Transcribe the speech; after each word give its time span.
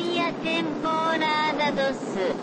Euforia 0.00 0.32
temporada 0.42 1.92
2 1.92 2.34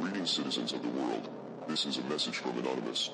Greetings, 0.00 0.30
citizens 0.30 0.72
of 0.72 0.82
the 0.82 0.88
world. 0.88 1.28
This 1.68 1.86
is 1.86 1.98
a 1.98 2.02
message 2.02 2.38
from 2.38 2.58
Anonymous. 2.58 3.10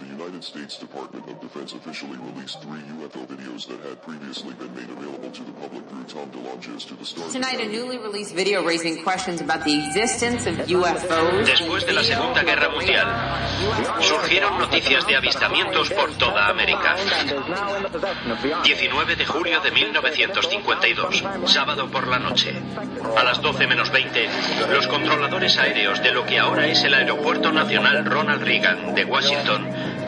The 0.00 0.06
United 0.06 0.42
States 0.42 0.78
Department 0.78 1.28
of 1.28 1.40
Defense 1.42 1.74
officially 1.74 2.16
released 2.16 2.62
three 2.62 2.80
UFO 2.80 3.26
videos 3.28 3.68
that 3.68 3.80
had 3.86 4.00
previously 4.00 4.54
been 4.54 4.74
made 4.74 4.88
available 4.88 5.30
to 5.30 5.44
the 5.44 5.52
public 5.52 5.86
through 5.90 6.04
Tom 6.04 6.30
DeLonges 6.30 6.88
to 6.88 6.94
the 6.94 7.04
Stars. 7.04 7.32
Tonight, 7.34 7.60
a 7.60 7.68
newly 7.68 7.98
released 7.98 8.34
video 8.34 8.64
raising 8.64 9.02
questions 9.02 9.42
about 9.42 9.62
the 9.64 9.76
existence 9.76 10.46
of 10.46 10.56
UFOs. 10.68 11.46
Después 11.46 11.84
de 11.84 11.92
la 11.92 12.02
Segunda 12.02 12.42
Guerra 12.42 12.70
Mundial, 12.70 13.06
surgieron 14.00 14.58
noticias 14.58 15.06
de 15.06 15.16
avistamientos 15.16 15.90
por 15.90 16.10
toda 16.16 16.48
América. 16.48 16.96
19 18.64 19.16
de 19.16 19.26
julio 19.26 19.60
de 19.60 19.70
1952, 19.70 21.24
sábado 21.44 21.90
por 21.90 22.06
la 22.06 22.18
noche. 22.18 22.54
A 23.18 23.22
las 23.22 23.42
12 23.42 23.66
menos 23.66 23.90
20, 23.90 24.30
los 24.70 24.86
controladores 24.86 25.58
aéreos 25.58 26.02
de 26.02 26.12
lo 26.12 26.24
que 26.24 26.38
ahora 26.38 26.66
es 26.68 26.82
el 26.84 26.94
Aeropuerto 26.94 27.52
Nacional 27.52 28.06
Ronald 28.06 28.42
Reagan 28.42 28.94
de 28.94 29.04
Washington 29.04 29.89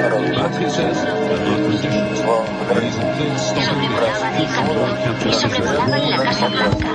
el 0.00 0.08
Japón 4.46 4.96
y 5.26 5.32
sobrevolaban 5.32 6.10
la 6.10 6.22
Casa 6.22 6.46
Blanca, 6.48 6.88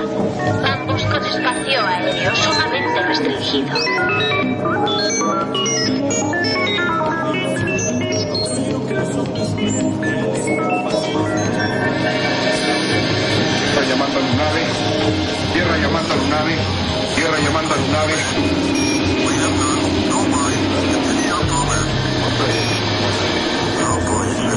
ambos 0.72 1.04
con 1.04 1.24
espacio 1.24 1.86
aéreo 1.86 2.34
sumamente 2.34 3.02
restringido. 3.02 3.76
Tierra 13.72 13.88
llamando 13.88 14.18
a 14.18 14.22
Lunave, 14.22 14.62
tierra 15.52 15.76
llamando 15.78 16.12
a 16.12 16.16
Lunave, 16.16 16.56
tierra 17.14 17.38
llamando 17.38 17.74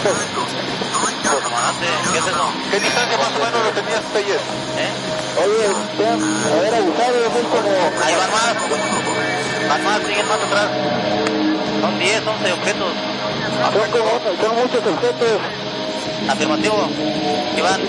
Lunave. 0.00 0.40
¿Qué 2.70 2.80
distancia 2.80 3.18
más 3.18 3.28
o 3.28 3.38
menos 3.38 3.64
lo 3.64 3.70
tenías 3.72 4.02
ayer? 4.14 4.40
Oye, 5.40 5.66
a 5.66 6.60
ver, 6.60 6.74
abusado, 6.74 7.18
son 7.32 7.44
como... 7.50 7.70
Ahí 8.04 8.14
van 8.14 8.30
más. 8.30 8.54
Van 9.68 9.84
más, 9.84 9.98
siguen 10.06 10.26
más 10.28 10.40
atrás. 10.40 10.68
Son 11.80 11.98
10, 11.98 12.26
11 12.26 12.52
objetos. 12.52 12.92
Son, 13.72 13.90
como, 13.90 14.10
son 14.40 14.56
muchos 14.56 14.86
objetos. 14.86 15.40
Afirmativo. 16.28 16.88
Iván. 17.56 17.80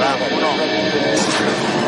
Va, 0.00 0.16
uno. 0.36 1.85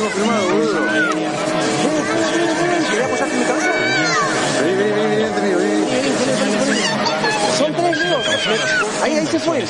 Tengo 0.00 0.10
filmado, 0.12 0.48
boludo. 0.48 0.80
¿Querés 2.90 3.04
apoyarte 3.04 3.34
en 3.34 3.40
mi 3.40 3.46
cabeza? 3.46 3.70
Vení, 4.62 4.74
vení, 4.76 4.96
vení, 4.96 5.54
vení. 5.54 5.84
Son 7.58 7.72
tres, 7.74 7.98
Leo. 7.98 8.18
Ahí, 9.02 9.12
ahí 9.18 9.26
se 9.26 9.38
fue. 9.38 9.64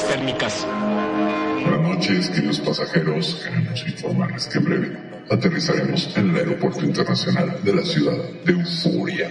Buenas 1.63 1.81
noches, 1.83 2.31
queridos 2.31 2.61
pasajeros. 2.61 3.35
Queremos 3.45 3.85
informarles 3.87 4.47
que 4.47 4.59
en 4.59 4.65
breve 4.65 4.99
aterrizaremos 5.31 6.17
en 6.17 6.31
el 6.31 6.37
Aeropuerto 6.37 6.85
Internacional 6.85 7.59
de 7.63 7.75
la 7.75 7.83
ciudad 7.83 8.17
de 8.45 8.53
Euforia. 8.53 9.29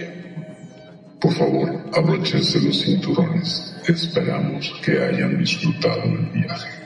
Por 1.20 1.32
favor, 1.34 1.84
abróchense 1.94 2.60
los 2.60 2.82
cinturones. 2.82 3.74
Esperamos 3.86 4.72
que 4.84 5.02
hayan 5.02 5.38
disfrutado 5.38 6.02
el 6.04 6.26
viaje. 6.32 6.79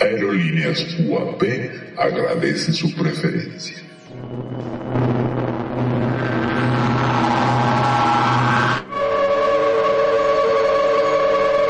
Aerolíneas 0.00 0.86
UAP 0.98 1.42
agradece 1.98 2.72
su 2.72 2.90
preferencia. 2.94 3.76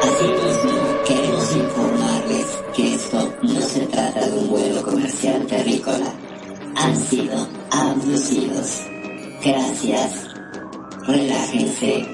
Asimismo, 0.01 1.03
queremos 1.07 1.57
informarles 1.57 2.47
que 2.77 2.95
esto 2.95 3.37
no 3.43 3.61
se 3.63 3.81
trata 3.87 4.25
de 4.25 4.39
un 4.39 4.49
vuelo 4.49 4.83
comercial 4.83 5.45
terrícola. 5.47 6.15
Han 6.77 6.97
sido 6.97 7.49
abducidos. 7.73 8.87
Gracias. 9.45 10.29
Relájense. 11.05 12.07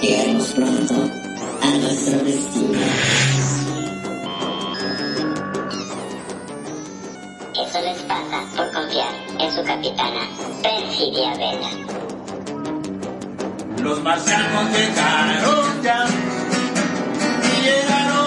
Llegaremos 0.00 0.52
pronto 0.52 0.94
a 1.60 1.78
nuestro 1.78 2.18
destino. 2.24 3.59
Su 9.50 9.64
capitana, 9.64 10.28
Perfidia 10.62 11.34
Vela. 11.34 11.70
Los 13.82 14.00
marcianos 14.02 14.70
llegaron 14.70 15.82
ya 15.82 16.06
y 17.42 17.62
llegaron 17.62 18.19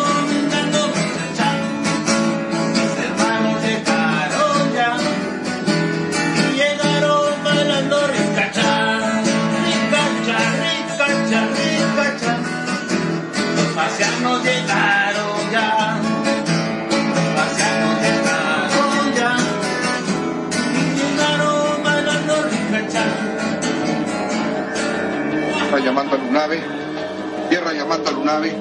Tierra 25.93 27.71
llamando 27.71 28.09
a 28.09 28.13
Lunave. 28.13 28.55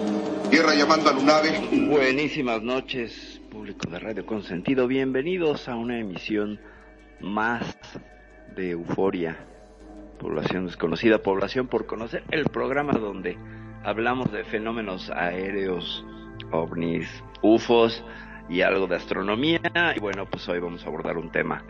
Tierra 0.51 0.75
llamando 0.75 1.09
a 1.09 1.13
Lunave. 1.15 1.89
Buenísimas 1.89 2.61
noches, 2.61 3.41
público 3.51 3.89
de 3.89 3.99
Radio 3.99 4.27
Consentido. 4.27 4.87
Bienvenidos 4.87 5.67
a 5.67 5.77
una 5.77 5.99
emisión 5.99 6.61
más 7.21 7.75
de 8.55 8.73
Euforia. 8.73 9.39
Población 10.21 10.67
desconocida, 10.67 11.23
población 11.23 11.69
por 11.69 11.87
conocer. 11.87 12.23
El 12.31 12.45
programa 12.51 12.93
donde 12.93 13.39
hablamos 13.83 14.31
de 14.31 14.45
fenómenos 14.45 15.09
aéreos, 15.09 16.05
ovnis, 16.51 17.09
UFOs 17.41 18.05
y 18.51 18.61
algo 18.61 18.89
de 18.89 18.97
astronomía. 18.97 19.63
Y 19.97 20.01
bueno, 20.01 20.27
pues 20.27 20.47
hoy 20.51 20.61
vamos 20.61 20.85
a 20.85 20.89
abordar 20.89 21.17
un 21.17 21.33
tema 21.33 21.65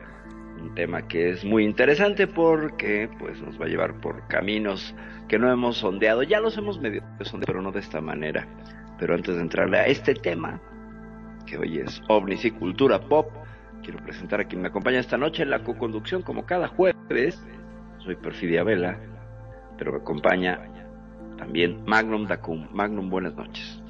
un 0.63 0.75
tema 0.75 1.07
que 1.09 1.31
es 1.31 1.45
muy 1.45 1.65
interesante 1.65 2.27
porque 2.27 3.09
pues 3.19 3.41
nos 3.43 3.61
va 3.61 3.67
a 3.67 3.69
llevar 3.69 4.01
por 4.01 4.27
caminos 4.29 4.95
que 5.29 5.39
no 5.39 5.51
hemos 5.51 5.79
sondeado, 5.79 6.23
ya 6.23 6.41
los 6.41 6.57
hemos 6.57 6.81
medio 6.81 7.03
sondeado, 7.21 7.47
pero 7.47 7.63
no 7.63 7.73
de 7.73 7.81
esta 7.81 8.01
manera. 8.01 8.47
Pero 8.99 9.15
antes 9.15 9.35
de 9.35 9.43
entrarle 9.43 9.79
a 9.79 9.87
este 9.87 10.15
tema, 10.15 10.61
que 11.47 11.59
hoy 11.59 11.79
es 11.79 12.01
ovnis 12.09 12.45
y 12.45 12.51
cultura 12.51 13.01
pop, 13.01 13.31
quiero 13.83 13.99
presentar 13.99 14.41
a 14.41 14.45
quien 14.45 14.63
me 14.63 14.69
acompaña 14.69 15.01
esta 15.01 15.19
noche 15.19 15.43
en 15.43 15.51
la 15.51 15.63
co-conducción, 15.65 16.23
como 16.23 16.47
cada 16.47 16.69
jueves. 16.69 17.43
Soy 17.99 18.17
Perfidia 18.17 18.63
Vela, 18.63 18.99
pero 19.79 19.93
me 19.93 19.99
acompaña 19.99 20.61
también 21.37 21.83
Magnum 21.87 22.27
Dacum. 22.27 22.69
Magnum, 22.73 23.11
buenas 23.11 23.35
noches. 23.35 23.82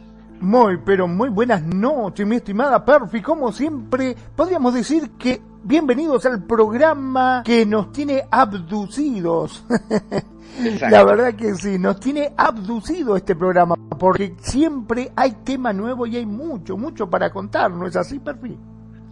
Muy, 0.43 0.77
pero 0.79 1.06
muy 1.06 1.29
buenas 1.29 1.62
noches, 1.62 2.27
mi 2.27 2.35
estimada 2.35 2.85
Perfi. 2.85 3.23
Como 3.23 3.53
siempre, 3.53 4.17
podríamos 4.35 4.75
decir 4.75 5.11
que 5.17 5.41
bienvenidos 5.62 6.27
al 6.27 6.43
programa 6.43 7.44
que 7.44 7.65
nos 7.65 7.93
tiene 7.93 8.25
abducidos. 8.29 9.65
La 10.91 11.05
verdad 11.05 11.37
que 11.37 11.55
sí, 11.55 11.79
nos 11.79 12.00
tiene 12.00 12.33
abducido 12.37 13.17
este 13.17 13.37
programa, 13.37 13.77
porque 13.97 14.35
siempre 14.41 15.12
hay 15.15 15.31
tema 15.44 15.73
nuevo 15.73 16.09
y 16.09 16.17
hay 16.17 16.27
mucho, 16.27 16.77
mucho 16.77 17.09
para 17.09 17.31
contar, 17.31 17.71
¿no 17.71 17.87
es 17.87 17.95
así, 17.95 18.19
Perfi? 18.19 18.59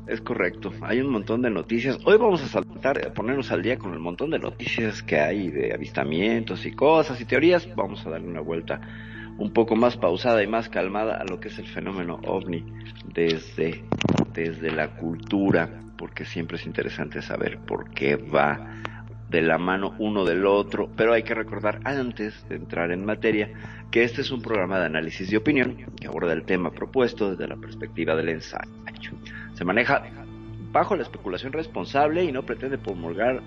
Es 0.08 0.20
correcto, 0.22 0.72
hay 0.82 1.00
un 1.00 1.12
montón 1.12 1.42
de 1.42 1.50
noticias. 1.50 1.96
Hoy 2.06 2.18
vamos 2.18 2.42
a 2.42 2.48
saltar, 2.48 3.06
a 3.06 3.14
ponernos 3.14 3.52
al 3.52 3.62
día 3.62 3.78
con 3.78 3.92
el 3.92 4.00
montón 4.00 4.30
de 4.30 4.40
noticias 4.40 5.00
que 5.04 5.20
hay 5.20 5.48
de 5.48 5.72
avistamientos 5.72 6.66
y 6.66 6.72
cosas 6.72 7.20
y 7.20 7.24
teorías. 7.24 7.68
Vamos 7.76 8.04
a 8.04 8.10
darle 8.10 8.26
una 8.26 8.40
vuelta 8.40 8.80
un 9.40 9.52
poco 9.54 9.74
más 9.74 9.96
pausada 9.96 10.42
y 10.42 10.46
más 10.46 10.68
calmada 10.68 11.16
a 11.16 11.24
lo 11.24 11.40
que 11.40 11.48
es 11.48 11.58
el 11.58 11.66
fenómeno 11.66 12.20
ovni 12.26 12.62
desde, 13.06 13.82
desde 14.34 14.70
la 14.70 14.96
cultura, 14.96 15.82
porque 15.96 16.26
siempre 16.26 16.58
es 16.58 16.66
interesante 16.66 17.22
saber 17.22 17.58
por 17.58 17.90
qué 17.90 18.16
va 18.16 18.82
de 19.30 19.40
la 19.40 19.56
mano 19.56 19.94
uno 19.98 20.26
del 20.26 20.44
otro, 20.44 20.90
pero 20.94 21.14
hay 21.14 21.22
que 21.22 21.34
recordar 21.34 21.80
antes 21.84 22.46
de 22.50 22.56
entrar 22.56 22.90
en 22.90 23.04
materia 23.04 23.50
que 23.90 24.02
este 24.04 24.20
es 24.20 24.30
un 24.30 24.42
programa 24.42 24.78
de 24.78 24.86
análisis 24.86 25.32
y 25.32 25.36
opinión 25.36 25.86
que 25.98 26.06
aborda 26.06 26.34
el 26.34 26.44
tema 26.44 26.70
propuesto 26.70 27.30
desde 27.30 27.48
la 27.48 27.56
perspectiva 27.56 28.14
del 28.16 28.28
ensayo. 28.28 28.68
Se 29.54 29.64
maneja 29.64 30.02
bajo 30.70 30.96
la 30.96 31.02
especulación 31.02 31.54
responsable 31.54 32.24
y 32.24 32.32
no 32.32 32.42
pretende 32.42 32.76
promulgar 32.76 33.40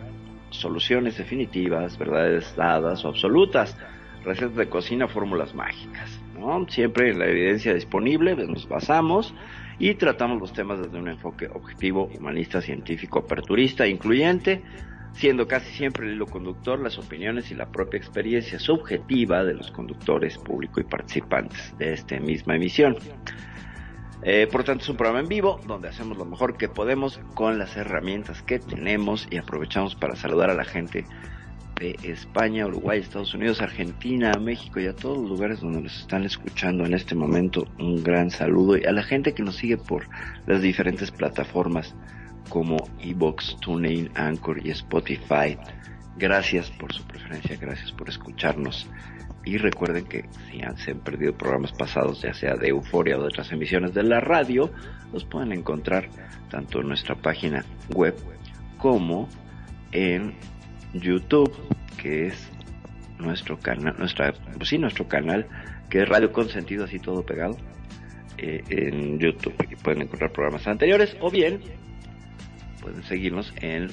soluciones 0.49 1.17
definitivas, 1.17 1.97
verdades 1.99 2.55
dadas 2.55 3.05
o 3.05 3.09
absolutas, 3.09 3.77
recetas 4.23 4.55
de 4.55 4.69
cocina, 4.69 5.07
fórmulas 5.07 5.53
mágicas. 5.53 6.19
¿no? 6.37 6.65
Siempre 6.69 7.13
la 7.13 7.27
evidencia 7.27 7.73
disponible 7.73 8.35
pues, 8.35 8.47
nos 8.47 8.67
basamos 8.67 9.33
y 9.79 9.95
tratamos 9.95 10.39
los 10.39 10.53
temas 10.53 10.79
desde 10.79 10.97
un 10.97 11.07
enfoque 11.07 11.47
objetivo, 11.47 12.09
humanista, 12.17 12.61
científico, 12.61 13.19
aperturista, 13.19 13.87
incluyente, 13.87 14.61
siendo 15.13 15.47
casi 15.47 15.71
siempre 15.73 16.07
el 16.07 16.13
hilo 16.13 16.25
conductor 16.25 16.79
las 16.79 16.97
opiniones 16.97 17.51
y 17.51 17.55
la 17.55 17.71
propia 17.71 17.97
experiencia 17.97 18.59
subjetiva 18.59 19.43
de 19.43 19.53
los 19.53 19.71
conductores 19.71 20.37
público 20.37 20.79
y 20.79 20.83
participantes 20.83 21.77
de 21.77 21.93
esta 21.93 22.19
misma 22.19 22.55
emisión. 22.55 22.97
Eh, 24.25 24.47
por 24.49 24.63
tanto, 24.63 24.83
es 24.83 24.89
un 24.89 24.95
programa 24.95 25.19
en 25.19 25.27
vivo 25.27 25.59
donde 25.67 25.89
hacemos 25.89 26.17
lo 26.17 26.23
mejor 26.23 26.55
que 26.55 26.69
podemos 26.69 27.19
con 27.33 27.57
las 27.59 27.75
herramientas 27.75 28.41
que 28.41 28.57
tenemos 28.57 29.27
y 29.29 29.37
aprovechamos 29.37 29.95
para 29.95 30.15
saludar 30.15 30.49
a 30.49 30.53
la 30.53 30.63
gente 30.63 31.05
de 31.79 31.97
España, 32.03 32.67
Uruguay, 32.67 32.99
Estados 32.99 33.33
Unidos, 33.33 33.61
Argentina, 33.61 34.31
México 34.39 34.79
y 34.79 34.87
a 34.87 34.95
todos 34.95 35.17
los 35.17 35.29
lugares 35.29 35.61
donde 35.61 35.81
nos 35.81 35.99
están 35.99 36.23
escuchando 36.23 36.85
en 36.85 36.93
este 36.93 37.15
momento. 37.15 37.67
Un 37.79 38.03
gran 38.03 38.29
saludo 38.29 38.77
y 38.77 38.85
a 38.85 38.91
la 38.91 39.03
gente 39.03 39.33
que 39.33 39.43
nos 39.43 39.55
sigue 39.55 39.77
por 39.77 40.07
las 40.45 40.61
diferentes 40.61 41.11
plataformas 41.11 41.95
como 42.49 42.77
Evox, 42.99 43.57
TuneIn, 43.59 44.09
Anchor 44.15 44.65
y 44.65 44.71
Spotify. 44.71 45.57
Gracias 46.17 46.69
por 46.71 46.93
su 46.93 47.03
preferencia, 47.05 47.57
gracias 47.59 47.91
por 47.91 48.09
escucharnos. 48.09 48.87
Y 49.45 49.57
recuerden 49.57 50.05
que 50.05 50.25
si 50.49 50.61
se 50.83 50.91
han 50.91 50.99
perdido 50.99 51.33
programas 51.37 51.73
pasados, 51.73 52.21
ya 52.21 52.33
sea 52.33 52.55
de 52.55 52.69
Euforia 52.69 53.17
o 53.17 53.21
de 53.21 53.27
otras 53.27 53.51
emisiones 53.51 53.93
de 53.93 54.03
la 54.03 54.21
radio, 54.21 54.71
los 55.11 55.25
pueden 55.25 55.51
encontrar 55.51 56.07
tanto 56.49 56.79
en 56.79 56.87
nuestra 56.87 57.15
página 57.15 57.65
web 57.93 58.15
como 58.77 59.27
en 59.91 60.33
YouTube, 60.93 61.51
que 61.97 62.27
es 62.27 62.49
nuestro 63.19 63.59
canal, 63.59 63.95
nuestra, 63.97 64.33
pues 64.57 64.69
sí, 64.69 64.77
nuestro 64.77 65.05
canal, 65.07 65.47
que 65.89 66.03
es 66.03 66.09
Radio 66.09 66.31
Consentido, 66.31 66.85
así 66.85 66.99
todo 66.99 67.25
pegado, 67.25 67.57
eh, 68.37 68.63
en 68.69 69.19
YouTube. 69.19 69.55
Aquí 69.59 69.75
pueden 69.75 70.03
encontrar 70.03 70.31
programas 70.31 70.65
anteriores 70.67 71.17
o 71.21 71.29
bien 71.29 71.59
pueden 72.81 73.03
seguirnos 73.03 73.53
en 73.61 73.89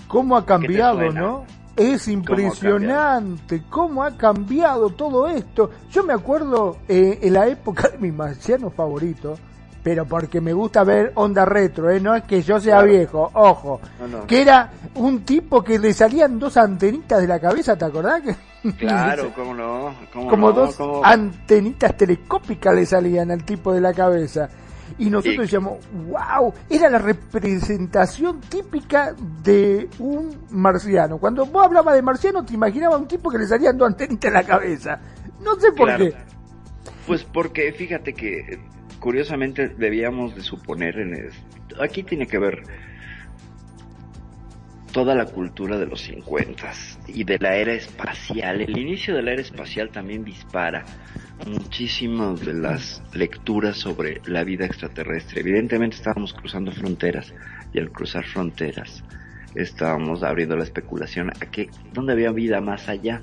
¿Cómo 0.09 0.37
ha 0.37 0.45
cambiado, 0.45 1.13
no? 1.13 1.47
Es 1.77 2.09
impresionante 2.09 3.63
cómo 3.69 4.03
ha 4.03 4.17
cambiado 4.17 4.91
todo 4.91 5.29
esto. 5.29 5.71
Yo 5.91 6.03
me 6.05 6.15
acuerdo 6.15 6.79
eh, 6.89 7.19
en 7.23 7.35
la 7.35 7.47
época 7.47 7.89
de 7.89 7.99
mi 7.99 8.11
marciano 8.11 8.71
favorito, 8.71 9.37
pero 9.83 10.07
porque 10.07 10.41
me 10.41 10.53
gusta 10.53 10.83
ver 10.85 11.13
onda 11.15 11.45
retro, 11.45 11.91
¿eh? 11.91 12.01
no 12.01 12.15
es 12.15 12.25
que 12.25 12.43
yo 12.43 12.59
sea 12.59 12.83
viejo, 12.83 13.31
ojo, 13.35 13.81
que 14.27 14.41
era 14.43 14.71
un 14.97 15.21
tipo 15.21 15.63
que 15.63 15.79
le 15.79 15.93
salían 15.93 16.41
dos 16.41 16.57
antenitas 16.57 17.21
de 17.21 17.29
la 17.29 17.39
cabeza, 17.39 17.77
¿te 17.77 17.85
acordás? 17.85 18.23
Claro, 18.79 19.31
cómo 19.33 19.55
no, 19.55 19.95
como 20.13 20.51
dos 20.51 20.77
antenitas 21.05 21.97
telescópicas 21.97 22.75
le 22.75 22.85
salían 22.85 23.31
al 23.31 23.45
tipo 23.45 23.73
de 23.73 23.81
la 23.81 23.95
cabeza. 23.95 24.49
Y 24.99 25.11
nosotros 25.11 25.43
decíamos, 25.43 25.79
wow, 26.09 26.55
era 26.71 26.89
la 26.89 26.99
representación 26.99 28.41
típica 28.41 29.15
de 29.43 29.89
un 29.99 30.47
marciano. 30.51 31.19
Cuando 31.19 31.45
vos 31.45 31.67
hablabas 31.67 31.95
de 31.95 32.03
marciano, 32.03 32.45
te 32.45 32.55
imaginabas 32.55 33.01
un 33.01 33.09
tipo 33.09 33.31
que 33.31 33.39
le 33.39 33.47
salían 33.47 33.77
dos 33.77 33.89
antenitas 33.89 34.29
en 34.29 34.35
la 34.35 34.45
cabeza. 34.45 34.99
No 35.43 35.55
sé 35.57 35.73
por 35.73 35.97
qué. 35.97 36.15
Pues 37.07 37.25
porque 37.25 37.73
fíjate 37.73 38.15
que 38.15 38.59
curiosamente 38.99 39.69
debíamos 39.69 40.35
de 40.35 40.41
suponer 40.41 40.99
en. 40.99 41.31
Aquí 41.81 42.03
tiene 42.03 42.27
que 42.27 42.39
ver 42.39 42.63
toda 44.93 45.15
la 45.15 45.27
cultura 45.27 45.77
de 45.79 45.85
los 45.85 46.01
50 46.01 46.73
y 47.09 47.23
de 47.25 47.39
la 47.39 47.55
era 47.55 47.75
espacial. 47.75 48.63
El 48.63 48.79
inicio 48.79 49.15
de 49.15 49.23
la 49.23 49.33
era 49.33 49.43
espacial 49.43 49.91
también 49.91 50.25
dispara 50.25 50.87
muchísimas 51.45 52.41
de 52.41 52.55
las 52.55 53.03
lecturas 53.13 53.77
sobre 53.77 54.21
la 54.27 54.45
vida 54.45 54.65
extraterrestre. 54.65 55.41
Evidentemente 55.41 55.97
estábamos 55.97 56.33
cruzando 56.33 56.73
fronteras 56.73 57.35
y 57.73 57.79
al 57.79 57.91
cruzar 57.91 58.25
fronteras 58.25 59.05
estábamos 59.55 60.23
abriendo 60.23 60.57
la 60.57 60.65
especulación 60.65 61.31
a 61.31 61.47
que 61.47 61.71
dónde 61.93 62.13
había 62.13 62.31
vida 62.31 62.61
más 62.61 62.89
allá. 62.89 63.21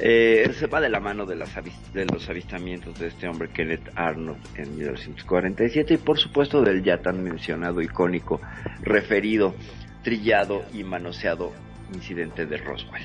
Eh, 0.00 0.48
se 0.56 0.68
va 0.68 0.80
de 0.80 0.88
la 0.88 1.00
mano 1.00 1.26
de, 1.26 1.34
las 1.34 1.52
de 1.92 2.04
los 2.06 2.28
avistamientos 2.28 3.00
de 3.00 3.08
este 3.08 3.26
hombre 3.26 3.48
Kenneth 3.48 3.90
Arnold 3.96 4.38
en 4.54 4.76
1947 4.76 5.94
y 5.94 5.96
por 5.96 6.18
supuesto 6.18 6.62
del 6.62 6.84
ya 6.84 7.02
tan 7.02 7.24
mencionado 7.24 7.82
icónico 7.82 8.40
referido 8.80 9.56
trillado 10.04 10.64
y 10.72 10.84
manoseado 10.84 11.52
incidente 11.92 12.46
de 12.46 12.58
Roswell. 12.58 13.02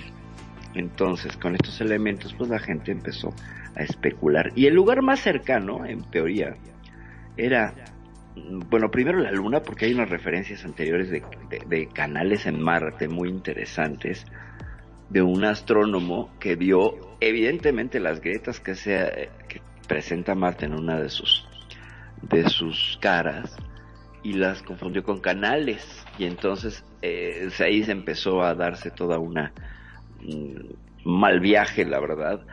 Entonces, 0.75 1.35
con 1.37 1.55
estos 1.55 1.81
elementos, 1.81 2.33
pues 2.33 2.49
la 2.49 2.59
gente 2.59 2.91
empezó 2.91 3.33
a 3.75 3.83
especular. 3.83 4.51
Y 4.55 4.67
el 4.67 4.73
lugar 4.73 5.01
más 5.01 5.19
cercano, 5.19 5.85
en 5.85 6.03
teoría, 6.09 6.55
era, 7.37 7.73
bueno, 8.35 8.89
primero 8.89 9.19
la 9.19 9.31
Luna, 9.31 9.61
porque 9.61 9.85
hay 9.85 9.93
unas 9.93 10.09
referencias 10.09 10.63
anteriores 10.65 11.09
de, 11.09 11.87
canales 11.93 12.45
en 12.45 12.61
Marte 12.61 13.07
muy 13.07 13.29
interesantes, 13.29 14.25
de 15.09 15.21
un 15.21 15.45
astrónomo 15.45 16.31
que 16.39 16.55
vio 16.55 17.17
evidentemente 17.19 17.99
las 17.99 18.19
grietas 18.19 18.59
que, 18.59 18.75
se, 18.75 19.29
que 19.47 19.61
presenta 19.87 20.35
Marte 20.35 20.65
en 20.65 20.73
una 20.73 20.99
de 20.99 21.09
sus, 21.09 21.47
de 22.21 22.49
sus 22.49 22.97
caras 23.01 23.55
y 24.23 24.33
las 24.33 24.63
confundió 24.63 25.03
con 25.03 25.19
canales 25.19 26.05
y 26.17 26.25
entonces 26.25 26.83
eh, 27.01 27.49
ahí 27.59 27.83
se 27.83 27.91
empezó 27.91 28.41
a 28.41 28.55
darse 28.55 28.89
toda 28.89 29.19
una 29.19 29.51
mm, 30.21 31.09
mal 31.09 31.41
viaje 31.41 31.85
la 31.85 31.99
verdad 31.99 32.45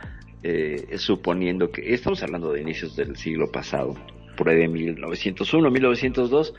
eh, 0.43 0.97
suponiendo 0.99 1.71
que 1.71 1.95
estamos 1.95 2.23
hablando 2.23 2.53
de 2.53 2.61
inicios 2.61 2.97
del 2.97 3.17
siglo 3.17 3.51
pasado, 3.51 3.95
por 4.37 4.49
ahí 4.49 4.57
de 4.57 4.69
1901, 4.69 5.71
1902, 5.71 6.55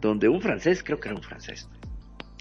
donde 0.00 0.28
un 0.28 0.40
francés, 0.40 0.82
creo 0.82 0.98
que 0.98 1.08
era 1.08 1.16
un 1.16 1.22
francés, 1.22 1.68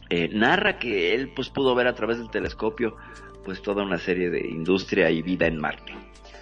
eh, 0.10 0.30
narra 0.34 0.78
que 0.78 1.14
él 1.14 1.32
pues 1.36 1.50
pudo 1.50 1.76
ver 1.76 1.88
a 1.88 1.96
través 1.96 2.18
del 2.18 2.30
telescopio 2.30 2.98
pues 3.46 3.62
toda 3.62 3.84
una 3.84 3.98
serie 3.98 4.30
de 4.30 4.48
industria 4.48 5.10
y 5.10 5.22
vida 5.22 5.48
en 5.48 5.58
Marte. 5.58 5.94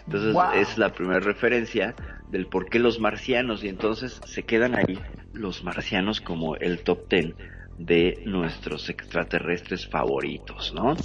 Entonces 0.06 0.36
es 0.56 0.78
la 0.78 0.92
primera 0.92 1.20
referencia 1.20 1.96
del 2.30 2.48
por 2.48 2.70
qué 2.70 2.80
los 2.80 3.00
marcianos 3.00 3.64
y 3.64 3.70
entonces 3.70 4.20
se 4.26 4.44
quedan 4.44 4.76
ahí 4.76 5.00
los 5.34 5.64
marcianos 5.64 6.20
como 6.20 6.56
el 6.56 6.80
top 6.80 7.08
ten 7.08 7.36
de 7.78 8.24
nuestros 8.26 8.90
extraterrestres 8.90 9.88
favoritos, 9.88 10.74
¿no? 10.74 10.98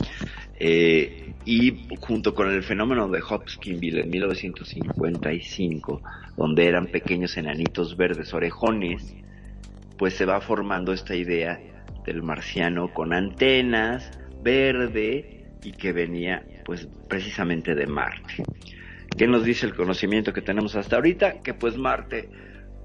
Eh, 0.58 1.34
y 1.44 1.88
junto 2.00 2.34
con 2.34 2.50
el 2.50 2.62
fenómeno 2.62 3.08
de 3.08 3.20
Hopkinsville 3.28 4.00
en 4.00 4.11
1955, 4.11 6.02
donde 6.37 6.66
eran 6.66 6.87
pequeños 6.87 7.37
enanitos 7.37 7.96
verdes 7.96 8.32
orejones, 8.32 9.14
pues 9.99 10.14
se 10.14 10.25
va 10.25 10.40
formando 10.40 10.92
esta 10.92 11.14
idea 11.14 11.61
del 12.06 12.23
marciano 12.23 12.92
con 12.92 13.12
antenas, 13.12 14.11
verde 14.42 15.44
y 15.62 15.73
que 15.73 15.92
venía 15.92 16.44
pues 16.64 16.88
precisamente 17.08 17.75
de 17.75 17.87
Marte. 17.87 18.42
¿Qué 19.16 19.26
nos 19.26 19.44
dice 19.44 19.66
el 19.66 19.75
conocimiento 19.75 20.32
que 20.32 20.42
tenemos 20.42 20.76
hasta 20.76 20.96
ahorita? 20.96 21.40
Que 21.42 21.54
pues 21.54 21.76
Marte 21.76 22.28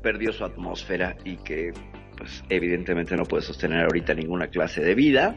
perdió 0.01 0.31
su 0.31 0.45
atmósfera 0.45 1.15
y 1.25 1.37
que 1.37 1.71
pues 2.17 2.43
evidentemente 2.49 3.15
no 3.15 3.23
puede 3.23 3.43
sostener 3.43 3.83
ahorita 3.83 4.13
ninguna 4.13 4.47
clase 4.47 4.81
de 4.81 4.93
vida, 4.93 5.35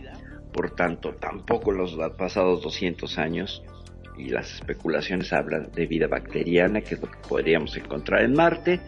por 0.52 0.70
tanto 0.70 1.14
tampoco 1.14 1.72
los 1.72 1.96
pasados 2.16 2.62
200 2.62 3.18
años 3.18 3.62
y 4.16 4.28
las 4.28 4.54
especulaciones 4.54 5.32
hablan 5.32 5.70
de 5.72 5.86
vida 5.86 6.06
bacteriana, 6.06 6.82
que 6.82 6.94
es 6.94 7.00
lo 7.00 7.10
que 7.10 7.18
podríamos 7.26 7.76
encontrar 7.76 8.22
en 8.22 8.34
Marte, 8.34 8.80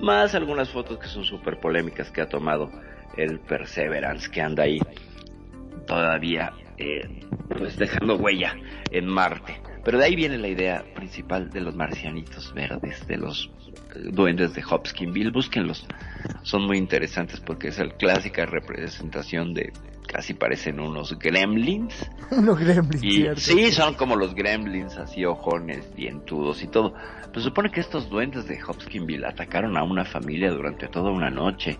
más 0.00 0.34
algunas 0.34 0.70
fotos 0.70 0.98
que 0.98 1.06
son 1.06 1.24
súper 1.24 1.60
polémicas 1.60 2.10
que 2.10 2.20
ha 2.20 2.28
tomado 2.28 2.70
el 3.16 3.38
Perseverance, 3.40 4.30
que 4.30 4.40
anda 4.40 4.64
ahí 4.64 4.80
todavía 5.86 6.52
eh, 6.78 7.20
pues 7.48 7.76
dejando 7.76 8.16
huella 8.16 8.56
en 8.90 9.06
Marte. 9.06 9.60
Pero 9.84 9.98
de 9.98 10.04
ahí 10.04 10.16
viene 10.16 10.36
la 10.36 10.48
idea 10.48 10.84
principal 10.94 11.48
de 11.50 11.60
los 11.60 11.76
marcianitos 11.76 12.52
verdes, 12.52 13.06
de 13.06 13.16
los 13.16 13.50
eh, 13.94 14.10
duendes 14.10 14.52
de 14.54 14.62
Hopkinsville. 14.68 15.30
Búsquenlos, 15.30 15.86
son 16.42 16.66
muy 16.66 16.76
interesantes 16.76 17.40
porque 17.40 17.68
es 17.68 17.78
la 17.78 17.88
clásica 17.90 18.46
representación 18.46 19.54
de 19.54 19.72
casi 20.06 20.34
parecen 20.34 20.80
unos 20.80 21.18
gremlins. 21.18 22.08
unos 22.30 22.58
gremlins, 22.58 23.02
y, 23.02 23.10
cierto. 23.10 23.40
Sí, 23.40 23.72
son 23.72 23.94
como 23.94 24.16
los 24.16 24.34
gremlins, 24.34 24.96
así 24.96 25.24
ojones, 25.24 25.94
dientudos 25.94 26.62
y 26.62 26.68
todo. 26.68 26.94
Pues 27.32 27.44
supone 27.44 27.70
que 27.70 27.80
estos 27.80 28.08
duendes 28.08 28.46
de 28.46 28.58
Hopkinsville 28.62 29.26
atacaron 29.26 29.76
a 29.76 29.82
una 29.82 30.04
familia 30.04 30.50
durante 30.50 30.88
toda 30.88 31.10
una 31.10 31.30
noche. 31.30 31.78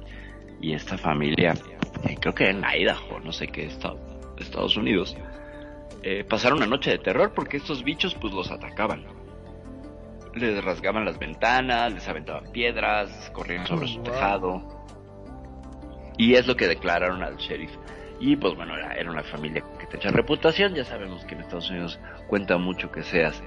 Y 0.60 0.72
esta 0.72 0.96
familia, 0.96 1.54
eh, 2.04 2.16
creo 2.20 2.34
que 2.34 2.48
en 2.50 2.62
Idaho, 2.64 3.20
no 3.20 3.32
sé 3.32 3.48
qué 3.48 3.66
estado, 3.66 3.98
Estados 4.38 4.76
Unidos, 4.76 5.16
eh, 6.02 6.24
pasaron 6.24 6.58
una 6.58 6.66
noche 6.66 6.90
de 6.90 6.98
terror 6.98 7.32
porque 7.34 7.56
estos 7.56 7.82
bichos 7.82 8.14
pues 8.14 8.32
los 8.32 8.50
atacaban. 8.50 9.04
Les 10.34 10.62
rasgaban 10.62 11.04
las 11.04 11.18
ventanas, 11.18 11.92
les 11.92 12.06
aventaban 12.08 12.52
piedras, 12.52 13.30
corrían 13.32 13.66
sobre 13.66 13.88
su 13.88 14.02
tejado. 14.02 14.62
Y 16.18 16.34
es 16.34 16.46
lo 16.46 16.56
que 16.56 16.68
declararon 16.68 17.22
al 17.22 17.36
sheriff. 17.36 17.72
Y 18.18 18.36
pues 18.36 18.54
bueno, 18.54 18.76
era, 18.76 18.94
era 18.94 19.10
una 19.10 19.22
familia 19.22 19.62
que 19.78 19.86
te 19.86 19.96
echa 19.96 20.10
reputación. 20.10 20.74
Ya 20.74 20.84
sabemos 20.84 21.24
que 21.24 21.34
en 21.34 21.42
Estados 21.42 21.70
Unidos 21.70 21.98
cuenta 22.26 22.56
mucho 22.58 22.90
que 22.90 23.02
seas 23.02 23.42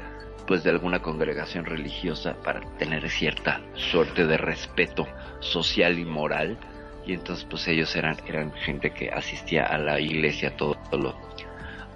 pues 0.48 0.64
de 0.64 0.72
alguna 0.72 1.02
congregación 1.02 1.66
religiosa 1.66 2.36
para 2.44 2.62
tener 2.78 3.10
cierta 3.10 3.62
suerte 3.74 4.26
de 4.26 4.38
respeto 4.38 5.08
social 5.40 6.00
y 6.00 6.06
moral. 6.06 6.58
Y 7.06 7.14
entonces 7.14 7.46
pues 7.50 7.68
ellos 7.68 7.96
eran, 7.96 8.18
eran 8.28 8.52
gente 8.54 8.92
que 8.92 9.10
asistía 9.10 9.64
a 9.64 9.78
la 9.78 10.00
iglesia 10.00 10.56
todo, 10.56 10.76
todo 10.92 11.16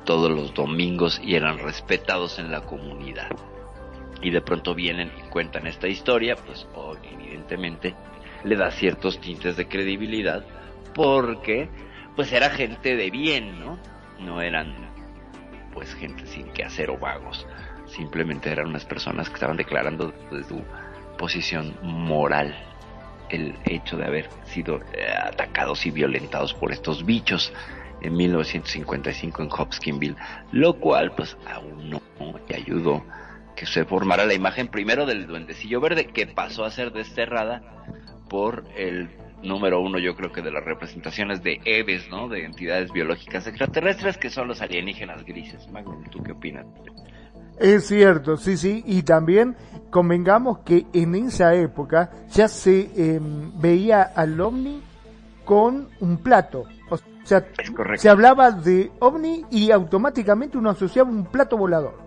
todos 0.05 0.29
los 0.29 0.53
domingos 0.53 1.19
y 1.23 1.35
eran 1.35 1.59
respetados 1.59 2.39
en 2.39 2.51
la 2.51 2.61
comunidad. 2.61 3.29
Y 4.21 4.29
de 4.31 4.41
pronto 4.41 4.73
vienen 4.73 5.11
y 5.17 5.29
cuentan 5.29 5.67
esta 5.67 5.87
historia, 5.87 6.35
pues 6.35 6.67
oh, 6.75 6.95
evidentemente 7.03 7.95
le 8.43 8.55
da 8.55 8.71
ciertos 8.71 9.19
tintes 9.19 9.57
de 9.57 9.67
credibilidad 9.67 10.45
porque 10.93 11.69
pues 12.15 12.31
era 12.31 12.49
gente 12.49 12.95
de 12.95 13.09
bien, 13.09 13.59
¿no? 13.59 13.77
No 14.19 14.41
eran 14.41 14.73
pues 15.73 15.93
gente 15.95 16.25
sin 16.27 16.51
que 16.53 16.63
hacer 16.63 16.89
o 16.89 16.97
vagos. 16.97 17.47
Simplemente 17.87 18.51
eran 18.51 18.67
unas 18.67 18.85
personas 18.85 19.27
que 19.29 19.35
estaban 19.35 19.57
declarando 19.57 20.13
desde 20.31 20.49
su 20.49 20.63
posición 21.17 21.75
moral 21.81 22.55
el 23.29 23.55
hecho 23.65 23.97
de 23.97 24.05
haber 24.05 24.29
sido 24.45 24.79
eh, 24.93 25.07
atacados 25.25 25.85
y 25.85 25.91
violentados 25.91 26.53
por 26.53 26.71
estos 26.71 27.05
bichos 27.05 27.51
en 28.01 28.15
1955 28.15 29.43
en 29.43 29.49
Hopkinsville, 29.51 30.15
lo 30.51 30.79
cual 30.79 31.13
pues 31.15 31.37
aún 31.47 31.89
no 31.89 32.01
ayudó 32.53 33.03
que 33.55 33.65
se 33.65 33.85
formara 33.85 34.25
la 34.25 34.33
imagen 34.33 34.67
primero 34.67 35.05
del 35.05 35.27
duendecillo 35.27 35.79
verde 35.79 36.07
que 36.07 36.27
pasó 36.27 36.65
a 36.65 36.71
ser 36.71 36.91
desterrada 36.91 37.61
por 38.29 38.65
el 38.75 39.09
número 39.43 39.81
uno 39.81 39.99
yo 39.99 40.15
creo 40.15 40.31
que 40.31 40.41
de 40.41 40.51
las 40.51 40.63
representaciones 40.63 41.43
de 41.43 41.59
EVES, 41.63 42.09
¿no? 42.09 42.27
De 42.27 42.45
entidades 42.45 42.91
biológicas 42.91 43.45
extraterrestres 43.47 44.17
que 44.17 44.29
son 44.29 44.47
los 44.47 44.61
alienígenas 44.61 45.23
grises. 45.25 45.67
Magno, 45.71 46.01
¿tú 46.09 46.23
qué 46.23 46.31
opinas? 46.31 46.65
Es 47.59 47.87
cierto, 47.87 48.37
sí, 48.37 48.57
sí, 48.57 48.83
y 48.85 49.03
también 49.03 49.55
convengamos 49.91 50.59
que 50.59 50.85
en 50.93 51.13
esa 51.15 51.53
época 51.53 52.09
ya 52.31 52.47
se 52.47 52.89
eh, 52.95 53.19
veía 53.21 54.01
al 54.01 54.39
ovni 54.41 54.81
con 55.45 55.89
un 55.99 56.17
plato. 56.17 56.65
O 56.89 56.97
sea, 57.25 57.45
se 57.95 58.09
hablaba 58.09 58.51
de 58.51 58.91
ovni 58.99 59.45
y 59.51 59.71
automáticamente 59.71 60.57
uno 60.57 60.71
asociaba 60.71 61.09
un 61.09 61.25
plato 61.25 61.55
volador. 61.55 61.97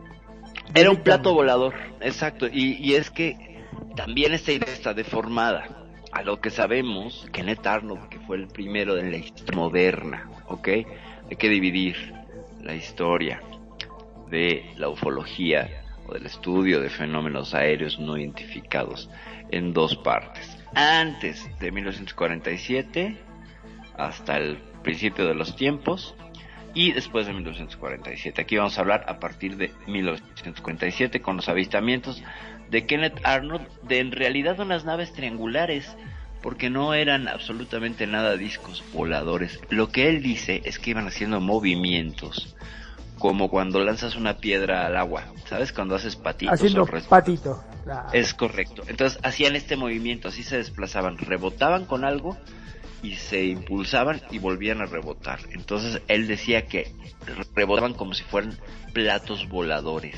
Era 0.74 0.90
un 0.90 1.02
plato 1.02 1.32
volador, 1.32 1.74
exacto. 2.00 2.46
Y, 2.48 2.74
y 2.74 2.94
es 2.94 3.10
que 3.10 3.64
también 3.94 4.34
esta 4.34 4.52
idea 4.52 4.72
está 4.72 4.94
deformada. 4.94 5.85
A 6.16 6.22
lo 6.22 6.40
que 6.40 6.48
sabemos, 6.48 7.28
Kenneth 7.30 7.66
Arnold, 7.66 8.08
que 8.08 8.18
fue 8.20 8.38
el 8.38 8.48
primero 8.48 8.96
en 8.96 9.10
la 9.10 9.18
historia 9.18 9.54
moderna, 9.54 10.30
¿ok? 10.46 10.68
Hay 11.28 11.36
que 11.38 11.50
dividir 11.50 11.94
la 12.62 12.74
historia 12.74 13.42
de 14.30 14.64
la 14.78 14.88
ufología 14.88 15.68
o 16.06 16.14
del 16.14 16.24
estudio 16.24 16.80
de 16.80 16.88
fenómenos 16.88 17.52
aéreos 17.52 17.98
no 17.98 18.16
identificados 18.16 19.10
en 19.50 19.74
dos 19.74 19.94
partes. 19.96 20.56
Antes 20.74 21.50
de 21.60 21.70
1947 21.70 23.18
hasta 23.98 24.38
el 24.38 24.56
principio 24.82 25.26
de 25.26 25.34
los 25.34 25.54
tiempos 25.54 26.14
y 26.72 26.92
después 26.92 27.26
de 27.26 27.34
1947. 27.34 28.40
Aquí 28.40 28.56
vamos 28.56 28.78
a 28.78 28.80
hablar 28.80 29.04
a 29.06 29.18
partir 29.18 29.58
de 29.58 29.70
1947 29.86 31.20
con 31.20 31.36
los 31.36 31.50
avistamientos 31.50 32.22
de 32.70 32.86
Kenneth 32.86 33.20
Arnold 33.24 33.66
de 33.82 34.00
en 34.00 34.12
realidad 34.12 34.60
unas 34.60 34.84
naves 34.84 35.12
triangulares 35.12 35.96
porque 36.42 36.70
no 36.70 36.94
eran 36.94 37.28
absolutamente 37.28 38.06
nada 38.06 38.36
discos 38.36 38.84
voladores. 38.92 39.58
Lo 39.70 39.88
que 39.88 40.08
él 40.08 40.22
dice 40.22 40.62
es 40.64 40.78
que 40.78 40.90
iban 40.90 41.06
haciendo 41.06 41.40
movimientos 41.40 42.54
como 43.18 43.48
cuando 43.48 43.82
lanzas 43.82 44.14
una 44.14 44.38
piedra 44.38 44.86
al 44.86 44.96
agua, 44.96 45.24
¿sabes? 45.48 45.72
Cuando 45.72 45.94
haces 45.94 46.16
patitos. 46.16 46.54
Haciendo 46.54 46.86
patito. 47.08 47.64
Claro. 47.82 48.08
Es 48.12 48.34
correcto. 48.34 48.82
Entonces 48.88 49.18
hacían 49.22 49.56
este 49.56 49.76
movimiento, 49.76 50.28
así 50.28 50.42
se 50.42 50.58
desplazaban, 50.58 51.18
rebotaban 51.18 51.86
con 51.86 52.04
algo 52.04 52.36
y 53.02 53.14
se 53.14 53.44
impulsaban 53.44 54.20
y 54.30 54.38
volvían 54.38 54.82
a 54.82 54.86
rebotar. 54.86 55.40
Entonces 55.52 56.02
él 56.08 56.26
decía 56.26 56.66
que 56.66 56.92
rebotaban 57.54 57.94
como 57.94 58.14
si 58.14 58.24
fueran 58.24 58.58
platos 58.92 59.48
voladores. 59.48 60.16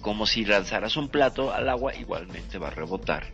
Como 0.00 0.26
si 0.26 0.44
lanzaras 0.44 0.96
un 0.96 1.08
plato 1.08 1.52
al 1.52 1.68
agua, 1.68 1.94
igualmente 1.94 2.58
va 2.58 2.68
a 2.68 2.70
rebotar 2.70 3.26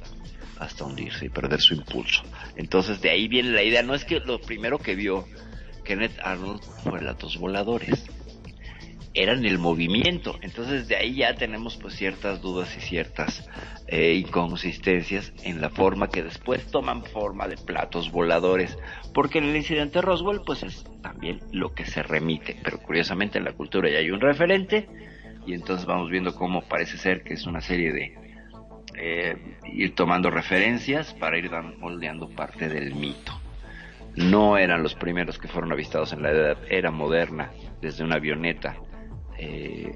hasta 0.58 0.84
hundirse 0.84 1.26
y 1.26 1.28
perder 1.28 1.60
su 1.60 1.74
impulso. 1.74 2.22
Entonces 2.56 3.00
de 3.00 3.10
ahí 3.10 3.28
viene 3.28 3.50
la 3.50 3.62
idea. 3.62 3.82
No 3.82 3.94
es 3.94 4.04
que 4.04 4.20
lo 4.20 4.40
primero 4.40 4.78
que 4.78 4.94
vio 4.94 5.26
Kenneth 5.84 6.18
Arnold 6.22 6.62
fue 6.82 6.98
platos 6.98 7.38
voladores. 7.38 8.04
Eran 9.14 9.46
el 9.46 9.58
movimiento. 9.58 10.38
Entonces 10.42 10.88
de 10.88 10.96
ahí 10.96 11.16
ya 11.16 11.34
tenemos 11.34 11.76
pues 11.76 11.94
ciertas 11.94 12.42
dudas 12.42 12.76
y 12.76 12.80
ciertas 12.80 13.48
eh, 13.86 14.14
inconsistencias 14.14 15.32
en 15.42 15.60
la 15.60 15.70
forma 15.70 16.08
que 16.08 16.22
después 16.22 16.66
toman 16.70 17.04
forma 17.04 17.48
de 17.48 17.56
platos 17.56 18.10
voladores. 18.10 18.76
Porque 19.14 19.38
en 19.38 19.44
el 19.44 19.56
incidente 19.56 20.02
Roswell 20.02 20.42
pues 20.44 20.62
es 20.62 20.84
también 21.02 21.40
lo 21.52 21.72
que 21.72 21.86
se 21.86 22.02
remite. 22.02 22.60
Pero 22.62 22.78
curiosamente 22.78 23.38
en 23.38 23.44
la 23.44 23.52
cultura 23.52 23.88
ya 23.90 23.98
hay 23.98 24.10
un 24.10 24.20
referente. 24.20 24.86
Y 25.46 25.54
entonces 25.54 25.86
vamos 25.86 26.10
viendo 26.10 26.34
cómo 26.34 26.62
parece 26.62 26.98
ser 26.98 27.22
que 27.22 27.34
es 27.34 27.46
una 27.46 27.60
serie 27.60 27.92
de 27.92 28.14
eh, 28.98 29.56
ir 29.72 29.94
tomando 29.94 30.30
referencias 30.30 31.14
para 31.14 31.38
ir 31.38 31.50
moldeando 31.78 32.28
parte 32.28 32.68
del 32.68 32.94
mito. 32.94 33.32
No 34.16 34.56
eran 34.58 34.82
los 34.82 34.94
primeros 34.94 35.38
que 35.38 35.48
fueron 35.48 35.72
avistados 35.72 36.12
en 36.12 36.22
la 36.22 36.30
edad 36.30 36.58
era 36.68 36.90
moderna 36.90 37.52
desde 37.80 38.02
una 38.02 38.16
avioneta 38.16 38.76
eh, 39.38 39.92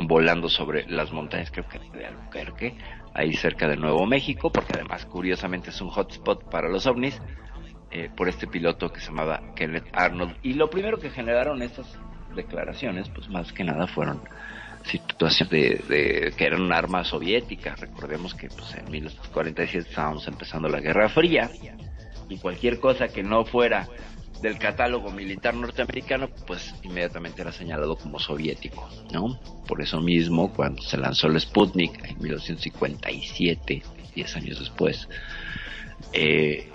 volando 0.00 0.48
sobre 0.48 0.86
las 0.88 1.12
montañas, 1.12 1.50
creo 1.50 1.66
que 1.68 1.78
de 1.96 2.06
Albuquerque, 2.06 2.76
ahí 3.14 3.32
cerca 3.32 3.66
de 3.66 3.76
Nuevo 3.76 4.06
México, 4.06 4.52
porque 4.52 4.74
además 4.74 5.06
curiosamente 5.06 5.70
es 5.70 5.80
un 5.80 5.88
hotspot 5.88 6.48
para 6.50 6.68
los 6.68 6.86
ovnis, 6.86 7.20
eh, 7.90 8.10
por 8.14 8.28
este 8.28 8.46
piloto 8.46 8.92
que 8.92 9.00
se 9.00 9.06
llamaba 9.06 9.54
Kenneth 9.56 9.88
Arnold. 9.92 10.36
Y 10.42 10.54
lo 10.54 10.68
primero 10.68 10.98
que 10.98 11.10
generaron 11.10 11.62
estas 11.62 11.98
declaraciones, 12.36 13.08
pues 13.08 13.28
más 13.30 13.52
que 13.52 13.64
nada 13.64 13.86
fueron 13.86 14.20
situaciones 14.84 15.88
de, 15.88 16.32
que 16.36 16.44
eran 16.44 16.62
un 16.62 16.72
arma 16.72 17.04
soviética. 17.04 17.74
Recordemos 17.76 18.34
que 18.34 18.48
pues, 18.48 18.74
en 18.74 18.90
1947 18.90 19.88
estábamos 19.88 20.26
empezando 20.28 20.68
la 20.68 20.80
Guerra 20.80 21.08
Fría 21.08 21.50
y 22.28 22.38
cualquier 22.38 22.78
cosa 22.80 23.08
que 23.08 23.22
no 23.22 23.44
fuera 23.44 23.88
del 24.42 24.58
catálogo 24.58 25.10
militar 25.10 25.54
norteamericano, 25.54 26.28
pues 26.46 26.74
inmediatamente 26.82 27.42
era 27.42 27.50
señalado 27.50 27.96
como 27.96 28.20
soviético, 28.20 28.88
¿no? 29.12 29.40
Por 29.66 29.82
eso 29.82 30.00
mismo, 30.00 30.52
cuando 30.52 30.80
se 30.82 30.96
lanzó 30.96 31.26
el 31.26 31.40
Sputnik 31.40 32.04
en 32.04 32.18
1957, 32.20 33.82
10 34.14 34.36
años 34.36 34.60
después, 34.60 35.08
eh, 36.12 36.70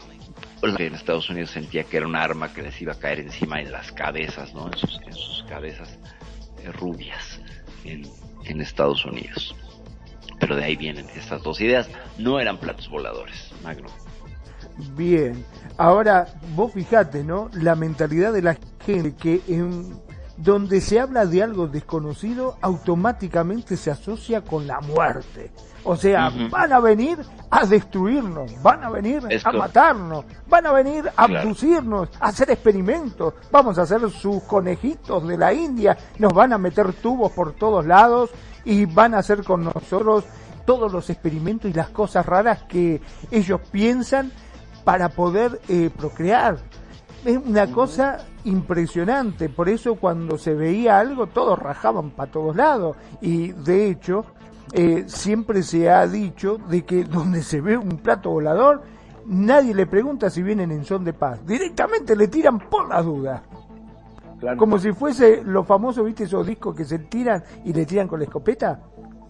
en 0.61 0.95
Estados 0.95 1.29
Unidos 1.29 1.51
sentía 1.51 1.85
que 1.85 1.97
era 1.97 2.07
un 2.07 2.15
arma 2.15 2.53
que 2.53 2.61
les 2.61 2.81
iba 2.81 2.93
a 2.93 2.99
caer 2.99 3.19
encima 3.19 3.57
de 3.57 3.69
las 3.69 3.91
cabezas, 3.91 4.53
¿no? 4.53 4.67
En 4.67 4.77
sus, 4.77 4.99
en 5.01 5.13
sus 5.13 5.43
cabezas 5.47 5.97
eh, 6.63 6.71
rubias 6.71 7.39
en, 7.83 8.61
Estados 8.61 9.05
Unidos. 9.05 9.55
Pero 10.39 10.55
de 10.55 10.63
ahí 10.63 10.75
vienen 10.75 11.07
estas 11.15 11.41
dos 11.43 11.61
ideas. 11.61 11.89
No 12.17 12.39
eran 12.39 12.57
platos 12.57 12.89
voladores, 12.89 13.51
Magno. 13.63 13.89
Bien, 14.95 15.45
ahora 15.77 16.27
vos 16.55 16.73
fijate, 16.73 17.23
¿no? 17.23 17.49
La 17.53 17.75
mentalidad 17.75 18.33
de 18.33 18.41
la 18.41 18.57
gente 18.85 19.13
que 19.15 19.41
en 19.47 19.99
donde 20.37 20.81
se 20.81 20.99
habla 20.99 21.25
de 21.25 21.43
algo 21.43 21.67
desconocido 21.67 22.57
automáticamente 22.61 23.77
se 23.77 23.91
asocia 23.91 24.41
con 24.41 24.65
la 24.65 24.79
muerte. 24.81 25.51
O 25.85 25.95
sea, 25.95 26.31
van 26.49 26.71
a 26.71 26.79
venir 26.79 27.19
a 27.49 27.65
destruirnos, 27.65 28.61
van 28.63 28.83
a 28.83 28.89
venir 28.89 29.21
a 29.43 29.51
matarnos, 29.51 30.25
van 30.47 30.65
a 30.65 30.71
venir 30.71 31.11
a 31.15 31.23
abducirnos, 31.25 32.09
a 32.19 32.27
hacer 32.27 32.51
experimentos, 32.51 33.33
vamos 33.51 33.77
a 33.77 33.81
hacer 33.81 34.09
sus 34.09 34.43
conejitos 34.43 35.27
de 35.27 35.37
la 35.37 35.53
India, 35.53 35.97
nos 36.19 36.33
van 36.33 36.53
a 36.53 36.57
meter 36.57 36.93
tubos 36.93 37.33
por 37.33 37.53
todos 37.53 37.85
lados 37.85 38.29
y 38.63 38.85
van 38.85 39.13
a 39.13 39.19
hacer 39.19 39.43
con 39.43 39.65
nosotros 39.65 40.23
todos 40.65 40.91
los 40.91 41.09
experimentos 41.09 41.69
y 41.69 41.73
las 41.73 41.89
cosas 41.89 42.25
raras 42.25 42.63
que 42.63 43.01
ellos 43.29 43.59
piensan 43.69 44.31
para 44.85 45.09
poder 45.09 45.59
eh, 45.67 45.89
procrear. 45.95 46.57
Es 47.25 47.37
una 47.37 47.67
cosa 47.67 48.25
impresionante, 48.45 49.49
por 49.49 49.69
eso 49.69 49.95
cuando 49.95 50.37
se 50.37 50.53
veía 50.53 50.99
algo 50.99 51.27
todos 51.27 51.57
rajaban 51.57 52.11
para 52.11 52.31
todos 52.31 52.55
lados 52.55 52.97
y 53.21 53.51
de 53.51 53.89
hecho 53.89 54.25
eh, 54.73 55.05
siempre 55.07 55.63
se 55.63 55.89
ha 55.89 56.05
dicho 56.07 56.57
de 56.69 56.83
que 56.83 57.03
donde 57.05 57.41
se 57.43 57.61
ve 57.61 57.77
un 57.77 57.97
plato 57.97 58.31
volador 58.31 58.81
nadie 59.25 59.73
le 59.73 59.85
pregunta 59.87 60.29
si 60.29 60.41
vienen 60.41 60.71
en 60.71 60.85
son 60.85 61.03
de 61.03 61.13
paz, 61.13 61.45
directamente 61.45 62.15
le 62.15 62.27
tiran 62.27 62.59
por 62.59 62.87
la 62.89 63.01
duda. 63.01 63.43
Como 64.57 64.77
si 64.77 64.91
fuese 64.91 65.41
lo 65.43 65.63
famoso, 65.63 66.03
viste 66.03 66.25
esos 66.25 66.45
discos 66.45 66.75
que 66.75 66.83
se 66.83 66.99
tiran 66.99 67.41
y 67.63 67.71
le 67.71 67.85
tiran 67.85 68.09
con 68.09 68.19
la 68.19 68.25
escopeta. 68.25 68.77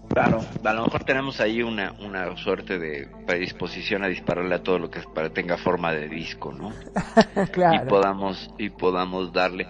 Claro, 0.09 0.41
a 0.63 0.73
lo 0.73 0.83
mejor 0.83 1.03
tenemos 1.05 1.39
ahí 1.39 1.63
una, 1.63 1.93
una 1.99 2.35
suerte 2.37 2.77
de 2.77 3.07
predisposición 3.25 4.03
a 4.03 4.07
dispararle 4.07 4.55
a 4.55 4.63
todo 4.63 4.77
lo 4.77 4.89
que 4.89 5.01
tenga 5.33 5.57
forma 5.57 5.91
de 5.91 6.07
disco, 6.07 6.51
¿no? 6.51 6.71
claro. 7.51 7.85
Y 7.85 7.89
podamos, 7.89 8.53
y 8.59 8.69
podamos 8.69 9.33
darle, 9.33 9.67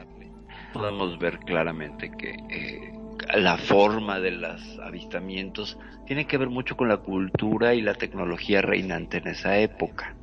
podamos 0.73 1.17
ver 1.17 1.39
claramente 1.39 2.11
que 2.11 2.35
eh, 2.49 2.93
la 3.35 3.57
forma 3.57 4.19
de 4.19 4.31
los 4.31 4.79
avistamientos 4.79 5.77
tiene 6.05 6.25
que 6.25 6.37
ver 6.37 6.49
mucho 6.49 6.75
con 6.75 6.89
la 6.89 6.97
cultura 6.97 7.73
y 7.73 7.81
la 7.81 7.93
tecnología 7.93 8.61
reinante 8.61 9.17
en 9.17 9.27
esa 9.29 9.57
época. 9.57 10.15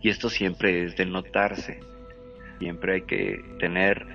Y 0.00 0.10
esto 0.10 0.28
siempre 0.28 0.84
es 0.84 0.96
de 0.96 1.06
notarse. 1.06 1.80
Siempre 2.58 2.94
hay 2.94 3.02
que 3.02 3.40
tener, 3.58 4.06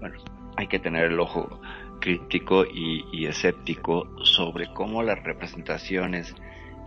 bueno, 0.00 0.18
hay 0.56 0.66
que 0.68 0.78
tener 0.78 1.04
el 1.04 1.18
ojo 1.18 1.60
crítico 2.02 2.64
y, 2.66 3.24
escéptico 3.26 4.08
sobre 4.24 4.70
cómo 4.74 5.02
las 5.02 5.22
representaciones 5.22 6.34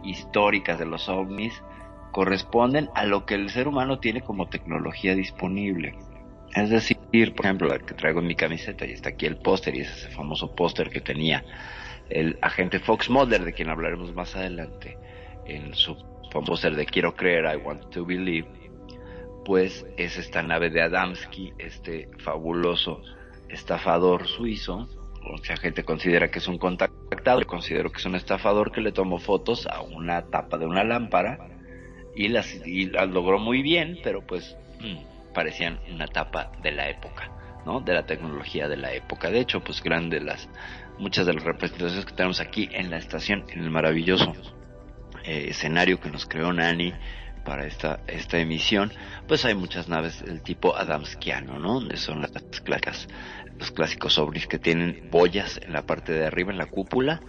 históricas 0.03 0.77
de 0.77 0.85
los 0.85 1.09
ovnis 1.09 1.63
corresponden 2.11 2.89
a 2.93 3.05
lo 3.05 3.25
que 3.25 3.35
el 3.35 3.49
ser 3.49 3.67
humano 3.67 3.99
tiene 3.99 4.21
como 4.21 4.49
tecnología 4.49 5.15
disponible. 5.15 5.95
Es 6.53 6.69
decir, 6.69 6.97
por 7.35 7.45
ejemplo, 7.45 7.67
la 7.67 7.79
que 7.79 7.93
traigo 7.93 8.19
en 8.19 8.27
mi 8.27 8.35
camiseta 8.35 8.85
y 8.85 8.91
está 8.91 9.09
aquí 9.09 9.25
el 9.25 9.37
póster 9.37 9.75
y 9.75 9.79
es 9.79 9.89
ese 9.89 10.09
famoso 10.09 10.53
póster 10.53 10.89
que 10.89 11.01
tenía 11.01 11.43
el 12.09 12.37
agente 12.41 12.79
Fox 12.79 13.09
Mulder, 13.09 13.43
de 13.43 13.53
quien 13.53 13.69
hablaremos 13.69 14.13
más 14.13 14.35
adelante, 14.35 14.97
en 15.45 15.73
su 15.73 15.97
póster 16.29 16.75
de 16.75 16.85
Quiero 16.85 17.15
creer, 17.15 17.45
I 17.45 17.57
want 17.57 17.89
to 17.91 18.05
believe, 18.05 18.47
pues 19.45 19.85
es 19.97 20.17
esta 20.17 20.43
nave 20.43 20.69
de 20.69 20.81
Adamski, 20.81 21.53
este 21.57 22.09
fabuloso 22.19 23.01
estafador 23.49 24.27
suizo, 24.27 24.87
mucha 25.31 25.57
gente 25.57 25.83
considera 25.83 26.29
que 26.29 26.39
es 26.39 26.47
un 26.47 26.57
contactado, 26.57 27.39
yo 27.41 27.47
considero 27.47 27.91
que 27.91 27.99
es 27.99 28.05
un 28.05 28.15
estafador 28.15 28.71
que 28.71 28.81
le 28.81 28.91
tomó 28.91 29.19
fotos 29.19 29.67
a 29.67 29.81
una 29.81 30.23
tapa 30.27 30.57
de 30.57 30.65
una 30.65 30.83
lámpara 30.83 31.49
y 32.15 32.29
las, 32.29 32.53
y 32.65 32.87
las 32.87 33.09
logró 33.09 33.39
muy 33.39 33.61
bien, 33.61 33.99
pero 34.03 34.25
pues 34.25 34.55
mm, 34.79 35.33
parecían 35.33 35.79
una 35.91 36.07
tapa 36.07 36.51
de 36.61 36.71
la 36.71 36.89
época, 36.89 37.31
¿no? 37.65 37.81
De 37.81 37.93
la 37.93 38.05
tecnología 38.05 38.67
de 38.67 38.77
la 38.77 38.93
época. 38.93 39.29
De 39.29 39.39
hecho, 39.39 39.61
pues 39.61 39.83
grandes 39.83 40.23
las, 40.23 40.49
muchas 40.97 41.25
de 41.25 41.33
las 41.33 41.43
representaciones 41.43 42.05
que 42.05 42.13
tenemos 42.13 42.39
aquí 42.39 42.69
en 42.71 42.89
la 42.89 42.97
estación, 42.97 43.45
en 43.49 43.59
el 43.59 43.69
maravilloso 43.69 44.33
eh, 45.25 45.47
escenario 45.49 45.99
que 45.99 46.09
nos 46.09 46.25
creó 46.25 46.53
Nani 46.53 46.93
para 47.45 47.65
esta, 47.65 48.01
esta 48.07 48.39
emisión, 48.39 48.91
pues 49.27 49.45
hay 49.45 49.55
muchas 49.55 49.87
naves 49.87 50.25
del 50.25 50.41
tipo 50.41 50.75
Adamskiano, 50.75 51.59
¿no? 51.59 51.75
Donde 51.75 51.95
son 51.95 52.21
las 52.21 52.31
clásicas 52.63 53.07
los 53.57 53.71
clásicos 53.71 54.17
ovnis 54.17 54.47
que 54.47 54.59
tienen 54.59 55.07
boyas 55.09 55.61
en 55.63 55.71
la 55.71 55.85
parte 55.85 56.11
de 56.11 56.25
arriba, 56.25 56.51
en 56.51 56.57
la 56.57 56.65
cúpula, 56.65 57.21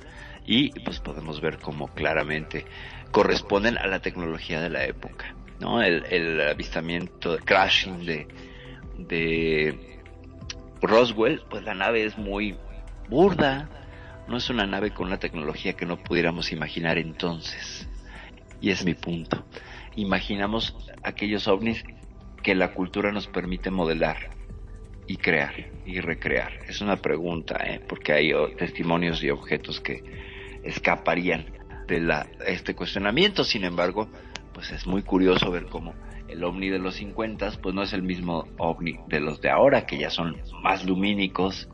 y 0.44 0.70
pues 0.80 0.98
podemos 0.98 1.40
ver 1.40 1.58
cómo 1.58 1.88
claramente 1.88 2.64
corresponden 3.12 3.78
a 3.78 3.86
la 3.86 4.00
tecnología 4.00 4.60
de 4.60 4.70
la 4.70 4.84
época, 4.84 5.34
¿no? 5.60 5.82
El, 5.82 6.04
el 6.10 6.40
avistamiento, 6.40 7.34
el 7.34 7.44
crashing 7.44 8.04
de, 8.04 8.26
de 8.98 10.00
Roswell, 10.82 11.42
pues 11.48 11.62
la 11.64 11.74
nave 11.74 12.04
es 12.04 12.18
muy 12.18 12.56
burda, 13.08 13.68
no 14.28 14.36
es 14.36 14.50
una 14.50 14.66
nave 14.66 14.90
con 14.90 15.06
una 15.06 15.18
tecnología 15.18 15.74
que 15.74 15.86
no 15.86 16.02
pudiéramos 16.02 16.52
imaginar 16.52 16.98
entonces. 16.98 17.88
Y 18.60 18.70
es 18.70 18.84
mi 18.84 18.94
punto. 18.94 19.44
Imaginamos 19.96 20.76
aquellos 21.02 21.48
ovnis 21.48 21.84
que 22.42 22.54
la 22.54 22.72
cultura 22.74 23.12
nos 23.12 23.26
permite 23.26 23.70
modelar 23.70 24.30
y 25.06 25.16
crear 25.16 25.54
y 25.84 26.00
recrear? 26.00 26.52
Es 26.68 26.80
una 26.80 26.96
pregunta, 26.96 27.56
¿eh? 27.64 27.80
porque 27.88 28.12
hay 28.12 28.32
oh, 28.32 28.48
testimonios 28.56 29.22
y 29.24 29.30
objetos 29.30 29.80
que 29.80 30.02
escaparían 30.62 31.46
de 31.88 32.00
la, 32.00 32.26
este 32.46 32.74
cuestionamiento. 32.74 33.42
Sin 33.42 33.64
embargo, 33.64 34.08
pues 34.52 34.70
es 34.70 34.86
muy 34.86 35.02
curioso 35.02 35.50
ver 35.50 35.66
cómo 35.66 35.94
el 36.28 36.44
ovni 36.44 36.68
de 36.68 36.78
los 36.78 36.96
50 36.96 37.52
pues 37.62 37.74
no 37.74 37.82
es 37.82 37.92
el 37.92 38.02
mismo 38.02 38.46
ovni 38.58 38.98
de 39.08 39.20
los 39.20 39.40
de 39.40 39.50
ahora, 39.50 39.86
que 39.86 39.98
ya 39.98 40.10
son 40.10 40.36
más 40.62 40.84
lumínicos 40.84 41.68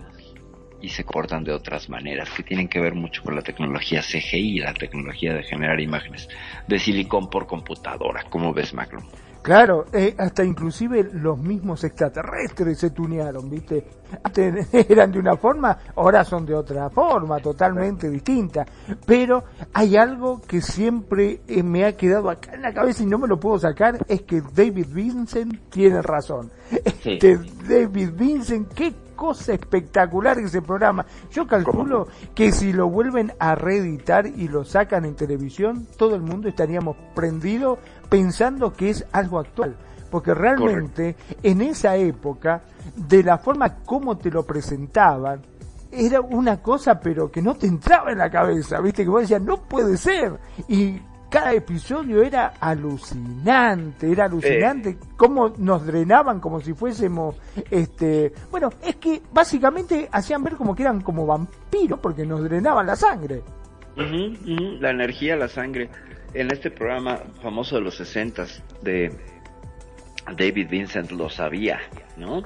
y 0.83 0.89
se 0.89 1.05
cortan 1.05 1.45
de 1.45 1.53
otras 1.53 1.89
maneras, 1.89 2.29
que 2.31 2.43
tienen 2.43 2.69
que 2.69 2.81
ver 2.81 2.95
mucho 2.95 3.23
con 3.23 3.35
la 3.35 3.43
tecnología 3.43 4.03
CGI 4.03 4.59
la 4.59 4.75
tecnología 4.75 5.35
de 5.35 5.43
generar 5.43 5.81
imágenes 5.81 6.29
de 6.67 6.79
silicón 6.79 7.31
por 7.31 7.47
computadora. 7.47 8.25
¿Cómo 8.29 8.53
ves, 8.53 8.75
Macro? 8.75 9.01
Claro, 9.43 9.87
eh, 9.93 10.15
hasta 10.19 10.45
inclusive 10.45 11.11
los 11.15 11.37
mismos 11.37 11.83
extraterrestres 11.83 12.79
se 12.79 12.91
tunearon, 12.91 13.51
¿viste? 13.51 13.85
Antes 14.23 14.73
eran 14.89 15.11
de 15.11 15.19
una 15.19 15.37
forma, 15.37 15.77
ahora 15.97 16.25
son 16.25 16.47
de 16.47 16.55
otra 16.55 16.89
forma, 16.91 17.41
totalmente 17.41 18.09
distinta. 18.09 18.65
Pero 19.05 19.43
hay 19.73 19.97
algo 19.97 20.41
que 20.43 20.61
siempre 20.61 21.41
eh, 21.49 21.63
me 21.65 21.85
ha 21.85 21.97
quedado 21.97 22.31
acá 22.31 22.55
en 22.55 22.63
la 22.63 22.73
cabeza 22.73 23.03
y 23.03 23.07
no 23.07 23.19
me 23.19 23.27
lo 23.27 23.41
puedo 23.41 23.59
sacar, 23.59 23.99
es 24.07 24.23
que 24.23 24.41
David 24.55 24.87
Vincent 24.91 25.69
tiene 25.71 26.01
razón. 26.03 26.53
Este 26.71 27.37
David 27.69 28.11
Vincent, 28.15 28.73
qué 28.73 28.93
cosa 29.23 29.53
espectacular 29.53 30.37
ese 30.41 30.63
programa. 30.63 31.07
Yo 31.31 31.47
calculo 31.47 32.09
que 32.35 32.51
si 32.51 32.73
lo 32.73 32.89
vuelven 32.89 33.33
a 33.39 33.55
reeditar 33.55 34.27
y 34.27 34.49
lo 34.49 34.65
sacan 34.65 35.05
en 35.05 35.15
televisión, 35.15 35.87
todo 35.97 36.17
el 36.17 36.23
mundo 36.23 36.49
estaríamos 36.49 36.97
prendido 37.15 37.79
pensando 38.09 38.73
que 38.73 38.91
es 38.91 39.07
algo 39.13 39.39
actual. 39.39 39.77
Porque 40.11 40.35
realmente 40.35 41.15
en 41.41 41.63
esa 41.63 41.95
época, 41.95 42.63
de 42.97 43.23
la 43.23 43.39
forma 43.39 43.77
como 43.85 44.19
te 44.19 44.29
lo 44.29 44.43
presentaban, 44.43 45.41
era 45.93 46.21
una 46.21 46.61
cosa 46.61 46.99
pero 46.99 47.31
que 47.31 47.43
no 47.43 47.55
te 47.55 47.69
entraba 47.69 48.11
en 48.11 48.19
la 48.19 48.29
cabeza, 48.29 48.81
viste, 48.81 49.05
que 49.05 49.11
vos 49.11 49.21
decías, 49.21 49.41
no 49.41 49.63
puede 49.63 49.97
ser. 49.99 50.37
Y 50.67 51.01
cada 51.33 51.55
episodio 51.55 52.23
era 52.23 52.53
alucinante, 52.61 54.13
era 54.13 54.27
alucinante 54.27 54.99
cómo 55.17 55.55
nos 55.57 55.87
drenaban 55.87 56.41
como 56.41 56.61
si 56.61 56.75
fuésemos, 56.75 57.37
este, 57.71 58.35
bueno, 58.51 58.69
es 58.85 58.97
que 58.97 59.23
básicamente 59.33 60.11
hacían 60.13 60.45
ver 60.45 60.57
como 60.57 60.77
que 60.77 60.83
eran 60.83 61.01
como 61.01 61.25
vampiros 61.25 61.99
porque 62.01 62.27
nos 62.27 62.45
drenaban 62.45 62.87
la 62.87 62.97
sangre. 62.97 63.43
la 63.97 64.91
energía, 64.91 65.35
la 65.35 65.49
sangre. 65.49 65.89
En 66.35 66.53
este 66.53 66.71
programa 66.71 67.17
famoso 67.43 67.77
de 67.77 67.81
los 67.81 67.95
60 67.97 68.45
de 68.83 69.11
David 70.37 70.69
Vincent 70.69 71.13
lo 71.13 71.31
sabía, 71.31 71.81
¿no? 72.19 72.43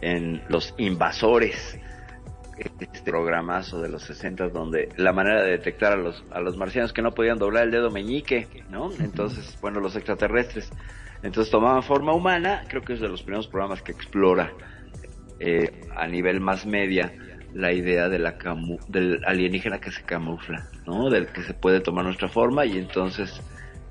En 0.00 0.42
Los 0.48 0.74
Invasores, 0.78 1.78
este 2.66 2.88
programazo 3.04 3.80
de 3.80 3.88
los 3.88 4.02
60 4.02 4.48
donde 4.48 4.88
la 4.96 5.12
manera 5.12 5.42
de 5.42 5.52
detectar 5.52 5.92
a 5.92 5.96
los, 5.96 6.24
a 6.30 6.40
los 6.40 6.56
marcianos 6.56 6.92
que 6.92 7.02
no 7.02 7.12
podían 7.12 7.38
doblar 7.38 7.64
el 7.64 7.70
dedo 7.70 7.90
meñique, 7.90 8.48
¿no? 8.70 8.90
Entonces, 9.00 9.58
bueno, 9.60 9.80
los 9.80 9.96
extraterrestres. 9.96 10.70
Entonces 11.22 11.50
tomaban 11.50 11.82
forma 11.82 12.12
humana, 12.12 12.64
creo 12.68 12.82
que 12.82 12.94
es 12.94 13.00
de 13.00 13.08
los 13.08 13.22
primeros 13.22 13.46
programas 13.46 13.82
que 13.82 13.92
explora 13.92 14.52
eh, 15.38 15.70
a 15.96 16.06
nivel 16.06 16.40
más 16.40 16.66
media 16.66 17.12
la 17.54 17.72
idea 17.72 18.08
de 18.08 18.18
la 18.18 18.36
del 18.88 19.24
alienígena 19.26 19.78
que 19.78 19.90
se 19.90 20.02
camufla, 20.02 20.66
¿no? 20.86 21.10
Del 21.10 21.26
que 21.26 21.42
se 21.42 21.54
puede 21.54 21.80
tomar 21.80 22.04
nuestra 22.04 22.28
forma 22.28 22.64
y 22.64 22.78
entonces 22.78 23.40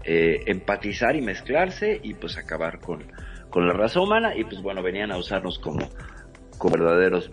eh, 0.03 0.43
empatizar 0.47 1.15
y 1.15 1.21
mezclarse 1.21 1.99
y 2.01 2.15
pues 2.15 2.37
acabar 2.37 2.79
con, 2.79 3.03
con 3.49 3.67
la 3.67 3.73
raza 3.73 3.99
humana 4.01 4.35
y 4.35 4.43
pues 4.43 4.61
bueno, 4.61 4.81
venían 4.81 5.11
a 5.11 5.17
usarnos 5.17 5.59
como, 5.59 5.87
como 6.57 6.73
verdaderos 6.75 7.29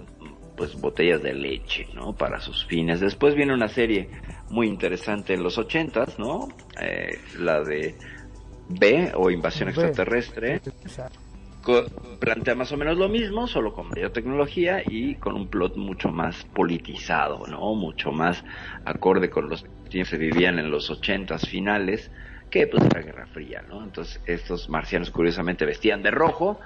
pues 0.58 0.78
botellas 0.78 1.22
de 1.22 1.32
leche, 1.32 1.88
¿no? 1.94 2.12
Para 2.12 2.40
sus 2.40 2.66
fines. 2.66 2.98
Después 2.98 3.36
viene 3.36 3.54
una 3.54 3.68
serie 3.68 4.10
muy 4.50 4.66
interesante 4.66 5.32
en 5.32 5.42
los 5.44 5.56
ochentas, 5.56 6.18
¿no? 6.18 6.48
Eh, 6.80 7.18
la 7.38 7.62
de 7.62 7.94
B 8.68 9.12
o 9.14 9.30
Invasión 9.30 9.68
Extraterrestre. 9.68 10.60
plantea 12.18 12.54
más 12.56 12.72
o 12.72 12.76
menos 12.76 12.98
lo 12.98 13.08
mismo, 13.08 13.46
solo 13.46 13.72
con 13.72 13.88
mayor 13.88 14.10
tecnología 14.10 14.82
y 14.84 15.14
con 15.14 15.36
un 15.36 15.48
plot 15.48 15.76
mucho 15.76 16.08
más 16.08 16.44
politizado, 16.44 17.46
¿no? 17.46 17.74
Mucho 17.74 18.10
más 18.10 18.44
acorde 18.84 19.30
con 19.30 19.48
los 19.48 19.64
que 19.88 20.04
se 20.04 20.18
vivían 20.18 20.58
en 20.58 20.70
los 20.70 20.90
ochentas 20.90 21.48
finales, 21.48 22.10
que 22.50 22.66
pues 22.66 22.84
era 22.84 23.00
Guerra 23.00 23.26
Fría, 23.26 23.62
¿no? 23.68 23.84
Entonces 23.84 24.20
estos 24.26 24.68
marcianos 24.68 25.10
curiosamente 25.10 25.64
vestían 25.64 26.02
de 26.02 26.10
rojo, 26.10 26.58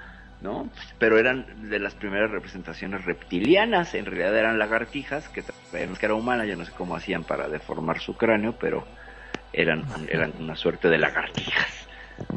¿no? 0.43 0.69
Pero 0.99 1.17
eran 1.17 1.69
de 1.69 1.79
las 1.79 1.95
primeras 1.95 2.29
representaciones 2.29 3.05
reptilianas, 3.05 3.95
en 3.95 4.05
realidad 4.05 4.37
eran 4.37 4.59
lagartijas 4.59 5.27
que 5.29 5.43
traían 5.71 5.95
era 5.99 6.13
humana, 6.13 6.45
yo 6.45 6.57
no 6.57 6.65
sé 6.65 6.71
cómo 6.77 6.95
hacían 6.95 7.23
para 7.23 7.47
deformar 7.47 7.99
su 7.99 8.15
cráneo, 8.15 8.53
pero 8.59 8.85
eran, 9.53 9.85
eran 10.09 10.33
una 10.39 10.55
suerte 10.55 10.89
de 10.89 10.97
lagartijas, 10.97 11.87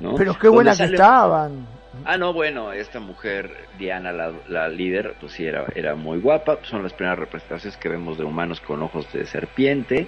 ¿no? 0.00 0.14
Pero 0.14 0.38
qué 0.38 0.48
buenas 0.48 0.78
que 0.78 0.84
estaban. 0.84 1.66
Ah, 2.04 2.16
no, 2.16 2.32
bueno, 2.32 2.72
esta 2.72 3.00
mujer, 3.00 3.50
Diana, 3.78 4.12
la, 4.12 4.32
la, 4.48 4.68
líder, 4.68 5.14
pues 5.18 5.32
sí, 5.32 5.46
era, 5.46 5.66
era 5.74 5.94
muy 5.94 6.18
guapa. 6.18 6.58
Son 6.62 6.82
las 6.82 6.92
primeras 6.92 7.18
representaciones 7.18 7.76
que 7.78 7.88
vemos 7.88 8.18
de 8.18 8.24
humanos 8.24 8.60
con 8.60 8.82
ojos 8.82 9.10
de 9.12 9.24
serpiente. 9.24 10.06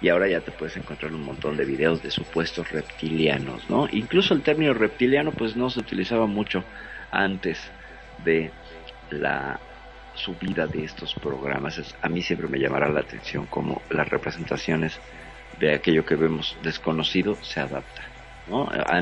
Y 0.00 0.10
ahora 0.10 0.28
ya 0.28 0.40
te 0.40 0.52
puedes 0.52 0.76
encontrar 0.76 1.12
un 1.12 1.24
montón 1.24 1.56
de 1.56 1.64
videos 1.64 2.02
de 2.02 2.10
supuestos 2.12 2.70
reptilianos, 2.70 3.68
¿no? 3.68 3.88
Incluso 3.90 4.32
el 4.32 4.42
término 4.42 4.74
reptiliano, 4.74 5.32
pues 5.32 5.56
no 5.56 5.70
se 5.70 5.80
utilizaba 5.80 6.26
mucho 6.26 6.62
antes 7.14 7.58
de 8.24 8.50
la 9.10 9.58
subida 10.14 10.66
de 10.66 10.84
estos 10.84 11.14
programas. 11.14 11.80
a 12.00 12.08
mí 12.08 12.22
siempre 12.22 12.48
me 12.48 12.58
llamará 12.58 12.88
la 12.88 13.00
atención 13.00 13.46
cómo 13.46 13.82
las 13.90 14.08
representaciones 14.08 14.98
de 15.58 15.74
aquello 15.74 16.04
que 16.04 16.16
vemos 16.16 16.56
desconocido 16.62 17.36
se 17.42 17.60
adaptan. 17.60 18.04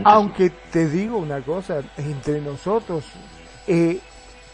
Aunque 0.05 0.51
te 0.71 0.89
digo 0.89 1.19
una 1.19 1.41
cosa, 1.41 1.83
entre 1.97 2.41
nosotros, 2.41 3.05
eh, 3.67 3.99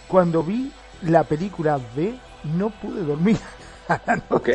cuando 0.07 0.43
vi 0.43 0.73
la 1.03 1.25
película 1.25 1.79
B, 1.95 2.15
no 2.57 2.71
pude 2.71 3.03
dormir. 3.03 3.39
ok, 4.31 4.49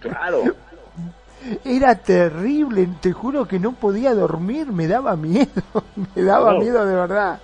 claro. 0.00 0.42
Era 1.64 1.94
terrible, 1.94 2.88
te 3.00 3.12
juro 3.12 3.46
que 3.46 3.58
no 3.58 3.72
podía 3.72 4.12
dormir, 4.12 4.66
me 4.72 4.86
daba 4.86 5.16
miedo, 5.16 5.62
me 6.14 6.22
daba 6.22 6.58
miedo 6.58 6.84
de 6.84 6.94
verdad. 6.94 7.40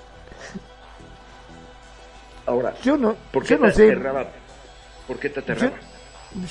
Ahora, 2.47 2.75
yo 2.83 2.97
no, 2.97 3.15
¿por 3.33 3.43
qué 3.43 3.55
yo 3.55 3.59
no 3.59 3.67
te 3.67 3.73
sé, 3.73 3.85
aterraba? 3.85 4.27
¿Por 5.07 5.19
qué 5.19 5.31
te 5.31 5.41
aterraba? 5.41 5.77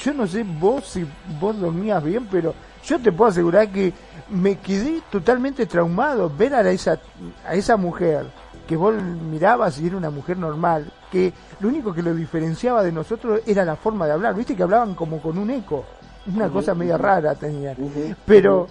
Yo, 0.04 0.13
no 0.13 0.26
sé 0.26 0.43
vos 0.43 0.86
si 0.88 1.06
vos 1.39 1.60
dormías 1.60 2.04
bien, 2.04 2.28
pero 2.32 2.54
yo 2.86 3.00
te 3.00 3.12
puedo 3.12 3.30
asegurar 3.30 3.69
que 3.69 3.93
me 4.30 4.58
quedé 4.58 5.02
totalmente 5.12 5.65
traumado 5.65 6.30
ver 6.30 6.56
a 6.56 6.72
esa, 6.72 7.00
a 7.46 7.54
esa 7.54 7.78
mujer 7.78 8.26
que 8.67 8.78
vos 8.78 8.93
mirabas 8.96 9.80
y 9.80 9.88
era 9.88 9.98
una 9.98 10.10
mujer 10.10 10.38
normal, 10.38 10.91
que 11.12 11.34
lo 11.60 11.67
único 11.67 11.93
que 11.93 12.02
lo 12.02 12.15
diferenciaba 12.15 12.82
de 12.82 12.91
nosotros 12.91 13.41
era 13.46 13.65
la 13.65 13.76
forma 13.76 14.06
de 14.06 14.13
hablar, 14.13 14.36
viste 14.36 14.56
que 14.56 14.63
hablaban 14.63 14.96
como 14.96 15.22
con 15.22 15.38
un 15.38 15.52
eco, 15.52 15.86
una 16.34 16.50
cosa 16.50 16.74
media 16.74 16.98
rara 16.98 17.36
tenían, 17.36 17.76
pero 18.26 18.67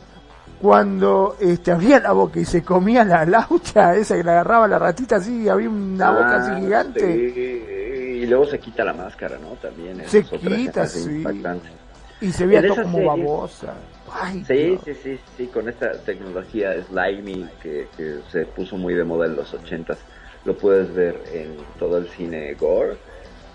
cuando 0.63 1.37
este, 1.41 1.73
abría 1.73 1.99
la 1.99 2.13
boca 2.13 2.39
y 2.39 2.45
se 2.45 2.63
comía 2.63 3.05
la 3.05 3.27
laucha, 3.27 3.97
esa 3.97 4.17
que 4.17 4.23
le 4.23 4.31
agarraba 4.31 4.69
la 4.69 4.79
ratita 4.79 5.17
así, 5.17 5.49
había 5.49 5.69
una 5.69 6.13
boca 6.13 6.37
así 6.37 6.51
ah, 6.55 6.61
gigante. 6.61 8.21
Y 8.23 8.27
luego 8.27 8.47
se 8.47 8.61
quita 8.61 8.85
la 8.85 8.93
máscara, 8.93 9.39
¿no? 9.39 9.57
También. 9.57 10.01
Se 10.07 10.23
quita, 10.23 10.87
sí. 10.87 11.25
Y 12.21 12.31
se 12.31 12.47
veía 12.47 12.63
todo 12.69 12.85
como 12.85 13.05
babosa. 13.05 13.75
sí, 14.47 14.79
sí, 14.85 14.95
sí, 15.03 15.19
sí, 15.37 15.47
con 15.49 15.69
esta 15.69 15.95
tecnología 16.05 16.81
slimy 16.85 17.49
que, 17.61 17.89
que 17.97 18.19
se 18.31 18.47
puso 18.47 18.77
muy 18.77 18.95
de 18.95 19.03
moda 19.03 19.27
en 19.27 19.35
los 19.35 19.53
ochentas, 19.53 19.99
lo 20.45 20.57
puedes 20.57 20.95
ver 20.95 21.21
en 21.33 21.57
todo 21.81 21.99
el 21.99 22.07
cine 22.11 22.55
gore, 22.55 22.99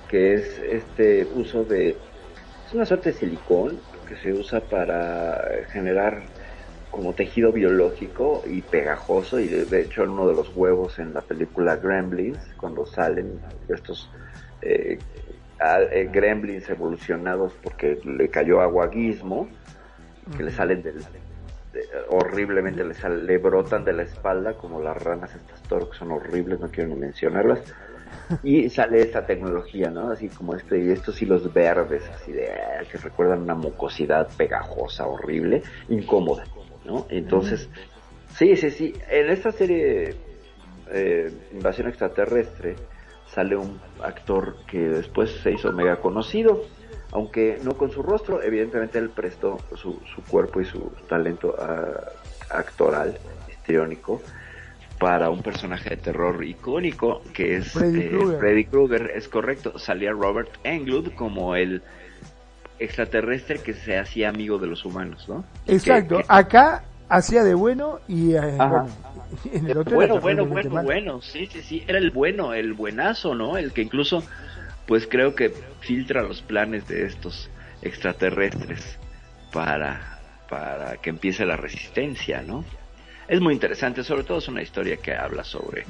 que 0.09 0.33
es 0.33 0.59
este 0.59 1.25
uso 1.35 1.63
de... 1.63 1.95
Es 2.67 2.73
una 2.73 2.85
suerte 2.85 3.13
de 3.13 3.17
silicón 3.17 3.79
que 4.05 4.17
se 4.17 4.33
usa 4.33 4.59
para 4.59 5.41
generar 5.71 6.21
como 6.91 7.13
tejido 7.13 7.51
biológico 7.51 8.43
y 8.45 8.61
pegajoso 8.61 9.39
y 9.39 9.47
de 9.47 9.81
hecho 9.81 10.03
en 10.03 10.11
uno 10.11 10.27
de 10.27 10.33
los 10.33 10.55
huevos 10.55 10.99
en 10.99 11.13
la 11.13 11.21
película 11.21 11.75
Gremlins 11.75 12.39
cuando 12.57 12.85
salen 12.85 13.39
estos 13.67 14.09
eh, 14.61 14.97
eh, 15.91 16.09
gremlins 16.11 16.69
evolucionados 16.69 17.53
porque 17.61 17.99
le 18.03 18.29
cayó 18.29 18.61
aguaguismo 18.61 19.47
que 20.35 20.43
le 20.43 20.51
salen 20.51 20.81
del 20.81 21.03
horriblemente 22.09 22.83
le, 22.83 22.95
le 23.23 23.37
brotan 23.37 23.85
de 23.85 23.93
la 23.93 24.03
espalda 24.03 24.53
como 24.53 24.81
las 24.81 25.01
ranas 25.01 25.35
estas 25.35 25.61
toro 25.63 25.89
que 25.89 25.97
son 25.97 26.11
horribles 26.11 26.59
no 26.59 26.69
quiero 26.69 26.89
ni 26.89 26.95
mencionarlas 26.95 27.61
y 28.43 28.69
sale 28.69 29.01
esta 29.01 29.25
tecnología, 29.25 29.89
¿no? 29.89 30.11
Así 30.11 30.29
como 30.29 30.55
este, 30.55 30.83
y 30.83 30.91
estos 30.91 31.21
hilos 31.21 31.51
verdes, 31.53 32.03
así 32.13 32.31
de, 32.31 32.51
ah, 32.51 32.83
que 32.89 32.97
recuerdan 32.97 33.41
una 33.43 33.55
mucosidad 33.55 34.27
pegajosa, 34.35 35.07
horrible, 35.07 35.63
incómoda. 35.89 36.45
¿No? 36.87 37.05
Entonces, 37.09 37.69
sí, 38.35 38.55
sí, 38.55 38.71
sí, 38.71 38.93
en 39.11 39.29
esta 39.29 39.51
serie 39.51 40.15
eh, 40.91 41.31
Invasión 41.53 41.87
Extraterrestre 41.87 42.75
sale 43.27 43.55
un 43.55 43.79
actor 44.01 44.55
que 44.65 44.79
después 44.79 45.29
se 45.43 45.51
hizo 45.51 45.71
mega 45.73 45.97
conocido, 45.97 46.63
aunque 47.11 47.59
no 47.63 47.73
con 47.73 47.91
su 47.91 48.01
rostro, 48.01 48.41
evidentemente 48.41 48.97
él 48.97 49.09
prestó 49.09 49.57
su, 49.75 50.01
su 50.15 50.23
cuerpo 50.23 50.61
y 50.61 50.65
su 50.65 50.91
talento 51.07 51.55
actoral, 52.49 53.17
histriónico, 53.49 54.21
para 54.97 55.29
un 55.29 55.43
personaje 55.43 55.91
de 55.91 55.97
terror 55.97 56.43
icónico 56.43 57.21
que 57.33 57.57
es 57.57 57.71
Freddy, 57.71 58.01
eh, 58.01 58.67
Krueger. 58.69 59.11
es 59.13 59.27
correcto, 59.27 59.77
salía 59.77 60.11
Robert 60.11 60.49
Englund 60.63 61.13
como 61.13 61.55
el 61.55 61.83
extraterrestre 62.79 63.59
que 63.59 63.73
se 63.73 63.97
hacía 63.97 64.29
amigo 64.29 64.57
de 64.57 64.67
los 64.67 64.85
humanos, 64.85 65.27
¿no? 65.27 65.43
Exacto, 65.65 66.21
acá 66.27 66.83
hacía 67.09 67.43
de 67.43 67.53
bueno 67.53 67.99
y 68.07 68.33
eh, 68.33 68.57
en 69.51 69.67
el 69.67 69.77
otro 69.77 69.95
bueno, 69.95 70.19
bueno, 70.19 70.45
bueno, 70.45 70.83
bueno, 70.83 71.21
sí, 71.21 71.47
sí, 71.47 71.61
sí, 71.61 71.83
era 71.87 71.97
el 71.97 72.11
bueno, 72.11 72.53
el 72.53 72.73
buenazo, 72.73 73.35
¿no? 73.35 73.57
El 73.57 73.71
que 73.73 73.81
incluso, 73.81 74.23
pues 74.85 75.07
creo 75.07 75.35
que 75.35 75.53
filtra 75.81 76.21
los 76.21 76.41
planes 76.41 76.87
de 76.87 77.05
estos 77.05 77.49
extraterrestres 77.81 78.97
para, 79.51 80.19
para 80.49 80.97
que 80.97 81.09
empiece 81.09 81.45
la 81.45 81.55
resistencia, 81.55 82.41
¿no? 82.41 82.63
Es 83.27 83.41
muy 83.41 83.53
interesante, 83.53 84.03
sobre 84.03 84.23
todo 84.23 84.37
es 84.37 84.47
una 84.47 84.61
historia 84.61 84.97
que 84.97 85.13
habla 85.13 85.43
sobre 85.43 85.85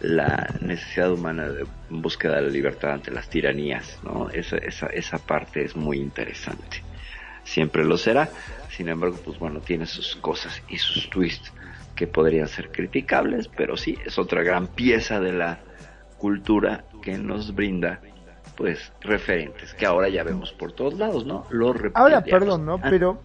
la 0.00 0.54
necesidad 0.60 1.12
humana 1.12 1.48
de 1.48 1.64
búsqueda 1.88 2.36
de 2.36 2.42
la 2.42 2.48
libertad 2.48 2.92
ante 2.92 3.10
las 3.10 3.28
tiranías, 3.28 3.98
¿no? 4.02 4.28
Esa, 4.30 4.58
esa, 4.58 4.86
esa 4.86 5.18
parte 5.18 5.64
es 5.64 5.76
muy 5.76 5.98
interesante. 5.98 6.82
Siempre 7.44 7.84
lo 7.84 7.96
será, 7.96 8.28
sin 8.70 8.88
embargo, 8.88 9.18
pues 9.24 9.38
bueno, 9.38 9.60
tiene 9.60 9.86
sus 9.86 10.16
cosas 10.16 10.62
y 10.68 10.78
sus 10.78 11.08
twists 11.10 11.52
que 11.96 12.06
podrían 12.06 12.48
ser 12.48 12.70
criticables, 12.70 13.48
pero 13.48 13.76
sí, 13.76 13.98
es 14.04 14.18
otra 14.18 14.42
gran 14.42 14.66
pieza 14.66 15.20
de 15.20 15.32
la 15.32 15.60
cultura 16.18 16.84
que 17.02 17.18
nos 17.18 17.54
brinda 17.54 18.00
pues 18.56 18.92
referentes 19.00 19.74
que 19.74 19.86
ahora 19.86 20.08
ya 20.08 20.22
vemos 20.22 20.52
por 20.52 20.72
todos 20.72 20.94
lados, 20.94 21.26
¿no? 21.26 21.46
Los 21.50 21.76
Ahora, 21.94 22.22
perdón, 22.22 22.66
¿no? 22.66 22.74
Ah. 22.74 22.86
Pero 22.90 23.22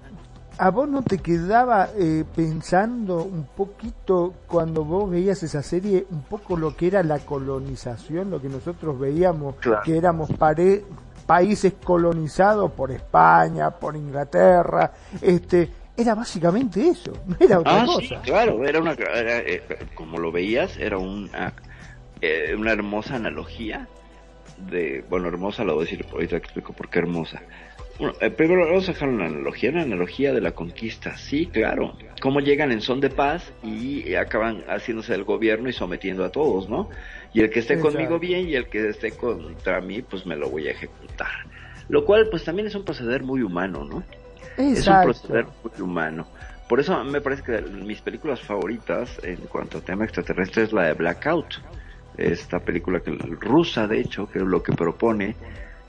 ¿A 0.60 0.72
vos 0.72 0.90
no 0.90 1.04
te 1.04 1.20
quedaba 1.20 1.90
eh, 1.96 2.24
pensando 2.36 3.24
un 3.24 3.46
poquito 3.46 4.34
cuando 4.48 4.84
vos 4.84 5.10
veías 5.10 5.44
esa 5.44 5.62
serie, 5.62 6.08
un 6.10 6.24
poco 6.24 6.58
lo 6.58 6.76
que 6.76 6.88
era 6.88 7.04
la 7.04 7.20
colonización, 7.20 8.32
lo 8.32 8.42
que 8.42 8.50
nosotros 8.50 9.00
veíamos, 9.00 9.56
que 9.86 9.96
éramos 9.96 10.32
pare 10.32 10.84
países 11.28 11.74
colonizados 11.84 12.72
por 12.72 12.92
España, 12.92 13.70
por 13.70 13.96
Inglaterra, 13.96 14.92
este, 15.22 15.70
era 15.96 16.16
básicamente 16.16 16.88
eso, 16.88 17.12
no 17.28 17.36
era 17.40 17.60
otra 17.60 17.84
ah, 17.84 17.86
cosa. 17.86 18.02
Sí, 18.02 18.16
claro, 18.24 18.66
era 18.66 18.80
una, 18.80 18.96
eh, 18.98 19.62
como 19.94 20.18
lo 20.18 20.32
veías, 20.32 20.76
era 20.78 20.98
una, 20.98 21.54
eh, 22.22 22.56
una 22.58 22.72
hermosa 22.72 23.16
analogía 23.16 23.88
de, 24.58 25.04
bueno, 25.08 25.28
hermosa 25.28 25.64
lo 25.64 25.76
voy 25.76 25.84
a 25.84 25.90
decir, 25.90 26.06
ahorita 26.12 26.38
explico 26.38 26.74
por 26.74 26.90
qué 26.90 27.00
hermosa. 27.00 27.42
Bueno, 28.00 28.14
eh, 28.22 28.30
primero 28.30 28.68
vamos 28.68 28.88
a 28.88 28.92
dejar 28.94 29.10
una 29.10 29.26
analogía, 29.26 29.72
una 29.72 29.82
analogía 29.82 30.32
de 30.32 30.42
la 30.42 30.52
conquista, 30.52 31.18
sí, 31.18 31.48
claro. 31.48 31.96
Cómo 32.22 32.40
llegan 32.42 32.72
en 32.72 32.82
son 32.82 33.00
de 33.00 33.10
paz 33.10 33.52
y 33.64 34.14
acaban 34.14 34.64
haciéndose 34.68 35.16
el 35.16 35.24
gobierno 35.24 35.68
y 35.68 35.74
sometiendo 35.74 36.24
a 36.24 36.30
todos, 36.30 36.70
¿no? 36.70 36.90
Y 37.34 37.42
el 37.42 37.50
que 37.50 37.60
esté 37.60 37.80
conmigo 37.80 38.20
bien 38.20 38.48
y 38.48 38.56
el 38.56 38.68
que 38.68 38.90
esté 38.90 39.12
contra 39.12 39.82
mí, 39.82 40.02
pues 40.04 40.26
me 40.26 40.36
lo 40.36 40.50
voy 40.50 40.68
a 40.68 40.72
ejecutar. 40.72 41.46
Lo 41.90 42.06
cual, 42.06 42.28
pues 42.30 42.44
también 42.44 42.68
es 42.68 42.76
un 42.76 42.84
proceder 42.84 43.24
muy 43.24 43.42
humano, 43.42 43.84
¿no? 43.84 44.04
Es 44.58 44.88
un 44.88 45.02
proceder 45.04 45.46
muy 45.64 45.82
humano. 45.82 46.28
Por 46.68 46.80
eso 46.80 47.04
me 47.04 47.22
parece 47.22 47.44
que 47.44 47.62
mis 47.62 48.02
películas 48.02 48.42
favoritas 48.42 49.20
en 49.24 49.38
cuanto 49.48 49.78
a 49.78 49.82
tema 49.82 50.04
extraterrestre 50.04 50.64
es 50.64 50.74
la 50.74 50.84
de 50.84 50.94
Blackout. 50.94 51.62
Esta 52.18 52.60
película 52.60 53.00
que 53.00 53.12
rusa, 53.12 53.88
de 53.88 54.02
hecho, 54.02 54.30
que 54.30 54.40
lo 54.40 54.62
que 54.62 54.74
propone 54.74 55.36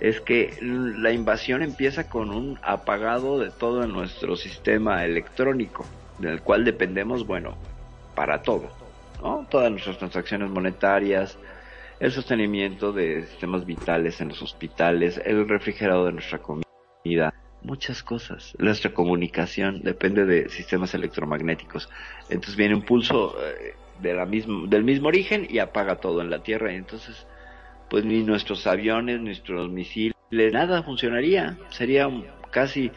es 0.01 0.21
que 0.21 0.57
la 0.61 1.13
invasión 1.13 1.63
empieza 1.63 2.09
con 2.09 2.31
un 2.31 2.59
apagado 2.63 3.39
de 3.39 3.51
todo 3.51 3.87
nuestro 3.87 4.37
sistema 4.37 5.05
electrónico, 5.05 5.87
del 6.19 6.41
cual 6.43 6.65
dependemos, 6.65 7.27
bueno, 7.27 7.57
para 8.15 8.43
todo. 8.43 8.71
Todas 9.51 9.71
nuestras 9.71 9.99
transacciones 9.99 10.49
monetarias, 10.51 11.39
el 11.99 12.13
sostenimiento 12.13 12.93
de 12.93 13.27
sistemas 13.27 13.67
vitales 13.67 14.21
en 14.21 14.29
los 14.29 14.41
hospitales, 14.41 15.21
el 15.25 15.49
refrigerado 15.49 16.07
de 16.07 16.13
nuestra 16.13 16.39
comida, 16.39 17.35
muchas 17.63 18.05
cosas. 18.05 18.55
Nuestra 18.59 18.93
comunicación 18.95 19.83
depende 19.83 20.25
de 20.25 20.49
sistemas 20.49 20.95
electromagnéticos. 20.95 21.89
Entonces 22.29 22.55
viene 22.55 22.77
un 22.77 22.83
pulso 22.83 23.35
eh, 23.45 23.75
de 24.01 24.15
la 24.15 24.27
misma, 24.27 24.69
del 24.69 24.85
mismo 24.85 25.09
origen 25.09 25.47
y 25.51 25.59
apaga 25.59 25.97
todo 25.97 26.21
en 26.21 26.31
la 26.31 26.43
Tierra. 26.45 26.73
Y 26.73 26.77
entonces 26.77 27.27
pues 27.89 28.05
ni 28.05 28.23
nuestros 28.23 28.67
aviones, 28.67 29.21
nuestros 29.21 29.71
misiles, 29.71 30.15
nada 30.31 30.83
funcionaría. 30.83 31.57
Sería 31.71 32.09
casi 32.51 32.91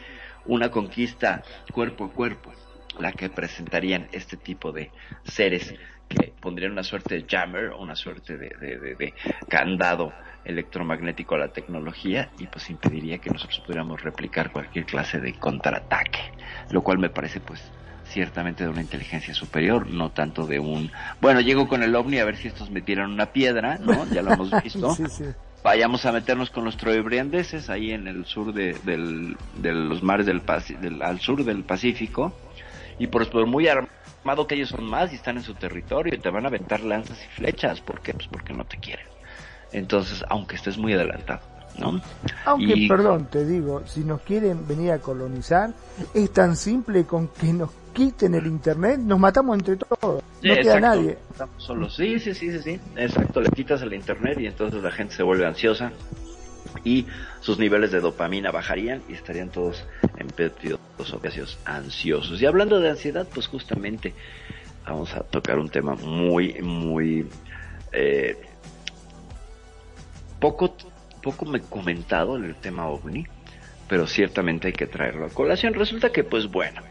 una 0.46 0.70
conquista 0.70 1.42
cuerpo 1.72 2.04
a 2.04 2.12
cuerpo 2.12 2.52
la 2.98 3.12
que 3.12 3.30
presentarían 3.30 4.08
este 4.12 4.36
tipo 4.36 4.72
de 4.72 4.90
seres 5.24 5.74
que 6.08 6.32
pondrían 6.40 6.72
una 6.72 6.82
suerte 6.82 7.14
de 7.14 7.26
jammer, 7.28 7.70
una 7.70 7.96
suerte 7.96 8.36
de, 8.36 8.48
de, 8.50 9.14
candado 9.48 10.12
electromagnético 10.44 11.36
a 11.36 11.38
la 11.38 11.48
tecnología 11.48 12.30
y 12.38 12.46
pues 12.48 12.68
impediría 12.68 13.18
que 13.18 13.30
nosotros 13.30 13.60
pudiéramos 13.60 14.02
replicar 14.02 14.52
cualquier 14.52 14.84
clase 14.84 15.20
de 15.20 15.34
contraataque, 15.34 16.32
lo 16.70 16.82
cual 16.82 16.98
me 16.98 17.08
parece 17.08 17.40
pues 17.40 17.72
ciertamente 18.12 18.64
de 18.64 18.70
una 18.70 18.80
inteligencia 18.80 19.34
superior, 19.34 19.88
no 19.88 20.10
tanto 20.10 20.46
de 20.46 20.58
un, 20.58 20.90
bueno, 21.20 21.40
llego 21.40 21.68
con 21.68 21.82
el 21.82 21.94
ovni 21.96 22.18
a 22.18 22.24
ver 22.24 22.36
si 22.36 22.48
estos 22.48 22.70
me 22.70 22.82
tiran 22.82 23.10
una 23.10 23.26
piedra, 23.26 23.78
¿no? 23.78 24.06
Ya 24.06 24.22
lo 24.22 24.32
hemos 24.32 24.50
visto. 24.62 24.96
Vayamos 25.64 26.04
a 26.06 26.12
meternos 26.12 26.50
con 26.50 26.64
los 26.64 26.76
troebriandeses 26.76 27.70
ahí 27.70 27.92
en 27.92 28.08
el 28.08 28.24
sur 28.26 28.52
de, 28.52 28.74
del, 28.84 29.36
de 29.56 29.72
los 29.72 30.02
mares 30.02 30.26
del, 30.26 30.42
del, 30.80 31.02
al 31.02 31.20
sur 31.20 31.44
del 31.44 31.62
Pacífico 31.62 32.36
y 32.98 33.06
por, 33.06 33.28
por 33.30 33.46
muy 33.46 33.68
armado 33.68 34.46
que 34.46 34.56
ellos 34.56 34.70
son 34.70 34.84
más 34.84 35.12
y 35.12 35.16
están 35.16 35.36
en 35.36 35.44
su 35.44 35.54
territorio 35.54 36.14
y 36.14 36.18
te 36.18 36.30
van 36.30 36.44
a 36.44 36.48
aventar 36.48 36.80
lanzas 36.80 37.24
y 37.24 37.28
flechas, 37.36 37.80
¿por 37.80 38.00
qué? 38.00 38.12
Pues 38.12 38.26
porque 38.26 38.52
no 38.52 38.64
te 38.64 38.78
quieren. 38.78 39.06
Entonces, 39.72 40.24
aunque 40.28 40.56
estés 40.56 40.76
muy 40.76 40.92
adelantado. 40.92 41.51
¿No? 41.78 42.00
Aunque, 42.44 42.86
perdón, 42.88 43.28
te 43.30 43.44
digo, 43.46 43.82
si 43.86 44.00
nos 44.00 44.20
quieren 44.22 44.66
venir 44.66 44.92
a 44.92 44.98
colonizar, 44.98 45.72
es 46.12 46.32
tan 46.32 46.56
simple 46.56 47.04
con 47.04 47.28
que 47.28 47.52
nos 47.52 47.70
quiten 47.92 48.34
el 48.34 48.46
internet, 48.46 48.98
nos 48.98 49.18
matamos 49.18 49.58
entre 49.58 49.76
todos. 49.76 50.22
no 50.42 50.54
queda 50.54 50.80
nadie. 50.80 51.18
Estamos 51.30 51.62
solos. 51.62 51.94
Sí, 51.94 52.18
sí, 52.18 52.34
sí, 52.34 52.50
sí, 52.50 52.58
sí. 52.62 52.80
Exacto, 52.96 53.40
le 53.40 53.50
quitas 53.50 53.82
el 53.82 53.92
internet 53.94 54.38
y 54.40 54.46
entonces 54.46 54.82
la 54.82 54.90
gente 54.90 55.14
se 55.14 55.22
vuelve 55.22 55.46
ansiosa 55.46 55.92
y 56.84 57.06
sus 57.40 57.58
niveles 57.58 57.90
de 57.90 58.00
dopamina 58.00 58.50
bajarían 58.50 59.02
y 59.08 59.14
estarían 59.14 59.50
todos 59.50 59.84
en 60.16 60.28
periodos 60.28 60.80
opiáceos 61.12 61.58
ansiosos. 61.64 62.40
Y 62.40 62.46
hablando 62.46 62.80
de 62.80 62.90
ansiedad, 62.90 63.26
pues 63.32 63.46
justamente 63.46 64.14
vamos 64.86 65.14
a 65.14 65.20
tocar 65.20 65.58
un 65.58 65.68
tema 65.68 65.94
muy, 65.94 66.54
muy 66.60 67.26
eh, 67.92 68.36
poco, 70.40 70.74
poco 71.22 71.46
me 71.46 71.60
comentado 71.60 72.36
en 72.36 72.44
el 72.44 72.54
tema 72.54 72.86
ovni, 72.88 73.26
pero 73.88 74.06
ciertamente 74.06 74.68
hay 74.68 74.72
que 74.72 74.86
traerlo 74.86 75.26
a 75.26 75.28
colación. 75.30 75.74
Resulta 75.74 76.10
que, 76.10 76.24
pues 76.24 76.50
bueno, 76.50 76.82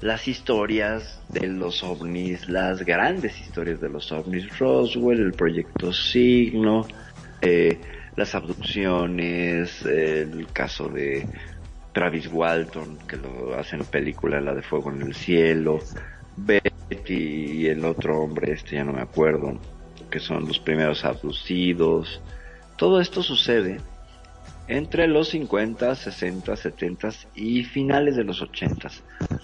las 0.00 0.28
historias 0.28 1.20
de 1.28 1.46
los 1.46 1.82
ovnis, 1.82 2.48
las 2.48 2.84
grandes 2.84 3.40
historias 3.40 3.80
de 3.80 3.88
los 3.88 4.12
ovnis, 4.12 4.58
Roswell, 4.58 5.20
el 5.20 5.32
proyecto 5.32 5.92
Signo, 5.92 6.86
eh, 7.40 7.80
las 8.16 8.34
abducciones, 8.34 9.84
el 9.84 10.46
caso 10.52 10.88
de 10.88 11.26
Travis 11.92 12.28
Walton, 12.32 12.98
que 13.08 13.16
lo 13.16 13.54
hace 13.58 13.76
en 13.76 13.84
película, 13.84 14.40
la 14.40 14.54
de 14.54 14.62
Fuego 14.62 14.90
en 14.90 15.02
el 15.02 15.14
Cielo, 15.14 15.80
Betty 16.36 17.14
y 17.14 17.66
el 17.66 17.84
otro 17.84 18.20
hombre, 18.20 18.52
este 18.52 18.76
ya 18.76 18.84
no 18.84 18.92
me 18.92 19.02
acuerdo, 19.02 19.58
que 20.10 20.20
son 20.20 20.46
los 20.46 20.58
primeros 20.58 21.04
abducidos. 21.04 22.20
Todo 22.78 23.00
esto 23.00 23.24
sucede 23.24 23.80
entre 24.68 25.08
los 25.08 25.30
50, 25.30 25.96
60, 25.96 26.54
70 26.54 27.08
y 27.34 27.64
finales 27.64 28.14
de 28.14 28.22
los 28.22 28.40
80. 28.40 28.88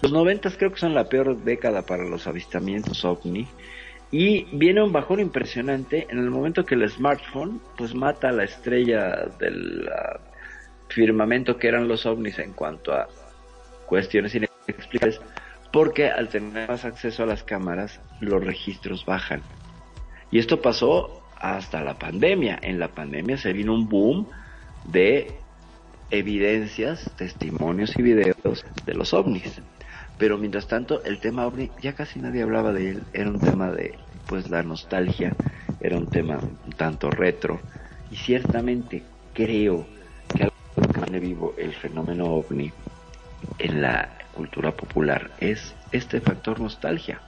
Los 0.01 0.11
90 0.11 0.51
creo 0.51 0.71
que 0.71 0.79
son 0.79 0.93
la 0.93 1.09
peor 1.09 1.43
década 1.43 1.81
para 1.81 2.05
los 2.05 2.27
avistamientos 2.27 3.03
ovni 3.03 3.45
y 4.09 4.45
viene 4.55 4.81
un 4.81 4.93
bajón 4.93 5.19
impresionante 5.19 6.07
en 6.09 6.19
el 6.19 6.29
momento 6.29 6.63
que 6.63 6.75
el 6.75 6.89
smartphone 6.89 7.59
pues 7.77 7.93
mata 7.93 8.29
a 8.29 8.31
la 8.31 8.45
estrella 8.45 9.27
del 9.37 9.89
firmamento 10.87 11.57
que 11.57 11.67
eran 11.67 11.89
los 11.89 12.05
ovnis 12.05 12.39
en 12.39 12.53
cuanto 12.53 12.93
a 12.93 13.09
cuestiones 13.85 14.33
inexplicables 14.33 15.19
porque 15.73 16.07
al 16.07 16.29
tener 16.29 16.69
más 16.69 16.85
acceso 16.85 17.23
a 17.23 17.25
las 17.25 17.43
cámaras 17.43 17.99
los 18.21 18.41
registros 18.41 19.05
bajan. 19.05 19.41
Y 20.31 20.39
esto 20.39 20.61
pasó 20.61 21.24
hasta 21.53 21.81
la 21.83 21.95
pandemia. 21.95 22.57
En 22.61 22.79
la 22.79 22.89
pandemia 22.89 23.37
se 23.37 23.53
vino 23.53 23.73
un 23.73 23.87
boom 23.87 24.27
de 24.85 25.35
evidencias, 26.09 27.11
testimonios 27.17 27.97
y 27.97 28.01
videos 28.01 28.65
de 28.85 28.93
los 28.93 29.13
ovnis. 29.13 29.61
Pero 30.17 30.37
mientras 30.37 30.67
tanto, 30.67 31.03
el 31.03 31.19
tema 31.19 31.45
ovni 31.45 31.71
ya 31.81 31.93
casi 31.93 32.19
nadie 32.19 32.41
hablaba 32.41 32.73
de 32.73 32.91
él. 32.91 33.03
Era 33.13 33.29
un 33.29 33.39
tema 33.39 33.71
de, 33.71 33.95
pues, 34.27 34.49
la 34.49 34.63
nostalgia. 34.63 35.35
Era 35.81 35.97
un 35.97 36.07
tema 36.07 36.39
un 36.39 36.71
tanto 36.71 37.11
retro. 37.11 37.59
Y 38.11 38.15
ciertamente 38.15 39.03
creo 39.33 39.85
que 40.33 40.43
algo 40.43 40.55
que 40.75 40.99
mantiene 40.99 41.19
vivo 41.19 41.53
el 41.57 41.73
fenómeno 41.73 42.25
ovni 42.25 42.71
en 43.59 43.81
la 43.81 44.09
cultura 44.33 44.71
popular 44.71 45.31
es 45.39 45.75
este 45.91 46.21
factor 46.21 46.59
nostalgia. 46.59 47.19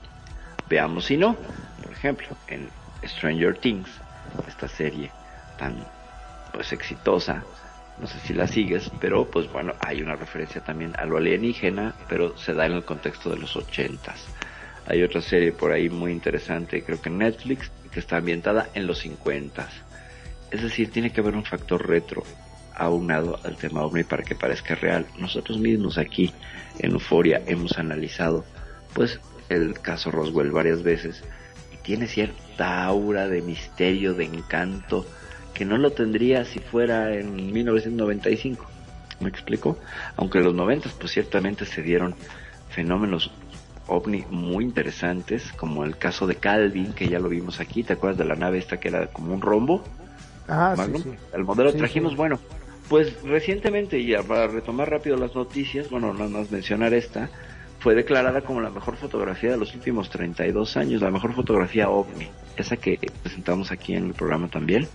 Veamos 0.68 1.06
si 1.06 1.16
no. 1.16 1.36
Por 1.82 1.92
ejemplo, 1.92 2.28
en 2.48 2.68
Stranger 3.06 3.56
Things, 3.56 3.88
esta 4.46 4.68
serie 4.68 5.10
tan 5.58 5.76
pues 6.52 6.72
exitosa. 6.72 7.44
No 8.00 8.06
sé 8.06 8.18
si 8.20 8.32
la 8.32 8.46
sigues, 8.46 8.90
pero 9.00 9.28
pues 9.28 9.50
bueno, 9.52 9.74
hay 9.80 10.02
una 10.02 10.14
referencia 10.14 10.62
también 10.62 10.94
a 10.98 11.04
lo 11.04 11.16
alienígena, 11.16 11.94
pero 12.08 12.36
se 12.38 12.54
da 12.54 12.66
en 12.66 12.72
el 12.72 12.84
contexto 12.84 13.30
de 13.30 13.38
los 13.38 13.56
ochentas. 13.56 14.24
Hay 14.86 15.02
otra 15.02 15.20
serie 15.20 15.52
por 15.52 15.72
ahí 15.72 15.88
muy 15.88 16.12
interesante, 16.12 16.82
creo 16.82 17.00
que 17.02 17.08
en 17.08 17.18
Netflix, 17.18 17.70
que 17.90 18.00
está 18.00 18.18
ambientada 18.18 18.68
en 18.74 18.86
los 18.86 19.00
cincuentas. 19.00 19.68
Es 20.50 20.62
decir, 20.62 20.90
tiene 20.90 21.12
que 21.12 21.20
haber 21.20 21.34
un 21.34 21.44
factor 21.44 21.86
retro 21.86 22.22
aunado 22.74 23.38
al 23.44 23.56
tema 23.56 23.82
ovni 23.82 24.04
para 24.04 24.22
que 24.22 24.34
parezca 24.34 24.74
real. 24.76 25.06
Nosotros 25.18 25.58
mismos 25.58 25.98
aquí 25.98 26.32
en 26.78 26.92
Euforia 26.92 27.42
hemos 27.46 27.76
analizado 27.78 28.44
pues 28.94 29.20
el 29.48 29.80
caso 29.80 30.10
Roswell 30.10 30.50
varias 30.50 30.82
veces 30.82 31.24
tiene 31.88 32.06
cierta 32.06 32.84
aura 32.84 33.28
de 33.28 33.40
misterio, 33.40 34.12
de 34.12 34.24
encanto, 34.24 35.06
que 35.54 35.64
no 35.64 35.78
lo 35.78 35.92
tendría 35.92 36.44
si 36.44 36.58
fuera 36.58 37.14
en 37.14 37.50
1995. 37.50 38.66
¿Me 39.20 39.30
explico? 39.30 39.78
Aunque 40.16 40.36
en 40.36 40.44
los 40.44 40.54
90 40.54 40.90
pues 41.00 41.12
ciertamente 41.12 41.64
se 41.64 41.80
dieron 41.80 42.14
fenómenos 42.68 43.30
ovni 43.86 44.26
muy 44.28 44.64
interesantes, 44.64 45.50
como 45.52 45.82
el 45.82 45.96
caso 45.96 46.26
de 46.26 46.34
Calvin, 46.34 46.92
que 46.92 47.08
ya 47.08 47.20
lo 47.20 47.30
vimos 47.30 47.58
aquí, 47.58 47.82
¿te 47.82 47.94
acuerdas 47.94 48.18
de 48.18 48.26
la 48.26 48.34
nave 48.34 48.58
esta 48.58 48.78
que 48.78 48.88
era 48.88 49.06
como 49.06 49.32
un 49.32 49.40
rombo? 49.40 49.82
Ah, 50.46 50.76
sí, 50.76 50.92
sí. 51.02 51.12
El 51.32 51.44
modelo 51.44 51.72
trajimos, 51.72 52.16
bueno, 52.16 52.38
pues 52.90 53.14
recientemente, 53.22 53.98
y 53.98 54.14
para 54.14 54.46
retomar 54.46 54.90
rápido 54.90 55.16
las 55.16 55.34
noticias, 55.34 55.88
bueno, 55.88 56.12
nada 56.12 56.28
más 56.28 56.50
mencionar 56.50 56.92
esta, 56.92 57.30
fue 57.78 57.94
declarada 57.94 58.40
como 58.40 58.60
la 58.60 58.70
mejor 58.70 58.96
fotografía 58.96 59.50
de 59.50 59.56
los 59.56 59.74
últimos 59.74 60.10
32 60.10 60.76
años, 60.76 61.02
la 61.02 61.10
mejor 61.10 61.34
fotografía 61.34 61.88
ovni, 61.88 62.28
esa 62.56 62.76
que 62.76 62.98
presentamos 63.22 63.70
aquí 63.70 63.94
en 63.94 64.06
el 64.06 64.14
programa 64.14 64.48
también. 64.48 64.88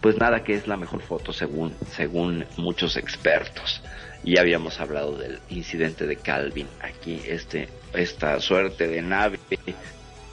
Pues 0.00 0.18
nada, 0.18 0.44
que 0.44 0.54
es 0.54 0.66
la 0.68 0.76
mejor 0.76 1.02
foto 1.02 1.32
según, 1.32 1.74
según 1.90 2.44
muchos 2.56 2.96
expertos. 2.96 3.82
Y 4.24 4.38
habíamos 4.38 4.80
hablado 4.80 5.16
del 5.16 5.40
incidente 5.50 6.06
de 6.06 6.16
Calvin, 6.16 6.68
aquí 6.80 7.20
este, 7.26 7.68
esta 7.92 8.40
suerte 8.40 8.88
de 8.88 9.02
nave 9.02 9.38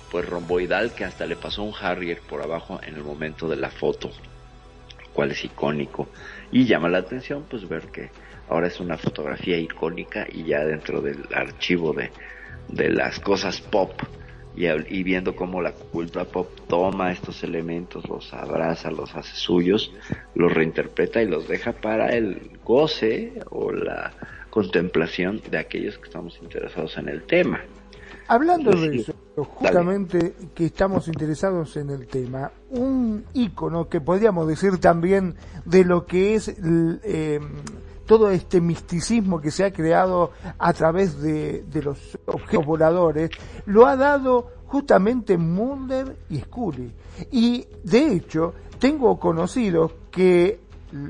pues 0.09 0.29
romboidal 0.29 0.93
que 0.93 1.05
hasta 1.05 1.25
le 1.25 1.35
pasó 1.35 1.63
un 1.63 1.73
Harrier 1.73 2.21
por 2.21 2.43
abajo 2.43 2.79
en 2.85 2.93
el 2.93 3.03
momento 3.03 3.49
de 3.49 3.55
la 3.55 3.71
foto, 3.71 4.11
cual 5.11 5.31
es 5.31 5.43
icónico. 5.43 6.07
Y 6.51 6.65
llama 6.65 6.87
la 6.87 6.99
atención 6.99 7.45
pues 7.49 7.67
ver 7.67 7.87
que 7.87 8.11
ahora 8.53 8.67
es 8.67 8.79
una 8.79 8.97
fotografía 8.97 9.57
icónica 9.57 10.27
y 10.31 10.43
ya 10.43 10.63
dentro 10.63 11.01
del 11.01 11.27
archivo 11.33 11.91
de, 11.93 12.11
de 12.69 12.89
las 12.89 13.19
cosas 13.19 13.59
pop 13.59 13.91
y, 14.55 14.67
y, 14.67 15.01
viendo 15.01 15.35
cómo 15.35 15.59
la 15.59 15.71
cultura 15.71 16.25
pop 16.25 16.47
toma 16.67 17.11
estos 17.11 17.43
elementos, 17.43 18.07
los 18.07 18.31
abraza, 18.31 18.91
los 18.91 19.15
hace 19.15 19.35
suyos, 19.35 19.91
los 20.35 20.53
reinterpreta 20.53 21.23
y 21.23 21.27
los 21.27 21.47
deja 21.47 21.71
para 21.71 22.09
el 22.15 22.59
goce 22.63 23.33
o 23.49 23.71
la 23.71 24.13
contemplación 24.51 25.41
de 25.49 25.57
aquellos 25.57 25.97
que 25.97 26.05
estamos 26.05 26.37
interesados 26.39 26.95
en 26.99 27.09
el 27.09 27.23
tema. 27.23 27.61
Hablando 28.27 28.71
de 28.71 28.95
eso, 28.95 29.15
justamente 29.35 30.33
que 30.53 30.65
estamos 30.65 31.07
interesados 31.07 31.75
en 31.75 31.89
el 31.89 32.05
tema, 32.05 32.51
un 32.69 33.25
icono 33.33 33.89
que 33.89 33.99
podríamos 33.99 34.47
decir 34.47 34.77
también 34.77 35.35
de 35.65 35.83
lo 35.83 36.05
que 36.05 36.35
es 36.35 36.55
eh, 37.03 37.39
todo 38.05 38.29
este 38.29 38.59
misticismo 38.61 39.39
que 39.39 39.51
se 39.51 39.63
ha 39.63 39.71
creado 39.71 40.31
a 40.57 40.73
través 40.73 41.21
de, 41.21 41.63
de 41.63 41.83
los 41.83 42.17
objetos 42.25 42.65
voladores, 42.65 43.31
lo 43.65 43.85
ha 43.85 43.95
dado 43.95 44.51
justamente 44.67 45.37
Mulder 45.37 46.17
y 46.29 46.39
Scully. 46.39 46.91
Y 47.31 47.67
de 47.83 48.13
hecho, 48.13 48.53
tengo 48.79 49.19
conocidos 49.19 49.93
que 50.11 50.59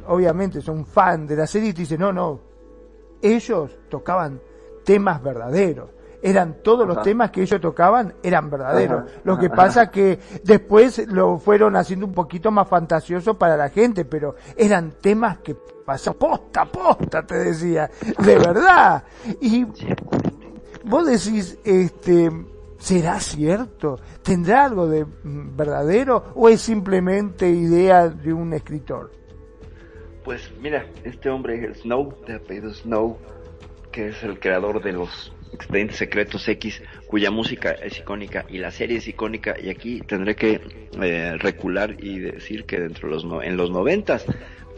obviamente 0.08 0.62
son 0.62 0.86
fan 0.86 1.25
de 1.25 1.36
la 1.36 1.47
serie 1.47 1.69
y 1.69 1.73
dicen, 1.73 1.99
no, 1.99 2.13
no, 2.13 2.39
ellos 3.21 3.71
tocaban 3.89 4.39
temas 4.84 5.21
verdaderos. 5.23 5.89
Eran 6.21 6.58
todos 6.63 6.88
los 6.88 7.01
temas 7.01 7.32
que 7.32 7.41
ellos 7.41 7.60
tocaban 7.60 8.13
eran 8.23 8.49
verdaderos. 8.49 9.12
Lo 9.25 9.38
que 9.38 9.49
pasa 9.49 9.91
que 9.91 10.19
después 10.43 11.06
lo 11.08 11.38
fueron 11.38 11.75
haciendo 11.75 12.06
un 12.06 12.13
poquito 12.13 12.49
más 12.49 12.67
fantasioso 12.67 13.38
para 13.38 13.58
la 13.58 13.69
gente, 13.69 14.06
pero 14.06 14.36
eran 14.56 14.91
temas 15.01 15.39
que 15.39 15.56
pasaban 15.86 16.19
posta, 16.19 16.65
posta, 16.65 17.26
te 17.26 17.36
decía, 17.36 17.89
de 18.17 18.38
verdad. 18.38 19.04
Y 19.41 19.65
vos 20.84 21.06
decís, 21.06 21.58
este, 21.63 22.32
¿será 22.78 23.19
cierto? 23.19 24.00
¿Tendrá 24.22 24.65
algo 24.65 24.88
de 24.88 25.06
verdadero 25.24 26.34
o 26.36 26.50
es 26.50 26.62
simplemente 26.62 27.50
idea 27.50 28.10
de 28.10 28.34
un 28.34 28.54
escritor? 28.54 29.12
Pues 30.24 30.52
mira, 30.62 30.86
este 31.04 31.30
hombre, 31.30 31.74
Snow, 31.76 32.15
de 32.26 32.36
apellido 32.36 32.74
Snow, 32.74 33.17
que 33.91 34.10
es 34.10 34.24
el 34.24 34.39
creador 34.39 34.82
de 34.82 34.93
los 34.93 35.34
Expedientes 35.54 35.98
Secretos 35.98 36.48
X, 36.48 36.82
cuya 37.08 37.30
música 37.30 37.72
es 37.72 38.00
icónica 38.00 38.46
y 38.50 38.58
la 38.58 38.72
serie 38.72 38.98
es 38.98 39.08
icónica, 39.08 39.56
y 39.62 39.69
aquí 39.69 40.02
tendré 40.02 40.36
que 40.36 40.62
eh, 41.00 41.38
recular 41.38 41.96
y 42.04 42.19
decir 42.19 42.65
que 42.65 42.80
dentro 42.80 43.08
de 43.08 43.15
los 43.15 43.26
no, 43.26 43.43
en 43.43 43.56
los 43.56 43.69
noventas 43.69 44.26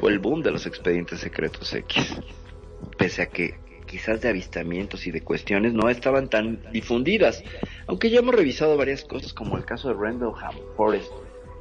fue 0.06 0.12
el 0.12 0.20
boom 0.20 0.44
de 0.44 0.52
los 0.52 0.68
Expedientes 0.68 1.22
Secretos 1.22 1.74
X, 1.74 2.22
pese 2.96 3.24
a 3.24 3.26
que 3.26 3.56
quizás 3.88 4.22
de 4.22 4.30
avistamientos 4.30 5.08
y 5.08 5.12
de 5.12 5.22
cuestiones 5.22 5.74
no 5.74 5.90
estaban 5.90 6.30
tan 6.30 6.62
difundidas, 6.72 7.44
aunque 7.88 8.12
ya 8.12 8.20
hemos 8.20 8.36
revisado 8.36 8.78
varias 8.78 9.04
cosas 9.04 9.34
como 9.34 9.58
el 9.58 9.66
caso 9.66 9.88
de 9.88 9.96
Rendlesham 9.96 10.54
Forest, 10.78 11.12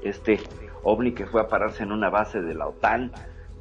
este 0.02 0.40
ovni 0.83 1.14
que 1.14 1.24
fue 1.24 1.40
a 1.40 1.48
pararse 1.48 1.85
en 1.85 1.92
una 1.92 2.11
base 2.11 2.42
de 2.42 2.54
la 2.54 2.68
OTAN 2.68 3.12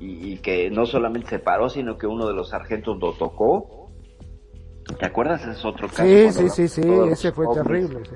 y, 0.01 0.33
y 0.33 0.37
que 0.39 0.69
no 0.69 0.85
solamente 0.85 1.29
se 1.29 1.39
paró, 1.39 1.69
sino 1.69 1.97
que 1.97 2.05
uno 2.05 2.27
de 2.27 2.33
los 2.33 2.49
sargentos 2.49 2.99
lo 2.99 3.13
tocó 3.13 3.83
¿Te 4.99 5.05
acuerdas? 5.05 5.43
Ese 5.43 5.51
es 5.51 5.63
otro 5.63 5.87
caso. 5.87 6.03
Sí, 6.03 6.29
sí, 6.29 6.49
sí, 6.49 6.67
sí, 6.67 6.81
ese 7.09 7.31
fue 7.31 7.47
terrible. 7.53 8.01
Sí. 8.03 8.15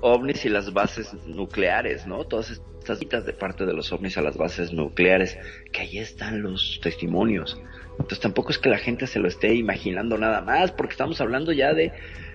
Ovnis 0.00 0.44
y 0.44 0.48
las 0.48 0.72
bases 0.72 1.14
nucleares, 1.26 2.06
¿no? 2.06 2.24
Todas 2.24 2.50
estas 2.50 2.98
citas 2.98 3.24
de 3.24 3.32
parte 3.32 3.64
de 3.66 3.72
los 3.72 3.92
ovnis 3.92 4.18
a 4.18 4.22
las 4.22 4.36
bases 4.36 4.72
nucleares, 4.72 5.38
que 5.72 5.82
ahí 5.82 5.98
están 5.98 6.42
los 6.42 6.80
testimonios. 6.82 7.60
Entonces 7.92 8.20
tampoco 8.20 8.50
es 8.50 8.58
que 8.58 8.68
la 8.68 8.78
gente 8.78 9.06
se 9.06 9.18
lo 9.18 9.28
esté 9.28 9.54
imaginando 9.54 10.18
nada 10.18 10.40
más, 10.40 10.72
porque 10.72 10.92
estamos 10.92 11.20
hablando 11.20 11.52
ya 11.52 11.72
de 11.72 11.92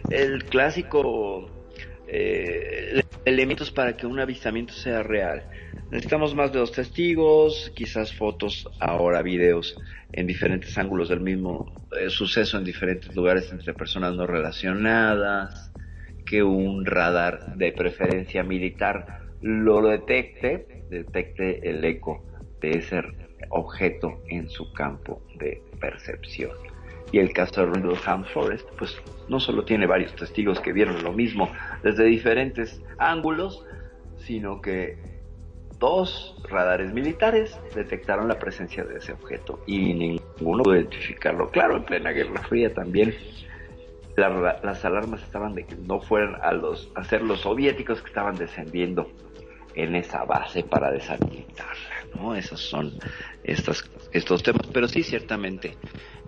el 0.10 0.46
clásico 0.46 1.50
eh, 2.08 3.04
elementos 3.26 3.70
para 3.70 3.96
que 3.96 4.08
un 4.08 4.20
avistamiento 4.20 4.74
sea 4.74 5.04
real. 5.04 5.44
Necesitamos 5.92 6.34
más 6.34 6.52
de 6.52 6.60
dos 6.60 6.72
testigos, 6.72 7.72
quizás 7.76 8.14
fotos, 8.14 8.68
ahora 8.80 9.22
videos 9.22 9.78
en 10.12 10.26
diferentes 10.26 10.78
ángulos 10.78 11.10
del 11.10 11.20
mismo 11.20 11.88
eh, 12.00 12.10
suceso 12.10 12.58
en 12.58 12.64
diferentes 12.64 13.16
lugares 13.16 13.52
entre 13.52 13.74
personas 13.74 14.16
no 14.16 14.26
relacionadas, 14.26 15.72
que 16.30 16.44
un 16.44 16.86
radar 16.86 17.56
de 17.56 17.72
preferencia 17.72 18.44
militar 18.44 19.22
lo 19.42 19.82
detecte, 19.82 20.86
detecte 20.90 21.68
el 21.68 21.84
eco 21.84 22.24
de 22.62 22.72
ese 22.78 23.02
objeto 23.50 24.22
en 24.28 24.48
su 24.48 24.72
campo 24.74 25.24
de 25.40 25.64
percepción. 25.80 26.52
Y 27.12 27.18
el 27.18 27.34
caso 27.34 27.62
de 27.62 27.72
Rendlesham 27.72 28.26
Forest, 28.26 28.68
pues 28.78 29.02
no 29.28 29.40
solo 29.40 29.66
tiene 29.66 29.88
varios 29.88 30.16
testigos 30.16 30.60
que 30.60 30.72
vieron 30.72 31.04
lo 31.04 31.14
mismo 31.14 31.50
desde 31.82 32.04
diferentes 32.04 32.80
ángulos, 33.00 33.66
sino 34.18 34.62
que 34.62 34.98
dos 35.80 36.40
radares 36.48 36.94
militares 36.94 37.58
detectaron 37.74 38.28
la 38.28 38.38
presencia 38.38 38.84
de 38.84 38.98
ese 38.98 39.14
objeto 39.14 39.64
y 39.66 39.94
ninguno 39.96 40.64
pudo 40.64 40.76
identificarlo. 40.76 41.50
Claro, 41.50 41.78
en 41.78 41.86
plena 41.86 42.12
Guerra 42.12 42.44
Fría 42.44 42.72
también 42.72 43.16
las 44.20 44.86
alarmas 44.86 45.22
estaban 45.24 45.56
de 45.56 45.66
que 45.66 45.76
no 45.76 46.00
fueran 46.00 46.36
a 46.42 46.52
los 46.52 46.92
a 46.96 47.04
ser 47.04 47.22
los 47.22 47.42
soviéticos 47.42 48.02
que 48.02 48.08
estaban 48.08 48.36
descendiendo 48.36 49.10
en 49.76 49.96
esa 49.96 50.24
base 50.26 50.64
para 50.64 50.92
deshabilitarla, 50.92 51.96
¿no? 52.16 52.36
Esos 52.36 52.60
son 52.60 52.94
estos, 53.44 53.90
estos 54.12 54.44
temas, 54.44 54.68
pero 54.74 54.88
sí 54.88 55.04
ciertamente 55.04 55.78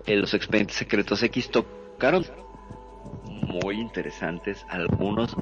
eh, 0.06 0.16
los 0.16 0.34
expedientes 0.34 0.78
secretos 0.78 1.22
X 1.24 1.50
tocaron 1.52 2.26
muy 3.26 3.80
interesantes 3.80 4.66
algunos 4.70 5.36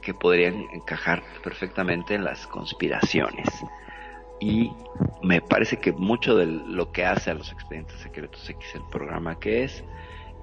que 0.00 0.14
podrían 0.14 0.66
encajar 0.72 1.22
perfectamente 1.42 2.14
en 2.14 2.24
las 2.24 2.46
conspiraciones. 2.46 3.48
Y 4.40 4.72
me 5.22 5.42
parece 5.42 5.76
que 5.76 5.92
mucho 5.92 6.36
de 6.36 6.46
lo 6.46 6.92
que 6.92 7.04
hace 7.04 7.30
a 7.30 7.34
los 7.34 7.52
expedientes 7.52 8.00
secretos 8.00 8.48
X 8.48 8.74
el 8.74 8.82
programa 8.90 9.38
que 9.38 9.64
es, 9.64 9.84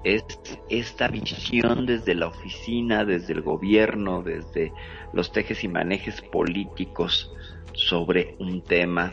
es 0.04 0.24
esta 0.68 1.08
visión 1.08 1.86
desde 1.86 2.14
la 2.14 2.28
oficina, 2.28 3.04
desde 3.04 3.32
el 3.32 3.42
gobierno, 3.42 4.22
desde 4.22 4.72
los 5.12 5.32
tejes 5.32 5.64
y 5.64 5.68
manejes 5.68 6.20
políticos 6.20 7.32
sobre 7.72 8.36
un 8.38 8.62
tema 8.62 9.12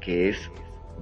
que 0.00 0.28
es 0.28 0.50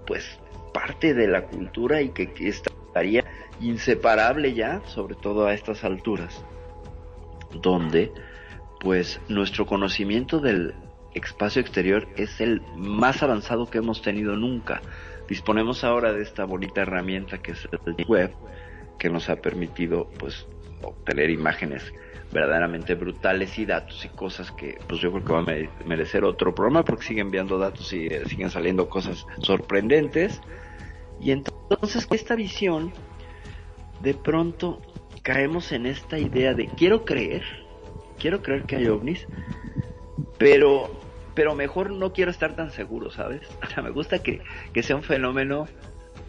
pues 0.06 0.40
parte 0.72 1.14
de 1.14 1.28
la 1.28 1.46
cultura 1.46 2.02
y 2.02 2.10
que, 2.10 2.32
estaría 2.38 3.24
inseparable 3.60 4.54
ya, 4.54 4.80
sobre 4.86 5.14
todo 5.14 5.46
a 5.46 5.54
estas 5.54 5.84
alturas, 5.84 6.44
donde 7.60 8.12
pues 8.80 9.20
nuestro 9.28 9.66
conocimiento 9.66 10.40
del 10.40 10.74
espacio 11.14 11.60
exterior 11.60 12.08
es 12.16 12.40
el 12.40 12.62
más 12.76 13.22
avanzado 13.22 13.68
que 13.68 13.78
hemos 13.78 14.02
tenido 14.02 14.36
nunca. 14.36 14.80
Disponemos 15.28 15.84
ahora 15.84 16.12
de 16.12 16.22
esta 16.22 16.44
bonita 16.44 16.82
herramienta 16.82 17.38
que 17.38 17.52
es 17.52 17.68
el 17.72 18.06
web, 18.06 18.32
que 18.98 19.10
nos 19.10 19.28
ha 19.28 19.36
permitido 19.36 20.08
pues 20.18 20.46
obtener 20.82 21.30
imágenes 21.30 21.92
verdaderamente 22.32 22.94
brutales 22.94 23.58
y 23.58 23.64
datos 23.64 24.04
y 24.04 24.08
cosas 24.08 24.52
que 24.52 24.78
pues 24.86 25.00
yo 25.00 25.10
creo 25.12 25.24
que 25.24 25.32
va 25.32 25.40
a 25.40 25.86
merecer 25.86 26.24
otro 26.24 26.54
programa 26.54 26.84
porque 26.84 27.04
siguen 27.04 27.26
enviando 27.26 27.58
datos 27.58 27.92
y 27.92 28.06
eh, 28.06 28.26
siguen 28.26 28.50
saliendo 28.50 28.88
cosas 28.88 29.26
sorprendentes 29.40 30.40
y 31.20 31.30
entonces 31.30 32.06
esta 32.10 32.34
visión 32.34 32.92
de 34.00 34.14
pronto 34.14 34.82
caemos 35.22 35.72
en 35.72 35.86
esta 35.86 36.18
idea 36.18 36.52
de 36.52 36.66
quiero 36.66 37.04
creer 37.04 37.44
quiero 38.18 38.42
creer 38.42 38.64
que 38.64 38.76
hay 38.76 38.88
ovnis, 38.88 39.26
pero, 40.36 40.90
pero 41.34 41.54
mejor 41.54 41.90
no 41.90 42.12
quiero 42.12 42.30
estar 42.30 42.54
tan 42.56 42.70
seguro, 42.70 43.10
¿sabes? 43.10 43.42
O 43.62 43.66
sea, 43.66 43.82
me 43.82 43.90
gusta 43.90 44.22
que, 44.22 44.42
que 44.72 44.82
sea 44.82 44.96
un 44.96 45.02
fenómeno 45.02 45.66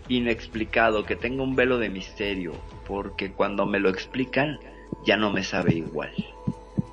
inexplicado, 0.10 1.06
que 1.06 1.16
tenga 1.16 1.44
un 1.44 1.56
velo 1.56 1.78
de 1.78 1.90
misterio, 1.90 2.54
porque 2.86 3.32
cuando 3.32 3.66
me 3.66 3.80
lo 3.80 3.90
explican 3.90 4.60
ya 5.06 5.16
no 5.16 5.32
me 5.32 5.44
sabe 5.44 5.76
igual. 5.76 6.12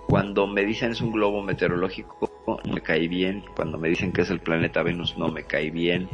Cuando 0.07 0.47
me 0.47 0.65
dicen 0.65 0.93
es 0.93 1.01
un 1.01 1.11
globo 1.11 1.43
meteorológico 1.43 2.31
no 2.47 2.73
me 2.73 2.81
cae 2.81 3.09
bien, 3.09 3.45
cuando 3.57 3.79
me 3.79 3.89
dicen 3.89 4.13
que 4.13 4.23
es 4.23 4.31
el 4.31 4.41
planeta 4.41 4.83
Venus 4.83 5.19
no 5.19 5.29
me 5.29 5.45
cae 5.45 5.71
bien, 5.71 6.09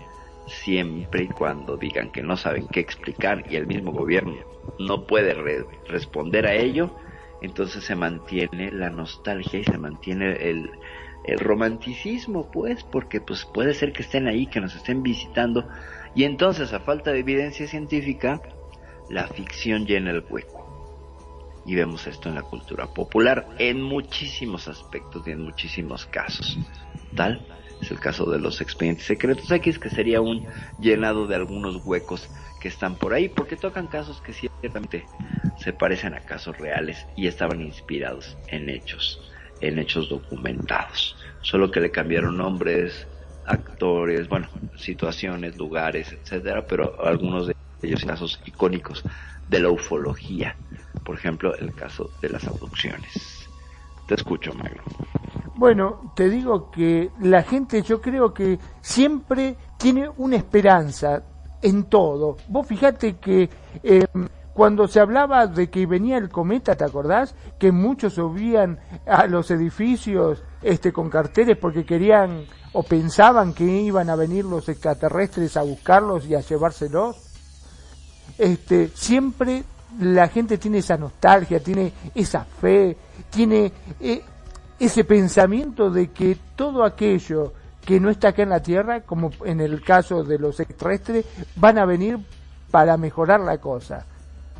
siempre 0.46 1.24
y 1.24 1.28
cuando 1.28 1.76
digan 1.76 2.10
que 2.10 2.22
no 2.22 2.36
saben 2.36 2.66
qué 2.68 2.80
explicar 2.80 3.44
y 3.50 3.56
el 3.56 3.66
mismo 3.66 3.92
gobierno 3.92 4.34
no 4.78 5.06
puede 5.06 5.34
responder 5.88 6.46
a 6.46 6.54
ello, 6.54 6.96
entonces 7.42 7.84
se 7.84 7.96
mantiene 7.96 8.70
la 8.72 8.90
nostalgia 8.90 9.60
y 9.60 9.64
se 9.64 9.78
mantiene 9.78 10.32
el, 10.48 10.70
el 11.24 11.38
romanticismo, 11.38 12.50
pues, 12.50 12.84
porque 12.84 13.20
pues 13.20 13.44
puede 13.44 13.74
ser 13.74 13.92
que 13.92 14.02
estén 14.02 14.26
ahí, 14.26 14.46
que 14.46 14.60
nos 14.60 14.74
estén 14.74 15.02
visitando, 15.02 15.68
y 16.14 16.24
entonces 16.24 16.72
a 16.72 16.80
falta 16.80 17.12
de 17.12 17.20
evidencia 17.20 17.66
científica, 17.66 18.42
la 19.08 19.26
ficción 19.28 19.86
llena 19.86 20.10
el 20.10 20.24
hueco. 20.28 20.62
Y 21.64 21.74
vemos 21.74 22.06
esto 22.06 22.28
en 22.28 22.34
la 22.34 22.42
cultura 22.42 22.86
popular 22.86 23.48
en 23.58 23.80
muchísimos 23.80 24.68
aspectos 24.68 25.26
y 25.26 25.30
en 25.30 25.42
muchísimos 25.42 26.06
casos. 26.06 26.58
Tal 27.14 27.46
es 27.80 27.90
el 27.90 28.00
caso 28.00 28.30
de 28.30 28.38
los 28.38 28.60
expedientes 28.60 29.06
secretos 29.06 29.50
X, 29.50 29.78
que 29.78 29.90
sería 29.90 30.20
un 30.20 30.46
llenado 30.78 31.26
de 31.26 31.34
algunos 31.34 31.84
huecos 31.84 32.28
que 32.60 32.68
están 32.68 32.96
por 32.96 33.12
ahí, 33.12 33.28
porque 33.28 33.56
tocan 33.56 33.88
casos 33.88 34.20
que 34.20 34.32
ciertamente 34.32 35.08
se 35.56 35.72
parecen 35.72 36.14
a 36.14 36.20
casos 36.20 36.56
reales 36.58 37.06
y 37.16 37.26
estaban 37.26 37.60
inspirados 37.60 38.38
en 38.48 38.68
hechos, 38.68 39.20
en 39.60 39.78
hechos 39.78 40.08
documentados. 40.08 41.16
Solo 41.40 41.70
que 41.70 41.80
le 41.80 41.90
cambiaron 41.90 42.36
nombres, 42.36 43.08
actores, 43.46 44.28
bueno, 44.28 44.48
situaciones, 44.76 45.56
lugares, 45.56 46.12
etcétera, 46.12 46.64
pero 46.66 47.04
algunos 47.04 47.48
de 47.48 47.56
ellos 47.82 48.04
casos 48.04 48.40
icónicos 48.44 49.02
de 49.48 49.60
la 49.60 49.70
ufología. 49.70 50.56
Por 51.04 51.16
ejemplo, 51.16 51.54
el 51.56 51.74
caso 51.74 52.10
de 52.20 52.28
las 52.28 52.46
abducciones. 52.46 53.48
Te 54.06 54.14
escucho, 54.14 54.52
Magro. 54.54 54.82
Bueno, 55.56 56.12
te 56.16 56.28
digo 56.28 56.70
que 56.70 57.10
la 57.20 57.42
gente 57.42 57.82
yo 57.82 58.00
creo 58.00 58.32
que 58.32 58.58
siempre 58.80 59.56
tiene 59.78 60.08
una 60.16 60.36
esperanza 60.36 61.22
en 61.60 61.84
todo. 61.84 62.36
Vos 62.48 62.66
fíjate 62.66 63.16
que 63.16 63.48
eh, 63.82 64.06
cuando 64.54 64.88
se 64.88 65.00
hablaba 65.00 65.46
de 65.46 65.70
que 65.70 65.86
venía 65.86 66.18
el 66.18 66.28
cometa, 66.28 66.74
¿te 66.74 66.84
acordás? 66.84 67.34
Que 67.58 67.72
muchos 67.72 68.14
subían 68.14 68.78
a 69.06 69.26
los 69.26 69.50
edificios 69.50 70.42
este, 70.62 70.92
con 70.92 71.08
carteles 71.08 71.56
porque 71.56 71.84
querían 71.84 72.44
o 72.72 72.82
pensaban 72.82 73.52
que 73.52 73.64
iban 73.64 74.08
a 74.10 74.16
venir 74.16 74.44
los 74.44 74.68
extraterrestres 74.68 75.56
a 75.56 75.62
buscarlos 75.62 76.26
y 76.26 76.34
a 76.34 76.40
llevárselos. 76.40 77.16
Este, 78.38 78.88
siempre 78.94 79.64
la 80.00 80.28
gente 80.28 80.58
tiene 80.58 80.78
esa 80.78 80.96
nostalgia, 80.96 81.60
tiene 81.60 81.92
esa 82.14 82.44
fe, 82.44 82.96
tiene 83.30 83.72
eh, 84.00 84.22
ese 84.78 85.04
pensamiento 85.04 85.90
de 85.90 86.10
que 86.10 86.38
todo 86.56 86.84
aquello 86.84 87.52
que 87.84 88.00
no 88.00 88.10
está 88.10 88.28
acá 88.28 88.42
en 88.42 88.50
la 88.50 88.62
Tierra, 88.62 89.00
como 89.02 89.30
en 89.44 89.60
el 89.60 89.82
caso 89.82 90.22
de 90.22 90.38
los 90.38 90.58
extraterrestres, 90.60 91.26
van 91.56 91.78
a 91.78 91.84
venir 91.84 92.18
para 92.70 92.96
mejorar 92.96 93.40
la 93.40 93.58
cosa. 93.58 94.06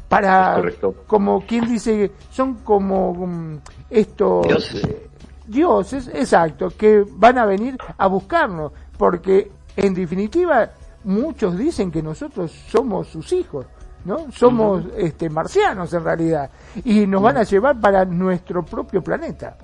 Para, 0.09 0.63
como 1.07 1.47
quien 1.47 1.67
dice, 1.67 2.13
son 2.31 2.57
como 2.57 3.13
um, 3.13 3.59
estos 3.89 4.47
dioses. 4.47 4.85
Eh, 4.85 5.09
dioses, 5.53 6.09
exacto, 6.09 6.71
que 6.71 7.05
van 7.09 7.39
a 7.39 7.47
venir 7.47 7.77
a 7.97 8.07
buscarnos, 8.09 8.73
porque 8.97 9.53
en 9.77 9.95
definitiva 9.95 10.71
muchos 11.05 11.57
dicen 11.57 11.91
que 11.91 12.03
nosotros 12.03 12.51
somos 12.51 13.09
sus 13.09 13.33
hijos. 13.33 13.67
¿no? 14.05 14.33
Somos 14.33 14.85
este, 14.97 15.31
marcianos 15.31 15.93
en 15.95 16.05
realidad 16.05 16.51
y 16.85 17.07
nos 17.07 17.23
van 17.23 17.37
a 17.37 17.45
llevar 17.45 17.79
para 17.81 18.05
nuestro 18.05 18.65
propio 18.65 19.03
planeta. 19.03 19.57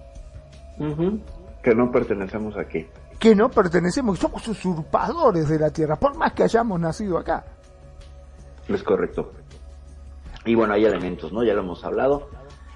Que 1.63 1.75
no 1.75 1.91
pertenecemos 1.91 2.57
aquí. 2.57 2.87
Que 3.19 3.35
no 3.35 3.51
pertenecemos, 3.51 4.19
somos 4.19 4.47
usurpadores 4.47 5.49
de 5.49 5.59
la 5.59 5.71
Tierra, 5.71 5.97
por 5.97 6.17
más 6.17 6.33
que 6.33 6.45
hayamos 6.45 6.79
nacido 6.79 7.19
acá. 7.19 7.45
Es 8.69 8.83
correcto. 8.85 9.33
Y 10.45 10.55
bueno, 10.55 10.75
hay 10.75 10.85
elementos, 10.85 11.33
¿no? 11.33 11.43
Ya 11.43 11.55
lo 11.55 11.63
hemos 11.63 11.85
hablado. 11.85 12.29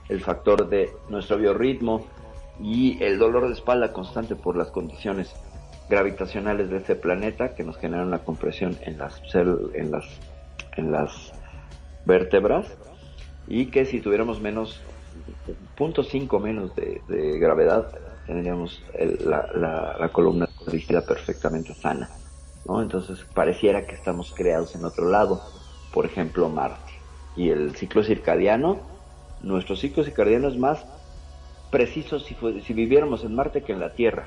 El 0.08 0.20
factor 0.20 0.68
de 0.68 0.90
nuestro 1.08 1.38
biorritmo 1.38 2.06
y 2.62 3.02
el 3.02 3.18
dolor 3.18 3.48
de 3.48 3.54
espalda 3.54 3.92
constante 3.92 4.36
por 4.36 4.56
las 4.56 4.70
condiciones 4.70 5.34
gravitacionales 5.90 6.70
de 6.70 6.78
este 6.78 6.94
planeta 6.94 7.54
que 7.54 7.64
nos 7.64 7.76
generan 7.76 8.06
una 8.06 8.20
compresión 8.20 8.78
en 8.82 8.98
las 8.98 9.20
en 9.34 9.90
las 9.90 10.04
en 10.76 10.92
las 10.92 11.32
vértebras 12.04 12.66
y 13.48 13.66
que 13.66 13.84
si 13.84 14.00
tuviéramos 14.00 14.40
menos 14.40 14.80
0.5 15.76 16.40
menos 16.40 16.74
de, 16.76 17.38
gravedad 17.38 17.88
tendríamos 18.26 18.80
la, 19.26 19.96
la, 19.98 20.08
columna 20.10 20.48
rígida 20.66 21.04
perfectamente 21.04 21.74
sana 21.74 22.08
¿no? 22.64 22.80
entonces 22.80 23.26
pareciera 23.34 23.84
que 23.84 23.96
estamos 23.96 24.32
creados 24.32 24.74
en 24.76 24.84
otro 24.84 25.10
lado 25.10 25.42
por 25.92 26.06
ejemplo 26.06 26.48
Marte 26.48 26.92
y 27.36 27.50
el 27.50 27.74
ciclo 27.74 28.04
circadiano 28.04 28.78
nuestro 29.42 29.74
ciclo 29.74 30.04
circadiano 30.04 30.48
es 30.48 30.56
más 30.56 30.86
preciso 31.72 32.20
si, 32.20 32.36
viviéramos 32.72 33.24
en 33.24 33.34
Marte 33.34 33.62
que 33.62 33.72
en 33.72 33.80
la 33.80 33.94
Tierra 33.94 34.26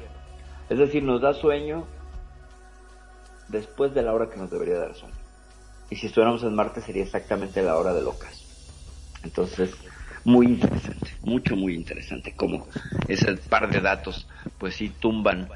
es 0.69 0.77
decir 0.77 1.03
nos 1.03 1.21
da 1.21 1.33
sueño 1.33 1.85
después 3.47 3.93
de 3.93 4.01
la 4.01 4.11
hora 4.13 4.29
que 4.29 4.37
nos 4.37 4.51
debería 4.51 4.79
dar 4.79 4.95
sueño 4.95 5.15
y 5.89 5.95
si 5.95 6.07
estuviéramos 6.07 6.43
en 6.43 6.55
Marte 6.55 6.81
sería 6.81 7.03
exactamente 7.03 7.61
la 7.61 7.77
hora 7.77 7.93
del 7.93 8.07
ocaso. 8.07 8.43
Entonces, 9.23 9.75
muy 10.23 10.47
interesante, 10.47 11.11
mucho, 11.21 11.55
muy 11.55 11.75
interesante. 11.75 12.33
Como 12.35 12.67
ese 13.07 13.37
par 13.37 13.69
de 13.71 13.81
datos, 13.81 14.27
pues 14.57 14.75
sí 14.75 14.89
tumban 14.89 15.47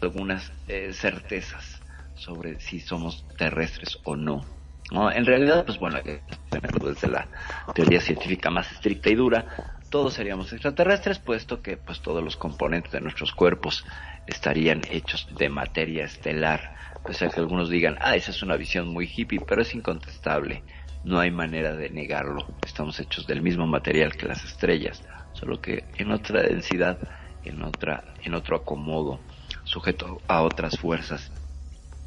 algunas 0.00 0.52
eh, 0.68 0.92
certezas 0.92 1.80
sobre 2.14 2.60
si 2.60 2.80
somos 2.80 3.24
terrestres 3.36 3.98
o 4.04 4.16
no. 4.16 4.44
no. 4.92 5.10
En 5.10 5.26
realidad, 5.26 5.64
pues 5.64 5.78
bueno, 5.78 5.98
desde 6.00 7.08
la 7.08 7.26
teoría 7.74 8.00
científica 8.00 8.50
más 8.50 8.70
estricta 8.70 9.10
y 9.10 9.16
dura, 9.16 9.80
todos 9.92 10.14
seríamos 10.14 10.50
extraterrestres, 10.54 11.18
puesto 11.18 11.60
que 11.60 11.76
pues 11.76 12.00
todos 12.00 12.24
los 12.24 12.38
componentes 12.38 12.92
de 12.92 13.02
nuestros 13.02 13.32
cuerpos 13.32 13.84
estarían 14.26 14.80
hechos 14.90 15.28
de 15.38 15.50
materia 15.50 16.06
estelar 16.06 16.74
pese 17.04 17.26
a 17.26 17.28
que 17.28 17.40
algunos 17.40 17.68
digan, 17.68 17.98
ah, 18.00 18.16
esa 18.16 18.30
es 18.30 18.42
una 18.42 18.56
visión 18.56 18.88
muy 18.88 19.10
hippie, 19.14 19.40
pero 19.46 19.60
es 19.60 19.74
incontestable. 19.74 20.62
No 21.04 21.20
hay 21.20 21.30
manera 21.30 21.74
de 21.74 21.90
negarlo. 21.90 22.46
Estamos 22.64 22.98
hechos 23.00 23.26
del 23.26 23.42
mismo 23.42 23.66
material 23.66 24.16
que 24.16 24.26
las 24.26 24.42
estrellas, 24.44 25.02
solo 25.34 25.60
que 25.60 25.84
en 25.98 26.10
otra 26.10 26.40
densidad, 26.42 26.96
en 27.44 27.62
otra, 27.62 28.14
en 28.22 28.34
otro 28.34 28.56
acomodo, 28.56 29.20
sujeto 29.64 30.22
a 30.26 30.40
otras 30.40 30.78
fuerzas 30.78 31.30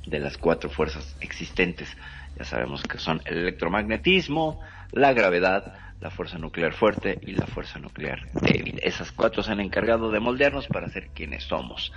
de 0.08 0.20
las 0.20 0.38
cuatro 0.38 0.72
fuerzas 0.72 1.16
existentes. 1.20 1.96
Ya 2.36 2.46
sabemos 2.46 2.82
que 2.82 2.98
son 2.98 3.22
el 3.26 3.38
electromagnetismo, 3.38 4.60
la 4.92 5.14
gravedad, 5.14 5.85
la 6.02 6.10
fuerza 6.10 6.38
nuclear 6.38 6.74
fuerte 6.74 7.20
y 7.22 7.32
la 7.32 7.46
fuerza 7.48 7.80
nuclear 7.80 8.20
débil. 8.34 8.80
Esas 8.84 9.12
cuatro 9.12 9.44
se 9.44 9.52
han 9.52 9.60
encargado 9.60 10.12
de 10.12 10.20
moldearnos 10.20 10.68
para 10.68 10.90
ser 10.90 11.10
quienes 11.10 11.44
somos. 11.44 11.92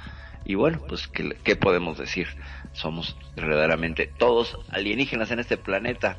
Y 0.45 0.55
bueno, 0.55 0.79
pues, 0.89 1.09
¿qué, 1.09 1.57
podemos 1.57 1.99
decir? 1.99 2.29
Somos 2.73 3.17
verdaderamente 3.37 4.11
todos 4.19 4.59
alienígenas 4.71 5.31
en 5.31 5.41
este 5.41 5.57
planeta. 5.57 6.17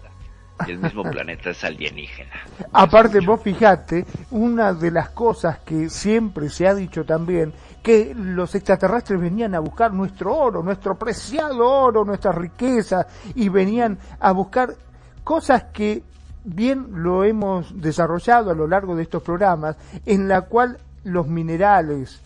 Y 0.68 0.72
el 0.72 0.80
mismo 0.80 1.04
planeta 1.12 1.52
es 1.52 1.64
alienígena. 1.64 2.32
Aparte, 2.74 3.22
vos 3.22 3.42
fijate, 3.42 4.06
una 4.32 4.74
de 4.74 4.92
las 4.92 5.10
cosas 5.12 5.60
que 5.60 5.90
siempre 5.90 6.50
se 6.50 6.68
ha 6.68 6.76
dicho 6.76 7.06
también, 7.06 7.54
que 7.82 8.14
los 8.14 8.54
extraterrestres 8.56 9.20
venían 9.20 9.56
a 9.56 9.60
buscar 9.60 9.94
nuestro 9.94 10.36
oro, 10.36 10.62
nuestro 10.62 10.96
preciado 10.96 11.66
oro, 11.66 12.04
nuestra 12.04 12.34
riqueza, 12.34 13.08
y 13.36 13.48
venían 13.48 13.98
a 14.20 14.32
buscar 14.34 14.76
cosas 15.24 15.64
que 15.74 16.04
bien 16.44 17.04
lo 17.04 17.24
hemos 17.24 17.82
desarrollado 17.82 18.52
a 18.52 18.56
lo 18.56 18.68
largo 18.68 18.96
de 18.96 19.04
estos 19.04 19.24
programas, 19.24 19.76
en 20.06 20.28
la 20.28 20.42
cual 20.42 20.78
los 21.04 21.28
minerales, 21.28 22.22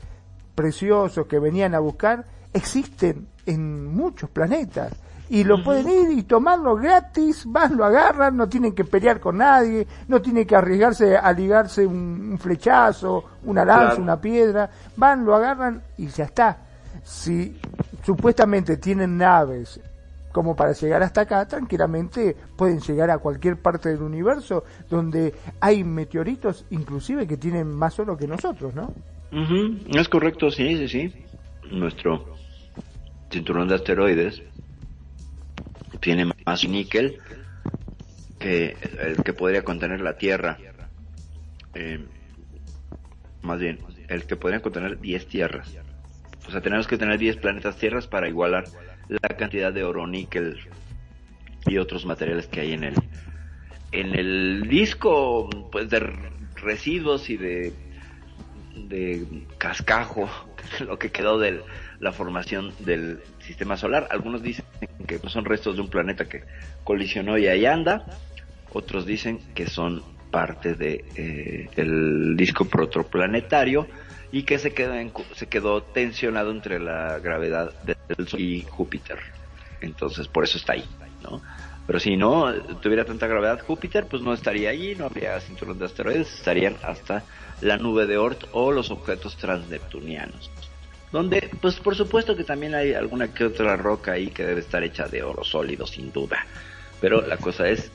preciosos 0.55 1.25
que 1.27 1.39
venían 1.39 1.73
a 1.75 1.79
buscar 1.79 2.25
existen 2.53 3.27
en 3.45 3.93
muchos 3.93 4.29
planetas. 4.29 4.93
Y 5.29 5.45
lo 5.45 5.63
pueden 5.63 5.89
ir 5.89 6.17
y 6.17 6.23
tomarlo 6.23 6.75
gratis, 6.75 7.43
van, 7.47 7.75
lo 7.75 7.85
agarran, 7.85 8.37
no 8.37 8.47
tienen 8.47 8.75
que 8.75 8.83
pelear 8.83 9.19
con 9.19 9.37
nadie, 9.37 9.87
no 10.07 10.21
tienen 10.21 10.45
que 10.45 10.55
arriesgarse 10.55 11.17
a 11.17 11.31
ligarse 11.31 11.87
un, 11.87 12.37
flechazo, 12.39 13.23
una 13.45 13.65
lanza, 13.65 13.99
una 13.99 14.19
piedra, 14.19 14.69
van, 14.95 15.25
lo 15.25 15.33
agarran 15.33 15.81
y 15.97 16.07
ya 16.07 16.25
está. 16.25 16.57
Si 17.03 17.59
supuestamente 18.03 18.77
tienen 18.77 19.17
naves 19.17 19.79
como 20.33 20.55
para 20.55 20.73
llegar 20.73 21.03
hasta 21.03 21.21
acá, 21.21 21.47
tranquilamente 21.47 22.35
pueden 22.57 22.81
llegar 22.81 23.11
a 23.11 23.19
cualquier 23.19 23.61
parte 23.61 23.89
del 23.89 24.01
universo 24.01 24.65
donde 24.89 25.33
hay 25.61 25.83
meteoritos 25.83 26.65
inclusive 26.71 27.27
que 27.27 27.37
tienen 27.37 27.67
más 27.67 27.97
oro 27.99 28.17
que 28.17 28.27
nosotros, 28.27 28.73
¿no? 28.73 28.93
Es 29.93 30.09
correcto, 30.09 30.51
sí, 30.51 30.75
sí, 30.75 30.87
sí. 30.87 31.25
Nuestro 31.71 32.35
cinturón 33.31 33.67
de 33.67 33.75
asteroides 33.75 34.43
tiene 35.99 36.29
más 36.45 36.67
níquel 36.67 37.19
que 38.39 38.75
el 38.99 39.23
que 39.23 39.33
podría 39.33 39.63
contener 39.63 40.01
la 40.01 40.17
Tierra. 40.17 40.57
Eh, 41.75 42.05
más 43.43 43.59
bien, 43.59 43.79
el 44.07 44.25
que 44.25 44.35
podría 44.35 44.61
contener 44.61 44.99
10 44.99 45.27
tierras. 45.27 45.75
O 46.47 46.51
sea, 46.51 46.61
tenemos 46.61 46.87
que 46.87 46.97
tener 46.97 47.17
10 47.19 47.37
planetas 47.37 47.77
tierras 47.77 48.07
para 48.07 48.27
igualar 48.27 48.65
la 49.07 49.35
cantidad 49.37 49.73
de 49.73 49.83
oro, 49.83 50.07
níquel 50.07 50.59
y 51.65 51.77
otros 51.77 52.05
materiales 52.05 52.47
que 52.47 52.61
hay 52.61 52.73
en 52.73 52.83
el 52.83 52.95
en 53.91 54.15
el 54.15 54.67
disco 54.67 55.49
pues 55.71 55.89
de 55.89 55.99
residuos 56.55 57.29
y 57.29 57.37
de 57.37 57.73
de 58.75 59.25
cascajo 59.57 60.29
lo 60.79 60.97
que 60.97 61.11
quedó 61.11 61.37
de 61.37 61.61
la 61.99 62.11
formación 62.11 62.73
del 62.79 63.19
sistema 63.39 63.77
solar. 63.77 64.07
Algunos 64.11 64.41
dicen 64.41 64.65
que 65.07 65.19
son 65.19 65.45
restos 65.45 65.75
de 65.75 65.81
un 65.81 65.89
planeta 65.89 66.25
que 66.25 66.43
colisionó 66.83 67.37
y 67.37 67.47
ahí 67.47 67.65
anda. 67.65 68.05
Otros 68.71 69.05
dicen 69.05 69.39
que 69.53 69.67
son 69.67 70.03
parte 70.31 70.73
de 70.73 71.05
eh, 71.15 71.69
el 71.75 72.35
disco 72.35 72.65
protoplanetario 72.65 73.87
y 74.33 74.43
que 74.43 74.59
se 74.59 74.73
quedó 74.73 74.93
se 75.35 75.47
quedó 75.47 75.81
tensionado 75.81 76.51
entre 76.51 76.81
la 76.81 77.19
gravedad 77.19 77.71
del 77.83 78.27
Sol 78.27 78.41
y 78.41 78.63
Júpiter 78.63 79.19
entonces 79.79 80.27
por 80.27 80.43
eso 80.43 80.57
está 80.57 80.73
ahí 80.73 80.83
no 81.21 81.41
pero 81.85 81.99
si 81.99 82.15
no 82.15 82.53
tuviera 82.81 83.03
tanta 83.03 83.27
gravedad 83.27 83.59
Júpiter, 83.65 84.07
pues 84.07 84.21
no 84.21 84.33
estaría 84.33 84.69
allí, 84.69 84.95
no 84.95 85.05
habría 85.05 85.39
cinturón 85.41 85.79
de 85.79 85.85
asteroides, 85.85 86.33
estarían 86.33 86.77
hasta 86.81 87.23
la 87.61 87.77
nube 87.77 88.05
de 88.05 88.17
Oort 88.17 88.45
o 88.53 88.71
los 88.71 88.89
objetos 88.89 89.35
transneptunianos. 89.37 90.49
Donde, 91.11 91.51
pues 91.61 91.75
por 91.75 91.95
supuesto 91.95 92.35
que 92.35 92.43
también 92.43 92.73
hay 92.73 92.93
alguna 92.93 93.33
que 93.33 93.45
otra 93.45 93.75
roca 93.75 94.13
ahí 94.13 94.27
que 94.27 94.45
debe 94.45 94.61
estar 94.61 94.83
hecha 94.83 95.07
de 95.07 95.23
oro 95.23 95.43
sólido, 95.43 95.85
sin 95.85 96.11
duda. 96.11 96.45
Pero 97.01 97.21
la 97.21 97.37
cosa 97.37 97.67
es, 97.67 97.91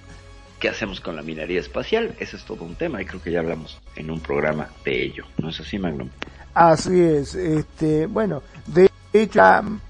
¿qué 0.59 0.69
hacemos 0.69 1.01
con 1.01 1.17
la 1.17 1.23
minería 1.23 1.61
espacial? 1.61 2.15
Ese 2.19 2.37
es 2.37 2.45
todo 2.45 2.65
un 2.65 2.75
tema 2.75 3.01
y 3.01 3.05
creo 3.05 3.23
que 3.23 3.33
ya 3.33 3.41
hablamos 3.41 3.81
en 3.97 4.11
un 4.11 4.21
programa 4.21 4.69
de 4.85 5.05
ello. 5.05 5.25
¿No 5.39 5.49
es 5.51 5.61
así, 5.61 5.79
Magnum? 5.79 6.09
Así 6.55 7.01
es. 7.01 7.35
Este, 7.35 8.07
bueno, 8.07 8.43
de 8.67 8.89
de 9.13 9.23
hecho, 9.23 9.41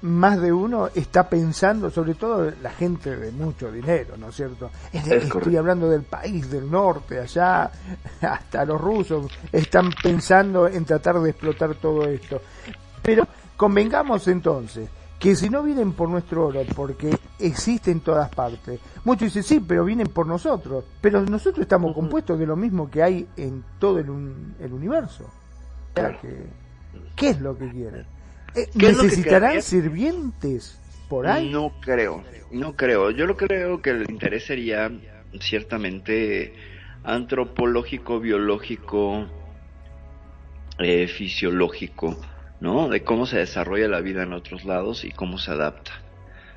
más 0.03 0.41
de 0.41 0.53
uno 0.53 0.89
está 0.95 1.29
pensando, 1.29 1.91
sobre 1.91 2.15
todo 2.15 2.53
la 2.63 2.71
gente 2.71 3.17
de 3.17 3.33
mucho 3.33 3.71
dinero, 3.71 4.17
¿no 4.17 4.29
es 4.29 4.37
cierto? 4.37 4.71
Estoy 4.93 5.57
hablando 5.57 5.91
del 5.91 6.03
país 6.03 6.49
del 6.49 6.71
norte, 6.71 7.19
allá, 7.19 7.71
hasta 8.23 8.65
los 8.65 8.81
rusos 8.81 9.27
están 9.51 9.91
pensando 10.03 10.69
en 10.69 10.85
tratar 10.85 11.21
de 11.21 11.31
explotar 11.31 11.75
todo 11.75 12.07
esto. 12.07 12.41
Pero 13.03 13.27
convengamos 13.57 14.29
entonces 14.29 14.89
que 15.19 15.35
si 15.35 15.51
no 15.51 15.63
vienen 15.63 15.93
por 15.93 16.09
nuestro 16.09 16.47
oro, 16.47 16.63
porque 16.77 17.11
existe 17.39 17.91
en 17.91 18.01
todas 18.01 18.29
partes, 18.31 18.81
muchos 19.05 19.35
dicen 19.35 19.43
sí, 19.43 19.61
pero 19.61 19.85
vienen 19.85 20.07
por 20.07 20.27
nosotros, 20.27 20.85
pero 21.01 21.23
nosotros 21.23 21.63
estamos 21.63 21.95
compuestos 21.95 22.39
de 22.39 22.47
lo 22.47 22.57
mismo 22.57 22.91
que 22.91 23.03
hay 23.03 23.27
en 23.37 23.65
todo 23.79 23.99
el, 23.99 24.11
universo. 24.11 25.29
¿Qué 27.17 27.31
es 27.31 27.41
lo 27.41 27.59
que 27.59 27.69
quieren? 27.69 28.07
Eh, 28.55 28.69
¿Necesitarán 28.75 29.61
sirvientes 29.61 30.79
por 31.09 31.27
ahí? 31.27 31.51
No 31.51 31.73
creo, 31.81 32.23
no 32.53 32.77
creo. 32.77 33.11
Yo 33.11 33.27
lo 33.27 33.37
creo 33.37 33.83
que 33.83 33.91
el 33.91 34.11
interés 34.11 34.47
sería 34.47 34.91
ciertamente 35.41 36.55
antropológico, 37.03 38.21
biológico, 38.21 39.27
eh, 40.79 41.09
fisiológico, 41.09 42.17
¿no? 42.61 42.89
De 42.89 43.03
cómo 43.03 43.27
se 43.27 43.39
desarrolla 43.39 43.89
la 43.89 44.01
vida 44.01 44.23
en 44.23 44.33
otros 44.33 44.65
lados 44.65 45.05
y 45.05 45.13
cómo 45.13 45.39
se 45.39 45.53
adapta. 45.53 45.93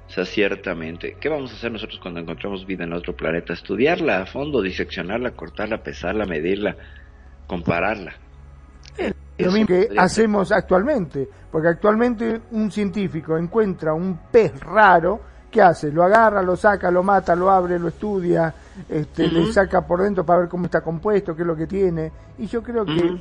O 0.08 0.14
sea, 0.14 0.26
ciertamente, 0.26 1.16
¿qué 1.22 1.30
vamos 1.30 1.52
a 1.52 1.56
hacer 1.56 1.72
nosotros 1.72 2.00
cuando 2.02 2.20
encontramos 2.20 2.66
vida 2.66 2.84
en 2.84 2.92
otro 2.94 3.16
planeta? 3.16 3.54
Estudiarla 3.54 4.22
a 4.22 4.26
fondo, 4.26 4.62
diseccionarla, 4.62 5.32
cortarla, 5.32 5.78
pesarla, 5.78 6.26
medirla, 6.26 6.76
compararla. 7.48 8.14
Lo 9.38 9.52
mismo 9.52 9.68
que 9.68 9.90
hacemos 9.98 10.52
actualmente, 10.52 11.28
porque 11.50 11.70
actualmente 11.70 12.42
un 12.52 12.70
científico 12.72 13.38
encuentra 13.38 13.94
un 13.94 14.20
pez 14.30 14.60
raro, 14.60 15.22
¿qué 15.50 15.62
hace? 15.62 15.92
Lo 15.92 16.04
agarra, 16.04 16.42
lo 16.42 16.56
saca, 16.56 16.92
lo 16.92 17.04
mata, 17.04 17.36
lo 17.36 17.50
abre, 17.50 17.80
lo 17.80 17.88
estudia, 17.88 18.54
este, 18.90 19.28
le 19.28 19.52
saca 19.52 19.86
por 19.88 20.02
dentro 20.02 20.26
para 20.26 20.42
ver 20.42 20.50
cómo 20.50 20.66
está 20.66 20.82
compuesto, 20.82 21.36
qué 21.36 21.42
es 21.42 21.48
lo 21.48 21.56
que 21.56 21.68
tiene. 21.68 22.12
Y 22.38 22.48
yo 22.48 22.62
creo 22.62 22.86
que 22.86 23.18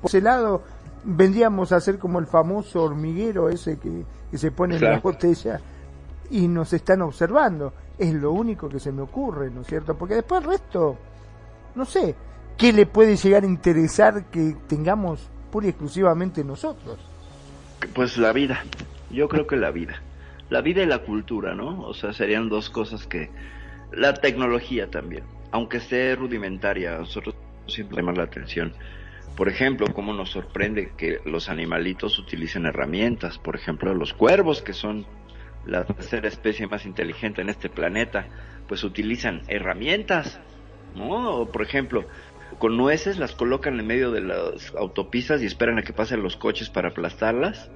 por 0.00 0.08
ese 0.08 0.20
lado 0.20 0.62
vendríamos 1.08 1.72
a 1.72 1.80
ser 1.80 1.98
como 1.98 2.18
el 2.18 2.26
famoso 2.26 2.82
hormiguero 2.82 3.48
ese 3.48 3.78
que, 3.78 4.04
se 4.36 4.50
pone 4.50 4.76
en 4.76 4.84
la 4.84 4.98
botella 4.98 5.58
y 6.30 6.46
nos 6.48 6.72
están 6.72 7.02
observando. 7.02 7.72
Es 7.98 8.12
lo 8.12 8.32
único 8.32 8.68
que 8.68 8.78
se 8.78 8.92
me 8.92 9.02
ocurre, 9.02 9.50
¿no 9.50 9.62
es 9.62 9.66
cierto? 9.66 9.96
Porque 9.96 10.16
después 10.16 10.42
el 10.42 10.50
resto, 10.50 10.96
no 11.74 11.84
sé, 11.86 12.14
¿qué 12.58 12.72
le 12.72 12.86
puede 12.86 13.16
llegar 13.16 13.42
a 13.42 13.46
interesar 13.46 14.26
que 14.26 14.54
tengamos 14.68 15.28
pura 15.50 15.66
y 15.66 15.70
exclusivamente 15.70 16.44
nosotros? 16.44 16.98
Pues 17.94 18.18
la 18.18 18.32
vida, 18.32 18.62
yo 19.10 19.28
creo 19.28 19.46
que 19.46 19.56
la 19.56 19.70
vida. 19.70 20.02
La 20.50 20.60
vida 20.60 20.82
y 20.82 20.86
la 20.86 20.98
cultura, 20.98 21.54
¿no? 21.54 21.80
O 21.82 21.94
sea, 21.94 22.12
serían 22.12 22.48
dos 22.48 22.70
cosas 22.70 23.06
que... 23.06 23.30
La 23.92 24.12
tecnología 24.12 24.90
también, 24.90 25.24
aunque 25.50 25.78
esté 25.78 26.14
rudimentaria, 26.14 26.96
a 26.96 26.98
nosotros 26.98 27.34
siempre 27.66 27.96
llama 27.96 28.12
la 28.12 28.24
atención. 28.24 28.74
Por 29.38 29.48
ejemplo, 29.48 29.86
cómo 29.94 30.12
nos 30.12 30.30
sorprende 30.30 30.94
que 30.96 31.20
los 31.24 31.48
animalitos 31.48 32.18
utilicen 32.18 32.66
herramientas, 32.66 33.38
por 33.38 33.54
ejemplo, 33.54 33.94
los 33.94 34.12
cuervos, 34.12 34.62
que 34.62 34.72
son 34.72 35.06
la 35.64 35.84
tercera 35.84 36.26
especie 36.26 36.66
más 36.66 36.84
inteligente 36.84 37.40
en 37.40 37.48
este 37.48 37.68
planeta, 37.68 38.26
pues 38.66 38.82
utilizan 38.82 39.42
herramientas, 39.46 40.40
¿no? 40.96 41.48
por 41.52 41.62
ejemplo, 41.62 42.04
con 42.58 42.76
nueces, 42.76 43.16
las 43.16 43.36
colocan 43.36 43.78
en 43.78 43.86
medio 43.86 44.10
de 44.10 44.22
las 44.22 44.74
autopistas 44.74 45.40
y 45.40 45.46
esperan 45.46 45.78
a 45.78 45.82
que 45.82 45.92
pasen 45.92 46.20
los 46.20 46.36
coches 46.36 46.68
para 46.68 46.88
aplastarlas 46.88 47.70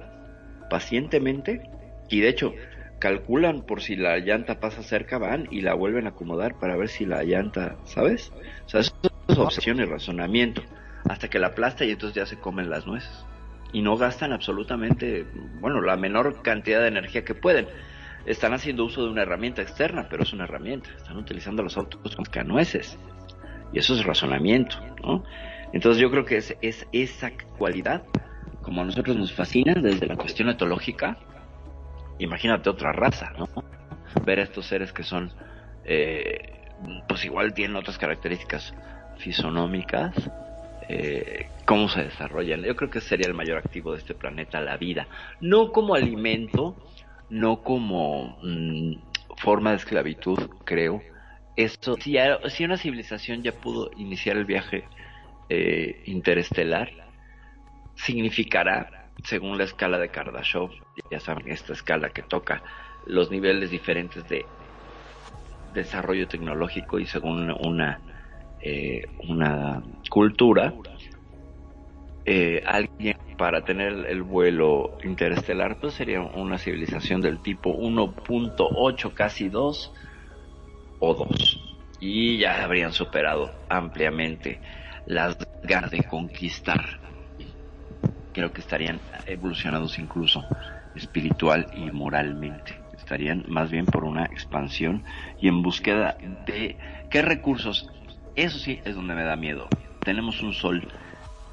pacientemente. 0.69 1.61
Y 2.09 2.19
de 2.19 2.27
hecho, 2.27 2.53
calculan 2.99 3.61
por 3.61 3.81
si 3.81 3.95
la 3.95 4.17
llanta 4.17 4.59
pasa 4.59 4.83
cerca, 4.83 5.17
van 5.17 5.47
y 5.49 5.61
la 5.61 5.75
vuelven 5.75 6.07
a 6.07 6.09
acomodar 6.09 6.59
para 6.59 6.75
ver 6.75 6.89
si 6.89 7.05
la 7.05 7.23
llanta, 7.23 7.77
¿sabes? 7.85 8.33
O 8.65 8.69
sea, 8.69 8.81
eso 8.81 8.97
es 9.29 9.37
obsesión 9.37 9.79
y 9.79 9.85
razonamiento. 9.85 10.61
Hasta 11.09 11.29
que 11.29 11.39
la 11.39 11.47
aplasta 11.47 11.85
y 11.85 11.91
entonces 11.91 12.15
ya 12.15 12.25
se 12.25 12.39
comen 12.39 12.69
las 12.69 12.87
nueces. 12.87 13.25
Y 13.71 13.81
no 13.81 13.97
gastan 13.97 14.33
absolutamente, 14.33 15.25
bueno, 15.59 15.81
la 15.81 15.97
menor 15.97 16.41
cantidad 16.41 16.81
de 16.81 16.87
energía 16.87 17.25
que 17.25 17.35
pueden. 17.35 17.67
Están 18.25 18.53
haciendo 18.53 18.85
uso 18.85 19.03
de 19.03 19.09
una 19.11 19.23
herramienta 19.23 19.61
externa, 19.61 20.07
pero 20.09 20.23
es 20.23 20.31
una 20.31 20.45
herramienta. 20.45 20.89
Están 20.95 21.17
utilizando 21.17 21.63
los 21.63 21.75
autos 21.77 22.15
como 22.15 22.29
canueces. 22.29 22.97
Y 23.73 23.79
eso 23.79 23.95
es 23.95 24.05
razonamiento, 24.05 24.77
¿no? 25.03 25.23
Entonces 25.73 25.99
yo 25.99 26.11
creo 26.11 26.23
que 26.23 26.37
es, 26.37 26.55
es 26.61 26.87
esa 26.91 27.31
cualidad, 27.57 28.03
como 28.61 28.81
a 28.81 28.85
nosotros 28.85 29.17
nos 29.17 29.33
fascina 29.33 29.73
desde 29.73 30.05
la 30.05 30.15
cuestión 30.15 30.49
etológica, 30.49 31.17
imagínate 32.19 32.69
otra 32.69 32.91
raza, 32.91 33.33
¿no? 33.37 33.49
Ver 34.23 34.39
a 34.39 34.43
estos 34.43 34.67
seres 34.67 34.93
que 34.93 35.03
son, 35.03 35.31
eh, 35.83 36.61
pues 37.07 37.25
igual 37.25 37.55
tienen 37.55 37.75
otras 37.75 37.97
características 37.97 38.73
fisonómicas, 39.17 40.13
eh, 40.89 41.47
cómo 41.65 41.89
se 41.89 42.03
desarrollan. 42.03 42.63
Yo 42.63 42.75
creo 42.75 42.89
que 42.89 43.01
sería 43.01 43.27
el 43.27 43.33
mayor 43.33 43.57
activo 43.57 43.93
de 43.93 43.99
este 43.99 44.13
planeta, 44.13 44.61
la 44.61 44.77
vida. 44.77 45.07
No 45.41 45.71
como 45.71 45.95
alimento, 45.95 46.75
no 47.29 47.61
como 47.63 48.37
mm, 48.43 48.95
forma 49.37 49.71
de 49.71 49.77
esclavitud, 49.77 50.49
creo, 50.65 51.01
si, 51.55 52.17
si 52.49 52.65
una 52.65 52.77
civilización 52.77 53.43
ya 53.43 53.51
pudo 53.51 53.91
iniciar 53.97 54.37
el 54.37 54.45
viaje 54.45 54.85
eh, 55.49 56.01
interestelar, 56.05 56.91
significará, 57.95 59.09
según 59.23 59.57
la 59.57 59.65
escala 59.65 59.99
de 59.99 60.09
Kardashev, 60.09 60.69
ya 61.11 61.19
saben, 61.19 61.51
esta 61.51 61.73
escala 61.73 62.09
que 62.09 62.23
toca 62.23 62.63
los 63.05 63.29
niveles 63.29 63.69
diferentes 63.69 64.27
de 64.27 64.45
desarrollo 65.73 66.27
tecnológico 66.27 66.99
y 66.99 67.05
según 67.05 67.51
una, 67.51 67.99
eh, 68.63 69.03
una 69.27 69.83
cultura, 70.09 70.73
eh, 72.25 72.63
alguien 72.65 73.17
para 73.37 73.65
tener 73.65 74.05
el 74.07 74.23
vuelo 74.23 74.97
interestelar, 75.03 75.77
pues 75.79 75.95
sería 75.95 76.21
una 76.21 76.57
civilización 76.57 77.19
del 77.19 77.41
tipo 77.41 77.75
1.8, 77.75 79.13
casi 79.13 79.49
2, 79.49 79.91
o 81.05 81.13
dos. 81.13 81.59
Y 81.99 82.37
ya 82.37 82.63
habrían 82.63 82.93
superado 82.93 83.51
ampliamente 83.67 84.61
las 85.05 85.37
ganas 85.63 85.91
de 85.91 86.03
conquistar. 86.03 87.01
Creo 88.33 88.53
que 88.53 88.61
estarían 88.61 88.99
evolucionados 89.25 89.99
incluso 89.99 90.45
espiritual 90.95 91.67
y 91.75 91.91
moralmente. 91.91 92.79
Estarían 92.95 93.43
más 93.47 93.69
bien 93.69 93.85
por 93.85 94.05
una 94.05 94.25
expansión 94.25 95.03
y 95.41 95.49
en 95.49 95.61
búsqueda 95.61 96.17
de 96.45 96.77
qué 97.09 97.21
recursos. 97.21 97.89
Eso 98.35 98.57
sí 98.57 98.81
es 98.83 98.95
donde 98.95 99.13
me 99.13 99.23
da 99.23 99.35
miedo. 99.35 99.67
Tenemos 99.99 100.41
un 100.41 100.53
sol 100.53 100.87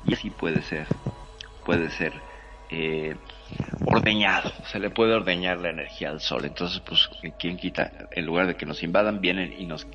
y 0.06 0.14
así 0.14 0.30
puede 0.30 0.62
ser. 0.62 0.86
Puede 1.64 1.90
ser 1.90 2.12
eh, 2.70 3.16
ordeñado, 3.84 4.50
se 4.66 4.78
le 4.78 4.90
puede 4.90 5.14
ordeñar 5.14 5.58
la 5.58 5.70
energía 5.70 6.08
al 6.08 6.20
sol. 6.20 6.44
Entonces, 6.44 6.80
pues, 6.80 7.08
¿quién 7.38 7.58
quita? 7.58 8.08
En 8.12 8.24
lugar 8.24 8.46
de 8.46 8.56
que 8.56 8.64
nos 8.64 8.82
invadan, 8.82 9.20
vienen 9.20 9.54
y 9.58 9.66
nos, 9.66 9.86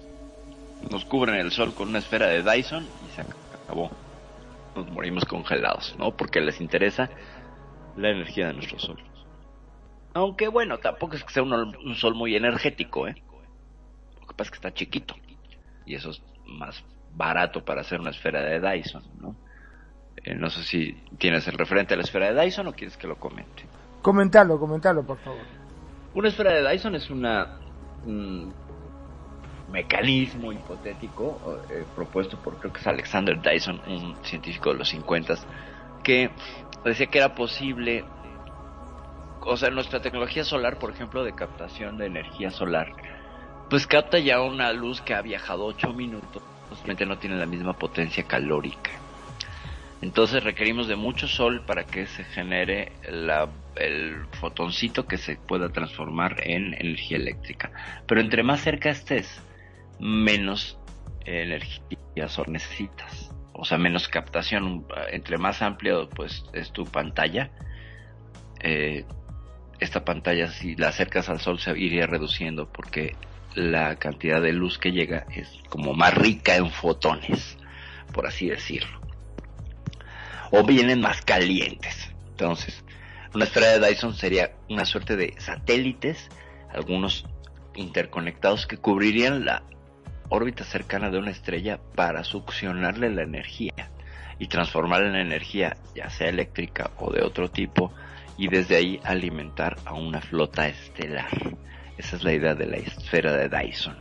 nos 0.92 1.06
cubren 1.06 1.36
el 1.36 1.52
sol 1.52 1.74
con 1.74 1.90
una 1.90 2.00
esfera 2.00 2.28
de 2.28 2.44
Dyson 2.44 2.84
y 2.84 3.16
se 3.16 3.22
acabó. 3.22 3.90
Nos 4.76 4.92
morimos 4.92 5.26
congelados, 5.26 5.96
¿no? 5.98 6.16
Porque 6.16 6.40
les 6.40 6.62
interesa 6.62 7.10
la 7.98 8.10
energía 8.10 8.48
de 8.48 8.54
nuestro 8.54 8.78
sol. 8.78 9.02
Aunque 10.14 10.50
bueno, 10.50 10.78
tampoco 10.78 11.16
es 11.16 11.24
que 11.24 11.34
sea 11.34 11.44
un, 11.44 11.54
un 11.54 11.96
sol 11.96 12.14
muy 12.14 12.36
energético, 12.36 13.08
¿eh? 13.08 13.16
Lo 14.22 14.28
que 14.28 14.34
pasa 14.36 14.44
es 14.44 14.52
que 14.52 14.56
está 14.56 14.74
chiquito. 14.74 15.16
Y 15.86 15.96
eso 15.96 16.10
es 16.10 16.22
más 16.46 16.84
barato 17.14 17.64
para 17.64 17.82
hacer 17.82 18.00
una 18.00 18.12
esfera 18.12 18.42
de 18.42 18.60
Dyson, 18.60 19.04
¿no? 19.20 19.36
Eh, 20.18 20.36
no 20.36 20.50
sé 20.50 20.64
si 20.64 20.94
tienes 21.18 21.48
el 21.48 21.58
referente 21.58 21.94
a 21.94 21.98
la 21.98 22.04
esfera 22.04 22.34
de 22.34 22.42
Dyson 22.42 22.68
o 22.68 22.74
quieres 22.74 22.98
que 22.98 23.08
lo 23.08 23.18
comente. 23.18 23.66
Comentalo, 24.02 24.60
comentalo, 24.60 25.06
por 25.06 25.18
favor. 25.20 25.42
Una 26.14 26.30
esfera 26.30 26.54
de 26.54 26.70
Dyson 26.70 26.96
es 26.96 27.10
una 27.10 27.60
un 28.06 28.54
mecanismo 29.72 30.52
hipotético 30.52 31.60
eh, 31.70 31.84
propuesto 31.96 32.38
por 32.38 32.58
creo 32.58 32.72
que 32.72 32.80
es 32.80 32.88
Alexander 32.88 33.42
Dyson, 33.42 33.82
un 33.88 34.16
científico 34.24 34.72
de 34.72 34.80
los 34.80 34.90
50 34.90 35.36
que 36.04 36.30
decía 36.86 37.08
que 37.08 37.18
era 37.18 37.34
posible, 37.34 38.06
o 39.42 39.58
sea, 39.58 39.72
nuestra 39.72 40.02
tecnología 40.02 40.44
solar, 40.44 40.78
por 40.78 40.92
ejemplo, 40.92 41.24
de 41.24 41.34
captación 41.34 41.98
de 41.98 42.06
energía 42.06 42.52
solar, 42.52 42.88
pues 43.70 43.88
capta 43.88 44.20
ya 44.20 44.42
una 44.42 44.72
luz 44.74 45.02
que 45.02 45.14
ha 45.14 45.22
viajado 45.22 45.66
8 45.66 45.94
minutos, 45.94 46.44
posiblemente 46.70 47.06
no 47.06 47.18
tiene 47.18 47.38
la 47.38 47.46
misma 47.46 47.74
potencia 47.74 48.24
calórica. 48.24 48.92
Entonces 50.02 50.44
requerimos 50.44 50.88
de 50.88 50.96
mucho 50.96 51.28
sol 51.28 51.64
para 51.66 51.86
que 51.86 52.06
se 52.06 52.24
genere 52.26 52.92
la, 53.10 53.50
el 53.76 54.26
fotoncito 54.40 55.08
que 55.08 55.18
se 55.18 55.38
pueda 55.38 55.70
transformar 55.70 56.48
en 56.48 56.74
energía 56.74 57.18
eléctrica. 57.18 57.72
Pero 58.06 58.22
entre 58.22 58.44
más 58.44 58.62
cerca 58.62 58.90
estés, 58.90 59.42
menos 60.00 60.78
energía 61.26 62.28
sol 62.28 62.46
necesitas. 62.50 63.32
O 63.54 63.66
sea, 63.66 63.78
menos 63.78 64.08
captación. 64.08 64.86
Entre 65.12 65.38
más 65.38 65.62
amplio 65.62 66.10
pues 66.10 66.46
es 66.54 66.72
tu 66.72 66.84
pantalla, 66.86 67.50
eh, 68.62 69.06
esta 69.80 70.06
pantalla 70.06 70.50
si 70.50 70.76
la 70.76 70.90
acercas 70.90 71.30
al 71.30 71.40
sol 71.40 71.60
se 71.60 71.78
iría 71.78 72.08
reduciendo 72.08 72.72
porque 72.72 73.16
la 73.56 73.96
cantidad 73.96 74.42
de 74.42 74.54
luz 74.54 74.78
que 74.78 74.92
llega 74.92 75.26
es 75.34 75.50
como 75.70 75.94
más 75.94 76.14
rica 76.14 76.56
en 76.56 76.70
fotones, 76.70 77.58
por 78.14 78.28
así 78.28 78.50
decirlo 78.50 79.06
o 80.52 80.64
vienen 80.64 81.02
más 81.02 81.22
calientes. 81.22 82.10
Entonces, 82.30 82.84
una 83.34 83.46
esfera 83.46 83.78
de 83.78 83.88
Dyson 83.88 84.16
sería 84.16 84.52
una 84.70 84.86
suerte 84.86 85.16
de 85.16 85.36
satélites, 85.38 86.30
algunos 86.74 87.26
interconectados 87.76 88.68
que 88.68 88.78
cubrirían 88.78 89.46
la 89.46 89.64
órbita 90.30 90.64
cercana 90.64 91.10
de 91.10 91.20
una 91.20 91.32
estrella 91.32 91.80
para 91.96 92.24
succionarle 92.24 93.10
la 93.10 93.24
energía 93.24 93.92
y 94.40 94.48
transformarla 94.48 95.10
en 95.10 95.16
energía 95.16 95.78
ya 95.94 96.10
sea 96.10 96.30
eléctrica 96.30 96.92
o 96.98 97.12
de 97.12 97.22
otro 97.22 97.50
tipo 97.50 97.94
y 98.38 98.48
desde 98.48 98.76
ahí 98.76 99.00
alimentar 99.04 99.78
a 99.86 99.94
una 99.94 100.22
flota 100.22 100.68
estelar. 100.68 101.30
Esa 101.98 102.16
es 102.18 102.24
la 102.24 102.34
idea 102.34 102.56
de 102.56 102.66
la 102.66 102.78
esfera 102.78 103.34
de 103.34 103.50
Dyson. 103.50 103.96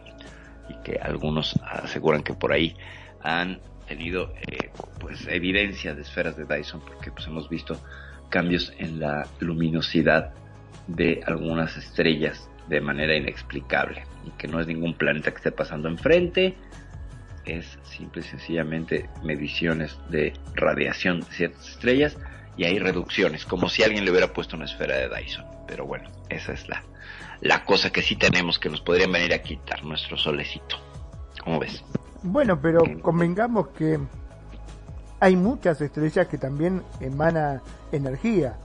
Y 0.68 0.74
que 0.82 0.98
algunos 0.98 1.54
aseguran 1.62 2.22
que 2.22 2.34
por 2.34 2.52
ahí 2.52 2.76
han 3.22 3.60
tenido 3.86 4.32
eh, 4.40 4.70
pues 4.98 5.26
evidencia 5.28 5.94
de 5.94 6.02
esferas 6.02 6.36
de 6.36 6.44
Dyson 6.44 6.80
porque 6.80 7.10
pues 7.10 7.26
hemos 7.26 7.48
visto 7.48 7.78
cambios 8.30 8.72
en 8.78 8.98
la 8.98 9.26
luminosidad 9.40 10.32
de 10.86 11.22
algunas 11.26 11.76
estrellas 11.76 12.48
de 12.68 12.80
manera 12.80 13.14
inexplicable. 13.14 14.04
Y 14.26 14.30
que 14.32 14.48
no 14.48 14.60
es 14.60 14.66
ningún 14.66 14.94
planeta 14.94 15.30
que 15.30 15.36
esté 15.36 15.52
pasando 15.52 15.88
enfrente 15.88 16.56
es 17.44 17.78
simple 17.82 18.22
y 18.22 18.24
sencillamente 18.24 19.10
mediciones 19.22 19.98
de 20.08 20.32
radiación 20.54 21.20
de 21.20 21.26
ciertas 21.26 21.68
estrellas 21.68 22.16
y 22.56 22.64
hay 22.64 22.78
reducciones 22.78 23.44
como 23.44 23.68
si 23.68 23.82
alguien 23.82 24.04
le 24.04 24.10
hubiera 24.10 24.32
puesto 24.32 24.56
una 24.56 24.64
esfera 24.64 24.96
de 24.96 25.08
Dyson. 25.08 25.44
Pero 25.68 25.86
bueno 25.86 26.10
esa 26.30 26.52
es 26.52 26.68
la 26.68 26.82
la 27.44 27.64
cosa 27.64 27.90
que 27.90 28.02
sí 28.02 28.16
tenemos 28.16 28.58
que 28.58 28.68
nos 28.68 28.80
podrían 28.80 29.12
venir 29.12 29.32
a 29.32 29.42
quitar 29.42 29.84
nuestro 29.84 30.16
solecito 30.16 30.76
¿cómo 31.44 31.60
ves? 31.60 31.84
Bueno, 32.22 32.58
pero 32.60 32.82
convengamos 33.02 33.68
que 33.68 34.00
hay 35.20 35.36
muchas 35.36 35.80
estrellas 35.80 36.26
que 36.26 36.38
también 36.38 36.82
emanan 37.00 37.60
energía. 37.92 38.56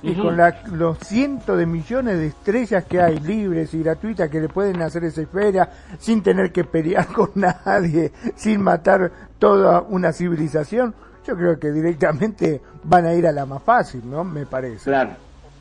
Y 0.00 0.14
con 0.14 0.36
la, 0.36 0.62
los 0.66 0.98
cientos 0.98 1.58
de 1.58 1.66
millones 1.66 2.18
de 2.18 2.28
estrellas 2.28 2.84
que 2.84 3.00
hay 3.00 3.18
libres 3.18 3.74
y 3.74 3.82
gratuitas 3.82 4.30
que 4.30 4.40
le 4.40 4.48
pueden 4.48 4.80
hacer 4.82 5.02
esa 5.02 5.22
esfera 5.22 5.70
sin 5.98 6.22
tener 6.22 6.52
que 6.52 6.62
pelear 6.62 7.06
con 7.12 7.30
nadie, 7.34 8.12
sin 8.36 8.62
matar 8.62 9.10
toda 9.40 9.80
una 9.80 10.12
civilización, 10.12 10.94
yo 11.26 11.36
creo 11.36 11.58
que 11.58 11.72
directamente 11.72 12.60
van 12.84 13.06
a 13.06 13.14
ir 13.14 13.26
a 13.26 13.32
la 13.32 13.44
más 13.44 13.62
fácil, 13.62 14.08
¿no? 14.08 14.22
Me 14.22 14.46
parece. 14.46 14.84
Claro, 14.84 15.10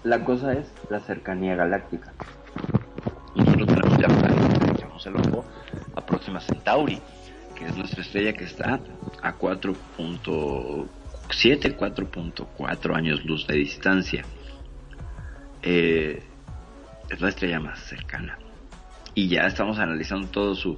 la 0.04 0.24
cosa 0.24 0.54
es 0.54 0.68
la 0.90 1.00
cercanía 1.00 1.56
galáctica. 1.56 2.14
Nosotros 3.36 3.68
tenemos 3.68 3.98
ya 4.00 4.08
echamos 4.72 5.06
el 5.06 5.16
ojo 5.16 5.46
a 5.96 6.06
Próxima 6.06 6.40
Centauri, 6.40 7.00
que 7.56 7.66
es 7.66 7.76
nuestra 7.78 8.02
estrella 8.02 8.34
que 8.34 8.44
está 8.46 8.80
a 9.22 9.34
4.7, 9.34 10.88
4.4 11.76 12.96
años 12.96 13.26
luz 13.26 13.46
de 13.48 13.56
distancia. 13.56 14.24
Eh, 15.62 16.24
es 17.10 17.22
la 17.22 17.30
estrella 17.30 17.60
más 17.60 17.80
cercana. 17.80 18.38
Y 19.14 19.28
ya 19.30 19.48
estamos 19.48 19.80
analizando 19.80 20.28
todo 20.28 20.56
su 20.56 20.78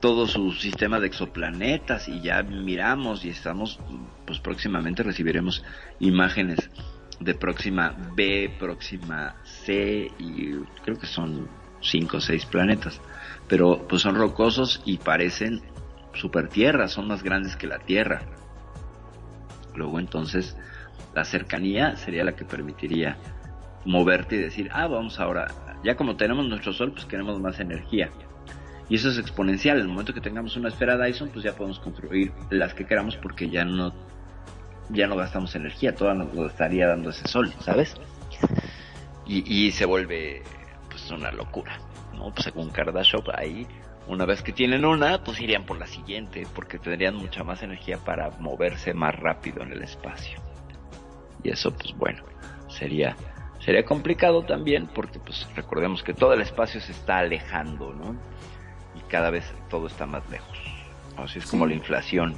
todo 0.00 0.26
su 0.26 0.52
sistema 0.52 0.98
de 0.98 1.08
exoplanetas 1.08 2.08
y 2.08 2.22
ya 2.22 2.42
miramos 2.42 3.24
y 3.24 3.28
estamos 3.28 3.78
pues 4.26 4.38
próximamente 4.40 5.02
recibiremos 5.02 5.62
imágenes 5.98 6.70
de 7.20 7.34
próxima 7.34 7.94
B, 8.14 8.50
próxima 8.58 9.36
C 9.64 10.10
y 10.18 10.54
creo 10.84 10.98
que 10.98 11.06
son 11.06 11.48
5 11.82 12.16
o 12.16 12.20
6 12.20 12.46
planetas, 12.46 13.00
pero 13.48 13.86
pues 13.88 14.02
son 14.02 14.14
rocosos 14.14 14.82
y 14.84 14.98
parecen 14.98 15.62
super 16.14 16.48
tierras, 16.48 16.92
son 16.92 17.08
más 17.08 17.22
grandes 17.22 17.56
que 17.56 17.66
la 17.66 17.78
Tierra. 17.78 18.22
Luego 19.74 19.98
entonces 19.98 20.56
la 21.14 21.24
cercanía 21.24 21.96
sería 21.96 22.24
la 22.24 22.36
que 22.36 22.44
permitiría 22.44 23.16
moverte 23.84 24.36
y 24.36 24.38
decir, 24.38 24.70
ah, 24.72 24.86
vamos 24.86 25.18
ahora, 25.20 25.48
ya 25.82 25.96
como 25.96 26.16
tenemos 26.16 26.46
nuestro 26.46 26.72
Sol, 26.72 26.92
pues 26.92 27.04
queremos 27.06 27.40
más 27.40 27.60
energía. 27.60 28.10
Y 28.88 28.96
eso 28.96 29.08
es 29.08 29.18
exponencial, 29.18 29.76
en 29.76 29.82
el 29.82 29.88
momento 29.88 30.12
que 30.12 30.20
tengamos 30.20 30.56
una 30.56 30.68
esfera 30.68 30.98
Dyson, 30.98 31.30
pues 31.30 31.44
ya 31.44 31.54
podemos 31.54 31.78
construir 31.78 32.32
las 32.50 32.74
que 32.74 32.84
queramos 32.84 33.16
porque 33.16 33.48
ya 33.48 33.64
no, 33.64 33.94
ya 34.90 35.06
no 35.06 35.16
gastamos 35.16 35.54
energía, 35.54 35.94
toda 35.94 36.14
nos 36.14 36.50
estaría 36.50 36.88
dando 36.88 37.10
ese 37.10 37.26
Sol, 37.28 37.52
¿sabes? 37.60 37.94
Y, 39.30 39.66
y 39.66 39.70
se 39.70 39.86
vuelve 39.86 40.42
pues 40.88 41.08
una 41.10 41.30
locura, 41.30 41.78
¿no? 42.14 42.32
Pues 42.32 42.44
según 42.44 42.70
Kardashev 42.70 43.22
ahí 43.32 43.66
una 44.08 44.24
vez 44.24 44.42
que 44.42 44.52
tienen 44.52 44.84
una, 44.84 45.22
pues 45.22 45.40
irían 45.40 45.64
por 45.64 45.78
la 45.78 45.86
siguiente, 45.86 46.44
porque 46.52 46.80
tendrían 46.80 47.14
mucha 47.14 47.44
más 47.44 47.62
energía 47.62 47.96
para 47.98 48.30
moverse 48.40 48.92
más 48.92 49.14
rápido 49.14 49.62
en 49.62 49.70
el 49.70 49.82
espacio. 49.82 50.40
Y 51.44 51.50
eso, 51.50 51.72
pues 51.72 51.96
bueno, 51.96 52.24
sería 52.68 53.16
sería 53.60 53.84
complicado 53.84 54.42
también, 54.44 54.88
porque 54.88 55.20
pues 55.20 55.46
recordemos 55.54 56.02
que 56.02 56.12
todo 56.12 56.32
el 56.32 56.40
espacio 56.40 56.80
se 56.80 56.90
está 56.90 57.18
alejando, 57.18 57.92
¿no? 57.92 58.16
Y 58.96 59.00
cada 59.08 59.30
vez 59.30 59.44
todo 59.68 59.86
está 59.86 60.06
más 60.06 60.28
lejos. 60.28 60.58
Así 61.16 61.38
es 61.38 61.46
como 61.46 61.66
la 61.66 61.74
inflación. 61.74 62.34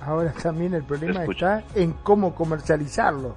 Ahora 0.00 0.32
también 0.32 0.72
el 0.72 0.84
problema 0.84 1.24
está 1.24 1.62
en 1.74 1.92
cómo 1.92 2.34
comercializarlo. 2.34 3.36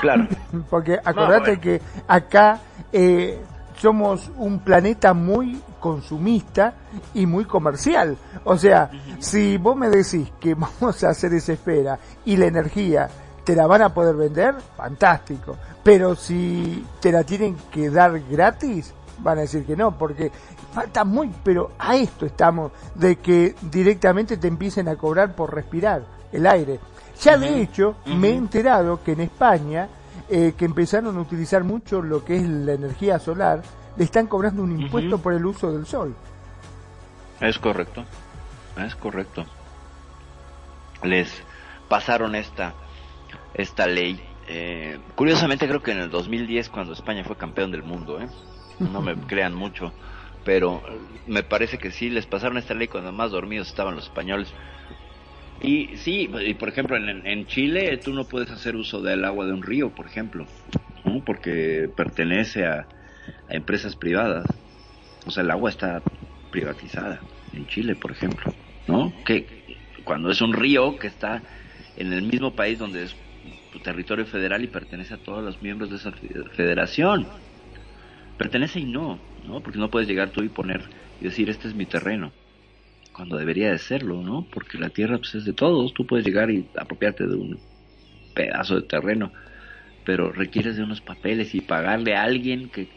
Claro. 0.00 0.26
porque 0.70 0.98
acordate 1.02 1.60
que 1.60 1.80
acá 2.06 2.60
eh, 2.92 3.40
somos 3.76 4.30
un 4.36 4.60
planeta 4.60 5.14
muy 5.14 5.60
consumista 5.80 6.74
y 7.14 7.26
muy 7.26 7.44
comercial. 7.44 8.16
O 8.44 8.56
sea, 8.56 8.90
si 9.18 9.56
vos 9.56 9.76
me 9.76 9.88
decís 9.88 10.32
que 10.40 10.54
vamos 10.80 11.02
a 11.04 11.10
hacer 11.10 11.32
esa 11.34 11.52
esfera 11.52 11.98
y 12.24 12.36
la 12.36 12.46
energía 12.46 13.08
te 13.44 13.54
la 13.54 13.66
van 13.66 13.82
a 13.82 13.94
poder 13.94 14.16
vender, 14.16 14.56
fantástico. 14.76 15.56
Pero 15.84 16.16
si 16.16 16.84
te 17.00 17.12
la 17.12 17.22
tienen 17.22 17.56
que 17.70 17.90
dar 17.90 18.18
gratis, 18.28 18.92
van 19.18 19.38
a 19.38 19.42
decir 19.42 19.64
que 19.64 19.76
no, 19.76 19.96
porque 19.96 20.32
falta 20.72 21.04
muy, 21.04 21.32
pero 21.44 21.70
a 21.78 21.94
esto 21.96 22.26
estamos, 22.26 22.72
de 22.96 23.16
que 23.16 23.54
directamente 23.70 24.36
te 24.36 24.48
empiecen 24.48 24.88
a 24.88 24.96
cobrar 24.96 25.36
por 25.36 25.54
respirar 25.54 26.02
el 26.32 26.46
aire. 26.46 26.80
Ya 27.20 27.36
de 27.36 27.62
hecho, 27.62 27.96
me 28.04 28.28
he 28.28 28.34
enterado 28.34 29.02
que 29.02 29.12
en 29.12 29.20
España, 29.20 29.88
eh, 30.28 30.54
que 30.56 30.64
empezaron 30.64 31.16
a 31.16 31.20
utilizar 31.20 31.64
mucho 31.64 32.02
lo 32.02 32.24
que 32.24 32.36
es 32.36 32.42
la 32.42 32.74
energía 32.74 33.18
solar, 33.18 33.62
le 33.96 34.04
están 34.04 34.26
cobrando 34.26 34.62
un 34.62 34.80
impuesto 34.80 35.18
por 35.18 35.32
el 35.32 35.44
uso 35.46 35.72
del 35.72 35.86
sol. 35.86 36.14
Es 37.40 37.58
correcto, 37.58 38.04
es 38.78 38.94
correcto. 38.96 39.44
Les 41.02 41.30
pasaron 41.88 42.34
esta, 42.34 42.74
esta 43.54 43.86
ley. 43.86 44.20
Eh, 44.48 44.98
curiosamente 45.14 45.66
creo 45.66 45.82
que 45.82 45.92
en 45.92 45.98
el 45.98 46.10
2010 46.10 46.68
cuando 46.68 46.92
España 46.92 47.24
fue 47.24 47.36
campeón 47.36 47.70
del 47.70 47.82
mundo, 47.82 48.20
¿eh? 48.20 48.28
no 48.78 49.00
me 49.00 49.14
crean 49.26 49.54
mucho, 49.54 49.92
pero 50.44 50.82
me 51.26 51.42
parece 51.42 51.78
que 51.78 51.90
sí, 51.90 52.10
les 52.10 52.26
pasaron 52.26 52.58
esta 52.58 52.74
ley 52.74 52.88
cuando 52.88 53.12
más 53.12 53.30
dormidos 53.30 53.68
estaban 53.68 53.96
los 53.96 54.04
españoles. 54.04 54.52
Y 55.62 55.96
sí, 55.96 56.30
y 56.40 56.54
por 56.54 56.68
ejemplo 56.68 56.96
en, 56.96 57.26
en 57.26 57.46
Chile 57.46 57.96
tú 57.98 58.12
no 58.12 58.28
puedes 58.28 58.50
hacer 58.50 58.76
uso 58.76 59.00
del 59.02 59.24
agua 59.24 59.46
de 59.46 59.52
un 59.52 59.62
río, 59.62 59.94
por 59.94 60.06
ejemplo. 60.06 60.46
¿no? 61.06 61.22
porque 61.24 61.88
pertenece 61.96 62.66
a, 62.66 62.80
a 63.48 63.54
empresas 63.54 63.96
privadas. 63.96 64.46
O 65.24 65.30
sea, 65.30 65.42
el 65.42 65.50
agua 65.50 65.70
está 65.70 66.02
privatizada 66.50 67.20
en 67.52 67.66
Chile, 67.66 67.96
por 67.96 68.12
ejemplo, 68.12 68.54
¿no? 68.86 69.12
Que 69.24 69.46
cuando 70.04 70.30
es 70.30 70.40
un 70.40 70.52
río 70.52 70.98
que 70.98 71.06
está 71.08 71.42
en 71.96 72.12
el 72.12 72.22
mismo 72.22 72.54
país 72.54 72.78
donde 72.78 73.04
es 73.04 73.16
tu 73.70 73.80
territorio 73.80 74.26
federal 74.26 74.62
y 74.64 74.68
pertenece 74.68 75.14
a 75.14 75.22
todos 75.22 75.42
los 75.42 75.62
miembros 75.62 75.90
de 75.90 75.96
esa 75.96 76.12
federación. 76.52 77.28
Pertenece 78.36 78.80
y 78.80 78.86
no, 78.86 79.18
¿no? 79.44 79.62
Porque 79.62 79.78
no 79.78 79.90
puedes 79.90 80.08
llegar 80.08 80.30
tú 80.30 80.42
y 80.42 80.48
poner 80.48 80.90
y 81.20 81.24
decir, 81.24 81.48
este 81.48 81.68
es 81.68 81.74
mi 81.74 81.86
terreno, 81.86 82.32
cuando 83.16 83.38
debería 83.38 83.70
de 83.70 83.78
serlo, 83.78 84.22
¿no? 84.22 84.46
Porque 84.52 84.76
la 84.76 84.90
tierra 84.90 85.16
pues, 85.16 85.34
es 85.34 85.46
de 85.46 85.54
todos, 85.54 85.94
tú 85.94 86.06
puedes 86.06 86.26
llegar 86.26 86.50
y 86.50 86.68
apropiarte 86.76 87.26
de 87.26 87.34
un 87.34 87.58
pedazo 88.34 88.76
de 88.76 88.82
terreno, 88.82 89.32
pero 90.04 90.30
requieres 90.30 90.76
de 90.76 90.82
unos 90.82 91.00
papeles 91.00 91.54
y 91.54 91.62
pagarle 91.62 92.14
a 92.14 92.22
alguien 92.22 92.68
que 92.68 92.88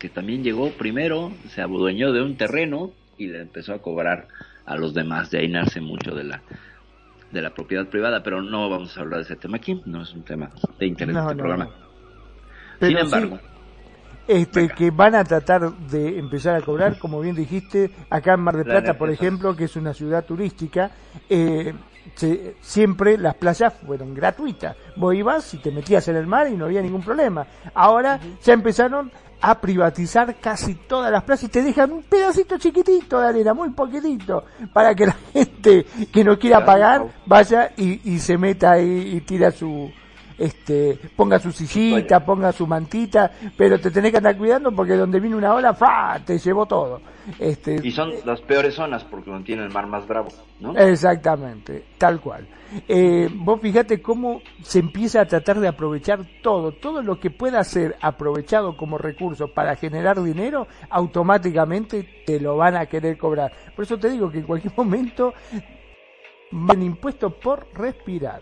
que 0.00 0.08
también 0.08 0.42
llegó 0.42 0.70
primero, 0.70 1.30
se 1.50 1.60
adueñó 1.60 2.10
de 2.12 2.22
un 2.22 2.36
terreno 2.36 2.90
y 3.18 3.26
le 3.26 3.42
empezó 3.42 3.74
a 3.74 3.82
cobrar 3.82 4.28
a 4.64 4.74
los 4.76 4.94
demás. 4.94 5.30
De 5.30 5.38
ahí 5.38 5.48
nace 5.48 5.80
mucho 5.80 6.14
de 6.14 6.24
la 6.24 6.42
de 7.30 7.42
la 7.42 7.50
propiedad 7.50 7.86
privada, 7.86 8.22
pero 8.24 8.42
no 8.42 8.68
vamos 8.68 8.96
a 8.96 9.02
hablar 9.02 9.18
de 9.18 9.24
ese 9.24 9.36
tema 9.36 9.58
aquí, 9.58 9.80
no 9.84 10.02
es 10.02 10.12
un 10.14 10.24
tema 10.24 10.50
de 10.78 10.86
interés 10.86 11.14
de 11.14 11.20
este 11.20 11.36
programa. 11.36 11.68
Sin 12.80 12.96
embargo, 12.96 13.38
este, 14.26 14.68
que 14.68 14.90
van 14.90 15.14
a 15.14 15.24
tratar 15.24 15.72
de 15.72 16.18
empezar 16.18 16.54
a 16.56 16.62
cobrar, 16.62 16.98
como 16.98 17.20
bien 17.20 17.34
dijiste, 17.34 17.90
acá 18.08 18.34
en 18.34 18.40
Mar 18.40 18.56
del 18.56 18.64
Plata, 18.64 18.96
por 18.96 19.10
ejemplo, 19.10 19.56
que 19.56 19.64
es 19.64 19.76
una 19.76 19.92
ciudad 19.92 20.24
turística, 20.24 20.90
eh, 21.28 21.74
siempre 22.60 23.18
las 23.18 23.34
playas 23.34 23.74
fueron 23.86 24.14
gratuitas. 24.14 24.76
Vos 24.96 25.14
ibas 25.14 25.54
y 25.54 25.58
te 25.58 25.70
metías 25.70 26.06
en 26.08 26.16
el 26.16 26.26
mar 26.26 26.48
y 26.48 26.56
no 26.56 26.66
había 26.66 26.82
ningún 26.82 27.02
problema. 27.02 27.46
Ahora 27.74 28.20
ya 28.42 28.52
empezaron 28.52 29.10
a 29.42 29.58
privatizar 29.58 30.36
casi 30.38 30.74
todas 30.74 31.10
las 31.10 31.22
playas 31.22 31.44
y 31.44 31.48
te 31.48 31.62
dejan 31.62 31.92
un 31.92 32.02
pedacito 32.02 32.58
chiquitito 32.58 33.20
de 33.20 33.28
arena, 33.28 33.54
muy 33.54 33.70
poquitito, 33.70 34.44
para 34.72 34.94
que 34.94 35.06
la 35.06 35.16
gente 35.32 35.86
que 36.12 36.24
no 36.24 36.38
quiera 36.38 36.64
pagar 36.64 37.06
vaya 37.26 37.72
y, 37.76 38.12
y 38.12 38.18
se 38.18 38.36
meta 38.36 38.72
ahí 38.72 39.14
y 39.16 39.20
tira 39.22 39.50
su, 39.50 39.90
este, 40.40 40.98
ponga 41.14 41.38
su 41.38 41.52
sillita, 41.52 42.24
ponga 42.24 42.50
su 42.50 42.66
mantita, 42.66 43.30
pero 43.58 43.78
te 43.78 43.90
tenés 43.90 44.10
que 44.10 44.16
andar 44.16 44.38
cuidando 44.38 44.72
porque 44.72 44.96
donde 44.96 45.20
viene 45.20 45.36
una 45.36 45.54
ola, 45.54 45.74
¡fra! 45.74 46.18
te 46.24 46.38
llevó 46.38 46.64
todo. 46.64 47.02
Este, 47.38 47.78
y 47.82 47.90
son 47.90 48.10
las 48.24 48.40
peores 48.40 48.74
zonas 48.74 49.04
porque 49.04 49.30
no 49.30 49.42
tiene 49.42 49.64
el 49.64 49.70
mar 49.70 49.86
más 49.86 50.08
bravo, 50.08 50.28
¿no? 50.58 50.74
Exactamente, 50.78 51.84
tal 51.98 52.22
cual. 52.22 52.48
Eh, 52.88 53.28
vos 53.34 53.60
fíjate 53.60 54.00
cómo 54.00 54.40
se 54.62 54.78
empieza 54.78 55.20
a 55.20 55.26
tratar 55.26 55.60
de 55.60 55.68
aprovechar 55.68 56.20
todo, 56.42 56.72
todo 56.72 57.02
lo 57.02 57.20
que 57.20 57.30
pueda 57.30 57.62
ser 57.62 57.96
aprovechado 58.00 58.78
como 58.78 58.96
recurso 58.96 59.48
para 59.48 59.76
generar 59.76 60.22
dinero, 60.22 60.66
automáticamente 60.88 62.22
te 62.24 62.40
lo 62.40 62.56
van 62.56 62.76
a 62.76 62.86
querer 62.86 63.18
cobrar. 63.18 63.52
Por 63.76 63.84
eso 63.84 63.98
te 63.98 64.08
digo 64.08 64.30
que 64.30 64.38
en 64.38 64.44
cualquier 64.44 64.72
momento 64.76 65.34
van 66.50 66.82
impuestos 66.82 67.34
por 67.34 67.66
respirar 67.74 68.40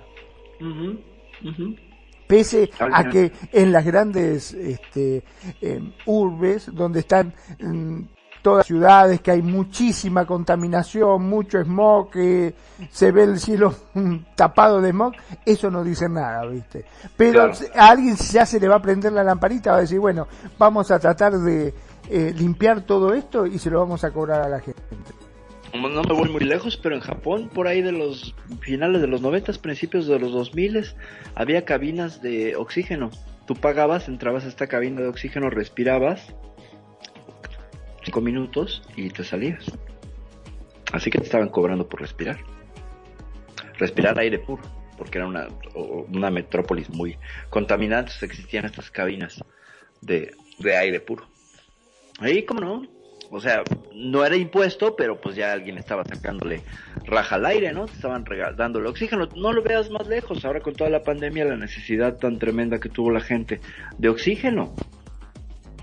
pese 2.28 2.70
a 2.78 3.08
que 3.08 3.32
en 3.52 3.72
las 3.72 3.84
grandes 3.84 4.52
este, 4.52 5.24
em, 5.60 5.92
urbes, 6.06 6.70
donde 6.72 7.00
están 7.00 7.34
mm, 7.58 8.02
todas 8.42 8.66
ciudades, 8.66 9.20
que 9.20 9.32
hay 9.32 9.42
muchísima 9.42 10.26
contaminación, 10.26 11.28
mucho 11.28 11.60
smog, 11.60 12.10
que 12.10 12.54
se 12.90 13.10
ve 13.10 13.24
el 13.24 13.40
cielo 13.40 13.74
tapado 14.36 14.80
de 14.80 14.90
smog, 14.90 15.14
eso 15.44 15.70
no 15.70 15.82
dice 15.82 16.08
nada, 16.08 16.46
¿viste? 16.46 16.84
Pero 17.16 17.50
a 17.74 17.88
alguien 17.88 18.14
ya 18.16 18.46
se 18.46 18.60
le 18.60 18.68
va 18.68 18.76
a 18.76 18.82
prender 18.82 19.12
la 19.12 19.24
lamparita, 19.24 19.72
va 19.72 19.78
a 19.78 19.80
decir, 19.80 19.98
bueno, 19.98 20.28
vamos 20.58 20.90
a 20.90 20.98
tratar 20.98 21.38
de 21.38 21.74
eh, 22.10 22.34
limpiar 22.36 22.82
todo 22.82 23.14
esto 23.14 23.46
y 23.46 23.58
se 23.58 23.70
lo 23.70 23.80
vamos 23.80 24.04
a 24.04 24.10
cobrar 24.10 24.42
a 24.42 24.48
la 24.48 24.60
gente 24.60 24.82
no 25.74 26.02
me 26.02 26.14
voy 26.14 26.28
muy 26.28 26.44
lejos, 26.44 26.76
pero 26.76 26.94
en 26.94 27.00
Japón, 27.00 27.50
por 27.52 27.66
ahí 27.66 27.82
de 27.82 27.92
los 27.92 28.34
finales 28.60 29.00
de 29.00 29.06
los 29.06 29.20
90, 29.20 29.52
principios 29.54 30.06
de 30.06 30.18
los 30.18 30.32
2000, 30.32 30.84
había 31.34 31.64
cabinas 31.64 32.22
de 32.22 32.56
oxígeno. 32.56 33.10
Tú 33.46 33.54
pagabas, 33.54 34.08
entrabas 34.08 34.44
a 34.44 34.48
esta 34.48 34.66
cabina 34.66 35.00
de 35.00 35.08
oxígeno, 35.08 35.50
respirabas 35.50 36.34
cinco 38.04 38.20
minutos 38.20 38.82
y 38.96 39.10
te 39.10 39.24
salías. 39.24 39.70
Así 40.92 41.10
que 41.10 41.18
te 41.18 41.24
estaban 41.24 41.50
cobrando 41.50 41.88
por 41.88 42.00
respirar. 42.00 42.38
Respirar 43.78 44.18
aire 44.18 44.38
puro, 44.38 44.62
porque 44.96 45.18
era 45.18 45.26
una, 45.26 45.48
una 45.74 46.30
metrópolis 46.30 46.88
muy 46.90 47.18
contaminante, 47.50 48.12
existían 48.22 48.64
estas 48.64 48.90
cabinas 48.90 49.44
de, 50.00 50.34
de 50.58 50.76
aire 50.76 51.00
puro. 51.00 51.26
Ahí, 52.18 52.44
¿cómo 52.44 52.60
no? 52.60 52.97
O 53.30 53.40
sea, 53.40 53.62
no 53.94 54.24
era 54.24 54.36
impuesto, 54.36 54.96
pero 54.96 55.20
pues 55.20 55.36
ya 55.36 55.52
alguien 55.52 55.76
estaba 55.76 56.04
sacándole 56.04 56.62
raja 57.04 57.34
al 57.34 57.46
aire, 57.46 57.72
¿no? 57.72 57.86
Te 57.86 57.92
estaban 57.92 58.24
dándole 58.56 58.88
oxígeno. 58.88 59.28
No 59.36 59.52
lo 59.52 59.62
veas 59.62 59.90
más 59.90 60.06
lejos, 60.06 60.44
ahora 60.44 60.60
con 60.60 60.74
toda 60.74 60.88
la 60.88 61.02
pandemia, 61.02 61.44
la 61.44 61.56
necesidad 61.56 62.16
tan 62.16 62.38
tremenda 62.38 62.80
que 62.80 62.88
tuvo 62.88 63.10
la 63.10 63.20
gente 63.20 63.60
de 63.98 64.08
oxígeno 64.08 64.74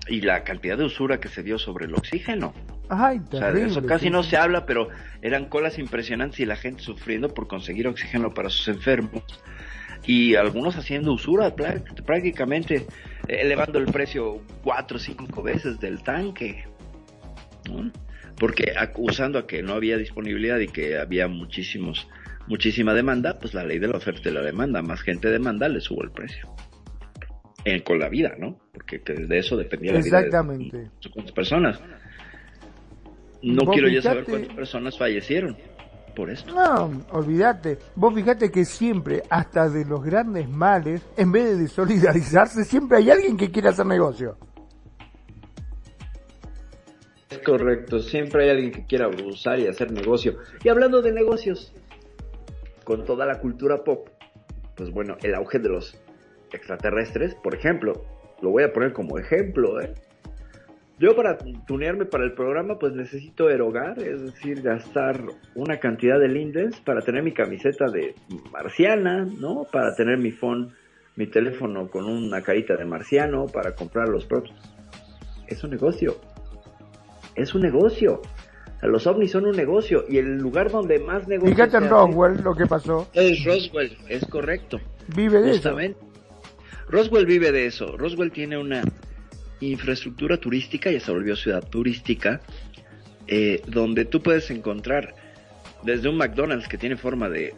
y 0.08 0.22
la 0.22 0.44
cantidad 0.44 0.78
de 0.78 0.86
usura 0.86 1.20
que 1.20 1.30
se 1.30 1.44
dio 1.44 1.60
sobre 1.60 1.86
el 1.86 1.94
oxígeno. 1.94 2.54
Ay, 2.90 3.22
o 3.32 3.38
sea, 3.38 3.52
de 3.52 3.66
eso 3.66 3.84
casi 3.84 4.10
no 4.10 4.24
se 4.24 4.38
habla, 4.38 4.66
pero 4.66 4.90
eran 5.22 5.46
colas 5.46 5.80
impresionantes 5.80 6.40
y 6.40 6.46
la 6.46 6.56
gente 6.56 6.84
sufriendo 6.84 7.34
por 7.34 7.48
conseguir 7.48 7.88
oxígeno 7.88 8.32
para 8.34 8.50
sus 8.50 8.68
enfermos. 8.68 9.24
Y 10.08 10.36
algunos 10.36 10.78
haciendo 10.78 11.14
usura 11.14 11.56
prácticamente 11.56 12.86
elevando 13.28 13.80
el 13.80 13.86
precio 13.86 14.42
cuatro 14.64 14.98
o 14.98 15.00
cinco 15.00 15.42
veces 15.42 15.80
del 15.80 16.04
tanque 16.04 16.66
porque 18.40 18.74
acusando 18.78 19.40
a 19.40 19.48
que 19.48 19.64
no 19.64 19.74
había 19.74 19.98
disponibilidad 19.98 20.60
y 20.60 20.68
que 20.68 20.98
había 20.98 21.28
muchísimos 21.28 22.08
muchísima 22.48 22.94
demanda, 22.94 23.38
pues 23.40 23.54
la 23.54 23.64
ley 23.64 23.80
de 23.80 23.88
la 23.88 23.98
oferta 23.98 24.30
y 24.30 24.32
la 24.32 24.42
demanda, 24.42 24.82
más 24.82 25.02
gente 25.02 25.30
demanda, 25.30 25.68
le 25.68 25.82
subo 25.82 26.04
el 26.04 26.12
precio. 26.12 26.48
En, 27.64 27.82
con 27.82 27.98
la 27.98 28.10
vida, 28.10 28.36
¿no? 28.38 28.60
Porque 28.72 29.00
de 29.00 29.40
eso 29.40 29.58
dependía 29.58 29.94
la 29.94 30.02
vida 30.02 30.22
de 30.22 30.30
cuántas 31.12 31.32
personas. 31.34 31.82
No 33.42 33.66
quiero 33.72 33.90
ya 33.90 34.02
saber 34.02 34.26
cuántas 34.26 34.54
personas 34.56 34.98
fallecieron 34.98 35.58
por 36.16 36.30
esto. 36.30 36.54
No, 36.54 37.04
olvídate. 37.12 37.80
Vos 37.96 38.14
fíjate 38.14 38.52
que 38.52 38.66
siempre, 38.66 39.24
hasta 39.30 39.68
de 39.70 39.84
los 39.86 40.04
grandes 40.04 40.48
males, 40.48 41.02
en 41.18 41.32
vez 41.32 41.58
de 41.58 41.68
solidarizarse, 41.68 42.64
siempre 42.64 43.00
hay 43.00 43.10
alguien 43.10 43.36
que 43.36 43.50
quiere 43.50 43.70
hacer 43.70 43.86
negocio. 43.86 44.38
Correcto, 47.44 48.00
siempre 48.00 48.44
hay 48.44 48.50
alguien 48.50 48.72
que 48.72 48.86
quiera 48.86 49.06
abusar 49.06 49.60
y 49.60 49.68
hacer 49.68 49.92
negocio. 49.92 50.38
Y 50.64 50.70
hablando 50.70 51.02
de 51.02 51.12
negocios, 51.12 51.74
con 52.84 53.04
toda 53.04 53.26
la 53.26 53.40
cultura 53.40 53.84
pop, 53.84 54.10
pues 54.76 54.92
bueno, 54.92 55.18
el 55.24 55.36
auge 55.36 55.60
de 55.60 55.70
los 55.70 56.00
extraterrestres, 56.52 57.36
por 57.36 57.56
ejemplo, 57.56 57.94
lo 58.42 58.52
voy 58.52 58.64
a 58.64 58.72
poner 58.72 58.94
como 58.94 59.18
ejemplo, 59.18 59.82
¿eh? 59.82 59.94
Yo 60.98 61.14
para 61.14 61.38
tunearme 61.68 62.06
para 62.06 62.24
el 62.24 62.34
programa 62.34 62.80
pues 62.80 62.94
necesito 62.94 63.50
erogar, 63.50 64.00
es 64.00 64.22
decir, 64.22 64.62
gastar 64.62 65.20
una 65.54 65.78
cantidad 65.78 66.18
de 66.18 66.30
lindes 66.30 66.80
para 66.80 67.02
tener 67.02 67.22
mi 67.22 67.34
camiseta 67.34 67.88
de 67.92 68.16
marciana, 68.50 69.26
¿no? 69.26 69.66
Para 69.70 69.94
tener 69.94 70.18
mi 70.18 70.32
phone, 70.32 70.72
mi 71.18 71.28
teléfono 71.28 71.90
con 71.90 72.06
una 72.06 72.42
carita 72.42 72.78
de 72.78 72.86
marciano, 72.86 73.46
para 73.48 73.76
comprar 73.76 74.08
los 74.08 74.26
props. 74.26 74.54
Es 75.48 75.66
un 75.66 75.72
negocio 75.72 76.16
es 77.36 77.54
un 77.54 77.62
negocio. 77.62 78.22
los 78.82 79.08
ovnis 79.08 79.32
son 79.32 79.46
un 79.46 79.56
negocio 79.56 80.06
y 80.08 80.18
el 80.18 80.38
lugar 80.38 80.72
donde 80.72 81.00
más 81.00 81.28
negocio. 81.28 81.56
Fíjate 81.56 81.78
en 81.78 81.90
Roswell 81.90 82.42
lo 82.44 82.56
que 82.56 82.66
pasó. 82.66 83.08
Es 83.14 83.44
Roswell, 83.44 83.98
es 84.10 84.26
correcto. 84.26 84.80
Vive 85.16 85.42
de 85.42 85.52
eso. 85.52 85.78
Roswell 86.88 87.26
vive 87.26 87.52
de 87.52 87.66
eso. 87.66 87.98
Roswell 87.98 88.32
tiene 88.32 88.58
una 88.58 88.84
infraestructura 89.60 90.38
turística, 90.38 90.92
ya 90.92 91.00
se 91.00 91.12
volvió 91.12 91.36
ciudad 91.36 91.64
turística, 91.68 92.42
eh, 93.28 93.62
donde 93.68 94.06
tú 94.06 94.22
puedes 94.22 94.50
encontrar 94.52 95.16
desde 95.84 96.10
un 96.10 96.18
McDonald's 96.18 96.68
que 96.68 96.78
tiene 96.78 96.98
forma 96.98 97.30
de 97.30 97.54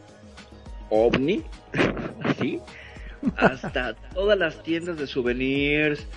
ovni, 0.89 1.43
así, 2.23 2.59
hasta 3.35 3.95
todas 4.13 4.37
las 4.37 4.63
tiendas 4.63 4.97
de 4.97 5.07
souvenirs, 5.07 6.07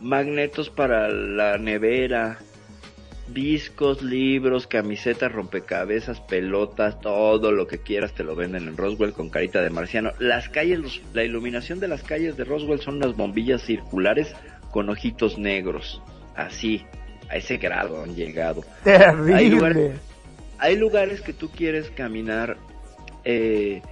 magnetos 0.00 0.68
para 0.70 1.08
la 1.08 1.58
nevera, 1.58 2.38
discos, 3.32 4.02
libros, 4.02 4.66
camisetas, 4.66 5.32
rompecabezas, 5.32 6.20
pelotas, 6.20 7.00
todo 7.00 7.52
lo 7.52 7.66
que 7.66 7.78
quieras 7.78 8.12
te 8.12 8.24
lo 8.24 8.34
venden 8.34 8.68
en 8.68 8.76
Roswell 8.76 9.12
con 9.12 9.30
carita 9.30 9.60
de 9.60 9.70
marciano. 9.70 10.12
Las 10.18 10.48
calles, 10.48 11.00
la 11.12 11.24
iluminación 11.24 11.80
de 11.80 11.88
las 11.88 12.02
calles 12.02 12.36
de 12.36 12.44
Roswell 12.44 12.80
son 12.80 12.96
unas 12.96 13.16
bombillas 13.16 13.62
circulares 13.62 14.34
con 14.70 14.88
ojitos 14.88 15.38
negros. 15.38 16.02
Así, 16.34 16.84
a 17.28 17.36
ese 17.36 17.56
grado 17.58 18.02
han 18.02 18.14
llegado. 18.14 18.64
Terrible. 18.84 19.34
Hay 19.34 19.50
lugares, 19.50 20.00
hay 20.58 20.76
lugares 20.76 21.20
que 21.20 21.32
tú 21.32 21.50
quieres 21.50 21.90
caminar 21.90 22.56
eh, 23.24 23.82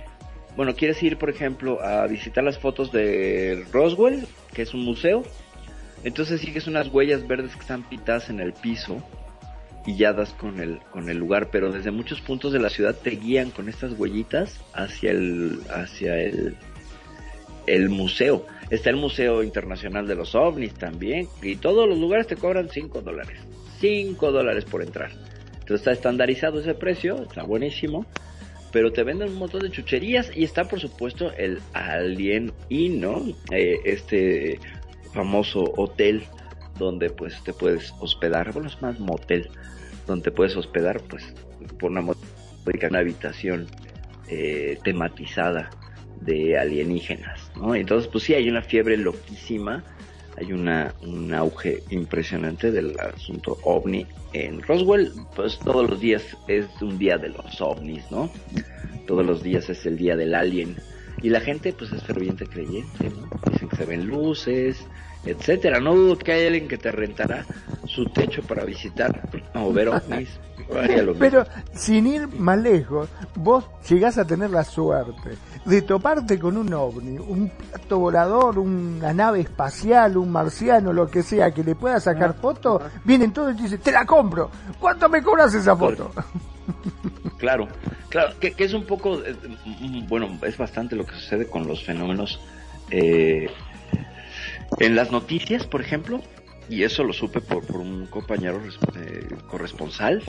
bueno, 0.57 0.75
quieres 0.75 1.03
ir, 1.03 1.17
por 1.17 1.31
ejemplo, 1.31 1.81
a 1.81 2.07
visitar 2.07 2.43
las 2.43 2.59
fotos 2.59 2.91
de 2.91 3.65
Roswell, 3.73 4.27
que 4.53 4.63
es 4.63 4.75
un 4.75 4.85
museo, 4.85 5.23
entonces 6.03 6.41
sigues 6.41 6.67
unas 6.67 6.89
huellas 6.89 7.27
verdes 7.27 7.55
que 7.55 7.61
están 7.61 7.89
pintadas 7.89 8.31
en 8.31 8.41
el 8.41 8.53
piso 8.53 9.03
y 9.87 9.97
ya 9.97 10.13
das 10.13 10.33
con 10.35 10.61
el, 10.61 10.81
con 10.93 11.09
el 11.09 11.19
lugar, 11.19 11.49
pero 11.51 11.73
desde 11.73 11.91
muchos 11.91 12.21
puntos 12.21 12.53
de 12.53 12.61
la 12.61 12.71
ciudad 12.71 12.95
te 12.95 13.11
guían 13.11 13.51
con 13.51 13.69
estas 13.69 13.99
huellitas 13.99 14.61
hacia 14.75 15.11
el, 15.11 15.61
hacia 15.71 16.21
el, 16.21 16.57
el 17.67 17.89
museo. 17.89 18.47
Está 18.71 18.91
el 18.91 18.97
Museo 18.97 19.43
Internacional 19.43 20.07
de 20.07 20.15
los 20.15 20.35
OVNIs 20.35 20.75
también, 20.75 21.29
y 21.43 21.57
todos 21.57 21.89
los 21.89 21.99
lugares 21.99 22.27
te 22.27 22.37
cobran 22.37 22.69
5 22.69 23.01
dólares. 23.01 23.41
5 23.81 24.31
dólares 24.31 24.65
por 24.65 24.83
entrar. 24.83 25.11
Entonces 25.53 25.81
está 25.81 25.93
estandarizado 25.93 26.61
ese 26.61 26.75
precio, 26.75 27.23
está 27.23 27.43
buenísimo, 27.43 28.07
pero 28.73 28.93
te 28.93 29.03
venden 29.03 29.31
un 29.31 29.39
montón 29.39 29.63
de 29.63 29.71
chucherías 29.71 30.31
y 30.37 30.45
está 30.45 30.65
por 30.65 30.81
supuesto 30.81 31.33
el 31.37 31.61
Alien 31.73 32.53
Inn, 32.69 33.01
¿no? 33.01 33.25
Eh, 33.51 33.81
este 33.85 34.61
famoso 35.13 35.65
hotel 35.77 36.25
donde 36.85 37.11
pues 37.11 37.43
te 37.45 37.53
puedes 37.53 37.95
hospedar, 38.01 38.53
bueno 38.53 38.69
es 38.69 38.81
más 38.83 38.99
motel, 38.99 39.49
donde 40.07 40.25
te 40.25 40.31
puedes 40.33 40.57
hospedar 40.57 41.01
pues 41.03 41.33
por 41.79 41.91
una, 41.91 42.01
una 42.01 42.99
habitación 42.99 43.67
eh, 44.29 44.79
tematizada 44.83 45.71
de 46.21 46.59
alienígenas, 46.59 47.51
¿no? 47.57 47.75
Entonces 47.75 48.09
pues 48.11 48.25
sí 48.25 48.35
hay 48.35 48.49
una 48.49 48.63
fiebre 48.63 48.97
loquísima, 48.97 49.85
hay 50.37 50.53
una, 50.53 50.95
un 51.03 51.33
auge 51.35 51.83
impresionante 51.91 52.71
del 52.71 52.99
asunto 52.99 53.59
ovni 53.63 54.07
en 54.33 54.63
Roswell, 54.63 55.13
pues 55.35 55.59
todos 55.59 55.89
los 55.89 56.01
días 56.01 56.37
es 56.49 56.67
un 56.81 56.99
día 56.99 57.19
de 57.19 57.31
los 57.31 57.61
ovnis, 57.61 58.11
¿no? 58.11 58.31
Todos 59.07 59.27
los 59.27 59.43
días 59.43 59.69
es 59.71 59.85
el 59.87 59.97
día 59.97 60.17
del 60.17 60.35
alien. 60.35 60.77
Y 61.23 61.29
la 61.29 61.41
gente 61.41 61.73
pues 61.73 61.93
es 61.93 62.03
ferviente 62.05 62.47
creyente, 62.47 63.11
¿no? 63.11 63.29
Dicen 63.51 63.69
que 63.69 63.77
se 63.77 63.85
ven 63.85 64.07
luces, 64.07 64.87
etcétera. 65.25 65.81
No 65.81 65.95
dudo 65.95 66.19
que 66.19 66.33
hay 66.33 66.47
alguien 66.47 66.69
que 66.69 66.79
te 66.79 66.91
rentará 66.91 67.45
su 67.87 68.05
techo 68.07 68.43
para 68.43 68.65
visitar 68.65 69.29
o 69.55 69.73
ver 69.73 69.89
ovnis. 69.89 70.39
Pero 71.19 71.45
sin 71.75 72.07
ir 72.07 72.29
más 72.29 72.59
lejos, 72.59 73.09
vos 73.35 73.65
llegás 73.89 74.19
a 74.19 74.25
tener 74.25 74.51
la 74.51 74.65
suerte 74.65 75.37
de 75.65 75.83
toparte 75.83 76.39
con 76.39 76.57
un 76.57 76.73
ovni, 76.73 77.19
un 77.19 77.51
plato 77.51 77.99
volador, 77.99 78.59
una 78.59 79.13
nave 79.13 79.41
espacial, 79.41 80.17
un 80.17 80.31
marciano, 80.31 80.93
lo 80.93 81.09
que 81.09 81.23
sea, 81.23 81.51
que 81.51 81.65
le 81.65 81.75
pueda 81.75 82.01
sacar 82.01 82.35
foto, 82.35 82.81
vienen 83.05 83.33
todos 83.33 83.53
y 83.53 83.57
te 83.57 83.63
dicen, 83.65 83.81
te 83.81 83.93
la 83.93 84.07
compro, 84.07 84.51
¿cuánto 84.79 85.09
me 85.09 85.23
cobras 85.23 85.55
esa 85.55 85.77
foto? 85.77 86.13
Claro, 87.39 87.69
claro, 88.11 88.35
que, 88.39 88.55
es 88.59 88.75
un 88.75 88.85
poco, 88.85 89.19
eh, 89.25 89.35
bueno, 90.07 90.29
es 90.43 90.59
bastante 90.59 90.95
lo 90.95 91.07
que 91.07 91.15
sucede 91.15 91.47
con 91.47 91.67
los 91.67 91.83
fenómenos 91.83 92.39
eh, 92.91 93.49
en 94.79 94.95
las 94.95 95.11
noticias, 95.11 95.67
por 95.67 95.81
ejemplo, 95.81 96.21
y 96.69 96.85
eso 96.85 97.03
lo 97.03 97.13
supe 97.13 97.41
por, 97.41 97.65
un 97.77 98.07
compañero 98.07 98.61
eh, 98.97 99.29
corresponsal. 99.49 100.23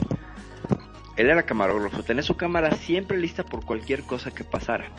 Él 1.16 1.30
era 1.30 1.44
camarógrafo, 1.44 2.02
tenía 2.02 2.22
su 2.22 2.36
cámara 2.36 2.72
siempre 2.72 3.18
lista 3.18 3.44
por 3.44 3.64
cualquier 3.64 4.02
cosa 4.02 4.30
que 4.30 4.44
pasara. 4.44 4.90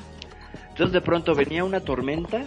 Entonces 0.69 0.93
de 0.93 1.01
pronto 1.01 1.35
venía 1.35 1.63
una 1.63 1.81
tormenta 1.81 2.45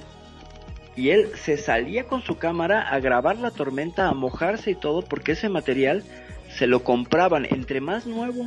y 0.97 1.11
él 1.11 1.30
se 1.36 1.59
salía 1.59 2.05
con 2.05 2.22
su 2.22 2.38
cámara 2.38 2.88
a 2.88 2.99
grabar 3.01 3.36
la 3.36 3.51
tormenta, 3.51 4.09
a 4.09 4.14
mojarse 4.14 4.70
y 4.70 4.74
todo, 4.74 5.03
porque 5.03 5.32
ese 5.32 5.49
material 5.49 6.03
se 6.49 6.66
lo 6.66 6.82
compraban 6.82 7.44
entre 7.44 7.80
más 7.80 8.07
nuevo, 8.07 8.47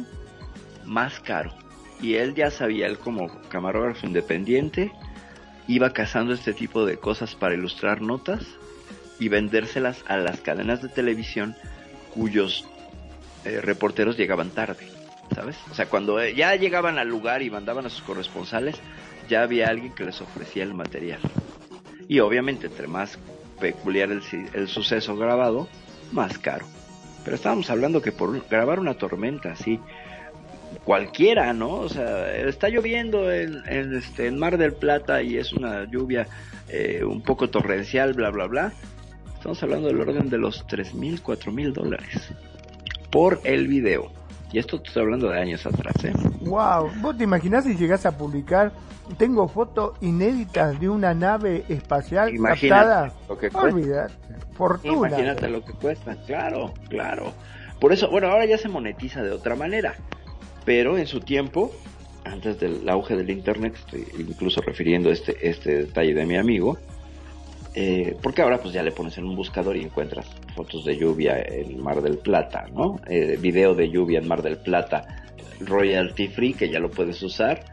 más 0.84 1.20
caro. 1.20 1.54
Y 2.02 2.16
él 2.16 2.34
ya 2.34 2.50
sabía, 2.50 2.88
él 2.88 2.98
como 2.98 3.30
camarógrafo 3.50 4.08
independiente, 4.08 4.92
iba 5.70 5.94
cazando 5.94 6.34
este 6.34 6.54
tipo 6.54 6.84
de 6.84 6.98
cosas 6.98 7.36
para 7.36 7.54
ilustrar 7.54 8.02
notas 8.02 8.44
y 9.20 9.30
vendérselas 9.30 10.04
a 10.08 10.18
las 10.18 10.42
cadenas 10.42 10.82
de 10.82 10.90
televisión 10.90 11.56
cuyos 12.12 12.68
eh, 13.46 13.62
reporteros 13.62 14.18
llegaban 14.18 14.50
tarde, 14.50 14.88
¿sabes? 15.34 15.58
O 15.70 15.76
sea, 15.76 15.86
cuando 15.88 16.20
eh, 16.20 16.34
ya 16.34 16.56
llegaban 16.56 16.98
al 16.98 17.08
lugar 17.08 17.44
y 17.44 17.52
mandaban 17.52 17.86
a 17.86 17.90
sus 17.90 18.02
corresponsales, 18.02 18.78
ya 19.30 19.44
había 19.44 19.68
alguien 19.68 19.94
que 19.94 20.06
les 20.06 20.20
ofrecía 20.22 20.64
el 20.64 20.74
material. 20.74 21.20
Y 22.08 22.20
obviamente, 22.20 22.66
entre 22.66 22.88
más 22.88 23.20
peculiar 23.60 24.10
el, 24.10 24.24
el 24.54 24.68
suceso 24.68 25.16
grabado, 25.18 25.70
más 26.12 26.40
caro. 26.40 26.66
Pero 27.24 27.36
estábamos 27.36 27.70
hablando 27.70 28.02
que 28.02 28.12
por 28.12 28.44
grabar 28.50 28.80
una 28.80 28.96
tormenta 28.96 29.52
así, 29.52 29.80
cualquiera, 30.84 31.54
¿no? 31.54 31.72
O 31.76 31.90
sea, 31.90 32.36
está 32.36 32.70
lloviendo 32.70 33.32
en, 33.32 33.64
este, 33.94 34.28
en 34.28 34.38
Mar 34.38 34.58
del 34.58 34.74
Plata 34.74 35.22
y 35.22 35.38
es 35.38 35.54
una 35.54 35.86
lluvia 35.86 36.28
eh, 36.68 37.04
un 37.04 37.22
poco 37.22 37.50
torrencial, 37.50 38.14
bla, 38.14 38.30
bla, 38.30 38.48
bla. 38.48 38.74
Estamos 39.36 39.62
hablando 39.64 39.88
del 39.88 40.02
orden 40.02 40.30
de 40.30 40.38
los 40.38 40.68
tres 40.68 40.94
mil, 40.94 41.22
cuatro 41.22 41.52
mil 41.52 41.74
dólares 41.74 42.32
por 43.12 43.40
el 43.44 43.68
video. 43.68 44.12
Y 44.52 44.60
esto 44.60 44.82
estoy 44.84 45.04
hablando 45.04 45.30
de 45.30 45.40
años 45.40 45.66
atrás, 45.66 45.94
¿eh? 46.04 46.14
Wow, 46.42 46.92
¿vos 47.02 47.18
te 47.18 47.24
imaginás 47.24 47.66
si 47.66 47.76
llegás 47.76 48.06
a 48.06 48.18
publicar? 48.18 48.72
Tengo 49.18 49.48
fotos 49.48 49.94
inéditas 50.02 50.80
de 50.80 50.90
una 50.90 51.14
nave 51.14 51.64
espacial 51.68 52.34
Imagínate 52.34 53.14
Lo 53.28 53.38
que 53.38 53.50
Olvídate, 53.54 54.14
fortuna. 54.54 55.08
Imagínate 55.08 55.48
lo 55.50 55.64
que 55.64 55.74
cuesta, 55.74 56.16
claro, 56.26 56.74
claro. 56.90 57.34
Por 57.80 57.94
eso, 57.94 58.10
bueno, 58.10 58.28
ahora 58.28 58.46
ya 58.46 58.58
se 58.58 58.68
monetiza 58.68 59.24
de 59.24 59.32
otra 59.32 59.56
manera. 59.56 59.96
Pero 60.70 61.00
en 61.00 61.08
su 61.08 61.20
tiempo, 61.20 61.72
antes 62.24 62.60
del 62.60 62.88
auge 62.88 63.16
del 63.16 63.32
internet, 63.32 63.74
estoy 63.74 64.06
incluso 64.20 64.62
refiriendo 64.62 65.10
este, 65.10 65.50
este 65.50 65.78
detalle 65.78 66.14
de 66.14 66.28
mi 66.28 66.38
amigo, 66.38 66.78
eh, 67.74 68.16
porque 68.22 68.44
ahora 68.44 68.60
pues 68.60 68.76
ya 68.76 68.84
le 68.84 68.92
pones 68.92 69.18
en 69.18 69.26
un 69.26 69.36
buscador 69.36 69.76
y 69.78 69.82
encuentras 69.82 70.28
fotos 70.56 70.86
de 70.86 70.96
lluvia 70.96 71.42
en 71.42 71.82
Mar 71.82 72.04
del 72.04 72.20
Plata, 72.20 72.68
¿no? 72.72 73.02
Eh, 73.08 73.36
video 73.42 73.74
de 73.74 73.90
lluvia 73.90 74.20
en 74.20 74.28
Mar 74.28 74.44
del 74.44 74.58
Plata, 74.58 75.26
royalty 75.62 76.28
free, 76.28 76.54
que 76.54 76.70
ya 76.70 76.80
lo 76.80 76.92
puedes 76.92 77.20
usar. 77.24 77.66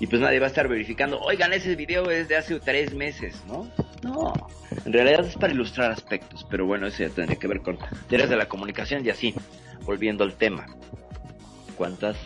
Y 0.00 0.08
pues 0.08 0.20
nadie 0.20 0.40
va 0.40 0.46
a 0.46 0.48
estar 0.48 0.66
verificando, 0.66 1.20
oigan, 1.20 1.52
ese 1.52 1.76
video 1.76 2.10
es 2.10 2.26
de 2.26 2.34
hace 2.34 2.58
tres 2.58 2.92
meses, 2.94 3.44
¿no? 3.46 3.70
No, 4.02 4.32
en 4.84 4.92
realidad 4.92 5.24
es 5.24 5.36
para 5.36 5.52
ilustrar 5.52 5.92
aspectos, 5.92 6.44
pero 6.50 6.66
bueno, 6.66 6.88
eso 6.88 7.04
ya 7.04 7.10
tendría 7.10 7.38
que 7.38 7.46
ver 7.46 7.60
con 7.60 7.78
teorías 8.08 8.28
de 8.28 8.36
la 8.36 8.48
comunicación 8.48 9.06
y 9.06 9.10
así, 9.10 9.36
volviendo 9.84 10.24
al 10.24 10.34
tema. 10.34 10.66
¿Cuántas 11.76 12.16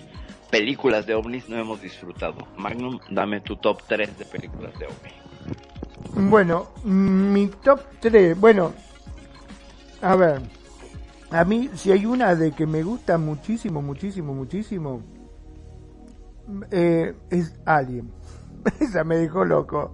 películas 0.54 1.04
de 1.04 1.16
ovnis 1.16 1.48
no 1.48 1.56
hemos 1.56 1.82
disfrutado? 1.82 2.46
Magnum, 2.56 3.00
dame 3.10 3.40
tu 3.40 3.56
top 3.56 3.82
3 3.88 4.16
de 4.16 4.24
películas 4.24 4.72
de 4.78 4.86
ovnis. 4.86 6.30
Bueno, 6.30 6.68
mi 6.84 7.48
top 7.48 7.80
3, 7.98 8.38
bueno, 8.38 8.72
a 10.00 10.14
ver, 10.14 10.42
a 11.32 11.44
mí 11.44 11.70
si 11.74 11.90
hay 11.90 12.06
una 12.06 12.36
de 12.36 12.52
que 12.52 12.66
me 12.66 12.84
gusta 12.84 13.18
muchísimo, 13.18 13.82
muchísimo, 13.82 14.32
muchísimo, 14.32 15.02
eh, 16.70 17.16
es 17.30 17.58
Alien. 17.64 18.12
Esa 18.80 19.02
me 19.02 19.16
dejó 19.16 19.44
loco. 19.44 19.90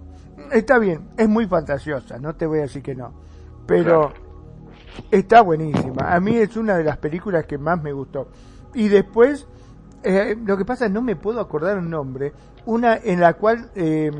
Está 0.51 0.77
bien, 0.77 1.09
es 1.17 1.27
muy 1.27 1.47
fantasiosa, 1.47 2.19
no 2.19 2.35
te 2.35 2.45
voy 2.45 2.59
a 2.59 2.63
decir 2.63 2.83
que 2.83 2.93
no, 2.93 3.13
pero 3.65 4.13
está 5.09 5.41
buenísima. 5.41 6.13
A 6.13 6.19
mí 6.19 6.35
es 6.35 6.55
una 6.55 6.77
de 6.77 6.83
las 6.83 6.97
películas 6.97 7.47
que 7.47 7.57
más 7.57 7.81
me 7.81 7.93
gustó. 7.93 8.29
Y 8.75 8.89
después, 8.89 9.47
eh, 10.03 10.37
lo 10.45 10.57
que 10.57 10.65
pasa 10.65 10.85
es 10.85 10.91
no 10.91 11.01
me 11.01 11.15
puedo 11.15 11.39
acordar 11.39 11.77
un 11.77 11.89
nombre, 11.89 12.33
una 12.65 12.97
en 12.97 13.19
la 13.19 13.33
cual... 13.33 13.69
Eh, 13.75 14.11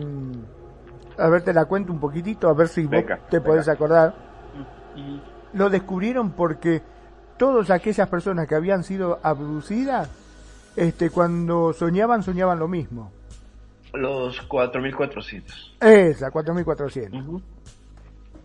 a 1.17 1.29
ver, 1.29 1.43
te 1.43 1.53
la 1.53 1.65
cuento 1.65 1.93
un 1.93 1.99
poquitito, 1.99 2.49
a 2.49 2.53
ver 2.53 2.67
si 2.67 2.85
vos 2.85 3.03
te 3.29 3.41
podés 3.41 3.67
acordar. 3.67 4.15
Lo 5.53 5.69
descubrieron 5.69 6.31
porque 6.31 6.81
todas 7.37 7.69
aquellas 7.69 8.07
personas 8.09 8.47
que 8.47 8.55
habían 8.55 8.83
sido 8.83 9.19
abducidas, 9.21 10.09
este, 10.75 11.09
cuando 11.09 11.73
soñaban, 11.73 12.23
soñaban 12.23 12.59
lo 12.59 12.67
mismo. 12.67 13.11
Los 13.93 14.41
4400. 14.43 15.77
Esa, 15.81 16.31
4400. 16.31 17.41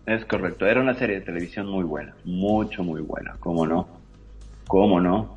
Es 0.05 0.25
correcto, 0.25 0.65
era 0.65 0.81
una 0.81 0.93
serie 0.93 1.19
de 1.19 1.25
televisión 1.25 1.67
muy 1.67 1.83
buena, 1.83 2.15
mucho, 2.23 2.83
muy 2.83 3.01
buena, 3.01 3.35
¿cómo 3.39 3.65
no? 3.65 3.87
¿Cómo 4.67 5.01
no? 5.01 5.36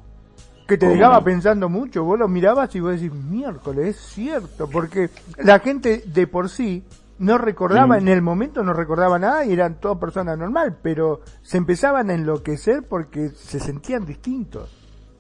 Que 0.71 0.79
te 0.79 0.87
dejaba 0.87 1.25
pensando 1.25 1.68
mucho, 1.68 2.05
vos 2.05 2.16
lo 2.16 2.29
mirabas 2.29 2.73
y 2.77 2.81
vos 2.81 2.93
decís, 2.93 3.12
miércoles, 3.12 3.89
es 3.89 3.97
cierto, 3.97 4.71
porque 4.71 5.11
la 5.39 5.59
gente 5.59 6.05
de 6.07 6.29
por 6.29 6.49
sí 6.49 6.85
no 7.18 7.39
recordaba, 7.39 7.99
en 7.99 8.07
el 8.07 8.23
momento 8.23 8.62
no 8.62 8.73
recordaba 8.73 9.18
nada 9.18 9.45
y 9.45 9.53
eran 9.53 9.81
todas 9.81 9.99
personas 9.99 10.39
normal, 10.39 10.77
pero 10.81 11.23
se 11.43 11.57
empezaban 11.57 12.09
a 12.09 12.14
enloquecer 12.14 12.85
porque 12.89 13.31
se 13.31 13.59
sentían 13.59 14.07
distintos. 14.07 14.71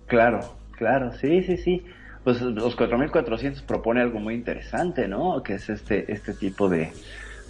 Claro, 0.06 0.38
claro, 0.70 1.12
sí, 1.14 1.42
sí, 1.42 1.56
sí. 1.56 1.84
Pues 2.22 2.40
los 2.40 2.76
4400 2.76 3.64
propone 3.64 4.02
algo 4.02 4.20
muy 4.20 4.34
interesante, 4.34 5.08
¿no? 5.08 5.42
Que 5.42 5.54
es 5.54 5.68
este, 5.68 6.12
este 6.12 6.32
tipo 6.34 6.68
de, 6.68 6.92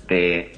de 0.09 0.53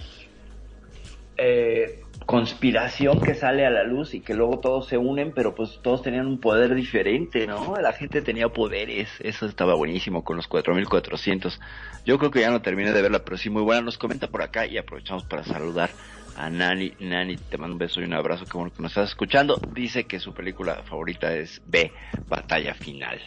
eh, 1.36 2.01
conspiración 2.26 3.20
que 3.20 3.34
sale 3.34 3.66
a 3.66 3.70
la 3.70 3.84
luz 3.84 4.14
y 4.14 4.20
que 4.20 4.34
luego 4.34 4.60
todos 4.60 4.86
se 4.86 4.98
unen, 4.98 5.32
pero 5.34 5.54
pues 5.54 5.80
todos 5.82 6.02
tenían 6.02 6.26
un 6.26 6.38
poder 6.38 6.74
diferente, 6.74 7.46
¿no? 7.46 7.74
La 7.80 7.92
gente 7.92 8.22
tenía 8.22 8.48
poderes, 8.48 9.08
eso 9.20 9.46
estaba 9.46 9.74
buenísimo 9.74 10.24
con 10.24 10.36
los 10.36 10.46
4400. 10.48 11.60
Yo 12.04 12.18
creo 12.18 12.30
que 12.30 12.40
ya 12.40 12.50
no 12.50 12.62
terminé 12.62 12.92
de 12.92 13.02
verla, 13.02 13.24
pero 13.24 13.36
sí 13.36 13.50
muy 13.50 13.62
buena. 13.62 13.82
Nos 13.82 13.98
comenta 13.98 14.28
por 14.28 14.42
acá 14.42 14.66
y 14.66 14.78
aprovechamos 14.78 15.24
para 15.24 15.44
saludar 15.44 15.90
a 16.36 16.50
Nani. 16.50 16.94
Nani, 17.00 17.36
te 17.36 17.58
mando 17.58 17.74
un 17.74 17.78
beso 17.78 18.00
y 18.00 18.04
un 18.04 18.14
abrazo, 18.14 18.46
que 18.46 18.56
bueno 18.56 18.72
que 18.74 18.82
nos 18.82 18.92
estás 18.92 19.10
escuchando. 19.10 19.60
Dice 19.74 20.04
que 20.04 20.18
su 20.20 20.32
película 20.32 20.82
favorita 20.84 21.34
es 21.34 21.62
B, 21.66 21.92
Batalla 22.28 22.74
Final. 22.74 23.20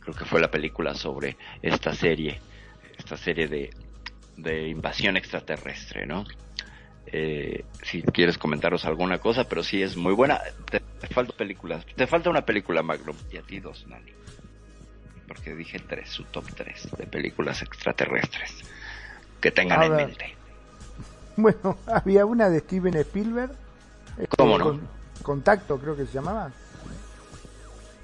Creo 0.00 0.14
que 0.14 0.24
fue 0.24 0.40
la 0.40 0.50
película 0.50 0.94
sobre 0.94 1.36
esta 1.62 1.94
serie, 1.94 2.40
esta 2.98 3.16
serie 3.16 3.48
de, 3.48 3.70
de 4.36 4.68
invasión 4.68 5.16
extraterrestre, 5.16 6.06
¿no? 6.06 6.24
Eh, 7.16 7.64
si 7.80 8.02
quieres 8.02 8.36
comentaros 8.38 8.84
alguna 8.84 9.18
cosa, 9.20 9.44
pero 9.44 9.62
sí 9.62 9.80
es 9.80 9.96
muy 9.96 10.12
buena. 10.14 10.40
Te, 10.68 10.82
falta 11.10 11.32
películas, 11.36 11.86
te 11.94 12.08
falta 12.08 12.28
una 12.28 12.44
película 12.44 12.82
Magnum 12.82 13.16
y 13.30 13.36
a 13.36 13.42
ti 13.42 13.60
dos, 13.60 13.86
Nani. 13.86 14.10
Porque 15.28 15.54
dije 15.54 15.78
tres, 15.88 16.08
su 16.08 16.24
top 16.24 16.44
tres 16.56 16.88
de 16.98 17.06
películas 17.06 17.62
extraterrestres 17.62 18.50
que 19.40 19.52
tengan 19.52 19.84
en 19.84 19.94
mente. 19.94 20.36
Bueno, 21.36 21.78
había 21.86 22.26
una 22.26 22.48
de 22.50 22.58
Steven 22.58 22.96
Spielberg. 22.96 23.52
eh, 24.18 24.26
¿Cómo 24.36 24.58
no? 24.58 24.64
con- 24.64 24.88
Contacto, 25.22 25.78
creo 25.78 25.96
que 25.96 26.06
se 26.06 26.14
llamaba. 26.14 26.52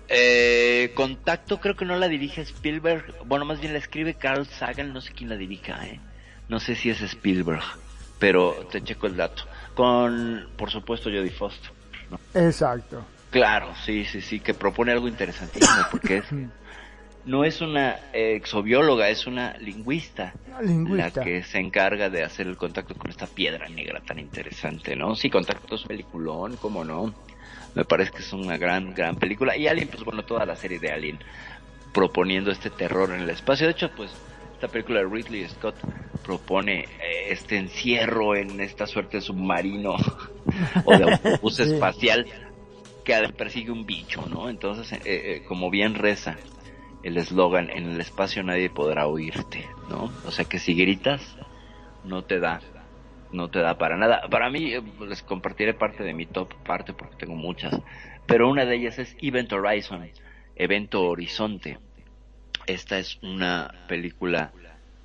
Eh, 0.08 0.92
Contacto 0.94 1.58
creo 1.58 1.74
que 1.76 1.84
no 1.84 1.96
la 1.96 2.06
dirige 2.06 2.42
Spielberg, 2.42 3.12
bueno, 3.26 3.44
más 3.44 3.60
bien 3.60 3.72
la 3.72 3.80
escribe 3.80 4.14
Carl 4.14 4.46
Sagan, 4.46 4.92
no 4.92 5.00
sé 5.00 5.12
quién 5.12 5.30
la 5.30 5.36
dirija, 5.36 5.84
eh. 5.84 6.00
No 6.48 6.60
sé 6.60 6.76
si 6.76 6.90
es 6.90 7.00
Spielberg, 7.00 7.62
pero 8.20 8.68
te 8.70 8.84
checo 8.84 9.08
el 9.08 9.16
dato. 9.16 9.42
Con, 9.74 10.50
por 10.56 10.70
supuesto, 10.70 11.10
Jodie 11.10 11.30
Foster. 11.30 11.72
¿no? 12.10 12.20
Exacto. 12.34 13.02
Claro, 13.30 13.74
sí, 13.84 14.04
sí, 14.04 14.20
sí, 14.20 14.38
que 14.40 14.54
propone 14.54 14.92
algo 14.92 15.08
interesantísimo, 15.08 15.86
porque 15.90 16.18
es, 16.18 16.24
no 17.24 17.44
es 17.44 17.60
una 17.60 17.96
exobióloga, 18.12 19.08
es 19.08 19.26
una 19.26 19.56
lingüista, 19.58 20.34
lingüista. 20.62 21.20
la 21.20 21.24
que 21.24 21.42
se 21.42 21.58
encarga 21.58 22.10
de 22.10 22.24
hacer 22.24 22.46
el 22.46 22.56
contacto 22.56 22.94
con 22.94 23.10
esta 23.10 23.26
piedra 23.26 23.68
negra 23.68 24.00
tan 24.00 24.18
interesante, 24.18 24.96
¿no? 24.96 25.14
Sí, 25.14 25.30
Contacto 25.30 25.76
es 25.76 25.82
peliculón, 25.82 26.56
cómo 26.56 26.84
no. 26.84 27.14
Me 27.74 27.84
parece 27.84 28.10
que 28.10 28.18
es 28.18 28.32
una 28.32 28.58
gran, 28.58 28.94
gran 28.94 29.16
película. 29.16 29.56
Y 29.56 29.68
Alien, 29.68 29.88
pues 29.88 30.02
bueno, 30.02 30.24
toda 30.24 30.44
la 30.44 30.56
serie 30.56 30.80
de 30.80 30.90
Alien 30.90 31.18
proponiendo 31.92 32.50
este 32.50 32.68
terror 32.68 33.12
en 33.12 33.20
el 33.20 33.30
espacio. 33.30 33.66
De 33.66 33.72
hecho, 33.72 33.90
pues 33.96 34.10
esta 34.60 34.68
película 34.68 35.00
de 35.00 35.06
Ridley 35.06 35.48
Scott 35.48 35.74
propone 36.22 36.80
eh, 36.80 36.86
este 37.30 37.56
encierro 37.56 38.36
en 38.36 38.60
esta 38.60 38.86
suerte 38.86 39.16
de 39.16 39.20
submarino 39.22 39.96
o 40.84 40.96
de 40.98 41.04
autobús 41.04 41.56
Sí. 41.56 41.62
espacial 41.62 42.26
que 43.02 43.14
persigue 43.38 43.70
un 43.70 43.86
bicho, 43.86 44.26
¿no? 44.26 44.50
Entonces, 44.50 44.92
eh, 44.92 45.00
eh, 45.06 45.42
como 45.48 45.70
bien 45.70 45.94
reza 45.94 46.38
el 47.02 47.16
eslogan, 47.16 47.70
en 47.70 47.88
el 47.88 48.00
espacio 48.02 48.42
nadie 48.42 48.68
podrá 48.68 49.06
oírte, 49.06 49.66
¿no? 49.88 50.12
O 50.26 50.30
sea 50.30 50.44
que 50.44 50.58
si 50.58 50.74
gritas, 50.74 51.38
no 52.04 52.22
te 52.24 52.38
da, 52.38 52.60
no 53.32 53.48
te 53.48 53.60
da 53.60 53.78
para 53.78 53.96
nada. 53.96 54.28
Para 54.30 54.50
mí, 54.50 54.74
eh, 54.74 54.82
les 55.08 55.22
compartiré 55.22 55.72
parte 55.72 56.04
de 56.04 56.12
mi 56.12 56.26
top 56.26 56.52
parte 56.66 56.92
porque 56.92 57.16
tengo 57.16 57.34
muchas, 57.34 57.74
pero 58.26 58.50
una 58.50 58.66
de 58.66 58.76
ellas 58.76 58.98
es 58.98 59.16
Event 59.22 59.50
Horizon, 59.54 60.06
Evento 60.54 61.00
Horizonte. 61.08 61.78
Esta 62.70 63.00
es 63.00 63.18
una 63.20 63.68
película 63.88 64.52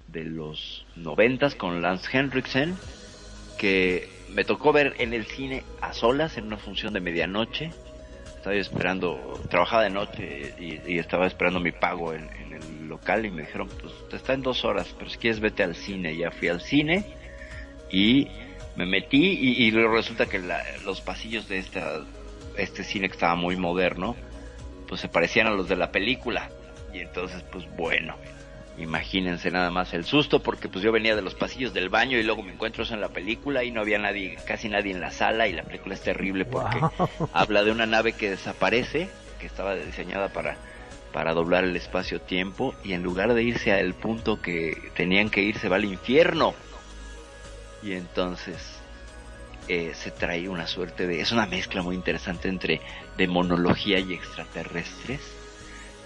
de 0.06 0.24
los 0.24 0.86
noventas 0.96 1.56
con 1.56 1.82
Lance 1.82 2.16
Henriksen 2.16 2.78
que 3.58 4.08
me 4.30 4.44
tocó 4.44 4.72
ver 4.72 4.94
en 5.00 5.16
el 5.16 5.26
cine 5.26 5.64
a 5.82 5.92
solas 5.92 6.38
en 6.38 6.46
una 6.46 6.58
función 6.58 6.94
de 6.94 7.00
medianoche. 7.00 7.72
Estaba 8.38 8.56
esperando, 8.56 9.42
trabajaba 9.50 9.82
de 9.82 9.90
noche 9.90 10.54
y, 10.60 11.00
estaba 11.00 11.26
esperando 11.26 11.60
mi 11.60 11.72
pago 11.72 12.14
en, 12.14 12.30
el 12.54 12.88
local 12.88 13.26
y 13.26 13.32
me 13.32 13.42
dijeron, 13.42 13.68
pues 13.82 13.94
te 14.12 14.18
está 14.18 14.34
en 14.34 14.44
dos 14.44 14.64
horas, 14.64 14.94
pero 15.00 15.10
si 15.10 15.18
quieres 15.18 15.40
vete 15.40 15.64
al 15.64 15.74
cine. 15.74 16.16
Ya 16.16 16.30
fui 16.30 16.50
al 16.50 16.62
cine 16.62 17.04
y 17.92 18.28
me 18.76 18.86
metí 18.86 19.40
y, 19.42 19.64
y 19.66 19.72
luego 19.72 19.96
resulta 19.96 20.28
que 20.28 20.38
la- 20.38 20.64
los 20.84 21.02
pasillos 21.02 21.50
de 21.50 21.58
esta, 21.58 22.06
este 22.58 22.84
cine 22.84 23.08
que 23.08 23.14
estaba 23.14 23.34
muy 23.36 23.56
moderno, 23.56 24.16
pues 24.88 25.02
se 25.02 25.08
parecían 25.08 25.48
a 25.48 25.52
los 25.52 25.68
de 25.68 25.78
la 25.78 25.92
película. 25.92 26.52
Y 26.96 27.02
entonces, 27.02 27.44
pues 27.52 27.66
bueno, 27.76 28.16
imagínense 28.78 29.52
nada 29.52 29.70
más 29.70 29.94
el 29.94 30.06
susto 30.06 30.42
porque 30.42 30.70
pues 30.70 30.82
yo 30.82 30.94
venía 30.94 31.14
de 31.14 31.22
los 31.22 31.36
pasillos 31.36 31.74
del 31.74 31.90
baño 31.90 32.18
y 32.18 32.24
luego 32.24 32.42
me 32.42 32.54
encuentro 32.54 32.84
eso 32.84 32.94
en 32.94 33.02
la 33.02 33.10
película 33.10 33.66
y 33.66 33.72
no 33.72 33.82
había 33.82 34.00
nadie, 34.00 34.38
casi 34.48 34.70
nadie 34.70 34.94
en 34.94 35.02
la 35.02 35.12
sala 35.12 35.50
y 35.50 35.52
la 35.52 35.64
película 35.64 35.96
es 35.96 36.02
terrible 36.02 36.46
porque 36.46 36.80
habla 37.34 37.66
de 37.66 37.72
una 37.72 37.86
nave 37.86 38.14
que 38.14 38.30
desaparece, 38.30 39.10
que 39.42 39.46
estaba 39.46 39.76
diseñada 39.76 40.30
para 40.30 40.56
para 41.12 41.34
doblar 41.34 41.66
el 41.66 41.76
espacio-tiempo 41.76 42.74
y 42.84 42.94
en 42.94 43.04
lugar 43.04 43.34
de 43.34 43.44
irse 43.44 43.74
al 43.74 43.94
punto 43.94 44.42
que 44.42 44.92
tenían 44.96 45.30
que 45.30 45.42
ir 45.42 45.58
se 45.58 45.68
va 45.68 45.76
al 45.76 45.86
infierno. 45.86 46.54
Y 47.84 47.94
entonces 47.94 48.80
eh, 49.68 49.92
se 49.96 50.12
trae 50.12 50.50
una 50.50 50.68
suerte 50.68 51.08
de... 51.08 51.22
Es 51.22 51.32
una 51.32 51.46
mezcla 51.46 51.82
muy 51.82 51.96
interesante 51.96 52.50
entre 52.50 52.82
demonología 53.18 54.00
y 54.00 54.14
extraterrestres 54.14 55.35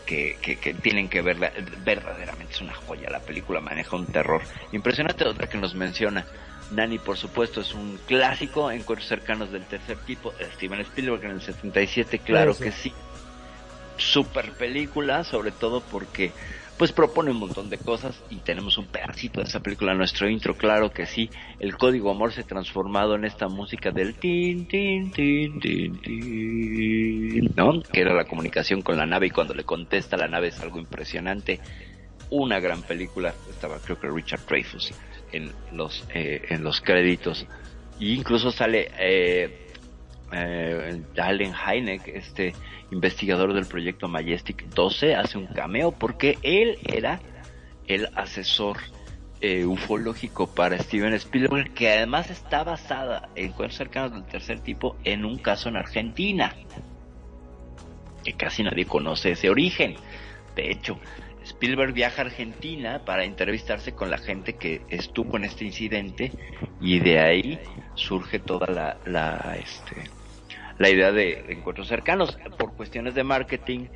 que, 0.10 0.38
que, 0.41 0.55
que 0.55 0.74
tienen 0.74 1.07
que 1.07 1.22
verla. 1.22 1.51
Verdaderamente 1.86 2.53
es 2.53 2.62
una 2.62 2.74
joya. 2.74 3.12
La 3.12 3.20
película 3.20 3.60
maneja 3.62 3.95
un 3.95 4.07
terror 4.07 4.41
impresionante. 4.72 5.24
Otra 5.24 5.47
que 5.47 5.60
nos 5.60 5.76
menciona. 5.76 6.26
Nani, 6.72 6.97
por 6.97 7.16
supuesto, 7.16 7.62
es 7.62 7.76
un 7.76 7.99
clásico. 8.07 8.72
Encuentros 8.72 9.07
cercanos 9.07 9.51
del 9.51 9.66
tercer 9.66 9.97
tipo. 9.99 10.34
Steven 10.55 10.80
Spielberg 10.82 11.26
en 11.26 11.32
el 11.32 11.41
77, 11.41 12.20
claro 12.20 12.51
Ese. 12.51 12.64
que 12.64 12.72
sí. 12.72 12.93
Super 13.97 14.51
película, 14.53 15.24
sobre 15.24 15.51
todo 15.51 15.82
porque 15.82 16.32
pues 16.80 16.94
propone 16.94 17.32
un 17.32 17.40
montón 17.40 17.70
de 17.70 17.78
cosas 17.78 18.24
y 18.30 18.40
tenemos 18.40 18.78
un 18.78 18.88
pedacito 18.88 19.42
de 19.42 19.48
esa 19.48 19.60
película 19.60 19.92
en 19.92 19.98
nuestro 19.98 20.30
intro, 20.30 20.56
claro 20.56 20.90
que 20.92 21.06
sí, 21.06 21.30
el 21.60 21.76
código 21.76 22.14
Morse 22.14 22.46
transformado 22.46 23.16
en 23.16 23.26
esta 23.26 23.50
música 23.50 23.92
del 23.92 24.18
tin, 24.18 24.66
tin, 24.66 25.12
tin, 25.12 25.60
tin, 25.60 26.00
tin, 26.00 27.52
¿no? 27.58 27.82
Que 27.92 28.00
era 28.00 28.14
la 28.14 28.24
comunicación 28.24 28.82
con 28.82 28.96
la 28.96 29.06
nave 29.06 29.28
y 29.28 29.30
cuando 29.30 29.54
le 29.54 29.66
contesta 29.66 30.16
la 30.16 30.30
nave 30.30 30.48
es 30.48 30.62
algo 30.62 30.80
impresionante. 30.80 31.60
Una 32.30 32.62
gran 32.62 32.82
película, 32.84 33.36
estaba 33.50 33.82
creo 33.82 34.00
que 34.00 34.08
Richard 34.08 34.46
Dreyfuss 34.48 34.94
en 35.34 35.52
los, 35.74 36.08
eh, 36.14 36.40
en 36.50 36.64
los 36.64 36.80
créditos. 36.80 37.46
Y 38.00 38.14
incluso 38.14 38.52
sale 38.52 38.90
eh, 38.98 39.68
eh, 40.32 41.02
Allen 41.18 41.54
Hynek, 41.54 42.08
este 42.08 42.54
investigador 42.92 43.54
del 43.54 43.66
proyecto 43.66 44.08
Majestic 44.08 44.68
12, 44.70 45.16
hace 45.16 45.38
un 45.38 45.48
cameo 45.48 45.92
porque 45.92 46.38
él 46.44 46.78
era 46.86 47.20
el 47.88 48.08
asesor 48.16 48.78
eh, 49.42 49.66
ufológico 49.66 50.48
para 50.48 50.78
Steven 50.78 51.14
Spielberg, 51.14 51.74
que 51.74 51.90
además 51.90 52.30
está 52.30 52.64
basada 52.64 53.30
en 53.36 53.48
encuentros 53.48 53.78
cercanos 53.78 54.12
del 54.12 54.26
tercer 54.26 54.60
tipo 54.60 54.98
en 55.04 55.26
un 55.26 55.38
caso 55.38 55.70
en 55.70 55.78
Argentina, 55.78 56.54
que 58.24 58.34
casi 58.34 58.64
nadie 58.64 58.86
conoce 58.86 59.32
ese 59.32 59.50
origen. 59.50 59.96
De 60.56 60.72
hecho, 60.72 61.00
Spielberg 61.44 61.94
viaja 61.94 62.22
a 62.22 62.26
Argentina 62.26 63.04
para 63.06 63.24
entrevistarse 63.24 63.94
con 63.94 64.12
la 64.12 64.18
gente 64.18 64.56
que 64.58 64.82
estuvo 64.90 65.38
en 65.38 65.46
este 65.46 65.66
incidente 65.66 66.32
y 66.82 67.00
de 67.00 67.20
ahí 67.20 67.60
surge 67.96 68.40
toda 68.40 68.68
la, 68.68 68.98
la 69.06 69.58
este, 69.58 70.04
la 70.80 70.90
idea 70.90 71.12
de 71.12 71.46
encuentros 71.50 71.88
cercanos. 71.88 72.40
Por 72.58 72.74
cuestiones 72.74 73.14
de 73.14 73.24
marketing, 73.24 73.88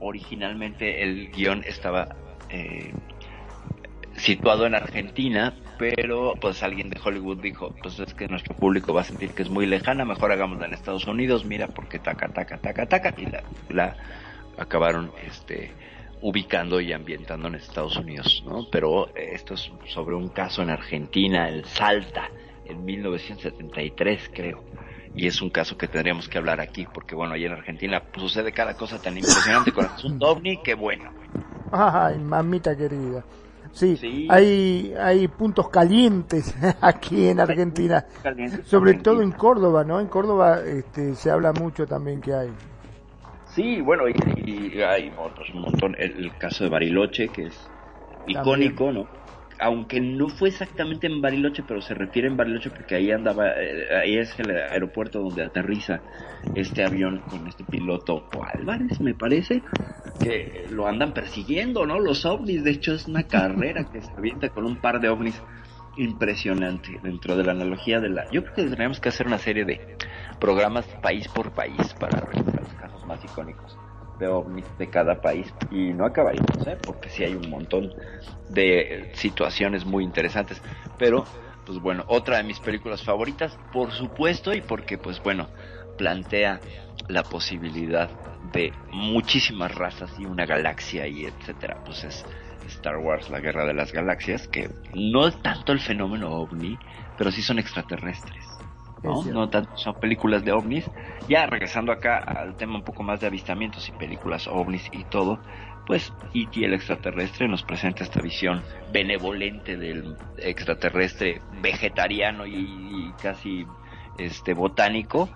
originalmente 0.00 1.02
el 1.02 1.30
guion 1.30 1.64
estaba 1.66 2.16
eh, 2.50 2.92
situado 4.16 4.66
en 4.66 4.74
Argentina, 4.74 5.54
pero 5.78 6.34
pues 6.40 6.62
alguien 6.62 6.90
de 6.90 7.00
Hollywood 7.02 7.40
dijo, 7.40 7.74
pues 7.80 7.98
es 8.00 8.12
que 8.12 8.28
nuestro 8.28 8.54
público 8.54 8.92
va 8.92 9.02
a 9.02 9.04
sentir 9.04 9.30
que 9.30 9.42
es 9.42 9.48
muy 9.48 9.66
lejana, 9.66 10.04
mejor 10.04 10.32
hagámosla 10.32 10.66
en 10.66 10.74
Estados 10.74 11.06
Unidos, 11.06 11.44
mira, 11.44 11.68
porque 11.68 12.00
taca, 12.00 12.28
taca, 12.28 12.58
taca, 12.58 12.86
taca, 12.86 13.14
y 13.16 13.26
la, 13.26 13.42
la 13.70 13.96
acabaron 14.58 15.12
este 15.24 15.72
ubicando 16.20 16.80
y 16.80 16.92
ambientando 16.92 17.46
en 17.46 17.54
Estados 17.54 17.96
Unidos, 17.96 18.42
¿no? 18.44 18.66
Pero 18.72 19.14
esto 19.14 19.54
es 19.54 19.70
sobre 19.86 20.16
un 20.16 20.30
caso 20.30 20.62
en 20.62 20.70
Argentina, 20.70 21.48
el 21.48 21.64
Salta, 21.64 22.28
en 22.64 22.84
1973 22.84 24.30
creo 24.34 24.64
y 25.14 25.26
es 25.26 25.40
un 25.42 25.50
caso 25.50 25.76
que 25.76 25.88
tendríamos 25.88 26.28
que 26.28 26.38
hablar 26.38 26.60
aquí 26.60 26.86
porque 26.92 27.14
bueno 27.14 27.34
ahí 27.34 27.44
en 27.44 27.52
Argentina 27.52 28.02
pues, 28.02 28.22
sucede 28.22 28.52
cada 28.52 28.74
cosa 28.74 29.00
tan 29.00 29.16
impresionante 29.16 29.72
con 29.72 29.84
el 29.86 29.90
asunto 29.92 30.26
ovni 30.30 30.62
que 30.62 30.74
bueno 30.74 31.10
Ay, 31.70 32.18
mamita 32.18 32.74
querida. 32.76 33.22
Sí, 33.72 34.26
Hay, 34.30 34.94
hay 34.98 35.28
puntos 35.28 35.68
calientes 35.68 36.54
aquí 36.80 37.28
en 37.28 37.38
Argentina. 37.40 38.04
Sobre 38.64 38.94
todo 38.94 39.20
en 39.20 39.32
Córdoba, 39.32 39.84
¿no? 39.84 40.00
En 40.00 40.06
Córdoba 40.08 40.60
este, 40.64 41.14
se 41.14 41.30
habla 41.30 41.52
mucho 41.52 41.86
también 41.86 42.20
que 42.22 42.32
hay. 42.32 42.50
sí 43.44 43.80
bueno 43.80 44.04
y, 44.08 44.14
y 44.76 44.82
hay 44.82 45.12
otros 45.18 45.48
un 45.54 45.62
montón 45.62 45.94
el, 45.98 46.12
el 46.24 46.36
caso 46.38 46.64
de 46.64 46.70
Bariloche 46.70 47.28
que 47.28 47.46
es 47.46 47.70
icónico 48.26 48.92
no 48.92 49.06
aunque 49.58 50.00
no 50.00 50.28
fue 50.28 50.50
exactamente 50.50 51.06
en 51.06 51.20
Bariloche, 51.20 51.62
pero 51.66 51.80
se 51.80 51.94
refiere 51.94 52.28
en 52.28 52.36
Bariloche 52.36 52.70
porque 52.70 52.94
ahí 52.94 53.10
andaba, 53.10 53.50
eh, 53.56 53.88
ahí 54.02 54.16
es 54.16 54.38
el 54.38 54.50
aeropuerto 54.50 55.20
donde 55.20 55.42
aterriza 55.42 56.00
este 56.54 56.84
avión 56.84 57.20
con 57.28 57.46
este 57.48 57.64
piloto 57.64 58.28
Álvarez, 58.54 59.00
me 59.00 59.14
parece, 59.14 59.62
que 60.20 60.66
lo 60.70 60.86
andan 60.86 61.12
persiguiendo, 61.12 61.86
¿no? 61.86 61.98
Los 61.98 62.24
ovnis, 62.24 62.62
de 62.62 62.70
hecho 62.70 62.94
es 62.94 63.08
una 63.08 63.24
carrera 63.24 63.84
que 63.90 64.00
se 64.00 64.12
avienta 64.12 64.48
con 64.50 64.64
un 64.64 64.76
par 64.76 65.00
de 65.00 65.08
ovnis 65.08 65.42
impresionante 65.96 67.00
dentro 67.02 67.36
de 67.36 67.42
la 67.42 67.52
analogía 67.52 67.98
de 67.98 68.10
la... 68.10 68.30
Yo 68.30 68.42
creo 68.42 68.54
que 68.54 68.62
tendríamos 68.62 69.00
que 69.00 69.08
hacer 69.08 69.26
una 69.26 69.38
serie 69.38 69.64
de 69.64 69.96
programas 70.38 70.86
país 71.02 71.26
por 71.26 71.50
país 71.50 71.94
para 71.98 72.20
revisar 72.20 72.62
los 72.62 72.74
casos 72.74 73.04
más 73.06 73.24
icónicos 73.24 73.76
de 74.18 74.26
ovnis 74.26 74.66
de 74.78 74.88
cada 74.88 75.20
país 75.20 75.52
y 75.70 75.92
no 75.92 76.04
acabaríamos, 76.04 76.66
¿eh? 76.66 76.76
porque 76.82 77.08
sí 77.08 77.24
hay 77.24 77.34
un 77.34 77.48
montón 77.48 77.92
de 78.48 79.10
situaciones 79.14 79.84
muy 79.84 80.04
interesantes, 80.04 80.62
pero 80.98 81.24
pues 81.64 81.78
bueno, 81.80 82.04
otra 82.06 82.38
de 82.38 82.44
mis 82.44 82.60
películas 82.60 83.02
favoritas, 83.02 83.58
por 83.72 83.92
supuesto, 83.92 84.54
y 84.54 84.62
porque 84.62 84.96
pues 84.96 85.22
bueno, 85.22 85.48
plantea 85.98 86.60
la 87.08 87.22
posibilidad 87.22 88.10
de 88.52 88.72
muchísimas 88.90 89.74
razas 89.74 90.10
y 90.18 90.24
una 90.24 90.46
galaxia 90.46 91.06
y 91.06 91.26
etcétera, 91.26 91.78
pues 91.84 92.04
es 92.04 92.24
Star 92.66 92.96
Wars, 92.98 93.28
la 93.30 93.40
guerra 93.40 93.66
de 93.66 93.74
las 93.74 93.92
galaxias, 93.92 94.48
que 94.48 94.70
no 94.94 95.26
es 95.26 95.40
tanto 95.42 95.72
el 95.72 95.80
fenómeno 95.80 96.30
ovni, 96.30 96.78
pero 97.16 97.30
sí 97.30 97.42
son 97.42 97.58
extraterrestres. 97.58 98.46
¿No? 99.02 99.22
No 99.24 99.48
tanto 99.48 99.76
son 99.76 99.94
películas 99.94 100.44
de 100.44 100.52
ovnis. 100.52 100.90
Ya 101.28 101.46
regresando 101.46 101.92
acá 101.92 102.18
al 102.18 102.56
tema 102.56 102.76
un 102.76 102.82
poco 102.82 103.02
más 103.02 103.20
de 103.20 103.26
avistamientos 103.26 103.88
y 103.88 103.92
películas 103.92 104.46
ovnis 104.48 104.88
y 104.92 105.04
todo, 105.04 105.40
pues 105.86 106.12
E.T. 106.34 106.64
el 106.64 106.74
extraterrestre 106.74 107.48
nos 107.48 107.62
presenta 107.62 108.04
esta 108.04 108.20
visión 108.20 108.62
benevolente 108.92 109.76
del 109.76 110.16
extraterrestre 110.36 111.40
vegetariano 111.62 112.46
y, 112.46 113.12
casi 113.22 113.66
este 114.18 114.52
botánico 114.52 115.30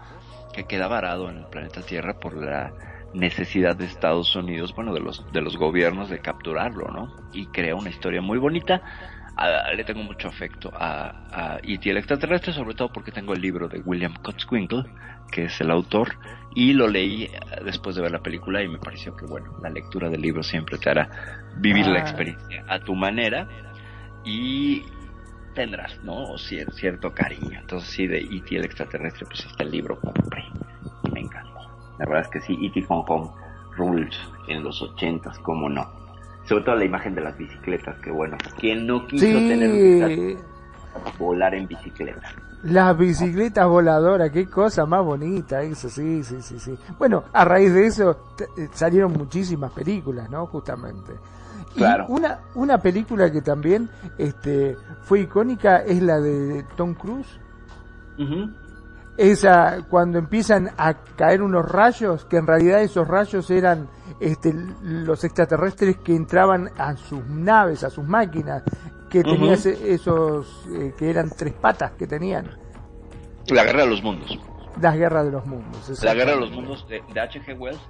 que 0.53 0.65
queda 0.65 0.89
varado 0.89 1.31
en 1.31 1.39
el 1.39 1.47
planeta 1.47 1.81
Tierra 1.81 2.19
por 2.21 2.37
la 2.37 2.73
necesidad 3.15 3.77
de 3.77 3.87
Estados 3.87 4.37
Unidos, 4.37 4.75
bueno, 4.75 4.93
de 4.93 5.01
los 5.01 5.25
de 5.33 5.41
los 5.41 5.57
gobiernos 5.57 6.11
de 6.11 6.19
capturarlo, 6.19 6.89
¿no? 6.89 7.15
Y 7.33 7.47
crea 7.47 7.75
una 7.75 7.91
historia 7.91 8.21
muy 8.21 8.39
bonita 8.39 8.83
le 9.75 9.85
tengo 9.85 10.03
mucho 10.03 10.29
afecto 10.29 10.71
a, 10.75 11.55
a 11.55 11.59
E.T. 11.63 11.91
el 11.91 11.97
extraterrestre, 11.97 12.53
sobre 12.53 12.75
todo 12.75 12.93
porque 12.93 13.13
tengo 13.13 13.33
el 13.33 13.41
libro 13.41 13.69
de 13.69 13.81
William 13.81 14.15
Kotzwinkle, 14.15 14.85
que 15.31 15.45
es 15.45 15.61
el 15.61 15.71
autor, 15.71 16.17
y 16.55 16.75
lo 16.75 16.87
leí 16.87 17.25
eh, 17.25 17.41
después 17.65 17.97
de 17.97 18.03
ver 18.03 18.13
la 18.13 18.23
película 18.23 18.63
y 18.63 18.69
me 18.69 18.79
pareció 18.79 19.17
que, 19.17 19.27
bueno, 19.27 19.57
la 19.63 19.71
lectura 19.71 20.09
del 20.11 20.21
libro 20.21 20.43
siempre 20.43 20.79
te 20.79 20.91
hará 20.91 21.09
vivir 21.57 21.87
la 21.87 21.99
ah. 21.99 22.03
experiencia 22.03 22.65
a 22.69 22.79
tu 22.81 22.95
manera 22.95 23.49
y 24.25 24.85
tendrás, 25.55 26.03
¿no? 26.05 26.37
cierto 26.39 27.15
cariño. 27.15 27.59
Entonces, 27.59 27.89
sí, 27.91 28.07
de 28.07 28.19
E.T. 28.19 28.57
el 28.57 28.65
extraterrestre, 28.65 29.27
pues 29.27 29.47
hasta 29.47 29.65
el 29.65 29.71
libro 29.71 29.99
compré 29.99 30.45
y 31.05 31.11
me 31.11 31.21
encantó. 31.21 31.61
La 31.99 32.07
verdad 32.07 32.23
es 32.23 32.29
que 32.29 32.41
sí, 32.41 32.59
E.T. 32.67 32.83
Hong 32.83 33.05
Kong 33.05 33.31
Rules 33.77 34.19
en 34.49 34.63
los 34.63 34.83
ochentas, 34.83 35.39
como 35.39 35.69
no 35.71 36.02
sobre 36.45 36.65
todo 36.65 36.77
la 36.77 36.85
imagen 36.85 37.15
de 37.15 37.21
las 37.21 37.37
bicicletas, 37.37 37.97
que 38.01 38.11
bueno, 38.11 38.37
¿quién 38.59 38.87
no 38.87 39.07
quiso 39.07 39.27
tener 39.27 40.37
volar 41.19 41.55
en 41.55 41.67
bicicleta? 41.67 42.33
Las 42.65 42.97
bicicletas 42.97 43.67
voladoras, 43.67 44.31
qué 44.31 44.47
cosa 44.47 44.87
más 44.87 45.05
bonita 45.05 45.63
eso, 45.63 45.89
sí, 45.89 46.23
sí, 46.23 46.41
sí, 46.41 46.59
sí. 46.59 46.79
Bueno, 46.99 47.25
a 47.33 47.45
raíz 47.45 47.73
de 47.75 47.87
eso 47.87 48.35
eh, 48.57 48.69
salieron 48.73 49.13
muchísimas 49.13 49.73
películas, 49.73 50.31
¿no? 50.31 50.47
Justamente. 50.47 51.13
Claro. 51.75 52.07
Y 52.09 52.13
una, 52.13 52.41
una 52.55 52.79
película 52.79 53.33
que 53.33 53.43
también 53.43 53.89
este, 54.19 54.77
fue 55.03 55.21
icónica 55.21 55.79
es 55.79 56.03
la 56.03 56.21
de 56.21 56.65
Tom 56.77 56.95
Cruise. 56.95 57.41
Esa, 59.17 59.87
cuando 59.91 60.19
empiezan 60.19 60.71
a 60.79 60.95
caer 61.17 61.43
unos 61.43 61.71
rayos, 61.71 62.25
que 62.25 62.39
en 62.39 62.47
realidad 62.47 62.83
esos 62.83 63.07
rayos 63.07 63.51
eran 63.51 63.89
este, 64.21 64.55
los 64.83 65.23
extraterrestres 65.25 65.99
que 65.99 66.15
entraban 66.15 66.71
a 66.79 66.97
sus 66.97 67.25
naves, 67.27 67.85
a 67.85 67.91
sus 67.91 68.05
máquinas, 68.05 68.63
que 69.11 69.23
tenían 69.23 69.53
esos, 69.53 70.67
eh, 70.75 70.95
que 70.97 71.11
eran 71.11 71.31
tres 71.37 71.53
patas 71.53 71.93
que 71.93 72.07
tenían. 72.07 72.51
La 73.49 73.65
guerra 73.65 73.83
de 73.83 73.91
los 73.91 74.03
mundos. 74.03 74.39
Las 74.81 74.97
guerras 74.97 75.27
de 75.27 75.33
los 75.33 75.45
mundos. 75.45 76.03
La 76.03 76.15
guerra 76.15 76.33
de 76.33 76.41
los 76.41 76.51
mundos 76.51 76.87
de, 76.89 77.03
H.G. 77.21 77.59
Wells, 77.59 77.81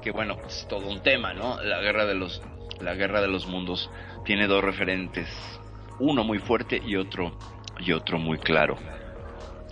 que 0.00 0.10
bueno, 0.10 0.36
es 0.46 0.66
todo 0.68 0.88
un 0.88 1.00
tema, 1.02 1.32
¿no? 1.32 1.62
La 1.62 1.80
guerra 1.80 2.04
de 2.04 2.14
los, 2.14 2.42
la 2.80 2.94
guerra 2.94 3.20
de 3.20 3.28
los 3.28 3.46
mundos 3.46 3.90
tiene 4.24 4.48
dos 4.48 4.64
referentes, 4.64 5.28
uno 6.00 6.24
muy 6.24 6.40
fuerte 6.40 6.80
y 6.84 6.96
otro, 6.96 7.32
y 7.78 7.92
otro 7.92 8.18
muy 8.18 8.38
claro. 8.38 8.76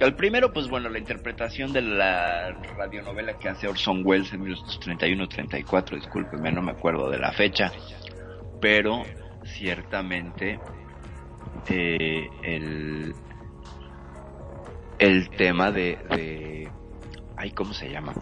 El 0.01 0.15
primero, 0.15 0.51
pues 0.51 0.67
bueno, 0.67 0.89
la 0.89 0.99
interpretación 0.99 1.75
de 1.75 1.83
la 1.83 2.53
radionovela 2.75 3.35
que 3.39 3.51
hace 3.51 3.69
Orson 3.69 4.01
Welles 4.03 4.33
en 4.33 4.43
1931-34, 4.47 5.97
discúlpeme, 5.97 6.51
no 6.51 6.63
me 6.63 6.73
acuerdo 6.73 7.11
de 7.11 7.19
la 7.19 7.33
fecha, 7.33 7.71
pero 8.63 9.03
ciertamente 9.45 10.59
eh, 11.69 12.31
el, 12.43 13.15
el 14.99 15.29
tema 15.37 15.71
de, 15.71 16.71
ay, 17.37 17.51
¿cómo 17.51 17.75
se 17.75 17.91
llama? 17.91 18.15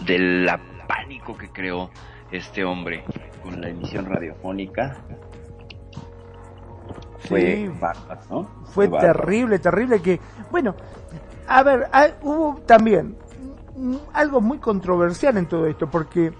Del 0.00 0.48
pánico 0.88 1.36
que 1.36 1.50
creó 1.50 1.90
este 2.30 2.64
hombre 2.64 3.04
con 3.42 3.60
la 3.60 3.68
emisión 3.68 4.06
radiofónica 4.06 4.96
fue 7.22 7.70
Fue 8.72 8.88
terrible, 8.88 9.58
terrible 9.58 10.00
que, 10.00 10.20
bueno, 10.50 10.74
a 11.46 11.62
ver, 11.62 11.88
hubo 12.22 12.60
también 12.66 13.16
algo 14.12 14.40
muy 14.40 14.58
controversial 14.58 15.36
en 15.36 15.46
todo 15.46 15.66
esto, 15.66 15.90
porque 15.90 16.32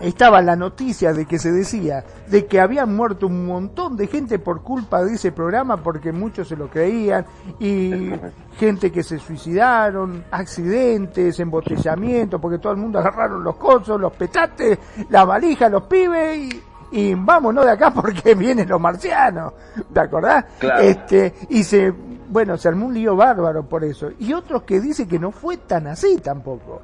estaba 0.00 0.40
la 0.40 0.56
noticia 0.56 1.12
de 1.12 1.26
que 1.26 1.38
se 1.38 1.52
decía 1.52 2.02
de 2.26 2.46
que 2.46 2.58
habían 2.58 2.96
muerto 2.96 3.26
un 3.26 3.46
montón 3.46 3.96
de 3.96 4.06
gente 4.06 4.38
por 4.38 4.62
culpa 4.62 5.04
de 5.04 5.14
ese 5.14 5.32
programa, 5.32 5.76
porque 5.76 6.12
muchos 6.12 6.48
se 6.48 6.56
lo 6.56 6.68
creían, 6.68 7.26
y 7.58 8.10
gente 8.58 8.90
que 8.90 9.02
se 9.02 9.18
suicidaron, 9.18 10.24
accidentes, 10.30 11.38
embotellamientos, 11.40 12.40
porque 12.40 12.58
todo 12.58 12.72
el 12.72 12.78
mundo 12.78 12.98
agarraron 12.98 13.44
los 13.44 13.56
cosos, 13.56 14.00
los 14.00 14.12
petates, 14.12 14.78
la 15.10 15.24
valija, 15.24 15.68
los 15.68 15.82
pibes, 15.82 16.38
y 16.38 16.62
y 16.92 17.14
vámonos 17.14 17.64
de 17.64 17.72
acá 17.72 17.90
porque 17.94 18.34
vienen 18.34 18.68
los 18.68 18.80
marcianos, 18.80 19.52
¿te 19.92 20.00
acordás? 20.00 20.44
Este, 20.80 21.34
y 21.50 21.62
se, 21.62 21.90
bueno, 21.90 22.56
se 22.56 22.68
armó 22.68 22.86
un 22.86 22.94
lío 22.94 23.16
bárbaro 23.16 23.66
por 23.66 23.84
eso. 23.84 24.10
Y 24.18 24.32
otros 24.32 24.62
que 24.62 24.80
dicen 24.80 25.08
que 25.08 25.18
no 25.18 25.30
fue 25.30 25.56
tan 25.56 25.86
así 25.86 26.18
tampoco. 26.18 26.82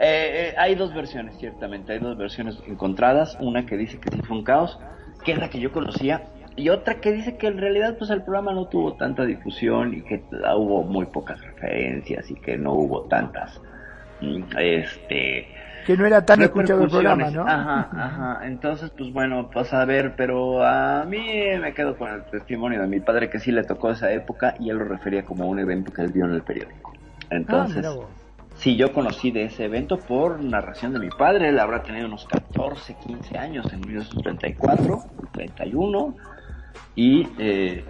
Eh, 0.00 0.50
eh, 0.50 0.54
hay 0.56 0.76
dos 0.76 0.94
versiones, 0.94 1.36
ciertamente, 1.38 1.92
hay 1.92 1.98
dos 1.98 2.16
versiones 2.16 2.56
encontradas, 2.66 3.36
una 3.40 3.66
que 3.66 3.76
dice 3.76 3.98
que 3.98 4.10
sí 4.10 4.22
fue 4.22 4.36
un 4.36 4.44
caos, 4.44 4.78
que 5.24 5.32
es 5.32 5.38
la 5.38 5.50
que 5.50 5.58
yo 5.58 5.72
conocía, 5.72 6.22
y 6.58 6.68
otra 6.70 7.00
que 7.00 7.12
dice 7.12 7.36
que 7.36 7.46
en 7.46 7.58
realidad 7.58 7.96
pues 7.98 8.10
el 8.10 8.22
programa 8.22 8.52
no 8.52 8.66
tuvo 8.66 8.94
tanta 8.94 9.24
difusión 9.24 9.94
y 9.94 10.02
que 10.02 10.22
hubo 10.56 10.82
muy 10.82 11.06
pocas 11.06 11.40
referencias 11.40 12.28
y 12.30 12.34
que 12.34 12.56
no 12.56 12.72
hubo 12.72 13.02
tantas 13.02 13.60
mm, 14.20 14.42
este 14.58 15.46
que 15.86 15.96
no 15.96 16.06
era 16.06 16.24
tan 16.24 16.42
escuchado 16.42 16.84
el 16.84 16.90
programa, 16.90 17.30
¿no? 17.30 17.42
Ajá, 17.42 17.88
ajá. 17.92 18.40
Entonces, 18.46 18.90
pues 18.96 19.12
bueno, 19.12 19.50
pues 19.52 19.72
a 19.72 19.84
ver, 19.84 20.14
pero 20.16 20.64
a 20.64 21.04
mí 21.04 21.18
me 21.60 21.72
quedo 21.74 21.96
con 21.96 22.10
el 22.10 22.22
testimonio 22.24 22.80
de 22.80 22.86
mi 22.86 23.00
padre 23.00 23.30
que 23.30 23.38
sí 23.38 23.52
le 23.52 23.64
tocó 23.64 23.90
esa 23.90 24.12
época 24.12 24.54
y 24.58 24.70
él 24.70 24.76
lo 24.78 24.84
refería 24.84 25.24
como 25.24 25.46
un 25.48 25.58
evento 25.58 25.92
que 25.92 26.02
él 26.02 26.12
vio 26.12 26.24
en 26.24 26.32
el 26.32 26.42
periódico. 26.42 26.92
Entonces, 27.30 27.86
ah, 27.86 28.06
sí, 28.56 28.76
yo 28.76 28.92
conocí 28.92 29.30
de 29.30 29.44
ese 29.44 29.64
evento 29.64 29.98
por 29.98 30.42
narración 30.42 30.92
de 30.92 31.00
mi 31.00 31.10
padre, 31.10 31.48
él 31.48 31.58
habrá 31.58 31.82
tenido 31.82 32.06
unos 32.06 32.26
14, 32.26 32.96
15 33.06 33.38
años 33.38 33.72
en 33.72 33.80
1934, 33.80 35.02
31 35.32 36.16
y 36.98 37.28
eh, 37.38 37.84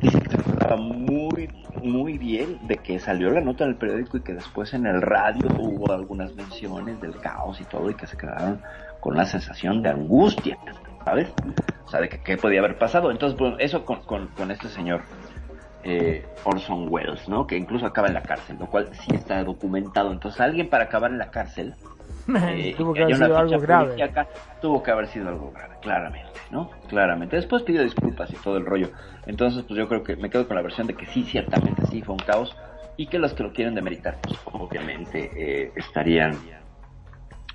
muy, 0.78 1.50
muy 1.82 2.16
bien 2.16 2.66
de 2.66 2.78
que 2.78 2.98
salió 2.98 3.28
la 3.28 3.42
nota 3.42 3.64
en 3.64 3.70
el 3.70 3.76
periódico 3.76 4.16
y 4.16 4.22
que 4.22 4.32
después 4.32 4.72
en 4.72 4.86
el 4.86 5.02
radio 5.02 5.46
hubo 5.58 5.92
algunas 5.92 6.34
menciones 6.34 6.98
del 7.02 7.14
caos 7.20 7.60
y 7.60 7.64
todo 7.64 7.90
y 7.90 7.94
que 7.94 8.06
se 8.06 8.16
quedaron 8.16 8.62
con 9.00 9.18
la 9.18 9.26
sensación 9.26 9.82
de 9.82 9.90
angustia, 9.90 10.56
¿sabes? 11.04 11.28
O 11.84 11.90
sea, 11.90 12.00
de 12.00 12.08
que 12.08 12.22
qué 12.22 12.38
podía 12.38 12.60
haber 12.60 12.78
pasado. 12.78 13.10
Entonces, 13.10 13.38
bueno, 13.38 13.58
eso 13.58 13.84
con, 13.84 14.00
con, 14.00 14.28
con 14.28 14.50
este 14.50 14.70
señor 14.70 15.02
eh, 15.84 16.24
Orson 16.44 16.86
Welles, 16.90 17.28
¿no? 17.28 17.46
Que 17.46 17.56
incluso 17.56 17.86
acaba 17.86 18.08
en 18.08 18.14
la 18.14 18.22
cárcel, 18.22 18.56
lo 18.58 18.66
cual 18.66 18.88
sí 18.92 19.14
está 19.14 19.42
documentado. 19.44 20.12
Entonces, 20.12 20.40
alguien 20.40 20.68
para 20.68 20.84
acabar 20.84 21.10
en 21.10 21.18
la 21.18 21.30
cárcel 21.30 21.74
eh, 22.48 22.74
tuvo 22.76 22.94
que 22.94 23.02
haber 23.02 23.16
sido 23.16 23.36
algo 23.36 23.58
grave. 23.60 24.12
tuvo 24.60 24.82
que 24.82 24.90
haber 24.90 25.06
sido 25.08 25.28
algo 25.28 25.52
grave, 25.52 25.76
claramente, 25.82 26.40
¿no? 26.50 26.70
Claramente. 26.88 27.36
Después 27.36 27.62
pidió 27.62 27.82
disculpas 27.82 28.30
y 28.32 28.36
todo 28.36 28.56
el 28.56 28.64
rollo. 28.64 28.90
Entonces, 29.26 29.62
pues 29.64 29.78
yo 29.78 29.88
creo 29.88 30.02
que 30.02 30.16
me 30.16 30.30
quedo 30.30 30.46
con 30.46 30.56
la 30.56 30.62
versión 30.62 30.86
de 30.86 30.94
que 30.94 31.06
sí, 31.06 31.24
ciertamente 31.24 31.84
sí 31.86 32.02
fue 32.02 32.14
un 32.14 32.20
caos 32.20 32.56
y 32.96 33.06
que 33.06 33.18
los 33.18 33.34
que 33.34 33.42
lo 33.42 33.52
quieren 33.52 33.74
demeritar, 33.74 34.18
pues 34.22 34.38
obviamente 34.52 35.30
eh, 35.36 35.72
estarían 35.76 36.38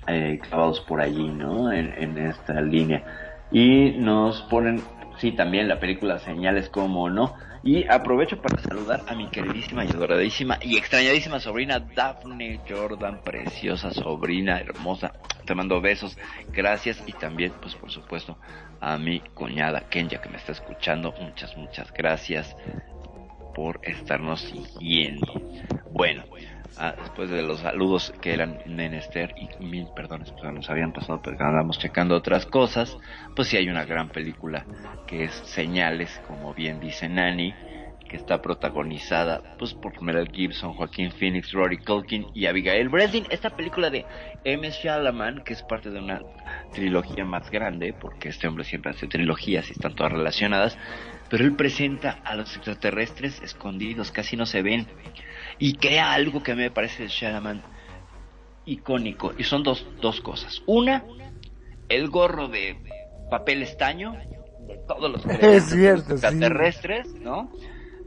eh, 0.06 0.38
clavados 0.40 0.80
por 0.80 1.00
allí, 1.00 1.28
¿no? 1.28 1.72
En, 1.72 1.92
en 1.96 2.18
esta 2.18 2.60
línea. 2.60 3.02
Y 3.50 3.96
nos 3.98 4.42
ponen 4.42 4.80
Sí, 5.20 5.32
también 5.32 5.68
la 5.68 5.78
película 5.78 6.18
Señales, 6.18 6.70
como 6.70 7.10
no. 7.10 7.34
Y 7.62 7.86
aprovecho 7.88 8.40
para 8.40 8.58
saludar 8.62 9.04
a 9.06 9.14
mi 9.14 9.28
queridísima 9.28 9.84
y 9.84 9.88
adoradísima 9.88 10.58
y 10.62 10.78
extrañadísima 10.78 11.40
sobrina 11.40 11.78
Daphne 11.78 12.60
Jordan, 12.66 13.20
preciosa 13.22 13.90
sobrina, 13.90 14.58
hermosa. 14.60 15.12
Te 15.44 15.54
mando 15.54 15.80
besos, 15.80 16.16
gracias 16.52 17.02
y 17.06 17.12
también, 17.12 17.52
pues 17.60 17.74
por 17.74 17.90
supuesto, 17.90 18.38
a 18.80 18.96
mi 18.96 19.20
cuñada 19.20 19.88
Kenya 19.90 20.20
que 20.20 20.30
me 20.30 20.38
está 20.38 20.52
escuchando. 20.52 21.12
Muchas, 21.20 21.54
muchas 21.56 21.92
gracias 21.92 22.56
por 23.54 23.80
estarnos 23.82 24.40
siguiendo. 24.40 25.26
Bueno, 25.92 26.24
ah, 26.78 26.94
después 26.98 27.30
de 27.30 27.42
los 27.42 27.60
saludos 27.60 28.12
que 28.20 28.32
eran 28.32 28.58
menester 28.66 29.34
y 29.36 29.48
mil 29.62 29.86
perdones, 29.94 30.32
pues 30.32 30.52
nos 30.52 30.68
habían 30.70 30.92
pasado, 30.92 31.20
pero 31.22 31.36
andamos 31.40 31.78
checando 31.78 32.16
otras 32.16 32.46
cosas, 32.46 32.96
pues 33.36 33.48
sí 33.48 33.56
hay 33.56 33.68
una 33.68 33.84
gran 33.84 34.08
película 34.08 34.66
que 35.06 35.24
es 35.24 35.32
Señales, 35.32 36.20
como 36.26 36.54
bien 36.54 36.80
dice 36.80 37.08
Nani, 37.08 37.54
que 38.10 38.16
está 38.16 38.42
protagonizada 38.42 39.40
pues 39.56 39.72
por 39.72 40.02
Mel 40.02 40.28
Gibson, 40.32 40.72
Joaquín 40.74 41.12
Phoenix, 41.12 41.52
Rory 41.52 41.78
Culkin 41.78 42.26
y 42.34 42.46
Abigail 42.46 42.88
Breslin. 42.88 43.24
Esta 43.30 43.50
película 43.50 43.88
de 43.88 44.04
M. 44.42 44.68
Shalaman, 44.68 45.44
que 45.44 45.52
es 45.52 45.62
parte 45.62 45.90
de 45.90 46.00
una 46.00 46.20
trilogía 46.72 47.24
más 47.24 47.48
grande, 47.52 47.92
porque 47.92 48.30
este 48.30 48.48
hombre 48.48 48.64
siempre 48.64 48.90
hace 48.90 49.06
trilogías 49.06 49.68
y 49.68 49.72
están 49.74 49.94
todas 49.94 50.12
relacionadas, 50.12 50.76
pero 51.28 51.44
él 51.44 51.54
presenta 51.54 52.18
a 52.24 52.34
los 52.34 52.54
extraterrestres 52.56 53.40
escondidos, 53.42 54.10
casi 54.10 54.36
no 54.36 54.44
se 54.44 54.62
ven, 54.62 54.88
y 55.60 55.74
crea 55.74 56.12
algo 56.12 56.42
que 56.42 56.52
a 56.52 56.54
mí 56.56 56.62
me 56.62 56.70
parece 56.70 57.04
de 57.04 57.08
Shalaman 57.10 57.62
icónico, 58.64 59.32
y 59.38 59.44
son 59.44 59.62
dos, 59.62 59.86
dos 60.00 60.20
cosas. 60.20 60.62
Una, 60.66 61.04
el 61.88 62.08
gorro 62.08 62.48
de 62.48 62.76
papel 63.30 63.62
estaño, 63.62 64.16
de 64.58 64.78
todos 64.88 65.10
los 65.10 65.24
Es 65.40 65.64
cierto, 65.70 66.12
extraterrestres, 66.12 67.14
¿no? 67.22 67.50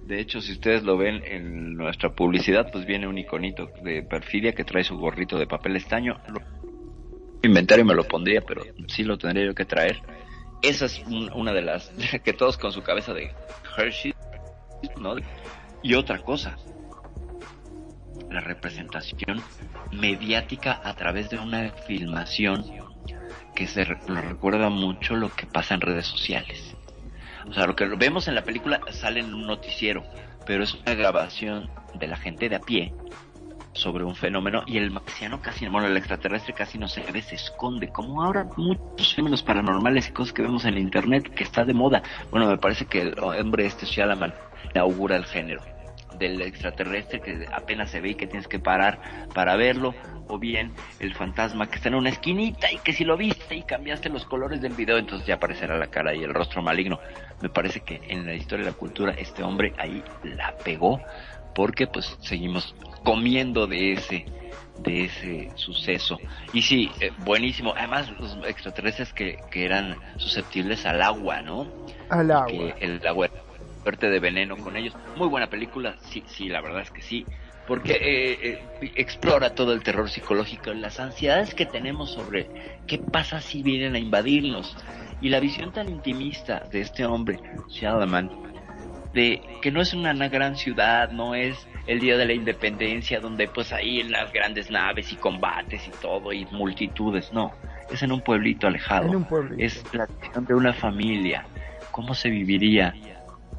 De 0.06 0.20
hecho, 0.20 0.42
si 0.42 0.52
ustedes 0.52 0.84
lo 0.84 0.98
ven 0.98 1.24
en 1.26 1.76
nuestra 1.76 2.10
publicidad, 2.14 2.70
pues 2.72 2.86
viene 2.86 3.08
un 3.08 3.18
iconito 3.18 3.72
de 3.82 4.04
Perfidia 4.04 4.54
que 4.54 4.66
trae 4.66 4.84
su 4.84 4.98
gorrito 4.98 5.38
de 5.40 5.48
papel 5.48 5.78
estaño. 5.78 6.20
Lo 6.28 6.42
inventario 7.42 7.86
me 7.86 7.94
lo 7.96 8.04
pondría, 8.04 8.42
pero 8.42 8.64
sí 8.88 9.04
lo 9.04 9.18
tendría 9.18 9.46
yo 9.46 9.56
que 9.56 9.66
traer. 9.66 10.02
Esa 10.62 10.86
es 10.86 11.00
un- 11.08 11.32
una 11.34 11.54
de 11.54 11.62
las 11.62 11.90
que 12.24 12.34
todos 12.34 12.58
con 12.58 12.72
su 12.74 12.84
cabeza 12.84 13.14
de 13.14 13.32
Hershey, 13.78 14.14
¿no? 15.00 15.16
Y 15.82 15.94
otra 15.96 16.20
cosa, 16.20 16.58
la 18.30 18.42
representación 18.42 19.42
mediática 19.92 20.82
a 20.84 20.94
través 20.96 21.30
de 21.30 21.40
una 21.40 21.70
filmación 21.88 22.66
que 23.56 23.68
se 23.68 23.86
nos 24.08 24.26
recuerda 24.26 24.70
mucho 24.70 25.16
lo 25.16 25.30
que 25.30 25.46
pasa 25.46 25.76
en 25.76 25.82
redes 25.82 26.08
sociales. 26.08 26.76
O 27.48 27.54
sea, 27.54 27.68
lo 27.68 27.76
que 27.76 27.86
vemos 27.86 28.28
en 28.28 28.36
la 28.36 28.44
película 28.44 28.80
sale 28.92 29.20
en 29.20 29.34
un 29.34 29.46
noticiero, 29.46 30.04
pero 30.46 30.64
es 30.64 30.74
una 30.74 30.96
grabación 30.96 31.70
de 31.94 32.08
la 32.08 32.18
gente 32.18 32.50
de 32.50 32.56
a 32.56 32.60
pie 32.60 32.94
sobre 33.74 34.04
un 34.04 34.16
fenómeno 34.16 34.64
y 34.66 34.78
el 34.78 34.92
marciano 34.92 35.42
casi, 35.42 35.68
bueno, 35.68 35.88
el 35.88 35.98
extraterrestre 35.98 36.54
casi 36.54 36.78
no 36.78 36.88
se 36.88 37.02
ve, 37.12 37.22
se 37.22 37.36
esconde, 37.36 37.90
como 37.90 38.24
ahora 38.24 38.48
muchos 38.56 39.14
fenómenos 39.14 39.44
paranormales 39.44 40.10
y 40.10 40.12
cosas 40.12 40.34
que 40.34 40.44
vemos 40.44 40.66
en 40.66 40.78
internet 40.78 41.34
que 41.34 41.44
está 41.44 41.66
de 41.66 41.74
moda. 41.74 42.04
Bueno, 42.32 42.48
me 42.48 42.58
parece 42.58 42.86
que 42.86 43.02
el 43.02 43.20
hombre 43.20 43.66
este 43.66 43.86
Shyamalan 43.86 44.34
inaugura 44.74 45.16
el 45.16 45.26
género 45.26 45.73
del 46.18 46.42
extraterrestre 46.42 47.22
que 47.22 47.46
apenas 47.52 47.90
se 47.90 48.02
ve 48.02 48.10
y 48.10 48.16
que 48.16 48.28
tienes 48.28 48.48
que 48.48 48.60
parar 48.60 49.00
para 49.34 49.56
verlo, 49.56 49.94
o 50.28 50.40
bien 50.40 50.72
el 51.00 51.14
fantasma 51.14 51.68
que 51.70 51.76
está 51.76 51.90
en 51.90 51.96
una 51.96 52.10
esquinita 52.10 52.72
y 52.72 52.78
que 52.78 52.94
si 52.94 53.04
lo 53.04 53.18
viste 53.18 53.56
y 53.56 53.64
cambiaste 53.64 54.10
los 54.10 54.26
colores 54.26 54.62
del 54.62 54.74
video, 54.74 54.98
entonces 54.98 55.28
ya 55.28 55.36
aparecerá 55.36 55.78
la 55.78 55.88
cara 55.88 56.16
y 56.16 56.24
el 56.24 56.34
rostro 56.34 56.62
maligno. 56.62 57.00
Me 57.42 57.50
parece 57.50 57.82
que 57.82 58.02
en 58.08 58.26
la 58.26 58.34
historia 58.34 58.66
de 58.66 58.72
la 58.72 58.78
cultura 58.78 59.14
este 59.18 59.44
hombre 59.44 59.74
ahí 59.78 60.04
la 60.24 60.56
pegó 60.64 61.02
porque 61.54 61.88
pues 61.88 62.18
seguimos 62.22 62.76
comiendo 63.04 63.68
de 63.68 63.94
ese 63.94 64.26
de 64.80 65.06
ese 65.06 65.52
suceso 65.54 66.18
y 66.52 66.64
sí 66.64 66.90
eh, 67.00 67.12
buenísimo 67.20 67.76
además 67.78 68.10
los 68.20 68.36
extraterrestres 68.48 69.14
que, 69.14 69.38
que 69.52 69.66
eran 69.66 69.96
susceptibles 70.18 70.84
al 70.88 71.02
agua 71.04 71.44
no 71.44 71.68
Al 72.10 72.32
agua. 72.32 72.48
que 72.48 72.74
el 72.80 73.06
agua 73.06 73.30
era 73.84 73.98
fuerte 73.98 74.10
de 74.10 74.20
veneno 74.20 74.58
con 74.58 74.76
ellos 74.78 74.96
muy 75.16 75.28
buena 75.28 75.48
película 75.48 75.96
sí 76.02 76.24
sí 76.28 76.48
la 76.48 76.62
verdad 76.62 76.82
es 76.82 76.92
que 76.92 77.02
sí 77.02 77.28
porque 77.68 77.94
eh, 77.94 78.60
eh, 78.82 78.92
explora 78.96 79.56
todo 79.56 79.74
el 79.74 79.84
terror 79.84 80.10
psicológico 80.10 80.74
las 80.74 81.00
ansiedades 81.00 81.54
que 81.54 81.66
tenemos 81.66 82.12
sobre 82.12 82.50
qué 82.88 82.98
pasa 82.98 83.42
si 83.42 83.62
vienen 83.64 83.96
a 83.96 84.00
invadirnos 84.00 84.76
y 85.22 85.30
la 85.30 85.40
visión 85.40 85.72
tan 85.72 85.90
intimista 85.90 86.64
de 86.72 86.82
este 86.82 87.06
hombre 87.06 87.40
Shalaman 87.70 88.30
de 89.14 89.42
que 89.62 89.72
no 89.72 89.82
es 89.82 89.94
una, 89.94 90.14
na- 90.14 90.28
gran 90.28 90.56
ciudad, 90.56 91.12
no 91.12 91.36
es 91.36 91.68
el 91.86 92.00
día 92.00 92.18
de 92.18 92.26
la 92.26 92.34
independencia 92.34 93.20
donde 93.20 93.48
pues 93.48 93.72
ahí 93.72 94.00
en 94.00 94.12
las 94.12 94.32
grandes 94.34 94.72
naves 94.72 95.12
y 95.14 95.18
combates 95.18 95.88
y 95.88 95.92
todo 96.02 96.34
y 96.34 96.46
multitudes, 96.46 97.32
no, 97.32 97.54
es 97.92 98.02
en 98.02 98.12
un 98.12 98.22
pueblito 98.22 98.66
alejado, 98.68 99.10
En 99.10 99.16
un 99.18 99.26
pueblito. 99.26 99.64
es 99.64 99.86
la 99.94 100.08
visión 100.20 100.46
de 100.46 100.56
una 100.56 100.74
familia, 100.74 101.46
cómo 101.92 102.16
se 102.16 102.30
viviría 102.30 102.96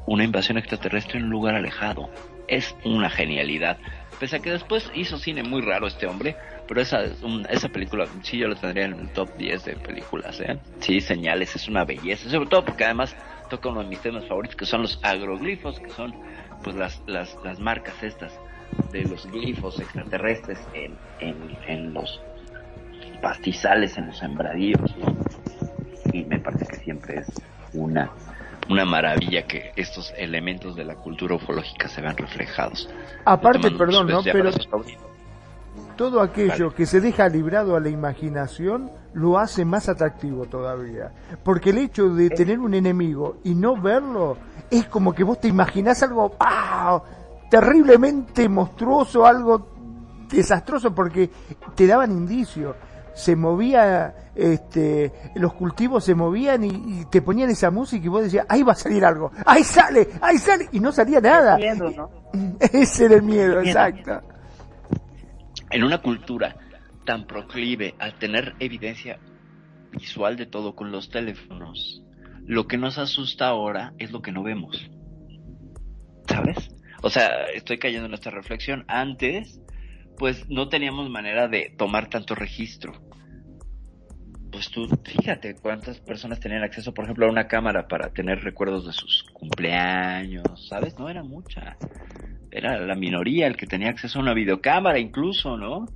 una 0.05 0.23
invasión 0.23 0.57
extraterrestre 0.57 1.17
en 1.19 1.25
un 1.25 1.31
lugar 1.31 1.55
alejado, 1.55 2.09
es 2.47 2.75
una 2.83 3.09
genialidad, 3.09 3.77
pese 4.19 4.35
a 4.37 4.39
que 4.39 4.51
después 4.51 4.89
hizo 4.93 5.17
cine 5.17 5.43
muy 5.43 5.61
raro 5.61 5.87
este 5.87 6.05
hombre, 6.05 6.35
pero 6.67 6.81
esa, 6.81 7.03
es 7.03 7.21
un- 7.23 7.45
esa 7.49 7.69
película 7.69 8.07
sí 8.21 8.37
yo 8.37 8.47
la 8.47 8.55
tendría 8.55 8.85
en 8.85 8.99
el 8.99 9.09
top 9.09 9.29
10 9.37 9.65
de 9.65 9.75
películas, 9.77 10.39
¿eh? 10.41 10.57
Sí, 10.79 11.01
señales, 11.01 11.55
es 11.55 11.67
una 11.67 11.85
belleza, 11.85 12.29
sobre 12.29 12.47
todo 12.49 12.63
porque 12.65 12.85
además 12.85 13.15
toca 13.49 13.69
uno 13.69 13.83
de 13.83 13.89
mis 13.89 13.99
temas 14.01 14.25
favoritos 14.25 14.55
que 14.55 14.65
son 14.65 14.83
los 14.83 14.99
agroglifos, 15.03 15.79
que 15.79 15.89
son 15.91 16.13
pues 16.63 16.75
las, 16.75 17.01
las, 17.07 17.35
las 17.43 17.59
marcas 17.59 18.01
estas 18.03 18.39
de 18.91 19.03
los 19.03 19.25
glifos 19.31 19.79
extraterrestres 19.79 20.59
en, 20.73 20.97
en, 21.19 21.57
en 21.67 21.93
los 21.93 22.21
pastizales, 23.21 23.97
en 23.97 24.07
los 24.07 24.17
sembradíos, 24.17 24.95
¿no? 24.97 25.15
Y 26.13 26.23
me 26.23 26.39
parece 26.39 26.65
que 26.67 26.75
siempre 26.77 27.19
es 27.19 27.27
una, 27.73 28.11
una 28.69 28.85
maravilla 28.85 29.45
que 29.47 29.71
estos 29.75 30.13
elementos 30.17 30.75
de 30.75 30.85
la 30.85 30.95
cultura 30.95 31.35
ufológica 31.35 31.87
se 31.87 32.01
vean 32.01 32.17
reflejados. 32.17 32.89
Aparte, 33.25 33.71
perdón, 33.71 34.07
¿no? 34.07 34.23
Pero 34.23 34.51
todo 35.95 36.21
aquello 36.21 36.73
que 36.73 36.85
se 36.85 36.99
deja 36.99 37.27
librado 37.29 37.75
a 37.75 37.79
la 37.79 37.89
imaginación 37.89 38.91
lo 39.13 39.37
hace 39.39 39.63
más 39.65 39.87
atractivo 39.87 40.45
todavía. 40.45 41.11
Porque 41.43 41.69
el 41.69 41.77
hecho 41.77 42.09
de 42.09 42.29
tener 42.29 42.59
un 42.59 42.73
enemigo 42.73 43.37
y 43.43 43.55
no 43.55 43.79
verlo 43.79 44.37
es 44.69 44.85
como 44.87 45.13
que 45.13 45.23
vos 45.23 45.39
te 45.39 45.47
imaginás 45.47 46.03
algo 46.03 46.35
¡ah! 46.39 47.01
terriblemente 47.49 48.49
monstruoso, 48.49 49.25
algo 49.25 49.69
desastroso 50.29 50.93
porque 50.93 51.29
te 51.75 51.87
daban 51.87 52.11
indicios. 52.11 52.75
Se 53.15 53.35
movía, 53.35 54.13
este, 54.35 55.11
los 55.35 55.53
cultivos 55.53 56.03
se 56.03 56.13
movían 56.13 56.63
y, 56.63 56.67
y 56.67 57.05
te 57.09 57.21
ponían 57.23 57.49
esa 57.49 57.71
música 57.71 58.05
y 58.05 58.09
vos 58.09 58.23
decías, 58.23 58.45
ahí 58.49 58.61
va 58.61 58.73
a 58.73 58.75
salir 58.75 59.03
algo, 59.03 59.31
ahí 59.45 59.63
sale, 59.63 60.07
ahí 60.21 60.37
sale, 60.37 60.67
y 60.71 60.79
no 60.79 60.91
salía 60.91 61.19
nada. 61.21 61.57
miedo, 61.57 61.89
¿no? 61.91 62.11
Ese 62.59 63.05
era 63.05 63.15
el 63.15 63.23
miedo, 63.23 63.61
Miedo. 63.61 63.61
exacto. 63.61 64.21
en 65.71 65.83
una 65.83 66.01
cultura 66.01 66.55
tan 67.05 67.25
proclive 67.25 67.95
a 67.99 68.11
tener 68.19 68.53
evidencia 68.59 69.19
visual 69.91 70.35
de 70.35 70.45
todo 70.45 70.75
con 70.75 70.91
los 70.91 71.09
teléfonos, 71.09 72.03
lo 72.45 72.67
que 72.67 72.77
nos 72.77 72.97
asusta 72.97 73.47
ahora 73.47 73.93
es 73.97 74.11
lo 74.11 74.21
que 74.21 74.31
no 74.31 74.43
vemos. 74.43 74.89
¿Sabes? 76.27 76.57
O 77.01 77.09
sea, 77.09 77.45
estoy 77.53 77.77
cayendo 77.77 78.07
en 78.07 78.13
esta 78.13 78.31
reflexión. 78.31 78.83
Antes, 78.87 79.61
pues 80.17 80.49
no 80.49 80.69
teníamos 80.69 81.09
manera 81.09 81.47
de 81.47 81.73
tomar 81.77 82.09
tanto 82.09 82.35
registro. 82.35 82.93
Pues 84.51 84.69
tú, 84.69 84.87
fíjate 85.03 85.55
cuántas 85.55 85.99
personas 85.99 86.39
tenían 86.39 86.63
acceso, 86.63 86.93
por 86.93 87.03
ejemplo, 87.03 87.25
a 87.25 87.29
una 87.29 87.47
cámara 87.47 87.87
para 87.87 88.13
tener 88.13 88.41
recuerdos 88.41 88.85
de 88.85 88.93
sus 88.93 89.23
cumpleaños, 89.33 90.67
¿sabes? 90.69 90.97
No 90.97 91.09
era 91.09 91.23
mucha 91.23 91.77
era 92.55 92.79
la 92.79 92.95
minoría 92.95 93.47
el 93.47 93.57
que 93.57 93.67
tenía 93.67 93.89
acceso 93.89 94.17
a 94.17 94.21
una 94.21 94.33
videocámara 94.33 94.97
incluso, 94.97 95.57
¿no? 95.57 95.87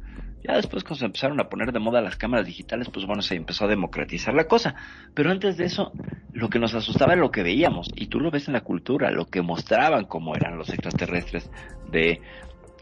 Ya 0.46 0.56
después 0.56 0.84
cuando 0.84 1.00
se 1.00 1.06
empezaron 1.06 1.40
a 1.40 1.48
poner 1.50 1.72
de 1.72 1.80
moda 1.80 2.02
las 2.02 2.18
cámaras 2.18 2.46
digitales, 2.46 2.90
pues 2.90 3.06
bueno, 3.06 3.22
se 3.22 3.36
empezó 3.36 3.66
a 3.66 3.70
democratizar 3.70 4.34
la 4.34 4.46
cosa. 4.46 4.76
Pero 5.14 5.32
antes 5.32 5.56
de 5.58 5.66
eso, 5.66 5.92
lo 6.34 6.50
que 6.50 6.60
nos 6.60 6.76
asustaba 6.76 7.14
era 7.14 7.22
lo 7.22 7.32
que 7.32 7.44
veíamos. 7.44 7.88
Y 7.96 8.08
tú 8.08 8.20
lo 8.20 8.30
ves 8.30 8.48
en 8.48 8.54
la 8.54 8.62
cultura, 8.62 9.10
lo 9.12 9.26
que 9.26 9.42
mostraban 9.42 10.06
como 10.06 10.36
eran 10.36 10.58
los 10.58 10.70
extraterrestres 10.70 11.50
de 11.92 12.22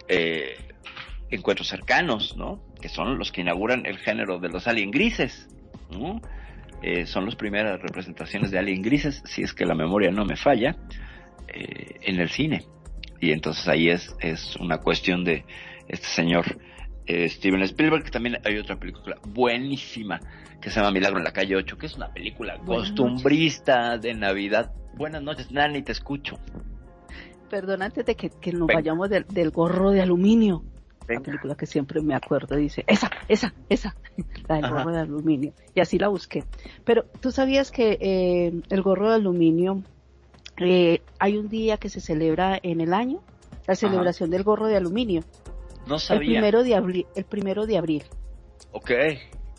eh, 0.07 0.66
encuentros 1.29 1.67
cercanos, 1.67 2.35
¿no? 2.37 2.61
Que 2.81 2.89
son 2.89 3.17
los 3.17 3.31
que 3.31 3.41
inauguran 3.41 3.85
el 3.85 3.97
género 3.97 4.39
de 4.39 4.49
los 4.49 4.67
alien 4.67 4.91
grises, 4.91 5.47
¿no? 5.91 6.21
Eh, 6.81 7.05
son 7.05 7.25
las 7.25 7.35
primeras 7.35 7.81
representaciones 7.81 8.51
de 8.51 8.59
alien 8.59 8.81
grises, 8.81 9.23
si 9.25 9.41
es 9.41 9.53
que 9.53 9.65
la 9.65 9.75
memoria 9.75 10.11
no 10.11 10.25
me 10.25 10.35
falla, 10.35 10.75
eh, 11.47 11.99
en 12.01 12.19
el 12.19 12.29
cine 12.29 12.65
y 13.19 13.31
entonces 13.31 13.67
ahí 13.67 13.89
es, 13.89 14.15
es 14.19 14.55
una 14.57 14.79
cuestión 14.79 15.23
de 15.23 15.45
este 15.87 16.07
señor 16.07 16.45
eh, 17.05 17.29
Steven 17.29 17.61
Spielberg, 17.63 18.03
que 18.03 18.11
también 18.11 18.37
hay 18.45 18.57
otra 18.57 18.75
película 18.75 19.17
buenísima 19.27 20.19
que 20.61 20.69
se 20.69 20.79
llama 20.79 20.91
Milagro 20.91 21.17
en 21.17 21.23
la 21.23 21.31
calle 21.31 21.55
8, 21.55 21.77
que 21.77 21.85
es 21.85 21.95
una 21.95 22.11
película 22.11 22.59
costumbrista 22.65 23.97
de 23.97 24.13
Navidad. 24.13 24.73
Buenas 24.95 25.21
noches, 25.21 25.51
Nani, 25.51 25.83
te 25.83 25.91
escucho. 25.91 26.37
Perdón, 27.49 27.81
antes 27.81 28.05
de 28.05 28.15
que, 28.15 28.29
que 28.29 28.51
nos 28.51 28.67
vayamos 28.67 29.09
del, 29.09 29.25
del, 29.27 29.51
gorro 29.51 29.91
de 29.91 30.01
aluminio. 30.01 30.63
La 31.07 31.21
película 31.21 31.55
que 31.55 31.65
siempre 31.65 32.01
me 32.01 32.15
acuerdo 32.15 32.55
dice, 32.55 32.83
esa, 32.87 33.09
esa, 33.27 33.53
esa, 33.69 33.95
la 34.47 34.55
del 34.55 34.69
gorro 34.69 34.91
de 34.91 34.99
aluminio. 34.99 35.53
Y 35.73 35.79
así 35.79 35.97
la 35.97 36.09
busqué. 36.09 36.43
Pero 36.83 37.05
tú 37.21 37.31
sabías 37.31 37.71
que 37.71 37.97
eh, 38.01 38.61
el 38.69 38.81
gorro 38.81 39.09
de 39.09 39.15
aluminio, 39.15 39.83
eh, 40.57 41.01
hay 41.19 41.37
un 41.37 41.47
día 41.47 41.77
que 41.77 41.89
se 41.89 42.01
celebra 42.01 42.59
en 42.61 42.81
el 42.81 42.93
año, 42.93 43.21
la 43.67 43.75
celebración 43.75 44.29
del 44.29 44.43
gorro 44.43 44.67
de 44.67 44.75
aluminio. 44.75 45.23
No 45.87 45.99
sabía. 45.99 46.21
El 46.21 46.27
primero 46.27 46.63
de 46.63 46.75
abril. 46.75 47.07
El 47.15 47.25
primero 47.25 47.65
de 47.65 47.77
abril. 47.77 48.03
Ok. 48.71 48.91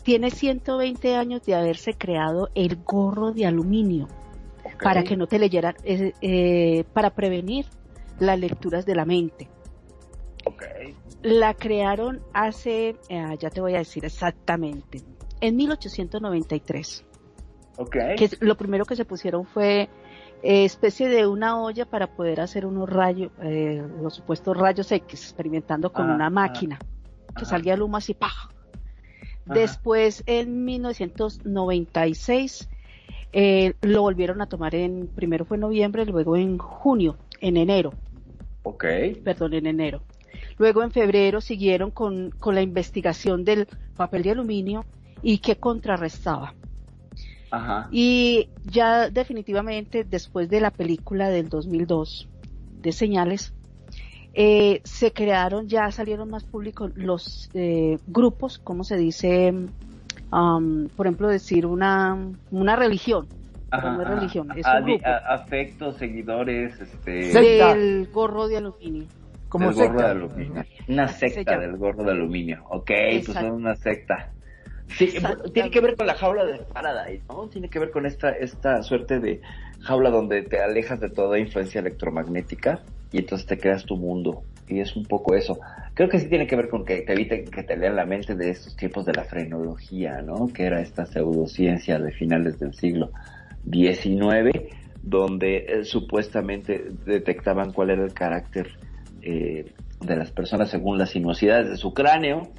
Tiene 0.03 0.31
120 0.31 1.15
años 1.15 1.43
de 1.45 1.55
haberse 1.55 1.93
creado 1.93 2.49
el 2.55 2.77
gorro 2.77 3.31
de 3.31 3.45
aluminio 3.45 4.07
okay. 4.59 4.77
para 4.81 5.03
que 5.03 5.17
no 5.17 5.27
te 5.27 5.39
leyeran, 5.39 5.75
eh, 5.83 6.83
para 6.93 7.11
prevenir 7.11 7.65
las 8.19 8.39
lecturas 8.39 8.85
de 8.85 8.95
la 8.95 9.05
mente. 9.05 9.47
Okay. 10.45 10.95
La 11.21 11.53
crearon 11.53 12.21
hace, 12.33 12.95
eh, 13.09 13.37
ya 13.39 13.49
te 13.49 13.61
voy 13.61 13.75
a 13.75 13.79
decir 13.79 14.05
exactamente, 14.05 15.01
en 15.41 15.55
1893. 15.55 17.05
Okay. 17.77 18.15
Que 18.15 18.29
lo 18.41 18.57
primero 18.57 18.85
que 18.85 18.95
se 18.95 19.05
pusieron 19.05 19.45
fue 19.45 19.89
eh, 20.41 20.63
especie 20.63 21.09
de 21.09 21.27
una 21.27 21.61
olla 21.61 21.85
para 21.85 22.07
poder 22.07 22.39
hacer 22.39 22.65
unos 22.65 22.89
rayos, 22.89 23.31
eh, 23.41 23.85
los 24.01 24.15
supuestos 24.15 24.55
rayos 24.55 24.89
X, 24.91 25.23
experimentando 25.23 25.91
con 25.91 26.09
una 26.09 26.29
máquina 26.29 26.79
que 27.37 27.45
salía 27.45 27.73
el 27.73 27.81
humo 27.81 27.97
así, 27.97 28.13
¡pah! 28.13 28.49
Después, 29.45 30.23
en 30.27 30.63
1996, 30.63 32.69
eh, 33.33 33.73
lo 33.81 34.01
volvieron 34.01 34.41
a 34.41 34.47
tomar 34.47 34.75
en, 34.75 35.07
primero 35.07 35.45
fue 35.45 35.57
en 35.57 35.61
noviembre, 35.61 36.05
luego 36.05 36.37
en 36.37 36.57
junio, 36.57 37.17
en 37.41 37.57
enero. 37.57 37.93
Ok. 38.63 38.85
Perdón, 39.23 39.55
en 39.55 39.65
enero. 39.65 40.01
Luego 40.59 40.83
en 40.83 40.91
febrero 40.91 41.41
siguieron 41.41 41.89
con, 41.89 42.31
con 42.37 42.53
la 42.53 42.61
investigación 42.61 43.45
del 43.45 43.67
papel 43.95 44.23
de 44.23 44.31
aluminio 44.31 44.85
y 45.23 45.39
qué 45.39 45.55
contrarrestaba. 45.55 46.53
Ajá. 47.49 47.87
Y 47.91 48.49
ya 48.65 49.09
definitivamente 49.09 50.03
después 50.03 50.49
de 50.49 50.59
la 50.61 50.69
película 50.69 51.29
del 51.29 51.49
2002 51.49 52.27
de 52.81 52.91
señales, 52.91 53.53
eh, 54.33 54.81
se 54.83 55.11
crearon, 55.13 55.67
ya 55.67 55.89
salieron 55.91 56.29
más 56.29 56.43
públicos 56.43 56.91
los 56.95 57.49
eh, 57.53 57.97
grupos, 58.07 58.59
¿cómo 58.59 58.83
se 58.83 58.97
dice? 58.97 59.53
Um, 60.31 60.89
por 60.89 61.07
ejemplo, 61.07 61.29
decir 61.29 61.65
una, 61.65 62.17
una 62.51 62.75
religión. 62.75 63.27
Ajá, 63.71 63.93
no 63.93 64.01
es 64.01 64.07
religión, 64.07 64.49
es 64.55 64.65
un 64.65 64.85
grupo. 64.85 65.07
a, 65.07 65.33
afectos, 65.33 65.97
seguidores, 65.97 66.79
este... 66.81 67.33
Del 67.33 68.09
gorro 68.11 68.47
de 68.47 68.57
aluminio. 68.57 69.07
Como 69.49 69.73
del 69.73 69.87
gorro 69.87 70.01
de 70.01 70.07
aluminio. 70.07 70.63
Una 70.87 71.07
secta 71.07 71.57
del 71.57 71.75
gorro 71.77 72.03
de 72.03 72.11
aluminio. 72.11 72.63
Ok, 72.69 72.91
Exacto. 72.91 73.25
pues 73.25 73.37
son 73.37 73.51
una 73.51 73.75
secta. 73.75 74.31
Sí, 74.97 75.13
tiene 75.53 75.69
que 75.69 75.81
ver 75.81 75.95
con 75.95 76.07
la 76.07 76.15
jaula 76.15 76.45
de 76.45 76.59
Faraday, 76.65 77.21
¿no? 77.29 77.47
Tiene 77.47 77.69
que 77.69 77.79
ver 77.79 77.91
con 77.91 78.05
esta, 78.05 78.31
esta 78.31 78.81
suerte 78.81 79.19
de 79.19 79.41
jaula 79.81 80.09
donde 80.09 80.41
te 80.43 80.61
alejas 80.61 80.99
de 80.99 81.09
toda 81.09 81.37
influencia 81.37 81.79
electromagnética 81.79 82.81
y 83.11 83.19
entonces 83.19 83.47
te 83.47 83.57
creas 83.57 83.85
tu 83.85 83.97
mundo. 83.97 84.43
Y 84.67 84.79
es 84.79 84.95
un 84.95 85.05
poco 85.05 85.35
eso. 85.35 85.59
Creo 85.93 86.09
que 86.09 86.19
sí 86.19 86.27
tiene 86.27 86.47
que 86.47 86.55
ver 86.55 86.69
con 86.69 86.85
que 86.85 87.01
te 87.01 87.13
eviten 87.13 87.45
que 87.45 87.63
te 87.63 87.75
lean 87.75 87.95
la 87.95 88.05
mente 88.05 88.35
de 88.35 88.51
estos 88.51 88.75
tiempos 88.75 89.05
de 89.05 89.13
la 89.13 89.23
frenología, 89.23 90.21
¿no? 90.21 90.47
Que 90.47 90.65
era 90.65 90.79
esta 90.79 91.05
pseudociencia 91.05 91.97
de 91.99 92.11
finales 92.11 92.59
del 92.59 92.73
siglo 92.73 93.11
XIX, 93.69 94.51
donde 95.01 95.57
eh, 95.57 95.83
supuestamente 95.83 96.85
detectaban 97.05 97.73
cuál 97.73 97.91
era 97.91 98.03
el 98.03 98.13
carácter 98.13 98.69
eh, 99.21 99.73
de 100.01 100.15
las 100.15 100.31
personas 100.31 100.69
según 100.69 100.97
las 100.97 101.11
sinuosidades 101.11 101.69
de 101.69 101.77
su 101.77 101.93
cráneo 101.93 102.49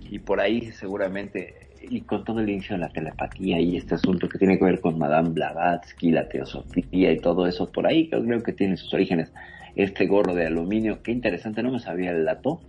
y 0.00 0.18
por 0.18 0.40
ahí 0.40 0.72
seguramente 0.72 1.54
y 1.82 2.02
con 2.02 2.24
todo 2.24 2.40
el 2.40 2.50
inicio 2.50 2.76
de 2.76 2.80
la 2.80 2.90
telepatía 2.90 3.58
y 3.60 3.76
este 3.76 3.94
asunto 3.94 4.28
que 4.28 4.38
tiene 4.38 4.58
que 4.58 4.64
ver 4.64 4.80
con 4.80 4.98
Madame 4.98 5.30
Blavatsky, 5.30 6.10
la 6.10 6.28
teosofía 6.28 7.12
y 7.12 7.18
todo 7.18 7.46
eso, 7.46 7.70
por 7.72 7.86
ahí 7.86 8.08
creo 8.08 8.42
que 8.42 8.52
tiene 8.52 8.76
sus 8.76 8.92
orígenes 8.92 9.32
este 9.76 10.06
gorro 10.06 10.34
de 10.34 10.46
aluminio, 10.46 11.02
qué 11.02 11.12
interesante, 11.12 11.62
no 11.62 11.72
me 11.72 11.78
sabía 11.78 12.10
el 12.10 12.24
dato, 12.24 12.60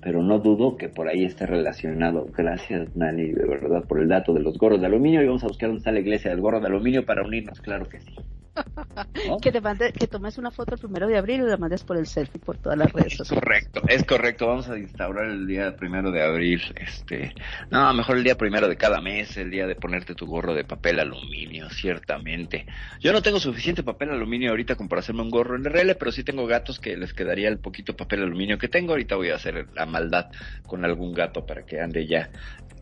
pero 0.00 0.22
no 0.22 0.38
dudo 0.38 0.76
que 0.76 0.88
por 0.88 1.08
ahí 1.08 1.24
esté 1.24 1.46
relacionado. 1.46 2.26
Gracias, 2.36 2.94
Nani, 2.94 3.32
de 3.32 3.46
verdad, 3.46 3.84
por 3.84 4.00
el 4.00 4.08
dato 4.08 4.34
de 4.34 4.40
los 4.40 4.58
gorros 4.58 4.80
de 4.80 4.86
aluminio 4.86 5.22
y 5.22 5.26
vamos 5.26 5.42
a 5.44 5.48
buscar 5.48 5.70
dónde 5.70 5.78
está 5.78 5.92
la 5.92 6.00
iglesia 6.00 6.30
del 6.30 6.40
gorro 6.40 6.60
de 6.60 6.66
aluminio 6.66 7.06
para 7.06 7.22
unirnos, 7.22 7.60
claro 7.60 7.88
que 7.88 8.00
sí. 8.00 8.14
¿No? 9.28 9.38
que 9.38 9.52
te 9.52 9.60
mande, 9.60 9.92
que 9.92 10.06
tomes 10.06 10.38
una 10.38 10.50
foto 10.50 10.74
el 10.74 10.80
primero 10.80 11.06
de 11.06 11.16
abril 11.16 11.42
y 11.42 11.44
la 11.44 11.56
mandes 11.56 11.82
por 11.82 11.96
el 11.96 12.06
selfie 12.06 12.40
por 12.40 12.56
todas 12.58 12.78
las 12.78 12.92
redes 12.92 13.16
sociales. 13.16 13.42
Correcto, 13.42 13.82
es 13.88 14.04
correcto. 14.04 14.46
Vamos 14.46 14.68
a 14.68 14.78
instaurar 14.78 15.26
el 15.26 15.46
día 15.46 15.74
primero 15.76 16.10
de 16.10 16.22
abril. 16.22 16.62
Este, 16.76 17.34
no, 17.70 17.92
mejor 17.94 18.16
el 18.16 18.24
día 18.24 18.36
primero 18.36 18.68
de 18.68 18.76
cada 18.76 19.00
mes, 19.00 19.36
el 19.36 19.50
día 19.50 19.66
de 19.66 19.74
ponerte 19.74 20.14
tu 20.14 20.26
gorro 20.26 20.54
de 20.54 20.64
papel 20.64 21.00
aluminio, 21.00 21.68
ciertamente. 21.70 22.66
Yo 23.00 23.12
no 23.12 23.22
tengo 23.22 23.40
suficiente 23.40 23.82
papel 23.82 24.10
aluminio 24.10 24.50
ahorita 24.50 24.76
como 24.76 24.88
para 24.88 25.00
hacerme 25.00 25.22
un 25.22 25.30
gorro 25.30 25.56
en 25.56 25.64
RL, 25.64 25.96
pero 25.96 26.12
sí 26.12 26.24
tengo 26.24 26.46
gatos 26.46 26.78
que 26.78 26.96
les 26.96 27.12
quedaría 27.12 27.48
el 27.48 27.58
poquito 27.58 27.96
papel 27.96 28.22
aluminio 28.22 28.58
que 28.58 28.68
tengo. 28.68 28.92
Ahorita 28.92 29.16
voy 29.16 29.30
a 29.30 29.36
hacer 29.36 29.66
la 29.74 29.86
maldad 29.86 30.30
con 30.66 30.84
algún 30.84 31.12
gato 31.12 31.46
para 31.46 31.64
que 31.64 31.80
ande 31.80 32.06
ya 32.06 32.30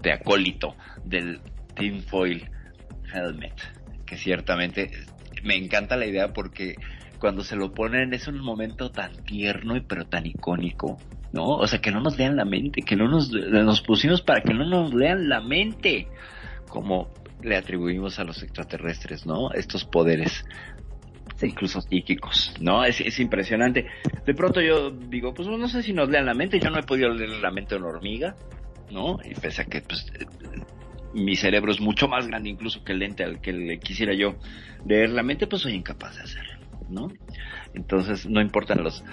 de 0.03 0.13
acólito 0.13 0.77
del 1.05 1.41
tinfoil 1.75 2.51
helmet, 3.15 3.55
que 4.05 4.17
ciertamente 4.17 4.91
me 5.43 5.57
encanta 5.57 5.97
la 5.97 6.07
idea 6.07 6.33
porque 6.33 6.77
cuando 7.19 7.45
se 7.45 7.57
lo 7.57 7.73
ponen 7.73 8.13
es 8.15 8.27
un 8.27 8.41
momento 8.41 8.91
tan 8.91 9.13
tierno 9.25 9.77
y 9.77 9.81
pero 9.81 10.07
tan 10.07 10.27
icónico, 10.27 10.99
¿no? 11.33 11.45
O 11.45 11.67
sea, 11.67 11.81
que 11.81 11.93
no 11.93 12.01
nos 12.01 12.19
lean 12.19 12.37
la 12.37 12.45
mente, 12.45 12.83
que 12.83 12.97
no 12.97 13.09
nos, 13.09 13.31
nos 13.31 13.81
pusimos 13.83 14.23
para 14.23 14.43
que 14.43 14.53
no 14.53 14.67
nos 14.67 14.93
lean 14.93 15.29
la 15.29 15.41
mente, 15.41 16.09
como 16.69 17.09
le 17.43 17.57
atribuimos 17.57 18.19
a 18.19 18.25
los 18.25 18.43
extraterrestres, 18.43 19.25
¿no? 19.25 19.53
Estos 19.53 19.85
poderes, 19.85 20.45
incluso 21.41 21.81
psíquicos, 21.81 22.55
¿no? 22.61 22.85
Es, 22.85 23.01
es 23.01 23.21
impresionante. 23.21 23.87
De 24.27 24.35
pronto 24.35 24.61
yo 24.61 24.91
digo, 24.91 25.33
pues 25.33 25.49
no 25.49 25.69
sé 25.69 25.83
si 25.83 25.93
nos 25.93 26.09
lean 26.09 26.27
la 26.27 26.35
mente, 26.35 26.59
yo 26.59 26.71
no 26.71 26.79
he 26.81 26.83
podido 26.83 27.11
leer 27.11 27.31
la 27.41 27.51
mente 27.51 27.77
a 27.77 27.79
una 27.79 27.89
hormiga, 27.89 28.35
¿no? 28.91 29.19
Y 29.25 29.35
pese 29.35 29.63
a 29.63 29.65
que, 29.65 29.81
pues, 29.81 30.07
mi 31.15 31.37
cerebro 31.37 31.73
es 31.73 31.81
mucho 31.81 32.09
más 32.09 32.27
grande 32.27 32.49
incluso 32.49 32.85
que 32.85 32.93
el 32.93 33.01
lente 33.01 33.25
al 33.25 33.41
que 33.41 33.53
le 33.53 33.79
quisiera 33.79 34.15
yo 34.15 34.37
leer 34.87 35.11
la 35.11 35.23
mente, 35.23 35.47
pues 35.47 35.63
soy 35.63 35.75
incapaz 35.75 36.17
de 36.17 36.23
hacerlo, 36.23 36.53
¿no? 36.89 37.13
Entonces, 37.75 38.27
no 38.27 38.41
importan 38.41 38.83
los 38.83 39.05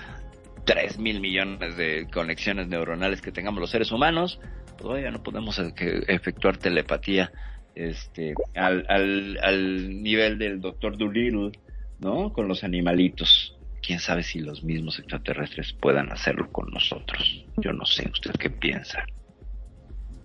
3 0.66 1.00
mil 1.00 1.20
millones 1.20 1.78
de 1.78 2.08
conexiones 2.12 2.68
neuronales 2.68 3.22
que 3.22 3.32
tengamos 3.32 3.60
los 3.60 3.70
seres 3.70 3.92
humanos, 3.92 4.40
todavía 4.78 5.12
no 5.12 5.24
podemos 5.24 5.60
efectuar 5.60 6.58
telepatía 6.58 7.32
este, 7.76 8.34
al, 8.56 8.86
al, 8.90 9.38
al 9.42 10.04
nivel 10.04 10.38
del 10.38 10.60
doctor 10.60 10.98
Doolittle, 10.98 11.52
¿no? 12.00 12.34
Con 12.34 12.48
los 12.48 12.64
animalitos. 12.64 13.56
Quién 13.82 14.00
sabe 14.00 14.24
si 14.24 14.40
los 14.40 14.64
mismos 14.64 15.00
extraterrestres 15.00 15.74
puedan 15.74 16.12
hacerlo 16.12 16.52
con 16.52 16.70
nosotros. 16.72 17.46
Yo 17.58 17.72
no 17.74 17.86
sé, 17.86 18.10
¿usted 18.12 18.32
qué 18.32 18.50
piensa? 18.50 19.06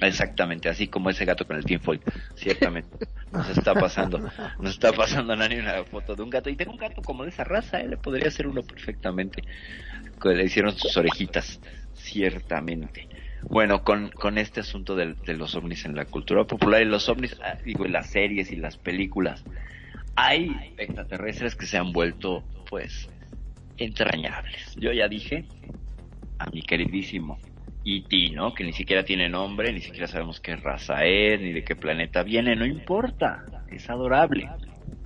Exactamente, 0.01 0.69
así 0.69 0.89
como 0.89 1.11
ese 1.11 1.25
gato 1.25 1.47
con 1.47 1.57
el 1.57 1.65
tinfoil, 1.65 2.01
ciertamente. 2.35 2.91
Nos 3.33 3.49
está 3.49 3.75
pasando, 3.75 4.19
nos 4.61 4.71
está 4.71 4.93
pasando 4.93 5.35
Nani 5.35 5.57
una 5.57 5.83
foto 5.83 6.15
de 6.15 6.23
un 6.23 6.31
gato. 6.31 6.51
Y 6.51 6.55
tengo 6.55 6.71
un 6.71 6.79
gato 6.79 7.03
como 7.03 7.25
de 7.25 7.31
esa 7.31 7.43
raza, 7.43 7.81
¿eh? 7.81 7.89
le 7.89 7.97
podría 7.97 8.29
hacer 8.29 8.47
uno 8.47 8.63
perfectamente. 8.63 9.43
Le 10.23 10.45
hicieron 10.45 10.79
sus 10.79 10.97
orejitas, 10.97 11.61
ciertamente. 11.95 13.09
Bueno, 13.43 13.83
con, 13.83 14.11
con 14.11 14.39
este 14.39 14.61
asunto 14.61 14.95
de, 14.95 15.15
de 15.15 15.35
los 15.35 15.57
ovnis 15.57 15.85
en 15.85 15.97
la 15.97 16.05
cultura 16.05 16.45
popular 16.45 16.81
y 16.81 16.85
los 16.85 17.09
ovnis, 17.09 17.37
digo, 17.65 17.85
en 17.85 17.93
las 17.93 18.11
series 18.11 18.53
y 18.53 18.57
las 18.57 18.77
películas, 18.77 19.45
hay 20.15 20.73
extraterrestres 20.79 21.57
que 21.57 21.67
se 21.67 21.77
han 21.77 21.91
vuelto, 21.91 22.45
pues, 22.71 23.09
entrañables. 23.79 24.77
Yo 24.77 24.93
ya 24.93 25.09
dije 25.09 25.45
a 26.39 26.49
mi 26.51 26.63
queridísimo 26.63 27.39
E.T., 27.85 28.31
¿no? 28.35 28.55
Que 28.55 28.65
ni 28.65 28.73
siquiera 28.73 29.05
tiene 29.05 29.29
nombre, 29.29 29.73
ni 29.73 29.81
siquiera 29.81 30.07
sabemos 30.07 30.41
qué 30.41 30.57
raza 30.57 31.05
es, 31.05 31.41
ni 31.41 31.53
de 31.53 31.63
qué 31.63 31.77
planeta 31.77 32.23
viene, 32.23 32.57
no 32.57 32.65
importa, 32.65 33.45
es 33.69 33.89
adorable. 33.91 34.49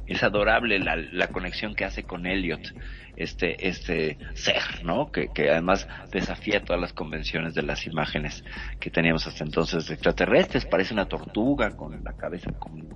Es 0.06 0.22
adorable 0.22 0.78
la, 0.78 0.96
la 0.96 1.28
conexión 1.28 1.74
que 1.74 1.84
hace 1.84 2.04
con 2.04 2.26
Elliot, 2.26 2.72
este, 3.16 3.68
este 3.68 4.16
ser, 4.32 4.82
¿no? 4.82 5.10
Que, 5.12 5.28
que 5.34 5.50
además 5.50 5.86
desafía 6.10 6.64
todas 6.64 6.80
las 6.80 6.94
convenciones 6.94 7.52
de 7.54 7.62
las 7.62 7.86
imágenes 7.86 8.42
que 8.80 8.90
teníamos 8.90 9.26
hasta 9.26 9.44
entonces 9.44 9.86
de 9.86 9.94
extraterrestres. 9.94 10.64
Parece 10.64 10.94
una 10.94 11.06
tortuga 11.06 11.76
con 11.76 12.02
la 12.02 12.12
cabeza 12.14 12.52
con 12.52 12.88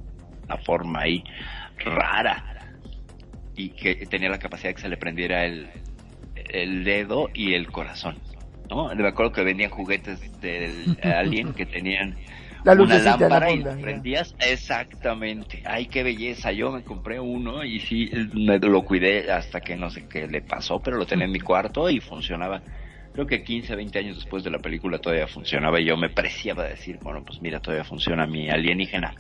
una 0.45 0.57
forma 0.59 1.03
ahí 1.03 1.23
rara 1.85 2.71
y 3.57 3.71
que 3.71 4.07
tenía 4.07 4.31
la 4.31 4.39
capacidad 4.39 4.71
de 4.71 4.75
que 4.75 4.81
se 4.81 4.89
le 4.89 4.97
prendiera 4.97 5.45
el, 5.45 5.69
el 6.35 6.85
dedo 6.85 7.29
y 7.35 7.53
el 7.53 7.71
corazón 7.71 8.17
¿no? 8.71 8.95
Me 8.95 9.09
acuerdo 9.09 9.33
que 9.33 9.43
vendían 9.45 9.71
juguetes 9.71 10.41
del 10.41 10.97
Alien 11.03 11.53
que 11.55 11.67
tenían 11.67 12.17
La 12.65 12.73
una 12.75 12.97
de 12.97 13.05
la 13.05 13.17
lámpara 13.17 13.51
y 13.51 13.63
ya. 13.63 13.77
prendías. 13.77 14.35
Exactamente. 14.39 15.63
Ay, 15.65 15.87
qué 15.87 16.03
belleza. 16.05 16.53
Yo 16.53 16.71
me 16.71 16.85
compré 16.85 17.19
uno 17.19 17.65
y 17.65 17.81
sí, 17.81 18.11
me 18.35 18.59
lo 18.59 18.83
cuidé 18.83 19.33
hasta 19.33 19.61
que 19.61 19.77
no 19.77 19.91
sé 19.91 20.07
qué 20.09 20.29
le 20.29 20.43
pasó, 20.43 20.81
pero 20.81 20.97
lo 20.97 21.05
tenía 21.07 21.25
en 21.27 21.33
mi 21.33 21.41
cuarto 21.41 21.91
y 21.91 21.99
funcionaba. 22.01 22.63
Creo 23.13 23.27
que 23.27 23.43
15, 23.43 23.75
20 23.75 23.99
años 23.99 24.17
después 24.17 24.45
de 24.45 24.51
la 24.51 24.59
película 24.59 24.99
todavía 24.99 25.27
funcionaba 25.27 25.81
y 25.81 25.87
yo 25.87 25.97
me 25.97 26.09
preciaba 26.09 26.65
decir, 26.65 26.99
bueno, 27.03 27.25
pues 27.25 27.43
mira, 27.43 27.61
todavía 27.61 27.85
funciona 27.85 28.27
mi 28.27 28.49
alienígena 28.49 29.15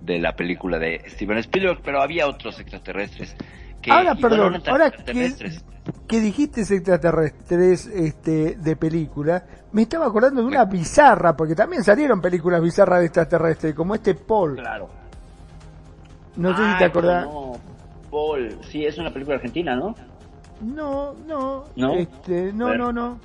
de 0.00 0.18
la 0.20 0.36
película 0.36 0.78
de 0.78 1.02
Steven 1.08 1.38
Spielberg, 1.38 1.80
pero 1.82 2.00
había 2.00 2.28
otros 2.28 2.60
extraterrestres 2.60 3.36
que 3.86 3.92
Ahora, 3.92 4.14
perdón, 4.16 4.62
ahora 4.66 4.90
que, 4.90 6.20
dijiste 6.20 6.62
extraterrestres 6.62 7.86
este, 7.86 8.56
de 8.56 8.76
película, 8.76 9.44
me 9.70 9.82
estaba 9.82 10.06
acordando 10.06 10.40
de 10.40 10.46
una 10.48 10.64
bizarra, 10.64 11.36
porque 11.36 11.54
también 11.54 11.84
salieron 11.84 12.20
películas 12.20 12.60
bizarras 12.60 12.98
de 13.00 13.06
extraterrestres, 13.06 13.74
como 13.74 13.94
este 13.94 14.14
Paul. 14.14 14.56
Claro. 14.56 14.88
No 16.36 16.56
sé 16.56 16.72
si 16.72 16.78
te 16.78 16.84
acordás. 16.86 17.24
pero 17.26 17.32
No, 17.32 17.52
Paul, 18.10 18.58
sí, 18.68 18.84
es 18.84 18.98
una 18.98 19.12
película 19.12 19.36
argentina, 19.36 19.76
¿no? 19.76 19.94
No, 20.60 21.14
no, 21.26 21.64
¿No? 21.76 21.94
este, 21.94 22.52
no, 22.52 22.74
no, 22.74 22.92
no. 22.92 23.20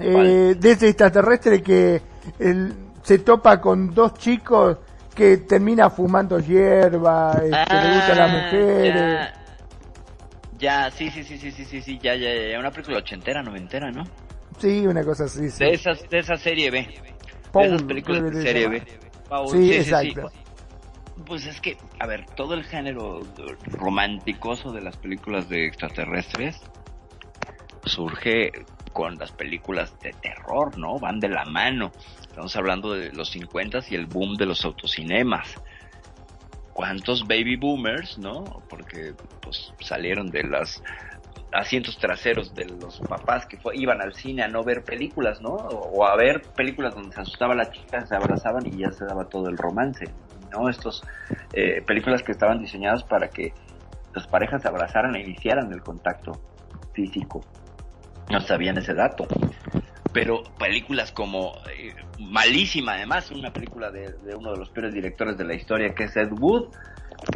Eh, 0.00 0.56
de 0.58 0.70
ese 0.72 0.88
extraterrestre 0.88 1.62
que 1.62 2.00
el- 2.38 2.74
se 3.02 3.18
topa 3.18 3.60
con 3.60 3.92
dos 3.94 4.14
chicos 4.14 4.78
que 5.14 5.36
termina 5.36 5.90
fumando 5.90 6.38
hierba, 6.40 7.32
este, 7.34 7.74
le 7.74 7.94
gustan 7.96 8.16
las 8.18 8.32
mujeres. 8.32 9.18
Ah, 9.20 9.32
Ya, 9.34 9.43
ya, 10.64 10.90
sí, 10.90 11.10
sí, 11.10 11.22
sí, 11.22 11.36
sí, 11.38 11.50
sí, 11.50 11.64
sí, 11.64 11.82
sí, 11.82 11.98
ya, 12.02 12.14
ya, 12.14 12.30
ya, 12.50 12.58
una 12.58 12.70
película 12.70 12.98
ochentera, 12.98 13.42
noventera, 13.42 13.90
¿no? 13.90 14.04
Sí, 14.58 14.86
una 14.86 15.04
cosa 15.04 15.24
así. 15.24 15.50
Sí. 15.50 15.64
De 15.64 15.72
esas, 15.72 16.08
de 16.08 16.18
esa 16.18 16.36
serie 16.36 16.70
B. 16.70 16.88
Paul, 17.52 17.68
de 17.68 17.74
esas 17.74 17.86
películas 17.86 18.22
de 18.22 18.42
serie. 18.42 18.68
B. 18.68 18.82
Paul, 19.28 19.48
Sí, 19.50 19.74
exacto. 19.74 20.30
Pues 21.26 21.46
es 21.46 21.60
que, 21.60 21.76
a 22.00 22.06
ver, 22.06 22.24
todo 22.34 22.54
el 22.54 22.64
género 22.64 23.20
romanticoso 23.66 24.72
de 24.72 24.80
las 24.80 24.96
películas 24.96 25.48
de 25.48 25.66
extraterrestres 25.66 26.60
surge 27.84 28.50
con 28.92 29.16
las 29.16 29.32
películas 29.32 29.94
de 30.00 30.12
terror, 30.12 30.78
¿no? 30.78 30.98
Van 30.98 31.20
de 31.20 31.28
la 31.28 31.44
mano. 31.44 31.92
Estamos 32.22 32.56
hablando 32.56 32.94
de 32.94 33.12
los 33.12 33.30
50 33.30 33.80
y 33.90 33.94
el 33.94 34.06
boom 34.06 34.36
de 34.36 34.46
los 34.46 34.64
autocinemas. 34.64 35.54
¿Cuántos 36.74 37.26
baby 37.26 37.56
boomers, 37.56 38.18
no? 38.18 38.44
Porque 38.68 39.14
pues 39.40 39.72
salieron 39.80 40.30
de 40.30 40.42
los 40.42 40.82
asientos 41.52 41.96
traseros 41.98 42.52
de 42.52 42.64
los 42.64 42.98
papás 43.08 43.46
que 43.46 43.56
fue- 43.58 43.76
iban 43.76 44.00
al 44.02 44.12
cine 44.12 44.42
a 44.42 44.48
no 44.48 44.64
ver 44.64 44.84
películas, 44.84 45.40
¿no? 45.40 45.50
O, 45.50 45.98
o 45.98 46.04
a 46.04 46.16
ver 46.16 46.42
películas 46.56 46.92
donde 46.94 47.14
se 47.14 47.20
asustaba 47.20 47.54
la 47.54 47.70
chica, 47.70 48.04
se 48.06 48.16
abrazaban 48.16 48.66
y 48.66 48.76
ya 48.78 48.90
se 48.90 49.04
daba 49.04 49.28
todo 49.28 49.48
el 49.48 49.56
romance, 49.56 50.06
¿no? 50.50 50.68
Estos 50.68 51.04
eh, 51.52 51.80
películas 51.86 52.24
que 52.24 52.32
estaban 52.32 52.58
diseñadas 52.60 53.04
para 53.04 53.28
que 53.28 53.52
las 54.12 54.26
parejas 54.26 54.62
se 54.62 54.68
abrazaran 54.68 55.14
e 55.14 55.20
iniciaran 55.20 55.72
el 55.72 55.80
contacto 55.80 56.32
físico. 56.92 57.44
No 58.30 58.40
sabían 58.40 58.78
ese 58.78 58.94
dato. 58.94 59.26
Pero 60.14 60.42
películas 60.58 61.12
como 61.12 61.52
eh, 61.76 61.94
malísima, 62.18 62.94
además, 62.94 63.30
una 63.30 63.52
película 63.52 63.90
de, 63.90 64.12
de 64.12 64.34
uno 64.34 64.52
de 64.52 64.58
los 64.58 64.70
peores 64.70 64.94
directores 64.94 65.36
de 65.36 65.44
la 65.44 65.54
historia, 65.54 65.94
que 65.94 66.04
es 66.04 66.16
Ed 66.16 66.32
Wood, 66.32 66.70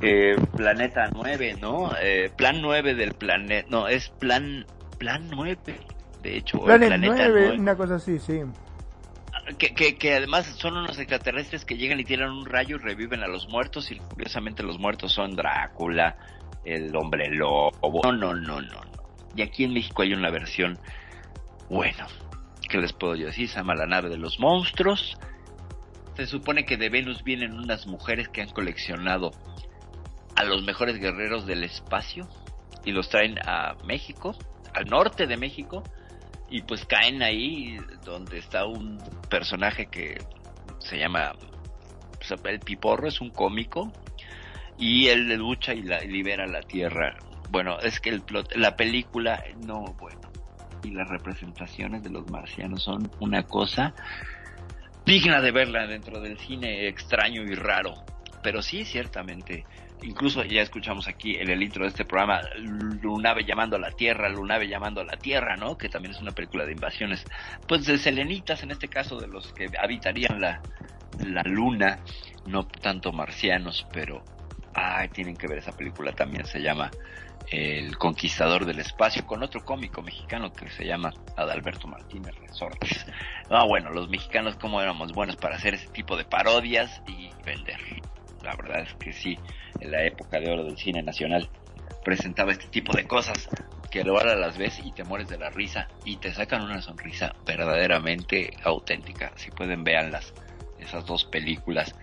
eh, 0.03 0.37
Planeta 0.57 1.09
9, 1.13 1.57
¿no? 1.61 1.91
Eh, 2.01 2.31
plan 2.37 2.61
9 2.63 2.95
del 2.95 3.15
planeta, 3.15 3.67
no, 3.71 3.89
es 3.89 4.09
Plan 4.11 4.67
Plan 4.99 5.29
9, 5.31 5.59
de 6.23 6.37
hecho, 6.37 6.61
Planet 6.61 6.89
Planeta 6.89 7.15
9, 7.29 7.41
9 7.47 7.59
una 7.59 7.77
cosa 7.77 7.97
así, 7.97 8.19
sí. 8.19 8.43
que, 9.59 9.75
que, 9.75 9.97
que 9.97 10.15
además 10.15 10.47
son 10.47 10.77
unos 10.77 10.99
extraterrestres 10.99 11.65
que 11.65 11.77
llegan 11.77 12.01
y 12.01 12.05
tiran 12.05 12.31
un 12.31 12.47
rayo 12.47 12.77
y 12.77 12.79
reviven 12.81 13.23
a 13.23 13.29
los 13.29 13.49
muertos 13.49 13.91
y 13.91 13.99
curiosamente 13.99 14.63
los 14.63 14.79
muertos 14.79 15.13
son 15.13 15.35
Drácula, 15.35 16.17
el 16.65 16.95
hombre 16.95 17.31
lobo. 17.31 17.73
No, 18.05 18.13
no, 18.13 18.35
no, 18.35 18.61
no, 18.61 18.61
no. 18.61 19.03
Y 19.35 19.43
aquí 19.43 19.65
en 19.65 19.73
México 19.73 20.03
hay 20.03 20.13
una 20.13 20.31
versión, 20.31 20.79
bueno, 21.71 22.07
¿qué 22.69 22.79
les 22.79 22.93
puedo 22.93 23.15
decir? 23.15 23.49
Se 23.49 23.57
llama 23.57 23.75
la 23.75 23.87
nave 23.87 24.09
de 24.09 24.19
los 24.19 24.39
monstruos. 24.39 25.17
Se 26.17 26.27
supone 26.27 26.65
que 26.65 26.77
de 26.77 26.89
Venus 26.89 27.25
vienen 27.25 27.55
unas 27.55 27.87
mujeres 27.87 28.29
que 28.29 28.43
han 28.43 28.51
coleccionado 28.51 29.31
a 30.37 30.45
los 30.45 30.63
mejores 30.65 30.99
guerreros 30.99 31.47
del 31.47 31.65
espacio 31.65 32.29
y 32.85 32.93
los 32.93 33.09
traen 33.09 33.39
a 33.45 33.75
México, 33.85 34.37
al 34.75 34.87
norte 34.87 35.27
de 35.27 35.37
México, 35.37 35.83
y 36.51 36.63
pues 36.63 36.85
caen 36.87 37.23
ahí 37.23 37.79
donde 38.05 38.39
está 38.39 38.65
un 38.65 38.99
personaje 39.29 39.87
que 39.87 40.19
se 40.79 40.99
llama 40.99 41.33
pues, 42.13 42.41
el 42.45 42.61
Piporro, 42.61 43.09
es 43.09 43.21
un 43.21 43.31
cómico, 43.31 43.93
y 44.79 45.09
él 45.09 45.35
lucha 45.35 45.75
y 45.75 45.83
la, 45.83 46.01
libera 46.01 46.47
la 46.47 46.63
Tierra. 46.63 47.17
Bueno, 47.51 47.79
es 47.81 48.01
que 48.01 48.11
el 48.11 48.23
plot, 48.23 48.55
la 48.57 48.77
película, 48.77 49.43
no, 49.67 49.97
bueno, 49.99 50.18
y 50.83 50.91
las 50.91 51.09
representaciones 51.09 52.03
de 52.03 52.11
los 52.11 52.31
marcianos 52.31 52.83
son 52.83 53.11
una 53.21 53.45
cosa 53.45 53.95
digna 55.05 55.41
de 55.41 55.51
verla 55.53 55.87
dentro 55.87 56.21
del 56.21 56.39
cine 56.39 56.87
extraño 56.89 57.43
y 57.43 57.55
raro. 57.55 57.95
Pero 58.43 58.63
sí, 58.63 58.85
ciertamente, 58.85 59.65
incluso 60.03 60.45
ya 60.45 60.63
escuchamos 60.63 61.09
aquí 61.09 61.37
en 61.37 61.51
el 61.51 61.63
intro 61.63 61.85
de 61.85 61.89
este 61.89 62.05
programa, 62.05 62.43
Lunave 62.57 63.45
llamando 63.45 63.77
a 63.77 63.81
la 63.81 63.91
Tierra, 63.91 64.29
Lunave 64.29 64.69
llamando 64.69 65.01
a 65.01 65.05
la 65.05 65.17
Tierra, 65.17 65.57
¿no? 65.57 65.77
Que 65.77 65.89
también 65.89 66.15
es 66.15 66.21
una 66.21 66.33
película 66.33 66.65
de 66.67 66.73
invasiones, 66.73 67.25
pues 67.67 67.87
de 67.87 67.99
selenitas, 67.99 68.63
en 68.63 68.71
este 68.71 68.89
caso 68.89 69.19
de 69.19 69.29
los 69.29 69.53
que 69.55 69.69
habitarían 69.81 70.41
la, 70.41 70.61
la 71.27 71.43
luna, 71.43 72.01
no 72.47 72.67
tanto 72.67 73.13
marcianos, 73.13 73.87
pero, 73.93 74.23
ay, 74.75 75.09
tienen 75.09 75.37
que 75.37 75.49
ver 75.49 75.59
esa 75.59 75.73
película 75.73 76.13
también, 76.13 76.45
se 76.47 76.61
llama 76.61 76.91
El 77.51 77.97
Conquistador 77.97 78.67
del 78.67 78.79
Espacio, 78.79 79.27
con 79.27 79.43
otro 79.43 79.65
cómico 79.65 80.03
mexicano 80.03 80.53
que 80.53 80.69
se 80.71 80.85
llama 80.85 81.13
Adalberto 81.37 81.89
Martínez 81.89 82.35
Resortes. 82.37 83.07
Ah, 83.49 83.65
bueno, 83.65 83.91
los 83.91 84.09
mexicanos 84.11 84.57
cómo 84.57 84.83
éramos 84.83 85.13
buenos 85.13 85.37
para 85.37 85.57
hacer 85.57 85.75
ese 85.75 85.89
tipo 85.89 86.17
de 86.17 86.25
parodias 86.25 87.03
y 87.07 87.31
vender. 87.45 87.81
La 88.43 88.55
verdad 88.55 88.83
es 88.83 88.95
que 88.95 89.13
sí, 89.13 89.39
en 89.81 89.91
la 89.91 90.05
época 90.05 90.39
de 90.39 90.51
oro 90.51 90.65
del 90.65 90.77
cine 90.77 91.03
nacional 91.03 91.49
presentaba 92.05 92.53
este 92.53 92.69
tipo 92.69 92.97
de 92.97 93.07
cosas 93.07 93.49
que 93.91 94.03
ahora 94.03 94.37
las 94.37 94.59
ves 94.59 94.81
y 94.85 94.93
te 94.93 95.05
mueres 95.05 95.29
de 95.29 95.39
la 95.39 95.51
risa 95.51 95.89
y 96.05 96.17
te 96.19 96.33
sacan 96.33 96.63
una 96.63 96.83
sonrisa 96.83 97.35
verdaderamente 97.47 98.51
auténtica. 98.63 99.33
Si 99.37 99.51
pueden, 99.51 99.85
véanlas, 99.85 100.35
esas 100.79 101.07
dos 101.07 101.25
películas. 101.25 101.95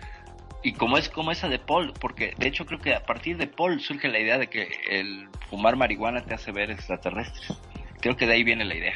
Y 0.65 0.73
como 0.73 0.97
es 0.97 1.09
como 1.09 1.29
esa 1.31 1.47
de 1.47 1.59
Paul, 1.59 1.93
porque 2.01 2.33
de 2.39 2.47
hecho 2.47 2.65
creo 2.65 2.79
que 2.81 2.95
a 2.95 3.05
partir 3.05 3.37
de 3.37 3.45
Paul 3.45 3.79
surge 3.79 4.07
la 4.07 4.19
idea 4.19 4.39
de 4.39 4.47
que 4.47 4.67
el 4.89 5.29
fumar 5.47 5.75
marihuana 5.75 6.25
te 6.25 6.33
hace 6.33 6.51
ver 6.51 6.71
extraterrestres. 6.71 7.53
Creo 8.01 8.17
que 8.17 8.25
de 8.25 8.33
ahí 8.33 8.43
viene 8.43 8.65
la 8.65 8.73
idea. 8.75 8.95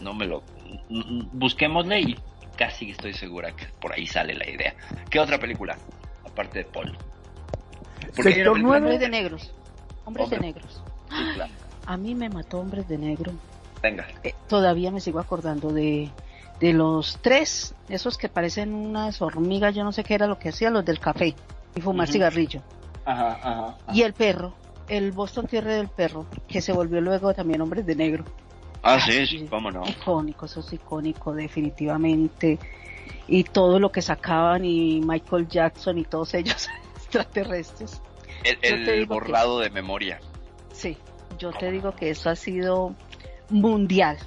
No 0.00 0.14
me 0.14 0.26
lo... 0.26 0.42
Busquémosle 1.32 2.00
y 2.00 2.16
casi 2.56 2.92
estoy 2.92 3.12
segura 3.12 3.52
que 3.54 3.66
por 3.82 3.92
ahí 3.92 4.06
sale 4.06 4.32
la 4.32 4.48
idea. 4.48 4.74
¿Qué 5.10 5.20
otra 5.20 5.38
película? 5.38 5.76
Aparte 6.24 6.60
de 6.60 6.64
Paul. 6.64 6.96
Sector 8.14 8.54
película- 8.54 8.78
Hombres 8.78 9.00
de 9.00 9.08
negros. 9.10 9.54
Hombres 10.06 10.30
de 10.30 10.36
Hombre. 10.36 10.52
negros. 10.54 10.82
Sí, 11.10 11.24
claro. 11.34 11.52
A 11.84 11.96
mí 11.98 12.14
me 12.14 12.30
mató 12.30 12.60
Hombres 12.60 12.88
de 12.88 12.96
Negro. 12.96 13.32
Venga. 13.82 14.06
Eh, 14.24 14.34
todavía 14.48 14.90
me 14.90 15.00
sigo 15.00 15.20
acordando 15.20 15.70
de, 15.70 16.08
de 16.60 16.72
los 16.72 17.18
tres, 17.22 17.74
esos 17.88 18.16
que 18.18 18.28
parecen 18.28 18.74
unas 18.74 19.20
hormigas, 19.22 19.74
yo 19.74 19.82
no 19.84 19.92
sé 19.92 20.04
qué 20.04 20.14
era 20.14 20.26
lo 20.26 20.38
que 20.38 20.50
hacían, 20.50 20.72
los 20.74 20.84
del 20.84 20.98
café 21.00 21.34
y 21.74 21.80
fumar 21.80 22.04
Ujú. 22.06 22.12
cigarrillo. 22.12 22.62
Ajá, 23.04 23.38
ajá. 23.42 23.76
Y 23.92 24.02
el 24.02 24.12
perro, 24.12 24.54
el 24.88 25.12
Boston 25.12 25.46
Terrier 25.46 25.76
del 25.78 25.88
perro, 25.88 26.26
que 26.46 26.60
se 26.60 26.72
volvió 26.72 27.00
luego 27.00 27.32
también 27.32 27.60
Hombres 27.62 27.86
de 27.86 27.94
Negro. 27.94 28.24
Ah, 28.82 28.98
sí, 29.00 29.26
sí, 29.26 29.46
cómo 29.48 29.70
no. 29.70 29.82
Icónico, 29.86 30.46
eso 30.46 30.60
es 30.60 30.72
icónico, 30.72 31.34
definitivamente. 31.34 32.58
Y 33.26 33.44
todo 33.44 33.78
lo 33.78 33.90
que 33.92 34.02
sacaban, 34.02 34.64
y 34.64 35.00
Michael 35.00 35.48
Jackson 35.48 35.98
y 35.98 36.04
todos 36.04 36.34
ellos 36.34 36.68
extraterrestres. 36.96 38.00
El, 38.44 38.54
Yo 38.56 38.76
el 38.76 38.84
te 38.84 38.92
digo 38.92 39.06
que- 39.06 39.14
borrado 39.14 39.60
de 39.60 39.70
memoria. 39.70 40.20
Sí, 40.72 40.96
yo 41.38 41.52
te 41.52 41.70
digo 41.70 41.94
que 41.94 42.10
eso 42.10 42.30
ha 42.30 42.36
sido 42.36 42.94
mundial, 43.50 44.18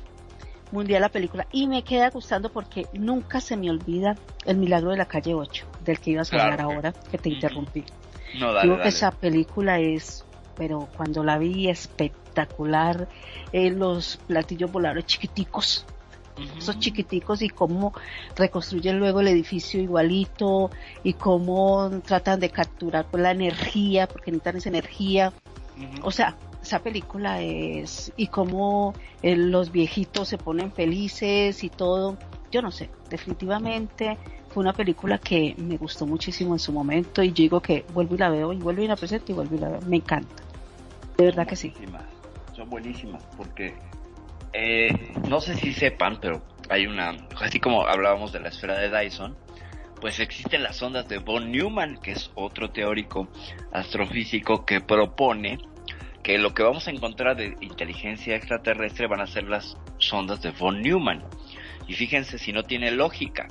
mundial 0.73 1.01
la 1.01 1.09
película. 1.09 1.47
Y 1.51 1.67
me 1.67 1.83
queda 1.83 2.09
gustando 2.09 2.51
porque 2.51 2.87
nunca 2.93 3.39
se 3.39 3.55
me 3.55 3.69
olvida 3.69 4.17
el 4.45 4.57
milagro 4.57 4.91
de 4.91 4.97
la 4.97 5.05
calle 5.05 5.33
8, 5.33 5.65
del 5.85 5.99
que 5.99 6.11
ibas 6.11 6.33
a 6.33 6.43
hablar 6.43 6.61
ahora, 6.61 6.91
que 6.91 7.17
te 7.17 7.29
interrumpí. 7.29 7.85
No, 8.39 8.51
dale, 8.51 8.69
Digo 8.69 8.81
que 8.81 8.89
esa 8.89 9.11
película 9.11 9.79
es, 9.79 10.25
pero 10.57 10.89
cuando 10.97 11.23
la 11.23 11.37
vi 11.37 11.69
espectacular, 11.69 13.07
eh, 13.53 13.69
los 13.69 14.17
platillos 14.27 14.71
voladores 14.71 15.05
chiquiticos, 15.05 15.85
esos 16.57 16.79
chiquiticos 16.79 17.43
y 17.43 17.49
cómo 17.49 17.93
reconstruyen 18.35 18.97
luego 18.97 19.19
el 19.19 19.27
edificio 19.27 19.79
igualito 19.79 20.71
y 21.03 21.13
cómo 21.13 21.91
tratan 22.03 22.39
de 22.39 22.49
capturar 22.49 23.05
pues, 23.05 23.21
la 23.21 23.29
energía, 23.29 24.07
porque 24.07 24.31
necesitan 24.31 24.57
esa 24.57 24.69
energía. 24.69 25.33
O 26.01 26.09
sea, 26.09 26.35
esa 26.73 26.81
película 26.81 27.39
es, 27.39 28.11
y 28.17 28.27
cómo 28.27 28.95
eh, 29.21 29.35
los 29.35 29.71
viejitos 29.71 30.27
se 30.27 30.39
ponen 30.39 30.71
felices 30.71 31.63
y 31.63 31.69
todo, 31.69 32.17
yo 32.51 32.63
no 32.63 32.71
sé, 32.71 32.89
definitivamente 33.11 34.17
fue 34.49 34.61
una 34.61 34.73
película 34.73 35.19
que 35.19 35.53
me 35.59 35.77
gustó 35.77 36.07
muchísimo 36.07 36.55
en 36.55 36.59
su 36.59 36.73
momento 36.73 37.21
y 37.21 37.29
digo 37.29 37.61
que 37.61 37.85
vuelvo 37.93 38.15
y 38.15 38.17
la 38.17 38.29
veo 38.31 38.53
y 38.53 38.57
vuelvo 38.57 38.81
y 38.81 38.87
la 38.87 38.95
presento 38.95 39.31
y 39.31 39.35
vuelvo 39.35 39.55
y 39.55 39.59
la 39.59 39.69
veo, 39.69 39.81
me 39.81 39.97
encanta, 39.97 40.41
de 41.15 41.25
verdad 41.25 41.45
que 41.45 41.55
sí. 41.55 41.71
Son 42.55 42.67
buenísimas 42.71 43.23
porque 43.37 43.75
eh, 44.51 45.13
no 45.29 45.41
sé 45.41 45.53
si 45.53 45.73
sepan, 45.73 46.17
pero 46.19 46.41
hay 46.69 46.87
una, 46.87 47.15
así 47.39 47.59
como 47.59 47.85
hablábamos 47.85 48.31
de 48.31 48.39
la 48.39 48.49
esfera 48.49 48.79
de 48.79 48.89
Dyson, 48.89 49.35
pues 50.01 50.19
existen 50.19 50.63
las 50.63 50.81
ondas 50.81 51.07
de 51.07 51.19
von 51.19 51.51
Neumann, 51.51 51.97
que 51.97 52.13
es 52.13 52.31
otro 52.33 52.71
teórico 52.71 53.27
astrofísico 53.71 54.65
que 54.65 54.81
propone 54.81 55.59
que 56.23 56.37
lo 56.37 56.53
que 56.53 56.63
vamos 56.63 56.87
a 56.87 56.91
encontrar 56.91 57.35
de 57.35 57.55
inteligencia 57.59 58.35
extraterrestre 58.35 59.07
van 59.07 59.21
a 59.21 59.27
ser 59.27 59.43
las 59.43 59.77
sondas 59.97 60.41
de 60.41 60.51
von 60.51 60.81
Neumann. 60.81 61.23
Y 61.87 61.93
fíjense 61.93 62.37
si 62.37 62.53
no 62.53 62.63
tiene 62.63 62.91
lógica. 62.91 63.47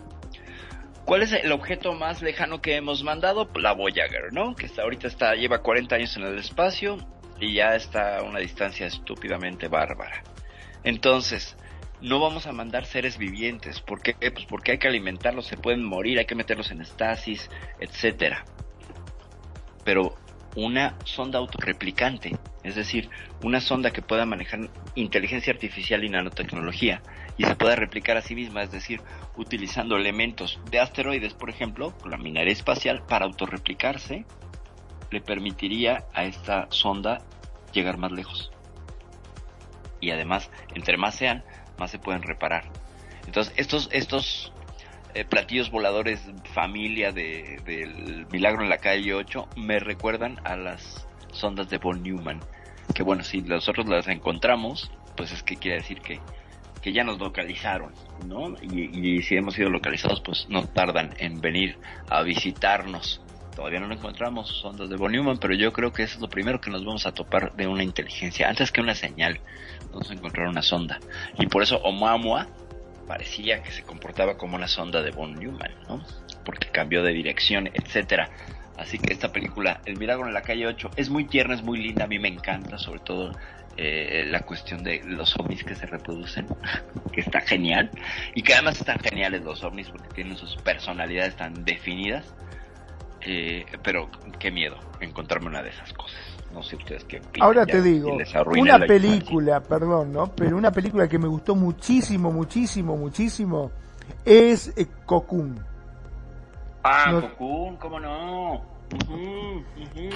¿Cuál 1.04 1.22
es 1.22 1.32
el 1.32 1.52
objeto 1.52 1.92
más 1.92 2.22
lejano 2.22 2.62
que 2.62 2.76
hemos 2.76 3.02
mandado? 3.02 3.50
La 3.56 3.72
Voyager, 3.72 4.32
¿no? 4.32 4.54
Que 4.54 4.66
está, 4.66 4.82
ahorita 4.82 5.08
está, 5.08 5.34
lleva 5.34 5.60
40 5.60 5.96
años 5.96 6.16
en 6.16 6.22
el 6.22 6.38
espacio 6.38 6.96
y 7.38 7.54
ya 7.54 7.74
está 7.74 8.18
a 8.18 8.22
una 8.22 8.38
distancia 8.38 8.86
estúpidamente 8.86 9.68
bárbara. 9.68 10.22
Entonces, 10.84 11.56
no 12.00 12.20
vamos 12.20 12.46
a 12.46 12.52
mandar 12.52 12.86
seres 12.86 13.18
vivientes. 13.18 13.80
¿Por 13.80 14.00
qué? 14.00 14.14
Pues 14.14 14.46
porque 14.46 14.72
hay 14.72 14.78
que 14.78 14.88
alimentarlos, 14.88 15.46
se 15.46 15.56
pueden 15.56 15.84
morir, 15.84 16.18
hay 16.18 16.24
que 16.24 16.34
meterlos 16.34 16.70
en 16.70 16.80
estasis, 16.80 17.50
etcétera. 17.80 18.44
Pero 19.84 20.14
una 20.54 20.96
sonda 21.04 21.38
autorreplicante, 21.38 22.36
es 22.62 22.74
decir, 22.74 23.08
una 23.42 23.60
sonda 23.60 23.90
que 23.90 24.02
pueda 24.02 24.26
manejar 24.26 24.70
inteligencia 24.94 25.52
artificial 25.52 26.04
y 26.04 26.08
nanotecnología 26.08 27.02
y 27.38 27.44
se 27.44 27.56
pueda 27.56 27.76
replicar 27.76 28.16
a 28.16 28.22
sí 28.22 28.34
misma, 28.34 28.62
es 28.62 28.70
decir, 28.70 29.00
utilizando 29.36 29.96
elementos 29.96 30.60
de 30.70 30.80
asteroides, 30.80 31.34
por 31.34 31.50
ejemplo, 31.50 31.94
la 32.04 32.18
minería 32.18 32.52
espacial, 32.52 33.02
para 33.08 33.24
autorreplicarse, 33.24 34.26
le 35.10 35.20
permitiría 35.20 36.04
a 36.12 36.24
esta 36.24 36.66
sonda 36.70 37.18
llegar 37.72 37.96
más 37.96 38.12
lejos. 38.12 38.50
Y 40.00 40.10
además, 40.10 40.50
entre 40.74 40.96
más 40.96 41.14
sean, 41.14 41.44
más 41.78 41.90
se 41.90 41.98
pueden 41.98 42.22
reparar. 42.22 42.64
Entonces, 43.26 43.54
estos, 43.56 43.88
estos 43.92 44.52
eh, 45.14 45.24
platillos 45.24 45.70
voladores 45.70 46.20
familia 46.54 47.12
de, 47.12 47.60
del 47.64 48.26
Milagro 48.30 48.62
en 48.62 48.70
la 48.70 48.78
calle 48.78 49.14
8 49.14 49.48
me 49.56 49.78
recuerdan 49.78 50.40
a 50.44 50.56
las 50.56 51.06
sondas 51.32 51.68
de 51.68 51.78
von 51.78 52.02
Neumann. 52.02 52.40
Que 52.94 53.02
bueno, 53.02 53.22
si 53.22 53.42
nosotros 53.42 53.86
las 53.88 54.08
encontramos, 54.08 54.90
pues 55.16 55.32
es 55.32 55.42
que 55.42 55.56
quiere 55.56 55.78
decir 55.78 56.00
que, 56.00 56.20
que 56.80 56.92
ya 56.92 57.04
nos 57.04 57.18
localizaron, 57.18 57.92
¿no? 58.26 58.54
Y, 58.62 59.22
si 59.22 59.36
hemos 59.36 59.54
sido 59.54 59.70
localizados, 59.70 60.20
pues 60.20 60.46
no 60.48 60.66
tardan 60.66 61.14
en 61.18 61.40
venir 61.40 61.78
a 62.08 62.22
visitarnos. 62.22 63.22
Todavía 63.54 63.80
no 63.80 63.92
encontramos 63.92 64.48
sondas 64.48 64.88
de 64.88 64.96
von 64.96 65.12
Neumann, 65.12 65.38
pero 65.38 65.54
yo 65.54 65.72
creo 65.72 65.92
que 65.92 66.04
eso 66.04 66.14
es 66.14 66.20
lo 66.22 66.28
primero 66.28 66.60
que 66.60 66.70
nos 66.70 66.84
vamos 66.84 67.04
a 67.06 67.12
topar 67.12 67.54
de 67.54 67.66
una 67.66 67.82
inteligencia. 67.82 68.48
Antes 68.48 68.72
que 68.72 68.80
una 68.80 68.94
señal, 68.94 69.40
vamos 69.90 70.10
a 70.10 70.14
encontrar 70.14 70.48
una 70.48 70.62
sonda. 70.62 70.98
Y 71.38 71.46
por 71.46 71.62
eso 71.62 71.76
Oumuamua 71.82 72.48
parecía 73.06 73.62
que 73.62 73.72
se 73.72 73.82
comportaba 73.82 74.36
como 74.36 74.56
una 74.56 74.68
sonda 74.68 75.02
de 75.02 75.10
von 75.10 75.34
Neumann, 75.34 75.74
¿no? 75.88 76.04
Porque 76.44 76.68
cambió 76.68 77.02
de 77.02 77.12
dirección, 77.12 77.68
etcétera. 77.72 78.30
Así 78.76 78.98
que 78.98 79.12
esta 79.12 79.32
película, 79.32 79.80
El 79.84 79.98
Milagro 79.98 80.26
en 80.26 80.34
la 80.34 80.42
calle 80.42 80.66
8, 80.66 80.90
es 80.96 81.10
muy 81.10 81.26
tierna, 81.26 81.54
es 81.54 81.62
muy 81.62 81.78
linda, 81.78 82.04
a 82.04 82.08
mí 82.08 82.18
me 82.18 82.28
encanta, 82.28 82.78
sobre 82.78 83.00
todo 83.00 83.32
eh, 83.76 84.24
la 84.26 84.40
cuestión 84.40 84.82
de 84.82 85.02
los 85.04 85.34
ovnis 85.38 85.62
que 85.64 85.74
se 85.74 85.86
reproducen, 85.86 86.46
que 87.12 87.20
está 87.20 87.40
genial, 87.40 87.90
y 88.34 88.42
que 88.42 88.54
además 88.54 88.78
están 88.80 88.98
geniales 88.98 89.42
los 89.42 89.62
ovnis 89.62 89.88
porque 89.88 90.08
tienen 90.14 90.36
sus 90.36 90.56
personalidades 90.56 91.36
tan 91.36 91.64
definidas, 91.64 92.34
eh, 93.20 93.64
pero 93.82 94.10
qué 94.38 94.50
miedo 94.50 94.78
encontrarme 95.00 95.48
una 95.48 95.62
de 95.62 95.70
esas 95.70 95.92
cosas. 95.92 96.31
No 96.52 96.62
sé 96.62 96.76
ustedes 96.76 97.04
qué 97.04 97.18
opinan. 97.18 97.46
Ahora 97.46 97.66
te 97.66 97.80
digo, 97.80 98.16
una 98.58 98.78
película, 98.80 99.60
perdón, 99.60 100.12
¿no? 100.12 100.26
Pero 100.34 100.56
una 100.56 100.70
película 100.70 101.08
que 101.08 101.18
me 101.18 101.28
gustó 101.28 101.54
muchísimo, 101.54 102.30
muchísimo, 102.30 102.96
muchísimo 102.96 103.70
es 104.24 104.72
eh, 104.76 104.86
Cocoon. 105.06 105.58
Ah, 106.82 107.12
no, 107.12 107.20
Cocoon, 107.22 107.76
¿cómo 107.76 108.00
no? 108.00 108.72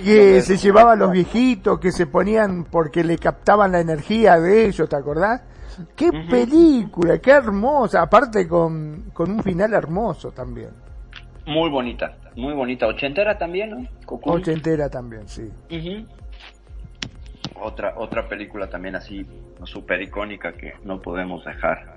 Que 0.05 0.43
se 0.43 0.59
llevaba 0.59 0.93
a 0.93 0.97
los 0.97 1.11
viejitos, 1.11 1.81
que 1.81 1.91
se 1.93 2.07
ponían 2.07 2.65
porque 2.65 3.03
le 3.03 3.17
captaban 3.17 3.73
la 3.73 3.81
energía 3.81 4.39
de 4.39 4.67
ellos, 4.67 4.89
¿te 4.89 4.97
acordás? 4.97 5.43
Qué 5.95 6.11
película, 6.29 7.19
qué 7.19 7.31
hermosa, 7.31 8.03
aparte 8.03 8.47
con, 8.47 9.11
con 9.13 9.31
un 9.31 9.43
final 9.43 9.73
hermoso 9.73 10.31
también. 10.31 10.71
Muy 11.47 11.71
bonita, 11.71 12.17
muy 12.35 12.53
bonita. 12.55 12.87
Ochentera 12.87 13.39
también, 13.39 13.71
¿no? 13.71 13.89
Cocoon. 14.05 14.41
Ochentera 14.41 14.91
también, 14.91 15.29
sí. 15.29 15.51
Otra, 17.55 17.95
otra 17.97 18.29
película 18.29 18.69
también 18.69 18.97
así, 18.97 19.27
súper 19.65 20.03
icónica 20.03 20.53
que 20.53 20.75
no 20.85 21.01
podemos 21.01 21.45
dejar, 21.45 21.97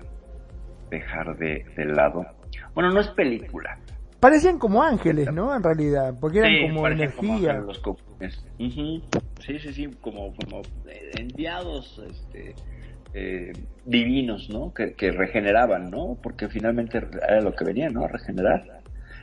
dejar 0.90 1.38
de, 1.38 1.66
lado. 1.86 2.26
Bueno, 2.74 2.92
no 2.92 3.00
es 3.00 3.08
película. 3.10 3.78
Parecían 4.20 4.60
como 4.60 4.84
ángeles, 4.84 5.32
¿no? 5.32 5.56
En 5.56 5.64
realidad, 5.64 6.14
porque 6.20 6.40
eran 6.40 6.70
como 6.70 6.88
energía. 6.88 7.54
los 7.54 7.82
Sí, 8.18 9.58
sí, 9.60 9.74
sí, 9.74 9.88
como, 10.02 10.34
como 10.36 10.62
eh, 10.88 11.12
enviados 11.18 12.02
este, 12.06 12.54
eh, 13.14 13.54
divinos, 13.86 14.50
¿no? 14.50 14.74
Que, 14.74 14.94
que 14.94 15.12
regeneraban, 15.12 15.90
¿no? 15.90 16.18
Porque 16.22 16.50
finalmente 16.50 16.98
era 16.98 17.42
lo 17.42 17.54
que 17.54 17.64
venía, 17.64 17.90
¿no? 17.90 18.04
A 18.04 18.08
regenerar. 18.10 18.79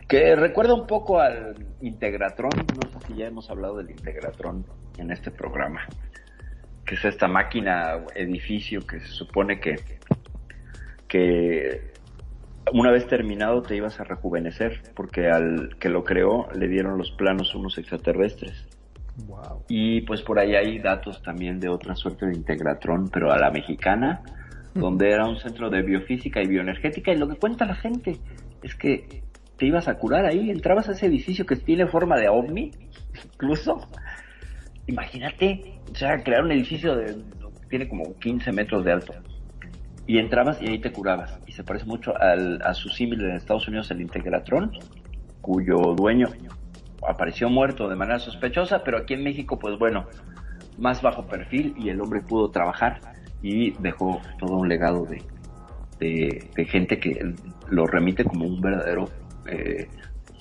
Que 0.08 0.36
recuerda 0.36 0.74
un 0.74 0.86
poco 0.86 1.18
al 1.18 1.56
Integratron, 1.80 2.50
no 2.50 3.00
sé 3.00 3.06
si 3.08 3.14
ya 3.14 3.26
hemos 3.26 3.50
hablado 3.50 3.78
del 3.78 3.90
Integratron 3.90 4.64
en 4.98 5.10
este 5.10 5.32
programa, 5.32 5.80
que 6.84 6.94
es 6.94 7.04
esta 7.04 7.26
máquina, 7.26 8.04
edificio 8.14 8.86
que 8.86 9.00
se 9.00 9.08
supone 9.08 9.58
que, 9.58 9.76
que 11.08 11.92
una 12.72 12.92
vez 12.92 13.08
terminado 13.08 13.62
te 13.62 13.74
ibas 13.74 13.98
a 13.98 14.04
rejuvenecer, 14.04 14.80
porque 14.94 15.28
al 15.28 15.76
que 15.80 15.88
lo 15.88 16.04
creó 16.04 16.48
le 16.54 16.68
dieron 16.68 16.98
los 16.98 17.10
planos 17.12 17.54
unos 17.54 17.76
extraterrestres. 17.76 18.68
Y 19.68 20.02
pues 20.02 20.22
por 20.22 20.38
ahí 20.38 20.54
hay 20.54 20.78
datos 20.78 21.22
también 21.22 21.58
de 21.58 21.68
otra 21.68 21.96
suerte 21.96 22.26
de 22.26 22.36
Integratron, 22.36 23.08
pero 23.08 23.32
a 23.32 23.38
la 23.38 23.50
mexicana, 23.50 24.22
donde 24.74 25.10
era 25.10 25.26
un 25.26 25.38
centro 25.38 25.70
de 25.70 25.82
biofísica 25.82 26.42
y 26.42 26.46
bioenergética, 26.46 27.12
y 27.12 27.16
lo 27.16 27.26
que 27.26 27.36
cuenta 27.36 27.64
la 27.64 27.76
gente 27.76 28.18
es 28.62 28.74
que 28.74 29.22
te 29.56 29.66
ibas 29.66 29.88
a 29.88 29.94
curar 29.94 30.26
ahí, 30.26 30.50
entrabas 30.50 30.88
a 30.88 30.92
ese 30.92 31.06
edificio 31.06 31.46
que 31.46 31.56
tiene 31.56 31.86
forma 31.86 32.16
de 32.16 32.28
ovni, 32.28 32.70
incluso. 33.32 33.88
Imagínate, 34.86 35.80
o 35.90 35.94
sea, 35.94 36.22
crear 36.22 36.44
un 36.44 36.52
edificio 36.52 36.94
de, 36.94 37.16
tiene 37.68 37.88
como 37.88 38.14
15 38.18 38.52
metros 38.52 38.84
de 38.84 38.92
alto. 38.92 39.14
Y 40.06 40.18
entrabas 40.18 40.62
y 40.62 40.68
ahí 40.68 40.78
te 40.78 40.92
curabas. 40.92 41.40
Y 41.46 41.52
se 41.52 41.64
parece 41.64 41.86
mucho 41.86 42.16
al, 42.16 42.62
a 42.62 42.74
su 42.74 42.88
símil 42.90 43.22
en 43.22 43.32
Estados 43.32 43.66
Unidos, 43.66 43.90
el 43.90 44.00
Integratron, 44.00 44.70
cuyo 45.40 45.76
dueño 45.96 46.28
apareció 47.06 47.48
muerto 47.48 47.88
de 47.88 47.96
manera 47.96 48.18
sospechosa, 48.18 48.82
pero 48.84 48.98
aquí 48.98 49.14
en 49.14 49.24
México, 49.24 49.58
pues 49.58 49.78
bueno, 49.78 50.06
más 50.78 51.02
bajo 51.02 51.26
perfil 51.26 51.74
y 51.78 51.88
el 51.88 52.00
hombre 52.00 52.20
pudo 52.20 52.50
trabajar 52.50 53.00
y 53.42 53.72
dejó 53.80 54.20
todo 54.38 54.56
un 54.56 54.68
legado 54.68 55.06
de, 55.06 55.22
gente 56.68 56.98
que 56.98 57.34
lo 57.70 57.86
remite 57.86 58.24
como 58.24 58.44
un 58.46 58.60
verdadero 58.60 59.08
eh, 59.48 59.88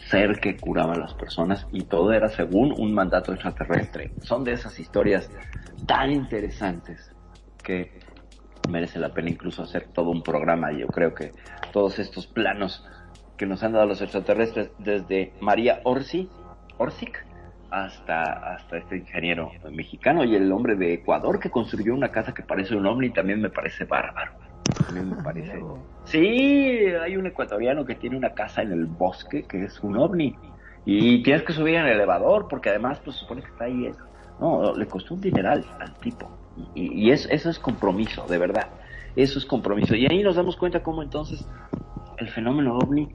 ser 0.10 0.40
que 0.40 0.58
curaba 0.58 0.94
a 0.94 1.00
las 1.00 1.14
personas 1.14 1.68
y 1.72 1.84
todo 1.84 2.14
era 2.14 2.30
según 2.30 2.74
un 2.78 2.94
mandato 2.94 3.34
extraterrestre. 3.34 4.12
Son 4.22 4.44
de 4.44 4.54
esas 4.54 4.80
historias 4.80 5.30
tan 5.88 6.12
interesantes 6.12 7.12
que 7.64 8.00
merece 8.70 9.00
la 9.00 9.14
pena 9.14 9.30
incluso 9.30 9.64
hacer 9.64 9.88
todo 9.94 10.10
un 10.12 10.22
programa. 10.22 10.72
Yo 10.72 10.88
creo 10.88 11.14
que 11.14 11.32
todos 11.72 12.00
estos 12.00 12.28
planos 12.28 12.86
que 13.38 13.46
nos 13.46 13.64
han 13.64 13.74
dado 13.74 13.86
los 13.86 14.02
extraterrestres, 14.02 14.72
desde 14.80 15.34
María 15.42 15.82
Orsi, 15.84 16.30
Orsic, 16.78 17.26
hasta, 17.70 18.22
hasta 18.54 18.78
este 18.78 18.98
ingeniero 18.98 19.52
mexicano 19.72 20.24
y 20.24 20.36
el 20.36 20.52
hombre 20.52 20.76
de 20.76 20.94
Ecuador 20.94 21.40
que 21.40 21.50
construyó 21.50 21.94
una 21.94 22.10
casa 22.10 22.34
que 22.34 22.44
parece 22.44 22.76
un 22.76 22.86
ovni, 22.86 23.10
también 23.10 23.42
me 23.42 23.50
parece 23.50 23.86
bárbaro. 23.86 24.45
Me 24.94 25.24
parece. 25.24 25.64
Sí, 26.06 26.86
hay 27.02 27.18
un 27.18 27.28
ecuatoriano 27.28 27.86
que 27.86 27.96
tiene 27.96 28.18
una 28.18 28.34
casa 28.34 28.62
en 28.62 28.72
el 28.72 28.86
bosque 28.86 29.44
que 29.44 29.66
es 29.66 29.80
un 29.82 29.98
ovni. 29.98 30.36
Y 30.86 31.24
tienes 31.24 31.44
que 31.44 31.54
subir 31.54 31.76
en 31.76 31.86
el 31.86 31.94
elevador 31.94 32.48
porque 32.48 32.70
además 32.70 33.00
pues 33.04 33.16
supone 33.18 33.42
que 33.42 33.50
está 33.50 33.66
ahí. 33.66 33.92
No, 34.40 34.76
le 34.76 34.86
costó 34.86 35.16
un 35.16 35.22
dineral 35.22 35.66
al 35.80 35.94
tipo. 35.96 36.30
Y, 36.74 37.10
eso 37.12 37.30
es 37.32 37.60
compromiso, 37.60 38.26
de 38.28 38.38
verdad. 38.38 38.70
Eso 39.16 39.40
es 39.40 39.46
compromiso. 39.46 39.96
Y 39.96 40.06
ahí 40.06 40.22
nos 40.24 40.36
damos 40.36 40.56
cuenta 40.56 40.84
cómo 40.84 41.02
entonces 41.02 41.48
el 42.18 42.30
fenómeno 42.30 42.78
ovni 42.78 43.10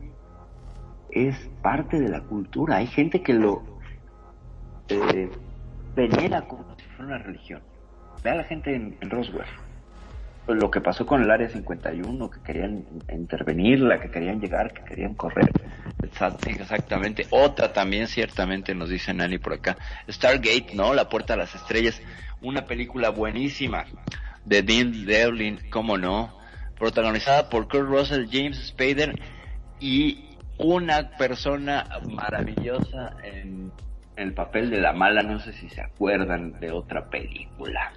es 1.11 1.37
parte 1.63 2.01
de 2.01 2.09
la 2.09 2.23
cultura. 2.23 2.77
Hay 2.77 2.87
gente 2.87 3.23
que 3.23 3.35
lo 3.35 3.63
eh, 4.89 5.31
venera 5.95 6.43
como 6.43 6.65
si 6.77 6.85
fuera 6.97 7.15
una 7.15 7.19
religión. 7.19 7.63
Ve 8.23 8.31
a 8.31 8.35
la 8.35 8.45
gente 8.45 8.75
en, 8.75 8.97
en 9.01 9.11
Roswell. 9.11 9.47
Lo 10.55 10.71
que 10.71 10.81
pasó 10.81 11.07
con 11.07 11.23
el 11.23 11.31
Área 11.31 11.49
51, 11.49 12.31
que 12.31 12.41
querían 12.41 12.85
intervenirla, 13.13 14.01
que 14.01 14.11
querían 14.11 14.41
llegar, 14.41 14.73
que 14.73 14.83
querían 14.85 15.15
correr. 15.15 15.51
Exactamente. 16.03 17.27
Otra 17.31 17.73
también, 17.73 18.07
ciertamente, 18.07 18.75
nos 18.75 18.89
dice 18.89 19.15
Nani 19.15 19.39
por 19.39 19.53
acá. 19.55 19.77
Stargate, 20.09 20.75
¿no? 20.75 20.95
La 20.95 21.09
Puerta 21.09 21.35
a 21.35 21.37
las 21.37 21.55
Estrellas. 21.55 22.01
Una 22.43 22.65
película 22.65 23.11
buenísima 23.11 23.85
de 24.45 24.63
Dean 24.63 25.07
Devlin, 25.07 25.61
¿cómo 25.71 25.99
no? 25.99 26.39
Protagonizada 26.79 27.49
por 27.49 27.69
Kurt 27.69 27.89
Russell, 27.89 28.27
James 28.31 28.59
Spader 28.69 29.21
y 29.79 30.37
una 30.59 31.11
persona 31.17 31.87
maravillosa 32.11 33.17
en 33.23 33.71
el 34.17 34.33
papel 34.33 34.71
de 34.71 34.81
la 34.81 34.93
mala, 34.93 35.23
no 35.23 35.39
sé 35.39 35.53
si 35.53 35.69
se 35.69 35.81
acuerdan 35.81 36.59
de 36.61 36.73
otra 36.73 37.09
película 37.09 37.93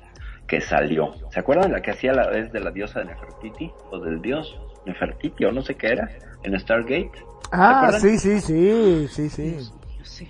que 0.47 0.61
salió. 0.61 1.13
¿Se 1.31 1.39
acuerdan 1.39 1.69
de 1.69 1.77
la 1.77 1.81
que 1.81 1.91
hacía 1.91 2.13
la 2.13 2.27
vez 2.27 2.51
de 2.51 2.59
la 2.59 2.71
diosa 2.71 2.99
de 2.99 3.05
Nefertiti? 3.05 3.71
O 3.91 3.99
del 3.99 4.21
dios 4.21 4.59
Nefertiti, 4.85 5.45
o 5.45 5.51
no 5.51 5.61
sé 5.61 5.75
qué 5.75 5.87
era, 5.87 6.09
en 6.43 6.59
Stargate. 6.59 7.11
Ah, 7.51 7.91
sí, 7.99 8.17
sí, 8.17 8.39
sí, 8.41 9.07
sí, 9.07 9.29
sí. 9.29 10.27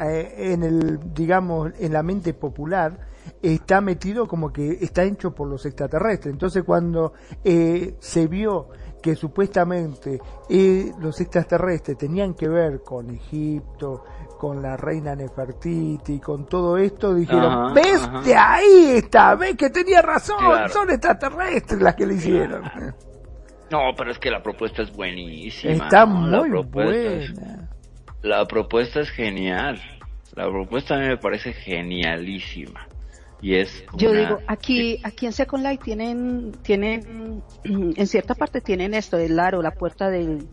eh, 0.00 0.52
en 0.52 0.64
el 0.64 0.98
digamos 1.14 1.72
en 1.78 1.92
la 1.92 2.02
mente 2.02 2.34
popular 2.34 2.98
está 3.42 3.80
metido 3.80 4.26
como 4.26 4.52
que 4.52 4.78
está 4.80 5.02
hecho 5.04 5.34
por 5.34 5.48
los 5.48 5.64
extraterrestres 5.66 6.32
entonces 6.32 6.64
cuando 6.64 7.12
eh, 7.44 7.94
se 8.00 8.26
vio 8.26 8.68
que 9.02 9.14
supuestamente 9.14 10.20
eh, 10.48 10.90
los 11.00 11.20
extraterrestres 11.20 11.96
tenían 11.96 12.34
que 12.34 12.48
ver 12.48 12.82
con 12.82 13.10
Egipto 13.10 14.04
con 14.38 14.60
la 14.62 14.76
reina 14.76 15.14
Nefertiti 15.14 16.18
con 16.18 16.46
todo 16.46 16.76
esto 16.78 17.14
dijeron 17.14 17.44
Ajá, 17.66 17.72
ves 17.74 18.02
ajá. 18.02 18.20
de 18.22 18.34
ahí 18.34 18.84
está 18.96 19.34
ves 19.36 19.56
que 19.56 19.70
tenía 19.70 20.02
razón 20.02 20.38
Claro. 20.38 20.68
son 20.72 20.90
extraterrestres 20.90 21.80
las 21.80 21.94
que 21.94 22.06
le 22.06 22.14
hicieron 22.14 22.62
No, 23.70 23.80
pero 23.96 24.10
es 24.10 24.18
que 24.18 24.30
la 24.30 24.42
propuesta 24.42 24.80
es 24.82 24.90
buenísima. 24.96 25.74
Está 25.74 26.06
¿no? 26.06 26.26
La 26.26 26.42
muy 26.42 26.56
es- 26.56 26.70
buena. 27.34 27.68
La 28.22 28.46
propuesta 28.46 29.00
es 29.00 29.10
genial. 29.10 29.78
La 30.34 30.48
propuesta 30.48 30.94
a 30.94 30.98
mí 30.98 31.06
me 31.06 31.18
parece 31.18 31.52
genialísima. 31.52 32.87
Y 33.40 33.54
es. 33.54 33.84
Yo 33.94 34.10
una- 34.10 34.20
digo, 34.20 34.38
aquí, 34.48 35.00
aquí 35.04 35.26
en 35.26 35.32
Second 35.32 35.64
Life 35.64 35.82
tienen, 35.84 36.52
tienen, 36.62 37.42
en 37.64 38.06
cierta 38.06 38.34
parte 38.34 38.60
tienen 38.60 38.94
esto, 38.94 39.16
el 39.16 39.38
aro, 39.38 39.62
la 39.62 39.70
puerta 39.70 40.10
del, 40.10 40.48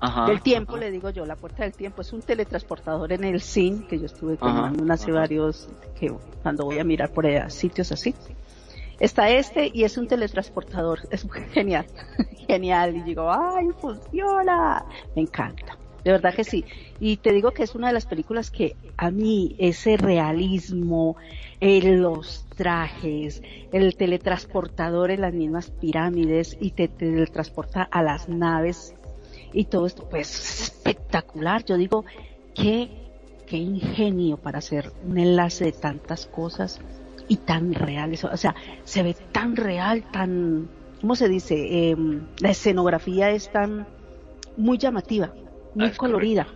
Ajá, 0.00 0.26
del 0.26 0.40
tiempo, 0.40 0.72
ajá. 0.74 0.80
le 0.80 0.90
digo 0.92 1.10
yo, 1.10 1.26
la 1.26 1.36
puerta 1.36 1.64
del 1.64 1.72
tiempo 1.72 2.02
es 2.02 2.12
un 2.12 2.22
teletransportador 2.22 3.12
en 3.12 3.24
el 3.24 3.40
SIN, 3.40 3.86
que 3.88 3.98
yo 3.98 4.06
estuve 4.06 4.38
uno 4.40 4.92
hace 4.92 5.10
varios, 5.10 5.68
que 5.98 6.12
cuando 6.42 6.64
voy 6.64 6.78
a 6.78 6.84
mirar 6.84 7.10
por 7.10 7.26
allá, 7.26 7.50
sitios 7.50 7.90
así. 7.92 8.14
Está 9.00 9.30
este 9.30 9.70
y 9.72 9.84
es 9.84 9.96
un 9.98 10.06
teletransportador, 10.06 11.00
es 11.10 11.26
genial, 11.52 11.86
genial, 12.46 12.96
y 12.96 13.02
digo, 13.02 13.30
ay, 13.32 13.66
funciona, 13.80 14.84
me 15.16 15.22
encanta. 15.22 15.76
De 16.04 16.12
verdad 16.12 16.34
que 16.34 16.44
sí. 16.44 16.64
Y 16.98 17.18
te 17.18 17.32
digo 17.32 17.50
que 17.52 17.62
es 17.62 17.74
una 17.74 17.88
de 17.88 17.92
las 17.92 18.06
películas 18.06 18.50
que 18.50 18.76
a 18.96 19.10
mí 19.10 19.54
ese 19.58 19.96
realismo, 19.96 21.16
eh, 21.60 21.82
los 21.82 22.46
trajes, 22.56 23.42
el 23.72 23.96
teletransportador 23.96 25.10
en 25.10 25.22
las 25.22 25.34
mismas 25.34 25.70
pirámides 25.70 26.56
y 26.60 26.70
te 26.70 26.88
teletransporta 26.88 27.82
a 27.82 28.02
las 28.02 28.28
naves 28.28 28.94
y 29.52 29.64
todo 29.64 29.86
esto, 29.86 30.08
pues 30.08 30.30
es 30.30 30.62
espectacular. 30.62 31.64
Yo 31.64 31.76
digo, 31.76 32.04
qué, 32.54 32.88
qué 33.46 33.56
ingenio 33.56 34.36
para 34.36 34.58
hacer 34.58 34.92
un 35.06 35.18
enlace 35.18 35.66
de 35.66 35.72
tantas 35.72 36.26
cosas 36.26 36.80
y 37.28 37.36
tan 37.36 37.74
reales. 37.74 38.24
O 38.24 38.36
sea, 38.36 38.54
se 38.84 39.02
ve 39.02 39.16
tan 39.32 39.56
real, 39.56 40.04
tan, 40.10 40.68
¿cómo 41.00 41.14
se 41.14 41.28
dice? 41.28 41.90
Em, 41.90 42.26
la 42.40 42.50
escenografía 42.50 43.30
es 43.30 43.50
tan 43.50 43.86
muy 44.56 44.78
llamativa, 44.78 45.32
muy 45.74 45.90
Es 45.90 45.96
colorida 45.96 46.46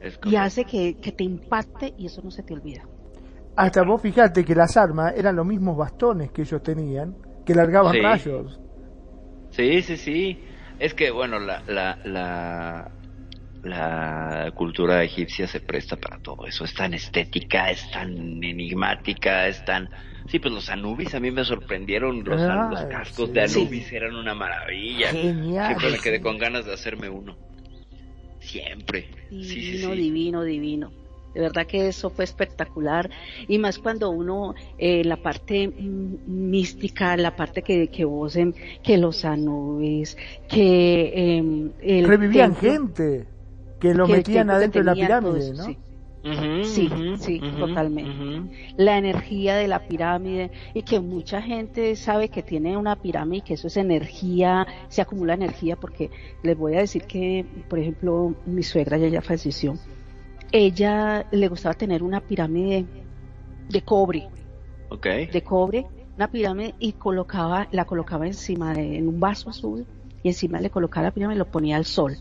Es 0.00 0.18
y 0.22 0.36
hace 0.36 0.64
que, 0.64 0.96
que 1.00 1.12
te 1.12 1.24
impacte 1.24 1.94
y 1.96 2.06
eso 2.06 2.22
no 2.22 2.30
se 2.30 2.42
te 2.42 2.54
olvida. 2.54 2.82
Hasta 3.56 3.82
vos 3.84 4.02
fijate 4.02 4.44
que 4.44 4.54
las 4.54 4.76
armas 4.76 5.14
eran 5.16 5.36
los 5.36 5.46
mismos 5.46 5.76
bastones 5.76 6.30
que 6.32 6.42
ellos 6.42 6.62
tenían, 6.62 7.16
que 7.44 7.54
largaban 7.54 7.92
Sí. 7.92 8.00
rayos. 8.00 8.60
Sí, 9.50 9.82
sí, 9.82 9.96
sí. 9.96 10.44
Es 10.78 10.94
que, 10.94 11.10
bueno, 11.10 11.38
la, 11.38 11.62
la, 11.68 11.98
la, 12.04 12.90
la 13.62 14.50
cultura 14.54 15.02
egipcia 15.04 15.46
se 15.46 15.60
presta 15.60 15.96
para 15.96 16.18
todo 16.18 16.46
eso. 16.46 16.64
Es 16.64 16.74
tan 16.74 16.94
estética, 16.94 17.70
es 17.70 17.88
tan 17.90 18.10
enigmática, 18.42 19.46
es 19.46 19.64
tan... 19.64 19.88
Sí, 20.26 20.38
pues 20.38 20.52
los 20.54 20.68
Anubis 20.70 21.14
a 21.14 21.20
mí 21.20 21.30
me 21.30 21.44
sorprendieron. 21.44 22.24
Los, 22.24 22.40
Ah, 22.42 22.68
los 22.70 22.84
cascos 22.86 23.28
sí. 23.28 23.32
de 23.32 23.42
Anubis 23.42 23.92
eran 23.92 24.16
una 24.16 24.34
maravilla. 24.34 25.10
Genial. 25.10 25.66
Siempre 25.66 25.90
me 25.92 25.98
quedé 25.98 26.20
con 26.20 26.38
ganas 26.38 26.64
de 26.66 26.72
hacerme 26.74 27.08
uno. 27.08 27.36
Siempre. 28.44 29.06
Sí, 29.30 29.44
sí, 29.44 29.60
Divino, 29.60 29.90
sí. 29.94 29.96
divino, 30.00 30.42
divino. 30.44 30.92
De 31.34 31.40
verdad 31.40 31.66
que 31.66 31.88
eso 31.88 32.10
fue 32.10 32.24
espectacular. 32.24 33.10
Y 33.48 33.58
más 33.58 33.78
cuando 33.80 34.10
uno, 34.10 34.54
eh, 34.78 35.02
la 35.04 35.16
parte 35.16 35.66
mm, 35.66 36.16
mística, 36.28 37.16
la 37.16 37.34
parte 37.34 37.62
que, 37.62 37.88
que 37.88 38.04
vos, 38.04 38.36
em, 38.36 38.52
que 38.82 38.96
los 38.98 39.24
anubis, 39.24 40.16
que 40.48 41.12
em, 41.36 41.72
el 41.82 42.06
Revivían 42.06 42.54
templo- 42.54 42.60
gente, 42.60 43.26
que 43.80 43.94
lo 43.94 44.06
que 44.06 44.12
metían 44.12 44.50
adentro 44.50 44.80
de 44.82 44.84
la 44.86 44.94
pirámide, 44.94 45.38
eso, 45.40 45.54
¿no? 45.54 45.64
sí. 45.64 45.78
Sí, 46.62 46.88
sí, 47.18 47.40
totalmente. 47.58 48.42
La 48.76 48.96
energía 48.96 49.56
de 49.56 49.68
la 49.68 49.86
pirámide 49.86 50.50
y 50.72 50.82
que 50.82 50.98
mucha 51.00 51.42
gente 51.42 51.94
sabe 51.96 52.30
que 52.30 52.42
tiene 52.42 52.76
una 52.76 52.96
pirámide 52.96 53.38
y 53.38 53.42
que 53.42 53.54
eso 53.54 53.66
es 53.66 53.76
energía, 53.76 54.66
se 54.88 55.02
acumula 55.02 55.34
energía 55.34 55.76
porque 55.76 56.10
les 56.42 56.56
voy 56.56 56.76
a 56.76 56.78
decir 56.78 57.02
que, 57.02 57.44
por 57.68 57.78
ejemplo, 57.78 58.34
mi 58.46 58.62
suegra 58.62 58.96
ya, 58.96 59.08
ya 59.08 59.20
falleció. 59.20 59.74
Ella 60.50 61.26
le 61.30 61.48
gustaba 61.48 61.74
tener 61.74 62.02
una 62.02 62.20
pirámide 62.20 62.86
de 63.68 63.82
cobre, 63.82 64.28
Ok. 64.88 65.06
de 65.06 65.42
cobre, 65.42 65.86
una 66.16 66.28
pirámide 66.28 66.74
y 66.78 66.92
colocaba, 66.92 67.68
la 67.70 67.84
colocaba 67.84 68.26
encima 68.26 68.72
de, 68.72 68.96
en 68.96 69.08
un 69.08 69.20
vaso 69.20 69.50
azul 69.50 69.84
y 70.22 70.28
encima 70.28 70.58
le 70.60 70.70
colocaba 70.70 71.08
la 71.08 71.10
pirámide 71.10 71.36
y 71.36 71.38
lo 71.38 71.50
ponía 71.50 71.76
al 71.76 71.84
sol. 71.84 72.16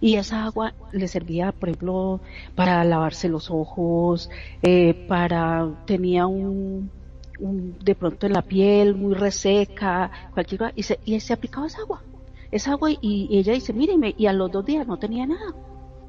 Y 0.00 0.16
esa 0.16 0.44
agua 0.44 0.74
le 0.92 1.08
servía, 1.08 1.52
por 1.52 1.68
ejemplo, 1.68 2.20
para 2.54 2.84
lavarse 2.84 3.28
los 3.28 3.50
ojos, 3.50 4.30
eh, 4.62 4.94
para, 5.08 5.68
tenía 5.86 6.26
un, 6.26 6.90
un- 7.38 7.78
de 7.78 7.94
pronto 7.94 8.26
en 8.26 8.32
la 8.34 8.42
piel 8.42 8.94
muy 8.94 9.14
reseca, 9.14 10.10
cualquier 10.32 10.58
cosa, 10.58 10.72
y 10.76 10.82
se, 10.84 10.98
y 11.04 11.18
se 11.20 11.32
aplicaba 11.32 11.66
esa 11.66 11.80
agua. 11.82 12.02
Esa 12.50 12.72
agua 12.72 12.90
y, 12.90 12.98
y 13.02 13.38
ella 13.38 13.52
dice, 13.52 13.72
míreme, 13.72 14.14
y 14.16 14.26
a 14.26 14.32
los 14.32 14.50
dos 14.50 14.64
días 14.64 14.86
no 14.86 14.96
tenía 14.96 15.26
nada 15.26 15.54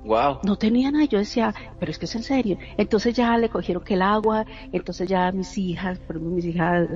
Wow. 0.03 0.39
no 0.43 0.55
tenía 0.55 0.91
nada. 0.91 1.05
Yo 1.05 1.17
decía, 1.19 1.53
pero 1.77 1.91
es 1.91 1.99
que 1.99 2.05
es 2.05 2.15
en 2.15 2.23
serio. 2.23 2.57
Entonces 2.77 3.13
ya 3.13 3.37
le 3.37 3.49
cogieron 3.49 3.83
que 3.83 3.95
el 3.95 4.01
agua, 4.01 4.45
entonces 4.71 5.09
ya 5.09 5.31
mis 5.33 5.57
hijas, 5.57 5.99
por 5.99 6.15
ejemplo, 6.15 6.35
mis 6.35 6.45
hijas, 6.45 6.87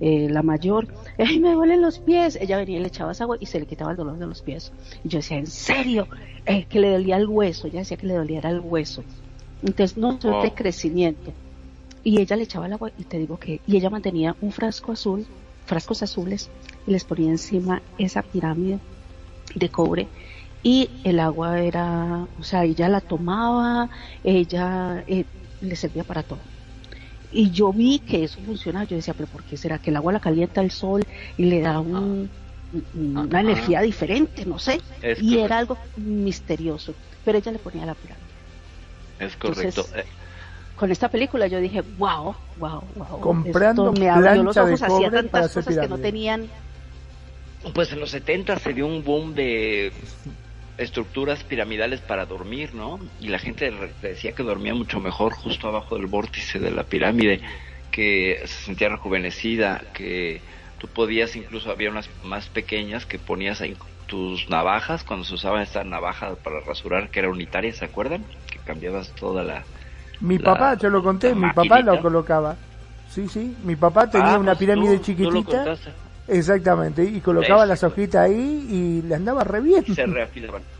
eh, 0.00 0.28
la 0.30 0.42
mayor, 0.42 0.88
ay, 1.18 1.38
me 1.38 1.52
duelen 1.52 1.80
los 1.80 1.98
pies. 1.98 2.36
Ella 2.40 2.58
venía 2.58 2.78
y 2.78 2.80
le 2.80 2.88
echaba 2.88 3.12
esa 3.12 3.24
agua 3.24 3.36
y 3.40 3.46
se 3.46 3.60
le 3.60 3.66
quitaba 3.66 3.90
el 3.90 3.96
dolor 3.96 4.18
de 4.18 4.26
los 4.26 4.42
pies. 4.42 4.72
Y 5.04 5.08
yo 5.08 5.18
decía, 5.18 5.38
en 5.38 5.46
serio, 5.46 6.06
Eh, 6.48 6.64
que 6.68 6.78
le 6.78 6.92
dolía 6.92 7.16
el 7.16 7.26
hueso. 7.26 7.66
Ella 7.66 7.80
decía 7.80 7.96
que 7.96 8.06
le 8.06 8.14
doliera 8.14 8.50
el 8.50 8.60
hueso. 8.60 9.02
Entonces, 9.62 9.96
no, 9.96 10.16
eso 10.16 10.42
de 10.42 10.54
crecimiento. 10.54 11.32
Y 12.04 12.20
ella 12.20 12.36
le 12.36 12.44
echaba 12.44 12.66
el 12.66 12.72
agua 12.72 12.92
y 12.96 13.02
te 13.02 13.18
digo 13.18 13.36
que, 13.36 13.60
y 13.66 13.76
ella 13.76 13.90
mantenía 13.90 14.36
un 14.40 14.52
frasco 14.52 14.92
azul, 14.92 15.26
frascos 15.64 16.04
azules, 16.04 16.48
y 16.86 16.92
les 16.92 17.02
ponía 17.02 17.30
encima 17.30 17.82
esa 17.98 18.22
pirámide 18.22 18.78
de 19.56 19.68
cobre 19.70 20.06
y 20.62 20.90
el 21.04 21.20
agua 21.20 21.60
era, 21.60 22.26
o 22.40 22.42
sea, 22.42 22.64
ella 22.64 22.88
la 22.88 23.00
tomaba, 23.00 23.88
ella 24.24 25.04
eh, 25.06 25.24
le 25.60 25.76
servía 25.76 26.04
para 26.04 26.22
todo. 26.22 26.40
Y 27.32 27.50
yo 27.50 27.72
vi 27.72 27.98
que 27.98 28.24
eso 28.24 28.38
funcionaba, 28.44 28.84
yo 28.84 28.96
decía, 28.96 29.14
pero 29.14 29.28
¿por 29.28 29.42
qué 29.44 29.56
será 29.56 29.78
que 29.78 29.90
el 29.90 29.96
agua 29.96 30.12
la 30.12 30.20
calienta 30.20 30.60
el 30.60 30.70
sol 30.70 31.04
y 31.36 31.44
le 31.44 31.60
da 31.60 31.80
un, 31.80 32.30
una 32.94 33.40
energía 33.40 33.80
diferente, 33.80 34.44
no 34.44 34.58
sé. 34.58 34.80
y 35.20 35.38
era 35.38 35.58
algo 35.58 35.78
misterioso. 35.96 36.94
Pero 37.24 37.38
ella 37.38 37.52
le 37.52 37.58
ponía 37.58 37.86
la 37.86 37.94
pirámide. 37.94 38.26
Es 39.18 39.36
correcto. 39.36 39.86
Eh, 39.94 40.04
con 40.76 40.90
esta 40.90 41.08
película 41.08 41.46
yo 41.46 41.58
dije, 41.58 41.82
wow, 41.98 42.34
wow, 42.58 42.82
wow. 42.94 43.20
Comprando 43.20 43.88
esto 43.88 44.00
me 44.00 44.10
abrió 44.10 44.42
los 44.42 44.56
ojos, 44.56 44.82
hacía 44.82 45.10
tantas 45.10 45.52
cosas 45.52 45.78
que 45.78 45.88
no 45.88 45.98
tenían. 45.98 46.46
Pues 47.74 47.90
en 47.92 48.00
los 48.00 48.10
70 48.10 48.58
se 48.58 48.72
dio 48.74 48.86
un 48.86 49.02
boom 49.02 49.34
de 49.34 49.92
estructuras 50.78 51.42
piramidales 51.44 52.00
para 52.00 52.26
dormir, 52.26 52.74
¿no? 52.74 52.98
Y 53.20 53.28
la 53.28 53.38
gente 53.38 53.72
decía 54.02 54.32
que 54.32 54.42
dormía 54.42 54.74
mucho 54.74 55.00
mejor 55.00 55.32
justo 55.32 55.68
abajo 55.68 55.96
del 55.96 56.06
vórtice 56.06 56.58
de 56.58 56.70
la 56.70 56.84
pirámide, 56.84 57.40
que 57.90 58.40
se 58.44 58.64
sentía 58.64 58.88
rejuvenecida, 58.88 59.82
que 59.94 60.42
tú 60.78 60.88
podías 60.88 61.34
incluso 61.36 61.70
había 61.70 61.90
unas 61.90 62.10
más 62.22 62.48
pequeñas 62.48 63.06
que 63.06 63.18
ponías 63.18 63.60
ahí 63.60 63.76
tus 64.06 64.48
navajas 64.48 65.02
cuando 65.02 65.24
se 65.24 65.34
usaba 65.34 65.62
esta 65.62 65.82
navaja 65.82 66.34
para 66.36 66.60
rasurar 66.60 67.10
que 67.10 67.20
era 67.20 67.30
unitaria, 67.30 67.72
¿se 67.72 67.84
acuerdan? 67.84 68.24
Que 68.50 68.58
cambiabas 68.60 69.12
toda 69.12 69.42
la 69.42 69.64
Mi 70.20 70.38
papá, 70.38 70.76
yo 70.76 70.90
lo 70.90 71.02
conté, 71.02 71.34
mi 71.34 71.50
papá 71.52 71.80
lo 71.80 72.00
colocaba. 72.00 72.56
Sí, 73.08 73.28
sí, 73.28 73.56
mi 73.64 73.76
papá 73.76 74.10
tenía 74.10 74.34
ah, 74.34 74.38
una 74.38 74.52
pues 74.52 74.58
pirámide 74.58 75.00
chiquitita. 75.00 75.76
Exactamente, 76.28 77.04
y 77.04 77.20
colocaba 77.20 77.64
las 77.66 77.82
hojitas 77.84 78.26
ahí 78.28 78.66
y 78.70 79.02
le 79.02 79.14
andaba 79.14 79.44
re 79.44 79.60
bien. 79.60 79.94
Se 79.94 80.06
reafilaban. 80.06 80.62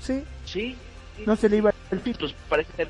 Sí. 0.00 0.20
Sí. 0.44 0.76
No 1.24 1.36
se 1.36 1.48
le 1.48 1.58
iba 1.58 1.72
el 1.92 2.00
filtro. 2.00 2.26
Pues 2.26 2.34
parece, 2.48 2.88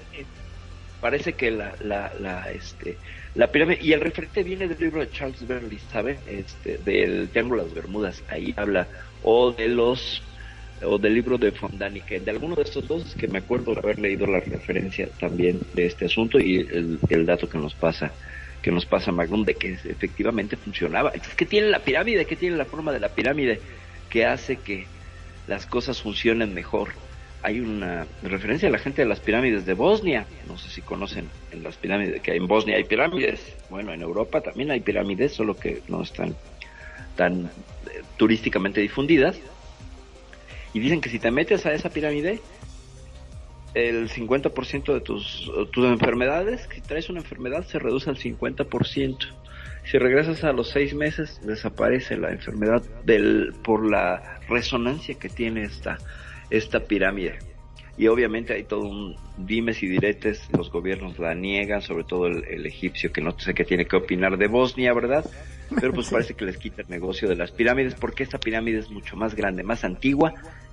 parece 0.99 1.33
que 1.35 1.51
la, 1.51 1.75
la, 1.85 2.11
la, 2.21 2.51
este, 2.51 2.97
la 3.35 3.49
pirámide, 3.49 3.81
y 3.83 3.93
el 3.93 4.01
referente 4.01 4.43
viene 4.43 4.67
del 4.67 4.79
libro 4.79 5.01
de 5.01 5.11
Charles 5.11 5.47
Berley, 5.47 5.79
¿sabe? 5.93 6.19
Este, 6.27 6.79
del 6.79 7.29
Triángulo 7.29 7.63
de 7.63 7.69
las 7.69 7.75
Bermudas, 7.75 8.23
ahí 8.31 8.55
habla, 8.57 8.87
o 9.23 9.53
de 9.53 9.69
los, 9.69 10.23
o 10.83 10.97
del 10.97 11.13
libro 11.13 11.37
de 11.37 11.53
Fondanique, 11.53 12.19
de 12.19 12.31
alguno 12.31 12.57
de 12.57 12.63
estos 12.63 12.89
dos, 12.89 13.15
que 13.15 13.29
me 13.29 13.41
acuerdo 13.41 13.75
de 13.75 13.81
haber 13.81 13.99
leído 13.99 14.27
la 14.27 14.41
referencia 14.41 15.09
también 15.21 15.61
de 15.75 15.85
este 15.85 16.07
asunto 16.07 16.41
y 16.41 16.61
el, 16.61 16.99
el 17.11 17.27
dato 17.27 17.47
que 17.47 17.59
nos 17.59 17.75
pasa 17.75 18.11
que 18.63 18.71
nos 18.71 18.87
pasa 18.87 19.13
Magnum 19.13 19.45
de 19.45 19.55
que 19.55 19.73
efectivamente 19.73 20.57
funcionaba. 20.57 21.11
Es 21.11 21.35
que 21.35 21.45
tiene 21.45 21.69
la 21.69 21.81
pirámide, 21.81 22.25
que 22.25 22.37
tiene 22.37 22.57
la 22.57 22.65
forma 22.65 22.93
de 22.93 23.01
la 23.01 23.09
pirámide 23.09 23.61
que 24.09 24.25
hace 24.25 24.57
que 24.57 24.87
las 25.49 25.67
cosas 25.67 26.01
funcionen 26.01 26.55
mejor. 26.55 26.91
Hay 27.43 27.59
una 27.59 28.07
referencia 28.23 28.69
a 28.69 28.73
la 28.73 28.79
gente 28.79 29.03
de 29.03 29.09
las 29.09 29.19
pirámides 29.19 29.67
de 29.67 29.75
Bosnia. 29.75 30.27
No 30.47 30.57
sé 30.57 30.71
si 30.71 30.81
conocen 30.81 31.29
en 31.51 31.65
las 31.65 31.77
pirámides 31.77 32.23
que 32.23 32.37
en 32.37 32.47
Bosnia 32.47 32.77
hay 32.77 32.85
pirámides. 32.85 33.41
Bueno, 33.69 33.93
en 33.93 34.01
Europa 34.01 34.41
también 34.41 34.71
hay 34.71 34.81
pirámides, 34.81 35.33
solo 35.33 35.57
que 35.57 35.83
no 35.89 36.03
están 36.03 36.37
tan 37.17 37.47
eh, 37.47 38.03
turísticamente 38.17 38.81
difundidas. 38.81 39.41
Y 40.73 40.79
dicen 40.79 41.01
que 41.01 41.11
si 41.11 41.19
te 41.19 41.33
metes 41.33 41.67
a 41.67 41.73
esa 41.73 41.91
pirámide, 41.91 42.41
el 43.75 44.09
50% 44.09 44.93
de 44.93 45.01
tus, 45.01 45.51
tus 45.73 45.87
enfermedades, 45.87 46.69
si 46.73 46.81
traes 46.81 47.09
una 47.09 47.21
enfermedad, 47.21 47.65
se 47.65 47.79
reduce 47.79 48.11
al 48.11 48.17
50%. 48.17 49.19
Si 49.85 49.99
regresas 49.99 50.45
a 50.45 50.53
los 50.53 50.69
seis 50.69 50.95
meses, 50.95 51.41
desaparece 51.45 52.17
la 52.17 52.31
enfermedad 52.31 52.83
del, 53.05 53.53
por 53.65 53.89
la 53.89 54.41
resonancia 54.49 55.15
que 55.17 55.29
tiene 55.29 55.65
esta, 55.65 55.99
esta 56.51 56.81
pirámide. 56.81 57.39
Y 57.99 58.07
obviamente 58.07 58.55
hay 58.55 58.65
todo 58.65 58.89
un 58.89 59.17
dimes 59.37 59.83
y 59.83 59.87
diretes, 59.87 60.49
los 60.57 60.71
gobiernos 60.71 61.19
la 61.19 61.35
niegan, 61.35 61.83
sobre 61.83 62.05
todo 62.05 62.27
el, 62.27 62.65
egipcio, 62.65 63.13
que 63.13 63.21
no 63.21 63.39
sé 63.39 63.55
qué 63.55 63.65
tiene 63.65 63.85
que 63.85 63.97
opinar 63.97 64.39
de 64.39 64.47
Bosnia, 64.47 64.95
¿verdad? 64.95 65.25
Pero 65.79 65.93
pues 65.93 66.09
parece 66.11 66.35
que 66.35 66.45
les 66.45 66.57
quita 66.57 66.83
el 66.83 66.89
negocio 66.89 67.29
de 67.29 67.37
las 67.37 67.51
pirámides, 67.51 67.95
porque 67.95 68.23
esta 68.23 68.39
pirámide 68.39 68.79
es 68.79 68.91
mucho 68.91 69.17
más 69.17 69.35
grande, 69.35 69.63
más 69.63 69.85
antigua 69.85 70.33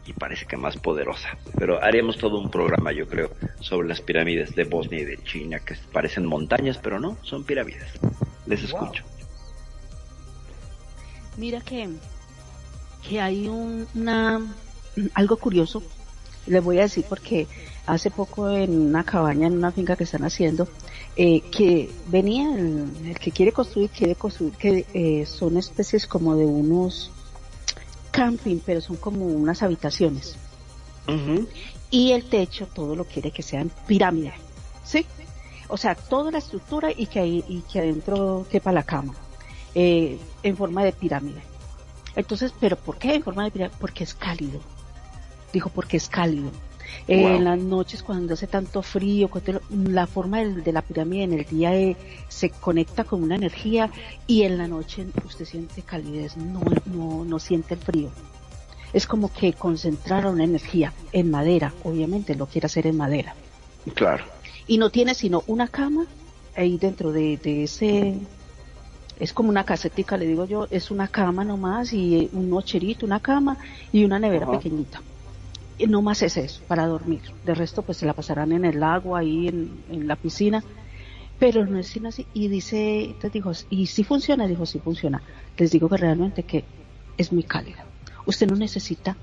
y 0.09 0.13
parece 0.13 0.45
que 0.45 0.57
más 0.57 0.75
poderosa. 0.77 1.37
Pero 1.57 1.81
haremos 1.83 2.17
todo 2.17 2.39
un 2.39 2.49
programa, 2.49 2.91
yo 2.91 3.07
creo, 3.07 3.29
sobre 3.59 3.87
las 3.87 4.01
pirámides 4.01 4.55
de 4.55 4.63
Bosnia 4.63 5.01
y 5.01 5.05
de 5.05 5.17
China, 5.23 5.59
que 5.59 5.75
parecen 5.93 6.25
montañas, 6.25 6.79
pero 6.79 6.99
no, 6.99 7.17
son 7.21 7.43
pirámides. 7.43 7.85
Les 8.47 8.63
escucho. 8.63 9.03
Mira 11.37 11.61
que, 11.61 11.89
que 13.07 13.21
hay 13.21 13.47
un, 13.47 13.87
una, 13.93 14.41
algo 15.13 15.37
curioso, 15.37 15.83
les 16.47 16.63
voy 16.63 16.79
a 16.79 16.83
decir 16.83 17.05
porque 17.07 17.47
hace 17.85 18.09
poco 18.09 18.49
en 18.49 18.87
una 18.87 19.03
cabaña, 19.03 19.47
en 19.47 19.53
una 19.53 19.71
finca 19.71 19.95
que 19.95 20.05
están 20.05 20.23
haciendo, 20.23 20.67
eh, 21.15 21.41
que 21.51 21.89
venía 22.07 22.55
el, 22.55 23.17
que 23.19 23.31
quiere 23.31 23.51
construir, 23.51 23.91
quiere 23.91 24.15
construir, 24.15 24.53
que 24.53 24.85
eh, 24.93 25.25
son 25.27 25.57
especies 25.57 26.07
como 26.07 26.35
de 26.35 26.45
unos 26.45 27.11
camping, 28.11 28.59
pero 28.65 28.81
son 28.81 28.97
como 28.97 29.25
unas 29.25 29.63
habitaciones. 29.63 30.35
Y 31.89 32.11
el 32.11 32.25
techo 32.25 32.67
todo 32.67 32.95
lo 32.95 33.05
quiere 33.05 33.31
que 33.31 33.41
sea 33.41 33.61
en 33.61 33.69
pirámide. 33.87 34.33
¿Sí? 34.83 35.05
O 35.67 35.77
sea, 35.77 35.95
toda 35.95 36.31
la 36.31 36.37
estructura 36.37 36.89
y 36.95 37.07
que, 37.07 37.19
ahí, 37.19 37.43
y 37.47 37.61
que 37.61 37.79
adentro 37.79 38.45
quepa 38.49 38.71
la 38.71 38.83
cama. 38.83 39.15
Eh, 39.75 40.19
en 40.43 40.57
forma 40.57 40.83
de 40.83 40.91
pirámide. 40.91 41.41
Entonces, 42.15 42.53
¿pero 42.59 42.75
por 42.75 42.97
qué 42.97 43.13
en 43.15 43.23
forma 43.23 43.43
de 43.43 43.51
pirámide? 43.51 43.77
Porque 43.79 44.03
es 44.03 44.13
cálido. 44.13 44.59
Dijo, 45.53 45.69
porque 45.69 45.97
es 45.97 46.09
cálido. 46.09 46.51
En 47.07 47.43
las 47.43 47.57
noches 47.57 48.03
cuando 48.03 48.33
hace 48.33 48.47
tanto 48.47 48.81
frío, 48.81 49.29
la 49.69 50.07
forma 50.07 50.43
de, 50.43 50.71
la 50.71 50.81
pirámide 50.81 51.23
en 51.23 51.33
el 51.33 51.45
día 51.45 51.75
eh, 51.75 51.95
se 52.27 52.49
conecta 52.49 53.03
con 53.03 53.23
una 53.23 53.35
energía 53.35 53.89
y 54.27 54.43
en 54.43 54.57
la 54.57 54.67
noche 54.67 55.07
usted 55.25 55.45
siente 55.45 55.81
calidez, 55.81 56.37
no, 56.37 56.61
no, 56.85 57.25
no 57.25 57.39
siente 57.39 57.73
el 57.73 57.79
frío. 57.79 58.09
Es 58.93 59.05
como 59.07 59.31
que 59.31 59.53
concentrar 59.53 60.25
una 60.27 60.43
energía 60.43 60.93
en 61.11 61.31
madera, 61.31 61.73
obviamente 61.83 62.35
lo 62.35 62.47
quiere 62.47 62.65
hacer 62.67 62.87
en 62.87 62.97
madera. 62.97 63.35
Claro. 63.93 64.23
Y 64.67 64.77
no 64.77 64.89
tiene 64.89 65.15
sino 65.15 65.43
una 65.47 65.67
cama 65.67 66.05
ahí 66.55 66.77
dentro 66.77 67.11
de, 67.11 67.39
ese, 67.63 68.15
es 69.19 69.33
como 69.33 69.49
una 69.49 69.63
casetica, 69.63 70.17
le 70.17 70.27
digo 70.27 70.45
yo, 70.45 70.67
es 70.69 70.91
una 70.91 71.07
cama 71.07 71.43
nomás 71.43 71.93
y 71.93 72.29
un 72.33 72.49
nocherito, 72.49 73.05
una 73.05 73.19
cama 73.19 73.57
y 73.91 74.03
una 74.03 74.19
nevera 74.19 74.49
pequeñita 74.49 75.01
no 75.87 76.01
más 76.01 76.21
es 76.21 76.37
eso, 76.37 76.61
para 76.67 76.87
dormir. 76.87 77.21
De 77.45 77.55
resto, 77.55 77.81
pues 77.81 77.97
se 77.97 78.05
la 78.05 78.13
pasarán 78.13 78.51
en 78.51 78.65
el 78.65 78.83
agua, 78.83 79.19
ahí 79.19 79.47
en, 79.47 80.07
la 80.07 80.15
piscina. 80.15 80.63
Pero 81.39 81.65
no 81.65 81.79
es 81.79 81.97
así. 82.05 82.25
Y 82.33 82.49
dice, 82.49 83.15
dijo, 83.31 83.51
¿y 83.69 83.85
si 83.87 84.03
funciona? 84.03 84.47
Dijo, 84.47 84.65
si 84.65 84.79
funciona. 84.79 85.21
Les 85.57 85.71
digo 85.71 85.87
que 85.87 85.97
realmente 85.97 86.43
que 86.43 86.65
es 87.17 87.31
muy 87.31 87.43
cálida. 87.43 87.85
Usted 88.25 88.47
no 88.47 88.55
necesita 88.55 89.15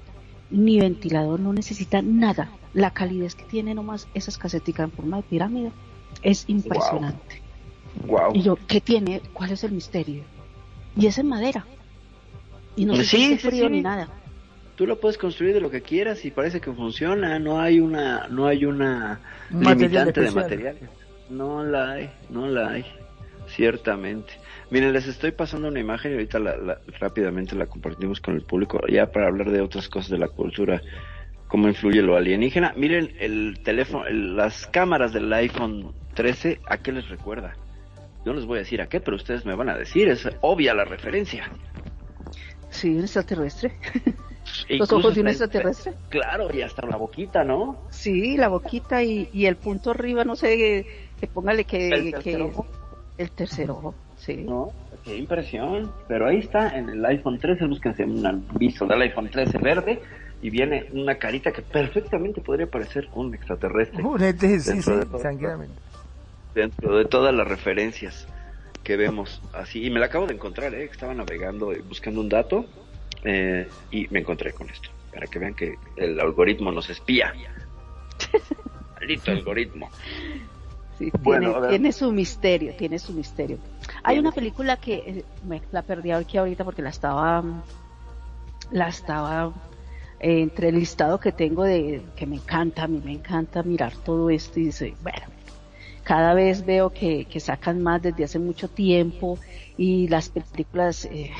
ni 0.51 0.81
ventilador, 0.81 1.41
no 1.41 1.53
necesita 1.53 2.01
nada. 2.01 2.51
La 2.73 2.93
calidez 2.93 3.35
que 3.35 3.45
tiene 3.45 3.75
nomás 3.75 4.09
esas 4.15 4.39
caseticas 4.39 4.85
en 4.85 4.93
forma 4.93 5.19
de 5.19 5.23
pirámide 5.25 5.73
es 6.23 6.45
impresionante. 6.49 7.43
Wow. 8.07 8.35
Y 8.35 8.43
yo, 8.43 8.57
¿qué 8.67 8.81
tiene? 8.81 9.21
¿Cuál 9.33 9.53
es 9.53 9.65
el 9.65 9.73
misterio? 9.73 10.25
Y 10.97 11.07
es 11.07 11.19
en 11.19 11.29
madera. 11.29 11.67
Y 12.77 12.87
no 12.87 12.97
se 12.97 13.05
siente 13.05 13.39
frío 13.39 13.69
ni 13.69 13.83
nada 13.83 14.09
tú 14.77 14.87
lo 14.87 15.01
puedes 15.01 15.19
construir 15.19 15.55
de 15.55 15.61
lo 15.61 15.71
que 15.71 15.83
quieras 15.83 16.25
y 16.25 16.31
parece 16.31 16.61
que 16.61 16.73
funciona, 16.73 17.39
no 17.39 17.61
hay 17.61 17.81
una 17.81 18.29
no 18.29 18.47
hay 18.47 18.65
una 18.65 19.21
limitante 19.51 20.21
de 20.21 20.31
materiales. 20.31 20.83
No 21.29 21.65
la 21.65 21.93
hay, 21.93 22.11
no 22.31 22.47
la 22.47 22.71
hay, 22.71 22.85
ciertamente. 23.49 24.35
Miren, 24.71 24.93
les 24.93 25.09
estoy 25.09 25.33
pasando 25.33 25.69
una 25.69 25.81
imagen 25.81 26.13
y 26.13 26.15
ahorita 26.15 26.39
la, 26.39 26.79
rápidamente 27.01 27.57
la 27.57 27.67
compartimos 27.67 28.21
con 28.21 28.35
el 28.35 28.43
público 28.43 28.81
ya 28.89 29.07
para 29.07 29.27
hablar 29.27 29.51
de 29.51 29.61
otras 29.61 29.89
cosas 29.89 30.11
de 30.11 30.19
la 30.19 30.29
cultura, 30.29 30.81
cómo 31.49 31.67
influye 31.67 32.03
lo 32.03 32.17
alienígena. 32.17 32.75
Miren 32.77 33.13
el 33.19 33.59
teléfono, 33.65 34.09
las 34.09 34.67
cámaras 34.67 35.13
del 35.13 35.33
iPhone 35.33 35.93
13, 36.15 36.61
¿a 36.67 36.79
qué 36.79 36.93
les 36.93 37.09
recuerda? 37.09 37.55
Yo 38.25 38.33
no 38.33 38.41
les 38.41 38.47
voy 38.47 38.59
a 38.59 38.63
decir 38.63 38.81
a 38.81 38.89
qué, 38.89 39.01
pero 39.01 39.17
ustedes 39.17 39.47
me 39.47 39.55
van 39.55 39.69
a 39.69 39.77
decir, 39.77 40.09
es 40.09 40.29
obvia 40.41 40.75
la 40.75 40.85
referencia. 40.85 41.51
Sí, 42.77 42.91
un 42.91 43.01
extraterrestre. 43.01 43.73
los 44.69 44.93
ojos 44.93 45.15
de 45.15 45.23
un 45.23 45.29
extraterrestre. 45.29 45.95
Claro, 46.11 46.55
y 46.55 46.61
hasta 46.61 46.85
la 46.87 46.97
boquita, 46.97 47.43
¿no? 47.43 47.79
Sí, 47.91 48.37
la 48.37 48.49
boquita 48.49 49.03
y, 49.03 49.31
y 49.33 49.47
el 49.47 49.57
punto 49.57 49.93
arriba, 49.93 50.25
no 50.25 50.37
sé, 50.37 50.87
que 51.19 51.27
póngale 51.27 51.65
que... 51.65 51.89
El 51.89 52.13
tercer 52.13 52.43
ojo. 52.43 52.67
El 53.17 53.31
tercer 53.31 53.71
ojo, 53.71 53.95
sí. 54.19 54.37
No, 54.37 54.73
qué 55.05 55.17
impresión. 55.17 55.91
Pero 56.07 56.27
ahí 56.27 56.39
está, 56.39 56.77
en 56.77 56.91
el 56.91 57.05
iPhone 57.07 57.39
13, 57.39 57.65
búsquense 57.65 58.05
un 58.05 58.47
visto 58.59 58.87
del 58.87 59.01
iPhone 59.01 59.31
13 59.31 59.57
verde 59.57 60.03
y 60.43 60.51
viene 60.51 60.87
una 60.93 61.15
carita 61.15 61.51
que 61.51 61.63
perfectamente 61.63 62.43
podría 62.43 62.67
parecer 62.67 63.09
un 63.15 63.35
extraterrestre. 63.35 64.03
Un 64.03 64.21
sí, 64.39 64.61
sí, 64.61 64.93
Dentro 66.55 66.97
de 66.97 67.05
todas 67.07 67.35
las 67.35 67.49
referencias 67.49 68.29
que 68.87 68.97
vemos 68.97 69.43
así. 69.53 69.85
Y 69.85 69.91
me 69.91 69.99
la 69.99 70.07
acabo 70.07 70.29
de 70.29 70.35
encontrar, 70.35 70.73
¿eh? 70.73 70.85
Estaba 70.85 71.13
navegando 71.13 71.73
y 71.73 71.81
buscando 71.81 72.21
un 72.21 72.29
dato 72.29 72.67
eh, 73.25 73.69
y 73.91 74.07
me 74.11 74.21
encontré 74.21 74.53
con 74.53 74.71
esto, 74.71 74.91
para 75.13 75.27
que 75.27 75.41
vean 75.41 75.55
que 75.55 75.75
el 75.97 76.21
algoritmo 76.21 76.71
nos 76.71 76.89
espía. 76.89 77.35
Maldito 78.95 79.33
algoritmo. 79.33 79.91
bueno, 81.21 81.67
tiene, 81.69 81.91
su 81.91 82.13
misterio, 82.13 82.75
tiene 82.77 83.01
su 83.01 83.13
misterio. 83.13 83.59
Hay 84.05 84.21
una 84.21 84.31
película 84.31 84.77
que 84.77 84.95
eh, 84.95 85.25
me 85.45 85.61
la 85.73 85.83
perdí 85.83 86.13
aquí 86.13 86.39
ahorita 86.39 86.63
porque 86.63 86.83
la 86.83 86.91
estaba 86.91 87.43
la 88.71 88.89
estaba 88.89 89.53
eh, 90.21 90.43
entre 90.43 90.69
el 90.69 90.77
listado 90.77 91.19
que 91.19 91.33
tengo 91.33 91.65
de 91.65 92.03
que 92.15 92.25
me 92.25 92.37
encanta, 92.37 92.85
a 92.85 92.87
mí 92.87 93.03
me 93.05 93.15
encanta 93.15 93.65
mirar 93.65 93.97
todo 93.97 94.31
esto 94.31 94.61
y 94.61 94.67
dice, 94.67 94.95
bueno, 95.03 95.36
cada 96.07 96.35
vez 96.35 96.65
veo 96.65 96.91
que, 96.91 97.25
que 97.25 97.41
sacan 97.41 97.83
más 97.83 98.01
desde 98.01 98.23
hace 98.23 98.39
mucho 98.39 98.69
tiempo 98.69 99.41
y 99.77 100.07
las 100.07 100.29
películas 100.29 101.05
eh, 101.07 101.33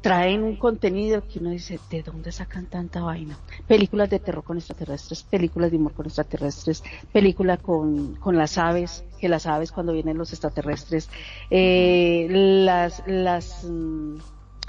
traen 0.00 0.44
un 0.44 0.54
contenido 0.54 1.26
que 1.26 1.40
uno 1.40 1.50
dice, 1.50 1.80
¿de 1.90 2.04
dónde 2.04 2.30
sacan 2.30 2.66
tanta 2.66 3.00
vaina? 3.02 3.36
Películas 3.66 4.08
de 4.08 4.20
terror 4.20 4.44
con 4.44 4.56
extraterrestres, 4.56 5.24
películas 5.24 5.72
de 5.72 5.78
humor 5.78 5.94
con 5.94 6.06
extraterrestres, 6.06 6.84
película 7.12 7.56
con, 7.56 8.14
con 8.14 8.36
las 8.36 8.56
aves, 8.56 9.04
que 9.18 9.28
las 9.28 9.46
aves 9.46 9.72
cuando 9.72 9.92
vienen 9.92 10.16
los 10.16 10.30
extraterrestres, 10.32 11.10
eh, 11.50 12.28
las, 12.30 13.02
las, 13.08 13.64
mm, 13.64 14.18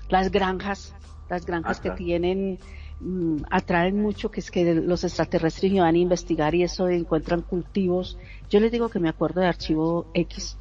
las 0.10 0.32
granjas, 0.32 0.96
las 1.30 1.46
granjas 1.46 1.80
que 1.80 1.92
tienen, 1.92 2.58
mm, 3.04 3.44
atraen 3.50 4.02
mucho, 4.02 4.32
que 4.32 4.40
es 4.40 4.50
que 4.50 4.74
los 4.76 5.04
extraterrestres 5.04 5.74
van 5.74 5.96
a 5.96 5.98
investigar 5.98 6.56
y 6.56 6.64
eso 6.64 6.88
encuentran 6.88 7.42
cultivos. 7.42 8.18
Yo 8.50 8.60
les 8.60 8.72
digo 8.72 8.90
que 8.90 9.00
me 9.00 9.10
acuerdo 9.10 9.42
de 9.42 9.48
Archivo 9.48 10.08
X. 10.14 10.58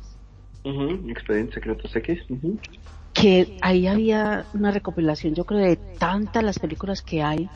Expedientes 0.64 1.55
Secretos 1.55 1.94
X. 1.97 2.20
que 3.12 3.59
ahí 3.60 3.86
había 3.86 4.47
una 4.55 4.70
recopilación, 4.70 5.35
yo 5.35 5.44
creo, 5.44 5.60
de 5.60 5.77
tantas 5.77 6.43
las 6.43 6.59
películas 6.59 7.02
que 7.02 7.23
hay, 7.23 7.48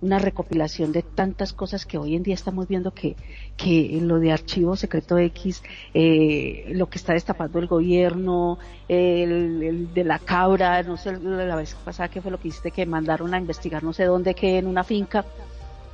una 0.00 0.18
recopilación 0.18 0.92
de 0.92 1.02
tantas 1.02 1.52
cosas 1.52 1.84
que 1.84 1.98
hoy 1.98 2.14
en 2.14 2.22
día 2.22 2.34
estamos 2.34 2.68
viendo 2.68 2.92
que, 2.92 3.16
que 3.56 3.98
lo 4.00 4.20
de 4.20 4.32
Archivo 4.32 4.76
Secreto 4.76 5.18
X, 5.18 5.62
eh, 5.92 6.66
lo 6.68 6.88
que 6.88 6.98
está 6.98 7.14
destapando 7.14 7.58
el 7.58 7.66
gobierno, 7.66 8.58
el, 8.88 9.62
el 9.62 9.94
de 9.94 10.04
la 10.04 10.18
cabra, 10.18 10.82
no 10.82 10.96
sé, 10.96 11.18
la 11.18 11.56
vez 11.56 11.74
pasada 11.84 12.08
que 12.08 12.20
fue 12.20 12.30
lo 12.30 12.38
que 12.38 12.48
hiciste, 12.48 12.70
que 12.70 12.86
mandaron 12.86 13.34
a 13.34 13.38
investigar 13.38 13.82
no 13.82 13.92
sé 13.92 14.04
dónde, 14.04 14.34
que 14.34 14.58
en 14.58 14.66
una 14.66 14.84
finca, 14.84 15.24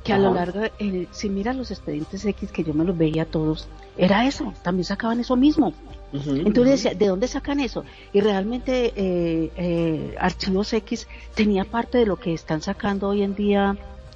que 0.03 0.13
a 0.13 0.19
lo 0.19 0.33
largo, 0.33 0.61
eh, 0.77 1.07
si 1.09 1.29
miras 1.29 1.55
los 1.55 1.71
expedientes 1.71 2.23
X, 2.23 2.51
que 2.51 2.63
yo 2.63 2.75
me 2.75 2.85
los 2.85 2.95
veía 2.95 3.25
todos, 3.25 3.67
era 3.97 4.27
eso, 4.27 4.53
también 4.61 4.85
sacaban 4.85 5.19
eso 5.19 5.35
mismo. 5.35 5.73
Entonces 6.13 6.83
decía, 6.83 6.97
¿de 6.97 7.07
dónde 7.07 7.27
sacan 7.27 7.59
eso? 7.59 7.83
Y 8.13 8.21
realmente 8.21 8.93
eh, 8.95 9.51
eh, 9.57 10.15
Archivos 10.17 10.71
X 10.71 11.07
tenía 11.33 11.65
parte 11.65 11.97
de 11.97 12.05
lo 12.05 12.17
que 12.17 12.33
están 12.33 12.61
sacando 12.61 13.09
hoy 13.09 13.23
en 13.23 13.35
día 13.35 13.75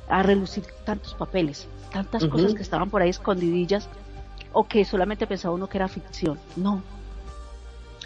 a 0.09 0.23
relucir 0.23 0.65
tantos 0.85 1.13
papeles, 1.13 1.67
tantas 1.93 2.25
cosas 2.25 2.53
que 2.53 2.61
estaban 2.63 2.89
por 2.89 3.01
ahí 3.01 3.09
escondidillas 3.09 3.87
o 4.51 4.67
que 4.67 4.83
solamente 4.83 5.27
pensaba 5.27 5.53
uno 5.53 5.67
que 5.67 5.77
era 5.77 5.87
ficción. 5.87 6.39
No. 6.55 6.81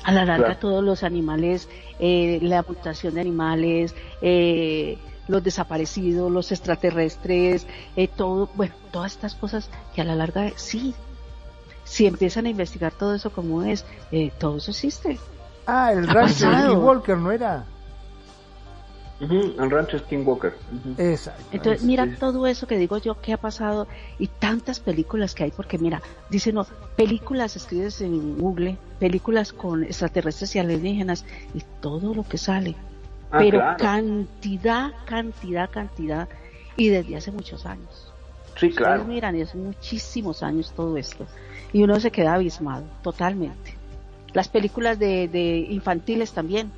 A 0.04 0.12
la 0.12 0.26
larga 0.26 0.46
Claro. 0.48 0.60
todos 0.60 0.84
los 0.84 1.04
animales, 1.04 1.70
eh, 2.00 2.40
la 2.42 2.64
mutación 2.68 3.14
de 3.14 3.22
animales, 3.22 3.96
eh, 4.22 4.98
los 5.30 5.42
desaparecidos, 5.42 6.30
los 6.30 6.52
extraterrestres, 6.52 7.66
eh, 7.96 8.10
todo, 8.10 8.50
bueno, 8.56 8.74
todas 8.92 9.14
estas 9.14 9.36
cosas 9.36 9.70
que 9.96 10.02
a 10.02 10.04
la 10.04 10.16
larga 10.16 10.52
sí, 10.58 10.94
si 11.86 12.06
empiezan 12.06 12.46
a 12.48 12.50
investigar 12.50 12.92
todo 12.92 13.16
eso 13.16 13.30
como 13.32 13.64
es, 13.64 13.86
eh, 14.12 14.32
todo 14.38 14.58
eso 14.58 14.72
existe. 14.72 15.18
Ah, 15.66 15.94
el 15.94 16.06
de. 16.06 16.14
Ricky 16.14 16.76
Walker, 16.76 17.18
¿no 17.18 17.32
era? 17.32 17.64
Ujú, 19.24 19.62
El 19.62 19.72
rancho 19.72 19.98
Skinwalker. 20.00 20.54
ujú. 20.72 20.96
Exacto. 21.02 21.44
Entonces, 21.52 21.84
mira 21.84 22.08
todo 22.20 22.46
eso 22.48 22.68
que 22.68 22.78
digo 22.78 22.98
yo 22.98 23.20
que 23.22 23.34
ha 23.34 23.38
pasado 23.38 23.88
y 24.20 24.28
tantas 24.28 24.80
películas 24.80 25.34
que 25.34 25.44
hay, 25.46 25.52
porque 25.52 25.78
mira, 25.78 26.02
dicen, 26.30 26.56
no, 26.56 26.66
películas 26.96 27.56
escribes 27.56 28.02
en 28.02 28.38
Google, 28.38 28.78
películas 29.00 29.54
con 29.54 29.84
extraterrestres 29.84 30.56
y 30.56 30.60
alienígenas 30.60 31.26
y 31.54 31.62
todo 31.82 32.14
lo 32.14 32.24
que 32.24 32.38
sale. 32.38 32.76
Ah, 33.32 33.38
Pero 33.40 33.60
claro. 33.60 33.78
cantidad, 33.78 34.92
cantidad, 35.06 35.70
cantidad 35.70 36.28
y 36.76 36.90
desde 36.90 37.16
hace 37.16 37.32
muchos 37.32 37.66
años. 37.66 38.12
Sí, 38.56 38.68
Ustedes 38.68 38.78
claro. 38.78 39.06
miran, 39.06 39.36
es 39.36 39.56
muchísimos 39.56 40.44
años 40.44 40.74
todo 40.76 40.96
esto 40.98 41.26
y 41.72 41.82
uno 41.82 42.00
se 42.00 42.12
queda 42.12 42.36
abismado, 42.36 42.86
totalmente. 43.02 43.76
Las 44.34 44.48
películas 44.48 45.00
de, 45.00 45.28
de 45.28 45.58
infantiles 45.70 46.34
también. 46.34 46.72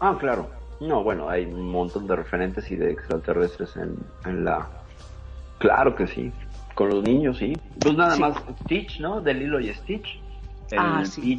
Ah, 0.00 0.16
claro. 0.18 0.55
No, 0.80 1.02
bueno, 1.02 1.28
hay 1.28 1.44
un 1.46 1.70
montón 1.70 2.06
de 2.06 2.16
referentes 2.16 2.70
y 2.70 2.76
de 2.76 2.90
extraterrestres 2.92 3.76
en, 3.76 3.96
en 4.24 4.44
la... 4.44 4.68
Claro 5.58 5.94
que 5.94 6.06
sí. 6.06 6.30
Con 6.74 6.90
los 6.90 7.02
niños, 7.02 7.38
sí. 7.38 7.54
Pues 7.80 7.96
nada 7.96 8.14
Sí. 8.14 8.20
más 8.20 8.36
Stitch, 8.64 9.00
¿no? 9.00 9.20
De 9.22 9.32
Lilo 9.32 9.58
y 9.60 9.72
Stitch. 9.72 10.20
El 10.70 10.78
Ah, 10.78 11.02
sí. 11.04 11.38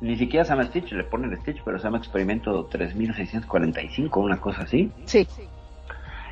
ni 0.00 0.16
siquiera 0.16 0.44
se 0.44 0.50
llama 0.50 0.64
Stitch, 0.66 0.92
le 0.92 1.04
ponen 1.04 1.36
Stitch, 1.40 1.60
pero 1.64 1.78
se 1.78 1.84
llama 1.84 1.98
Experimento 1.98 2.64
3645, 2.66 4.20
una 4.20 4.40
cosa 4.40 4.62
así. 4.62 4.90
Sí. 5.06 5.26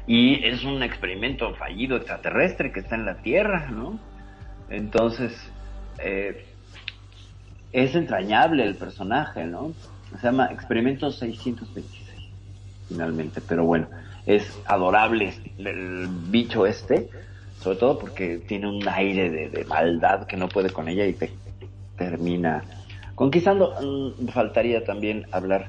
Y 0.07 0.45
es 0.45 0.65
un 0.65 0.83
experimento 0.83 1.53
fallido 1.55 1.97
extraterrestre 1.97 2.73
que 2.73 2.81
está 2.81 2.95
en 2.95 3.07
la 3.07 3.17
Tierra, 3.23 3.69
¿no? 3.71 3.99
Entonces, 4.69 5.33
eh, 5.99 6.47
es 7.73 7.95
entrañable 7.95 8.65
el 8.65 8.77
personaje, 8.77 9.45
¿no? 9.45 9.73
Se 10.21 10.27
llama 10.27 10.47
Experimento 10.53 11.11
626, 11.11 12.00
finalmente, 12.91 13.41
pero 13.41 13.65
bueno, 13.65 13.89
es 14.27 14.61
adorable 14.67 15.33
el, 15.59 15.67
el 15.67 16.09
bicho 16.09 16.67
este, 16.67 17.09
sobre 17.61 17.79
todo 17.79 17.99
porque 17.99 18.39
tiene 18.39 18.69
un 18.69 18.87
aire 18.89 19.31
de, 19.31 19.49
de 19.49 19.65
maldad 19.65 20.27
que 20.27 20.37
no 20.37 20.49
puede 20.49 20.71
con 20.71 20.89
ella 20.89 21.07
y 21.07 21.13
te 21.13 21.33
termina 21.97 22.65
conquistando. 23.15 23.75
Mm, 23.81 24.29
faltaría 24.29 24.85
también 24.85 25.27
hablar 25.31 25.69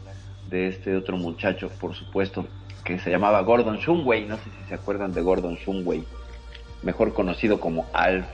de 0.50 0.68
este 0.68 0.96
otro 0.98 1.16
muchacho, 1.16 1.70
por 1.80 1.94
supuesto, 1.94 2.48
que 2.84 2.98
se 2.98 3.12
llamaba 3.12 3.42
Gordon 3.42 3.78
Shumway, 3.78 4.26
no 4.26 4.38
sé 4.38 4.44
si 4.44 4.68
se 4.68 4.74
acuerdan 4.74 5.14
de 5.14 5.22
Gordon 5.22 5.56
Shumway, 5.56 6.04
mejor 6.82 7.14
conocido 7.14 7.60
como 7.60 7.86
Alf. 7.94 8.26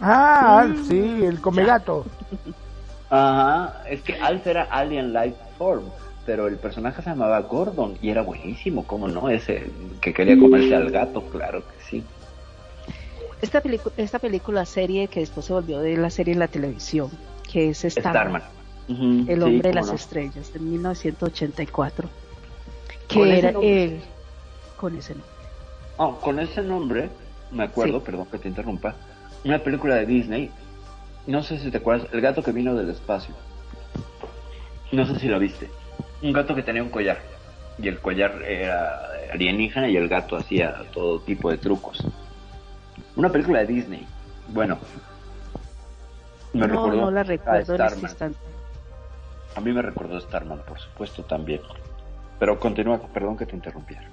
Ah, 0.00 0.60
Alf, 0.60 0.86
sí, 0.86 1.24
el 1.24 1.40
comegato. 1.40 2.06
Ajá, 3.10 3.82
es 3.88 4.02
que 4.02 4.14
Alf 4.14 4.46
era 4.46 4.68
Alien 4.70 5.12
Life 5.12 5.36
Form, 5.56 5.86
pero 6.28 6.46
el 6.46 6.56
personaje 6.58 7.00
se 7.00 7.08
llamaba 7.08 7.40
Gordon 7.40 7.96
y 8.02 8.10
era 8.10 8.20
buenísimo, 8.20 8.86
¿cómo 8.86 9.08
no? 9.08 9.30
Ese 9.30 9.70
que 10.02 10.12
quería 10.12 10.38
comerse 10.38 10.76
al 10.76 10.90
gato, 10.90 11.22
claro 11.22 11.62
que 11.62 11.82
sí. 11.88 12.04
Esta, 13.40 13.62
esta 13.96 14.18
película 14.18 14.66
serie 14.66 15.08
que 15.08 15.20
después 15.20 15.46
se 15.46 15.54
volvió 15.54 15.78
de 15.78 15.96
la 15.96 16.10
serie 16.10 16.34
en 16.34 16.40
la 16.40 16.48
televisión, 16.48 17.10
que 17.50 17.70
es 17.70 17.78
Starman, 17.78 18.02
Starman. 18.02 19.26
El 19.26 19.38
sí, 19.38 19.42
hombre 19.42 19.70
de 19.70 19.74
las 19.74 19.86
no. 19.86 19.94
estrellas, 19.94 20.52
de 20.52 20.58
1984, 20.58 22.10
que 23.08 23.18
¿Con 23.18 23.28
ese 23.28 23.38
era 23.38 23.58
él 23.62 24.02
con 24.76 24.98
ese 24.98 25.14
nombre. 25.14 25.30
Oh, 25.96 26.14
con 26.20 26.40
ese 26.40 26.60
nombre, 26.60 27.08
me 27.52 27.62
acuerdo, 27.64 28.00
Sí. 28.00 28.04
perdón 28.04 28.26
que 28.30 28.36
te 28.36 28.48
interrumpa, 28.48 28.94
una 29.46 29.60
película 29.60 29.94
de 29.94 30.04
Disney, 30.04 30.50
no 31.26 31.42
sé 31.42 31.58
si 31.58 31.70
te 31.70 31.78
acuerdas, 31.78 32.06
El 32.12 32.20
gato 32.20 32.42
que 32.42 32.52
vino 32.52 32.74
del 32.74 32.90
espacio. 32.90 33.34
No 34.92 35.06
sé 35.06 35.18
si 35.18 35.26
lo 35.28 35.38
viste. 35.38 35.70
Un 36.22 36.32
gato 36.32 36.54
que 36.54 36.62
tenía 36.62 36.82
un 36.82 36.90
collar. 36.90 37.18
Y 37.80 37.88
el 37.88 38.00
collar 38.00 38.42
era 38.42 39.00
alienígena 39.32 39.88
y 39.88 39.96
el 39.96 40.08
gato 40.08 40.36
hacía 40.36 40.82
todo 40.92 41.20
tipo 41.20 41.50
de 41.50 41.58
trucos. 41.58 42.04
Una 43.16 43.30
película 43.30 43.60
de 43.60 43.66
Disney. 43.66 44.06
Bueno, 44.48 44.78
me 46.52 46.66
no, 46.66 46.74
recordó 46.74 47.00
no 47.02 47.10
la 47.10 47.20
a 47.20 47.24
recuerdo 47.24 47.74
en 47.74 47.82
este 47.82 48.08
Starman. 48.08 48.34
A 49.54 49.60
mí 49.60 49.72
me 49.72 49.82
recordó 49.82 50.20
Starman, 50.20 50.60
por 50.66 50.78
supuesto, 50.80 51.22
también. 51.24 51.60
Pero 52.38 52.58
continúa, 52.58 53.00
perdón 53.12 53.36
que 53.36 53.46
te 53.46 53.56
interrumpiera. 53.56 54.08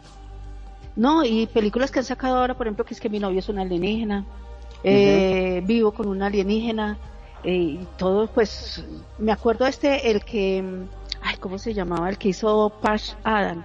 No, 0.96 1.24
y 1.24 1.48
películas 1.48 1.92
que 1.92 2.00
han 2.00 2.06
sacado 2.06 2.38
ahora, 2.38 2.56
por 2.56 2.68
ejemplo, 2.68 2.86
que 2.86 2.94
es 2.94 3.00
que 3.00 3.10
mi 3.10 3.20
novio 3.20 3.40
es 3.40 3.50
un 3.50 3.60
alienígena, 3.60 4.26
eh, 4.84 5.62
vivo 5.66 5.92
con 5.92 6.08
un 6.08 6.22
alienígena, 6.22 6.98
eh, 7.44 7.54
y 7.54 7.88
todo, 7.98 8.28
pues, 8.28 8.84
me 9.18 9.32
acuerdo 9.32 9.68
este, 9.68 10.10
el 10.10 10.24
que, 10.24 10.64
ay, 11.26 11.36
¿cómo 11.38 11.58
se 11.58 11.74
llamaba? 11.74 12.10
El 12.10 12.18
que 12.18 12.30
hizo 12.30 12.70
Pash 12.82 13.14
Adam. 13.24 13.64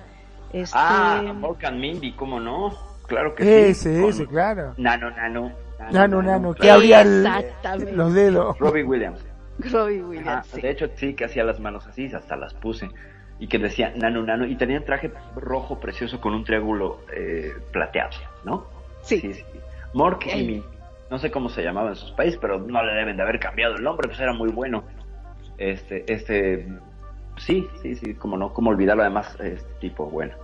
Este, 0.53 0.77
Ah, 0.79 1.23
Morgan 1.35 1.79
Mindy, 1.79 2.13
¿cómo 2.13 2.41
no? 2.41 2.73
Claro 3.07 3.35
que 3.35 3.45
sí. 3.45 3.51
Ese, 3.51 4.09
ese, 4.09 4.27
claro. 4.27 4.75
Nano, 4.77 5.11
nano. 5.11 5.53
Nano, 5.93 6.23
nano, 6.23 6.53
que 6.55 6.61
claro. 6.61 6.77
abría 6.77 7.03
el- 7.03 7.27
Exactamente. 7.27 7.93
los 7.93 8.15
dedos. 8.15 8.59
Robbie 8.59 8.83
Williams. 8.85 9.25
Robbie 9.59 10.03
Williams, 10.03 10.29
Ajá, 10.29 10.43
sí. 10.45 10.61
De 10.61 10.71
hecho, 10.71 10.89
sí, 10.97 11.15
que 11.15 11.25
hacía 11.25 11.45
las 11.45 11.61
manos 11.61 11.87
así, 11.87 12.07
hasta 12.07 12.37
las 12.37 12.55
puse. 12.55 12.89
Y 13.39 13.47
que 13.49 13.59
decía 13.59 13.93
nano, 13.97 14.23
nano. 14.23 14.45
Y 14.47 14.57
tenía 14.57 14.79
un 14.79 14.85
traje 14.85 15.11
rojo 15.37 15.79
precioso 15.81 16.21
con 16.21 16.35
un 16.35 16.45
triángulo 16.45 17.01
eh, 17.15 17.53
plateado, 17.73 18.11
¿no? 18.45 18.67
Sí. 19.03 19.19
sí, 19.21 19.35
sí. 19.35 19.45
Mork 19.95 20.27
y. 20.27 20.37
Mindy. 20.37 20.65
No 21.11 21.19
sé 21.19 21.31
cómo 21.31 21.49
se 21.49 21.63
llamaba 21.63 21.89
en 21.91 21.97
sus 21.97 22.13
países, 22.13 22.39
pero 22.41 22.59
no 22.59 22.83
le 22.85 22.93
deben 22.93 23.17
de 23.17 23.23
haber 23.23 23.41
cambiado 23.41 23.75
el 23.77 23.83
nombre, 23.83 24.07
pues 24.09 24.21
era 24.21 24.33
muy 24.33 24.51
bueno. 24.51 24.85
Este, 25.59 26.05
este, 26.13 26.69
sí, 27.41 27.69
sí, 27.83 27.95
sí, 27.97 28.15
como 28.15 28.37
no, 28.37 28.53
cómo 28.53 28.71
olvidarlo 28.71 29.03
además, 29.03 29.37
este 29.41 29.73
tipo, 29.81 30.07
bueno. 30.07 30.35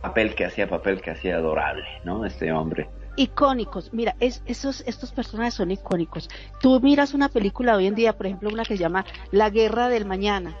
Papel 0.00 0.34
que 0.34 0.44
hacía, 0.44 0.68
papel 0.68 1.00
que 1.00 1.10
hacía 1.10 1.36
adorable, 1.36 1.86
¿no? 2.04 2.24
Este 2.24 2.52
hombre. 2.52 2.88
icónicos. 3.16 3.92
Mira, 3.92 4.14
es, 4.20 4.42
esos, 4.46 4.82
estos 4.86 5.10
personajes 5.12 5.54
son 5.54 5.70
icónicos. 5.70 6.28
Tú 6.60 6.80
miras 6.80 7.14
una 7.14 7.28
película 7.28 7.76
hoy 7.76 7.86
en 7.86 7.94
día, 7.94 8.16
por 8.16 8.26
ejemplo, 8.26 8.50
una 8.50 8.64
que 8.64 8.76
se 8.76 8.82
llama 8.82 9.04
La 9.32 9.50
Guerra 9.50 9.88
del 9.88 10.04
Mañana. 10.04 10.56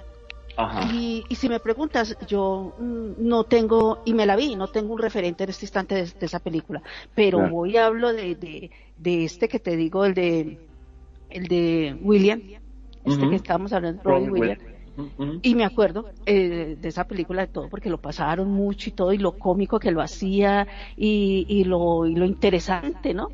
Y, 0.90 1.22
y, 1.28 1.34
si 1.34 1.50
me 1.50 1.60
preguntas, 1.60 2.16
yo 2.26 2.74
mm, 2.78 3.10
no 3.18 3.44
tengo, 3.44 4.00
y 4.06 4.14
me 4.14 4.24
la 4.24 4.36
vi, 4.36 4.56
no 4.56 4.68
tengo 4.68 4.94
un 4.94 4.98
referente 4.98 5.44
en 5.44 5.50
este 5.50 5.66
instante 5.66 5.94
de, 5.94 6.12
esa 6.18 6.38
película, 6.38 6.82
pero 7.14 7.46
voy 7.50 7.72
y 7.72 7.76
hablo 7.76 8.14
de, 8.14 8.34
de, 8.36 8.70
de, 8.96 9.24
este 9.24 9.48
que 9.48 9.58
te 9.58 9.76
digo, 9.76 10.06
el 10.06 10.14
de, 10.14 10.58
el 11.28 11.46
de 11.46 11.98
William, 12.00 12.40
este 13.04 13.28
que 13.28 13.36
estábamos 13.36 13.74
hablando, 13.74 14.02
Robin 14.02 14.30
Williams. 14.30 14.75
Y 15.42 15.54
me 15.54 15.64
acuerdo 15.64 16.06
eh, 16.24 16.76
de 16.80 16.88
esa 16.88 17.04
película 17.04 17.42
de 17.42 17.48
todo 17.48 17.68
porque 17.68 17.90
lo 17.90 17.98
pasaron 17.98 18.50
mucho 18.50 18.90
y 18.90 18.92
todo 18.92 19.12
y 19.12 19.18
lo 19.18 19.32
cómico 19.32 19.78
que 19.78 19.90
lo 19.90 20.00
hacía 20.00 20.66
y, 20.96 21.46
y, 21.48 21.64
lo, 21.64 22.06
y 22.06 22.14
lo 22.14 22.24
interesante, 22.24 23.12
¿no? 23.12 23.28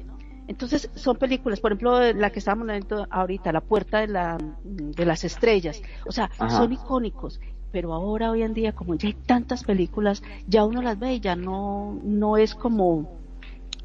Entonces 0.48 0.90
son 0.94 1.16
películas, 1.16 1.60
por 1.60 1.72
ejemplo, 1.72 2.12
la 2.12 2.30
que 2.30 2.40
estamos 2.40 2.66
viendo 2.66 3.06
ahorita, 3.10 3.52
La 3.52 3.60
Puerta 3.60 4.00
de, 4.00 4.08
la, 4.08 4.38
de 4.64 5.06
las 5.06 5.24
Estrellas, 5.24 5.80
o 6.04 6.12
sea, 6.12 6.30
son 6.36 6.72
icónicos, 6.72 7.40
pero 7.70 7.94
ahora 7.94 8.30
hoy 8.30 8.42
en 8.42 8.52
día 8.52 8.72
como 8.72 8.94
ya 8.96 9.08
hay 9.08 9.14
tantas 9.14 9.64
películas, 9.64 10.22
ya 10.46 10.64
uno 10.64 10.82
las 10.82 10.98
ve 10.98 11.14
y 11.14 11.20
ya 11.20 11.36
no, 11.36 11.98
no 12.02 12.36
es 12.36 12.54
como 12.54 13.18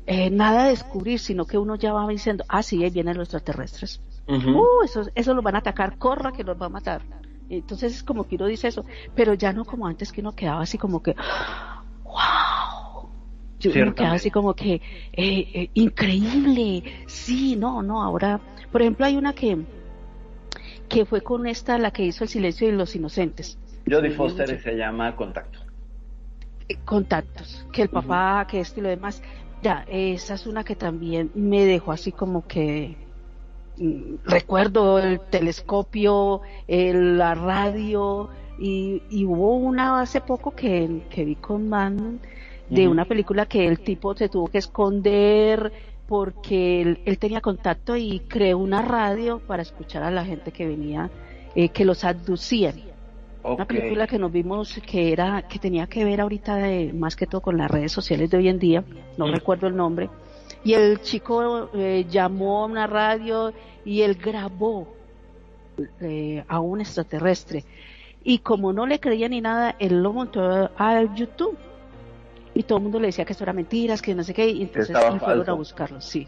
eh, 0.07 0.29
nada 0.29 0.63
de 0.63 0.69
descubrir, 0.71 1.19
sino 1.19 1.45
que 1.45 1.57
uno 1.57 1.75
ya 1.75 1.93
va 1.93 2.07
diciendo, 2.07 2.43
ah, 2.47 2.63
sí, 2.63 2.83
ahí 2.83 2.89
vienen 2.89 3.17
los 3.17 3.27
extraterrestres. 3.27 4.01
Uh, 4.27 4.83
esos, 4.83 5.09
esos 5.15 5.35
los 5.35 5.43
van 5.43 5.55
a 5.55 5.59
atacar, 5.59 5.97
corra 5.97 6.33
que 6.33 6.43
los 6.43 6.59
va 6.61 6.65
a 6.65 6.69
matar. 6.69 7.01
Entonces 7.49 7.95
es 7.95 8.03
como 8.03 8.25
que 8.25 8.35
uno 8.35 8.45
dice 8.45 8.67
eso, 8.67 8.85
pero 9.15 9.33
ya 9.33 9.53
no 9.53 9.65
como 9.65 9.87
antes 9.87 10.11
que 10.11 10.21
uno 10.21 10.33
quedaba 10.33 10.61
así 10.61 10.77
como 10.77 11.01
que, 11.01 11.15
wow. 12.03 13.09
Yo 13.59 13.71
uno 13.81 13.95
quedaba 13.95 14.15
así 14.15 14.29
como 14.29 14.53
que, 14.53 14.75
eh, 14.75 14.81
eh, 15.13 15.69
increíble. 15.73 16.83
Sí, 17.07 17.55
no, 17.55 17.81
no, 17.81 18.03
ahora, 18.03 18.39
por 18.71 18.81
ejemplo, 18.81 19.05
hay 19.05 19.15
una 19.15 19.33
que, 19.33 19.57
que 20.89 21.05
fue 21.05 21.21
con 21.21 21.47
esta, 21.47 21.77
la 21.77 21.91
que 21.91 22.03
hizo 22.03 22.23
El 22.23 22.29
silencio 22.29 22.67
de 22.67 22.73
los 22.73 22.95
inocentes. 22.95 23.57
Jodie 23.89 24.11
Foster 24.11 24.59
se 24.61 24.75
llama 24.75 25.15
Contacto. 25.15 25.59
Eh, 26.69 26.77
contactos, 26.83 27.65
que 27.71 27.83
el 27.83 27.89
papá, 27.89 28.45
que 28.49 28.59
esto 28.59 28.79
y 28.81 28.83
lo 28.83 28.89
demás. 28.89 29.23
Ya, 29.63 29.85
esa 29.87 30.35
es 30.35 30.45
una 30.45 30.63
que 30.63 30.75
también 30.75 31.31
me 31.33 31.65
dejó 31.65 31.91
así 31.91 32.11
como 32.11 32.45
que, 32.45 32.95
recuerdo 34.25 34.99
el 34.99 35.19
telescopio, 35.19 36.41
la 36.67 37.35
radio, 37.35 38.29
y, 38.59 39.01
hubo 39.25 39.55
una 39.55 40.01
hace 40.01 40.21
poco 40.21 40.51
que, 40.51 41.01
que 41.09 41.25
vi 41.25 41.35
con 41.35 41.69
Man 41.69 42.19
de 42.69 42.87
una 42.87 43.05
película 43.05 43.45
que 43.45 43.65
el 43.67 43.79
tipo 43.79 44.15
se 44.15 44.29
tuvo 44.29 44.47
que 44.47 44.57
esconder 44.57 45.71
porque 46.07 46.81
él, 47.05 47.17
tenía 47.19 47.41
contacto 47.41 47.95
y 47.95 48.21
creó 48.27 48.57
una 48.57 48.81
radio 48.81 49.39
para 49.39 49.61
escuchar 49.61 50.03
a 50.03 50.11
la 50.11 50.23
gente 50.23 50.51
que 50.51 50.65
venía, 50.65 51.09
eh, 51.55 51.69
que 51.69 51.85
los 51.85 52.03
abducían. 52.03 52.75
Una 53.43 53.65
película 53.65 54.07
que 54.07 54.19
nos 54.19 54.31
vimos 54.31 54.79
que 54.85 55.13
era, 55.13 55.43
que 55.43 55.59
tenía 55.59 55.87
que 55.87 56.03
ver 56.03 56.19
ahorita 56.19 56.55
de, 56.55 56.91
más 56.93 57.15
que 57.15 57.27
todo 57.27 57.41
con 57.41 57.57
las 57.57 57.71
redes 57.71 57.91
sociales 57.91 58.29
de 58.29 58.37
hoy 58.37 58.49
en 58.49 58.59
día, 58.59 58.83
no 59.17 59.27
recuerdo 59.31 59.67
el 59.67 59.75
nombre, 59.75 60.09
y 60.63 60.73
el 60.73 61.01
chico 61.01 61.69
eh, 61.73 62.05
llamó 62.09 62.63
a 62.63 62.65
una 62.65 62.87
radio 62.87 63.53
y 63.85 64.01
él 64.01 64.15
grabó 64.15 64.87
eh, 66.01 66.43
a 66.47 66.59
un 66.59 66.81
extraterrestre. 66.81 67.63
Y 68.23 68.39
como 68.39 68.73
no 68.73 68.85
le 68.85 68.99
creía 68.99 69.29
ni 69.29 69.39
nada, 69.39 69.75
él 69.79 70.03
lo 70.03 70.11
montó 70.11 70.69
a 70.77 71.03
YouTube. 71.15 71.57
Y 72.53 72.63
todo 72.63 72.79
el 72.79 72.83
mundo 72.83 72.99
le 72.99 73.07
decía 73.07 73.23
que 73.23 73.33
eso 73.33 73.43
era 73.43 73.53
mentiras, 73.53 74.01
que 74.01 74.15
no 74.15 74.23
sé 74.23 74.33
qué, 74.33 74.49
y 74.49 74.63
entonces 74.63 74.95
él 74.95 75.19
fueron 75.19 75.49
a 75.49 75.53
buscarlo, 75.53 76.01
sí. 76.01 76.27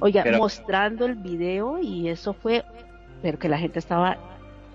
Oiga, 0.00 0.24
mostrando 0.38 1.04
el 1.04 1.16
video 1.16 1.80
y 1.80 2.08
eso 2.08 2.32
fue, 2.32 2.64
pero 3.20 3.40
que 3.40 3.48
la 3.48 3.58
gente 3.58 3.80
estaba, 3.80 4.16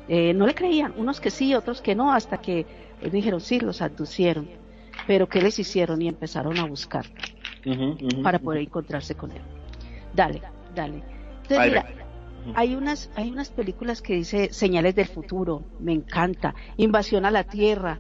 eh, 0.10 0.34
no 0.34 0.46
le 0.46 0.54
creían, 0.54 0.94
unos 0.98 1.22
que 1.22 1.32
sí, 1.32 1.56
otros 1.56 1.82
que 1.82 1.96
no, 1.96 2.12
hasta 2.12 2.38
que 2.38 2.66
dijeron, 3.10 3.40
sí, 3.40 3.62
los 3.62 3.82
aducieron. 3.82 4.50
Pero 5.08 5.30
¿qué 5.30 5.42
les 5.42 5.58
hicieron? 5.58 6.02
Y 6.02 6.10
empezaron 6.10 6.60
a 6.60 6.66
buscar 6.66 7.06
para 8.24 8.40
poder 8.40 8.62
encontrarse 8.62 9.16
con 9.16 9.32
él. 9.32 9.42
Dale, 10.14 10.42
dale. 10.76 11.04
Entonces, 11.44 11.68
mira, 11.68 11.86
hay 12.56 12.76
unas, 12.76 13.10
hay 13.16 13.32
unas 13.32 13.50
películas 13.50 14.02
que 14.02 14.16
dice 14.16 14.52
Señales 14.52 14.96
del 14.96 15.08
futuro, 15.08 15.64
me 15.80 15.94
encanta, 15.94 16.56
Invasión 16.78 17.26
a 17.26 17.32
la 17.32 17.44
Tierra, 17.44 18.00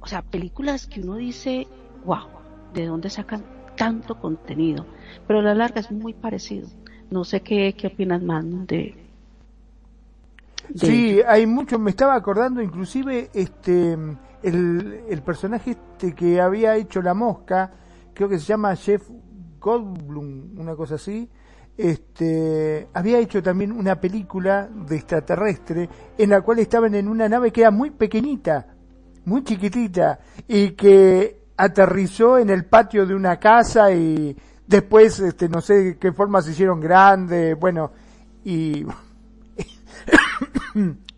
o 0.00 0.06
sea, 0.06 0.22
películas 0.22 0.86
que 0.86 1.00
uno 1.00 1.16
dice, 1.16 1.66
wow, 2.04 2.28
¿de 2.74 2.86
dónde 2.86 3.10
sacan 3.10 3.44
tanto 3.76 4.18
contenido? 4.18 4.86
Pero 5.26 5.40
a 5.40 5.42
la 5.42 5.54
larga 5.54 5.80
es 5.80 5.90
muy 5.90 6.14
parecido. 6.14 6.68
No 7.10 7.24
sé 7.24 7.40
qué, 7.40 7.74
qué 7.76 7.88
opinas 7.88 8.22
más 8.22 8.44
de, 8.66 8.94
Sí, 10.74 11.20
hay 11.26 11.46
mucho, 11.46 11.78
me 11.78 11.90
estaba 11.90 12.14
acordando 12.14 12.62
inclusive 12.62 13.30
este 13.34 13.96
el, 14.42 15.00
el 15.08 15.22
personaje 15.22 15.72
este 15.72 16.14
que 16.14 16.40
había 16.40 16.76
hecho 16.76 17.02
la 17.02 17.14
mosca, 17.14 17.72
creo 18.20 18.28
que 18.28 18.38
se 18.38 18.44
llama 18.44 18.76
Jeff 18.76 19.08
Goldblum, 19.58 20.58
una 20.58 20.76
cosa 20.76 20.96
así, 20.96 21.26
este, 21.74 22.86
había 22.92 23.18
hecho 23.18 23.42
también 23.42 23.72
una 23.72 23.98
película 23.98 24.68
de 24.68 24.96
extraterrestre 24.96 25.88
en 26.18 26.28
la 26.28 26.42
cual 26.42 26.58
estaban 26.58 26.94
en 26.94 27.08
una 27.08 27.30
nave 27.30 27.50
que 27.50 27.62
era 27.62 27.70
muy 27.70 27.88
pequeñita, 27.88 28.74
muy 29.24 29.42
chiquitita, 29.42 30.20
y 30.46 30.72
que 30.72 31.44
aterrizó 31.56 32.36
en 32.36 32.50
el 32.50 32.66
patio 32.66 33.06
de 33.06 33.14
una 33.14 33.40
casa 33.40 33.90
y 33.90 34.36
después, 34.66 35.18
este, 35.20 35.48
no 35.48 35.62
sé 35.62 35.96
qué 35.98 36.12
forma 36.12 36.42
se 36.42 36.50
hicieron 36.50 36.78
grandes, 36.78 37.58
bueno, 37.58 37.90
y 38.44 38.84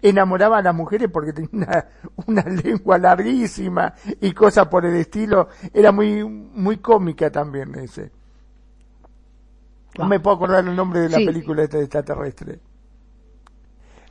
enamoraba 0.02 0.58
a 0.58 0.62
las 0.62 0.74
mujeres 0.74 1.08
porque 1.10 1.32
tenía 1.32 1.88
una, 2.26 2.42
lengua 2.42 2.98
larguísima 2.98 3.94
y 4.20 4.32
cosas 4.32 4.68
por 4.68 4.84
el 4.84 4.96
estilo. 4.96 5.48
Era 5.72 5.92
muy, 5.92 6.24
muy 6.24 6.78
cómica 6.78 7.30
también 7.30 7.74
ese. 7.76 8.10
No 9.96 10.06
me 10.06 10.20
puedo 10.20 10.36
acordar 10.36 10.66
el 10.66 10.74
nombre 10.74 11.00
de 11.00 11.08
la 11.10 11.18
película 11.18 11.62
esta 11.62 11.76
de 11.76 11.84
extraterrestre. 11.84 12.60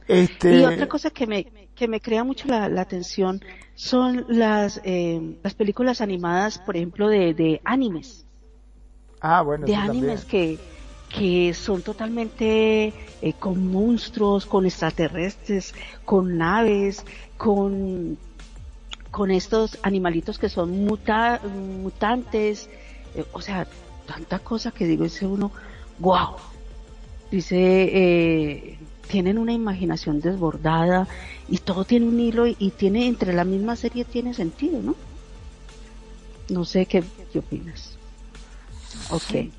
Este... 0.07 0.59
Y 0.59 0.63
otra 0.63 0.87
cosa 0.87 1.09
que 1.09 1.25
me, 1.25 1.45
que 1.75 1.87
me 1.87 1.99
crea 1.99 2.23
mucho 2.23 2.47
la, 2.47 2.65
atención 2.79 3.41
son 3.73 4.25
las, 4.27 4.79
eh, 4.83 5.37
las 5.41 5.55
películas 5.55 6.01
animadas, 6.01 6.59
por 6.59 6.75
ejemplo, 6.75 7.07
de, 7.07 7.33
de 7.33 7.61
animes. 7.63 8.25
Ah, 9.21 9.41
bueno. 9.41 9.65
De 9.65 9.75
animes 9.75 10.25
que, 10.25 10.59
que 11.11 11.53
son 11.53 11.81
totalmente 11.81 12.93
eh, 13.21 13.33
con 13.37 13.67
monstruos, 13.67 14.45
con 14.45 14.65
extraterrestres, 14.65 15.73
con 16.05 16.37
naves, 16.37 17.03
con, 17.37 18.17
con 19.09 19.31
estos 19.31 19.77
animalitos 19.83 20.39
que 20.39 20.49
son 20.49 20.85
mutantes, 20.85 22.69
eh, 23.15 23.25
o 23.33 23.41
sea, 23.41 23.67
tanta 24.05 24.39
cosa 24.39 24.71
que 24.71 24.85
digo, 24.85 25.03
dice 25.03 25.27
uno, 25.27 25.51
wow, 25.99 26.35
dice, 27.29 27.57
eh, 27.57 28.77
tienen 29.09 29.37
una 29.37 29.51
imaginación 29.51 30.21
desbordada 30.21 31.07
y 31.49 31.57
todo 31.57 31.83
tiene 31.83 32.07
un 32.07 32.19
hilo 32.19 32.47
y, 32.47 32.71
tiene, 32.77 33.07
entre 33.07 33.33
la 33.33 33.43
misma 33.43 33.75
serie 33.75 34.05
tiene 34.05 34.33
sentido, 34.33 34.81
¿no? 34.81 34.95
No 36.49 36.63
sé 36.63 36.85
qué, 36.85 37.03
qué 37.31 37.39
opinas. 37.39 37.97
Ok. 39.09 39.51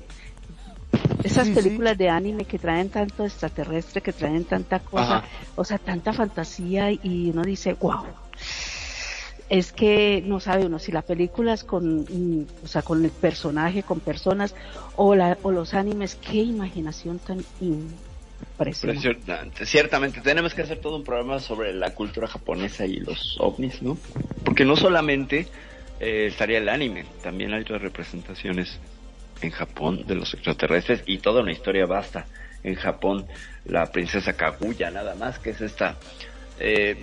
Esas 1.23 1.49
películas 1.49 1.97
de 1.97 2.09
anime 2.09 2.45
que 2.45 2.59
traen 2.59 2.89
tanto 2.89 3.23
extraterrestre, 3.23 4.01
que 4.01 4.13
traen 4.13 4.43
tanta 4.43 4.79
cosa, 4.79 5.23
o 5.55 5.63
sea, 5.63 5.77
tanta 5.77 6.13
fantasía 6.13 6.91
y 6.91 7.31
uno 7.31 7.43
dice, 7.43 7.73
wow. 7.73 8.05
Es 9.49 9.71
que 9.71 10.23
no 10.25 10.39
sabe 10.39 10.65
uno 10.65 10.79
si 10.79 10.91
la 10.91 11.01
película 11.01 11.53
es 11.53 11.63
con, 11.63 12.01
mm, 12.01 12.47
o 12.63 12.67
sea, 12.67 12.81
con 12.81 13.03
el 13.03 13.11
personaje, 13.11 13.83
con 13.83 13.99
personas, 13.99 14.55
o, 14.95 15.15
la, 15.15 15.37
o 15.43 15.51
los 15.51 15.73
animes, 15.73 16.15
qué 16.15 16.37
imaginación 16.37 17.19
tan 17.19 17.43
impresionante. 17.61 19.65
Ciertamente, 19.65 20.21
tenemos 20.21 20.53
que 20.53 20.63
hacer 20.63 20.79
todo 20.79 20.97
un 20.97 21.03
programa 21.03 21.39
sobre 21.39 21.73
la 21.73 21.93
cultura 21.93 22.27
japonesa 22.27 22.85
y 22.85 22.97
los 22.97 23.37
ovnis, 23.39 23.81
¿no? 23.81 23.97
Porque 24.43 24.65
no 24.65 24.75
solamente 24.75 25.47
eh, 25.99 26.27
estaría 26.27 26.57
el 26.57 26.69
anime, 26.69 27.05
también 27.21 27.53
hay 27.53 27.61
otras 27.61 27.81
representaciones 27.81 28.79
en 29.43 29.51
Japón 29.51 30.03
de 30.07 30.15
los 30.15 30.33
extraterrestres 30.33 31.03
y 31.05 31.19
toda 31.19 31.41
una 31.41 31.51
historia 31.51 31.85
basta 31.85 32.25
en 32.63 32.75
Japón, 32.75 33.25
la 33.65 33.91
princesa 33.91 34.33
Kaguya 34.33 34.89
nada 34.89 35.15
más, 35.15 35.37
que 35.39 35.49
es 35.51 35.61
esta 35.61 35.97
eh, 36.59 36.95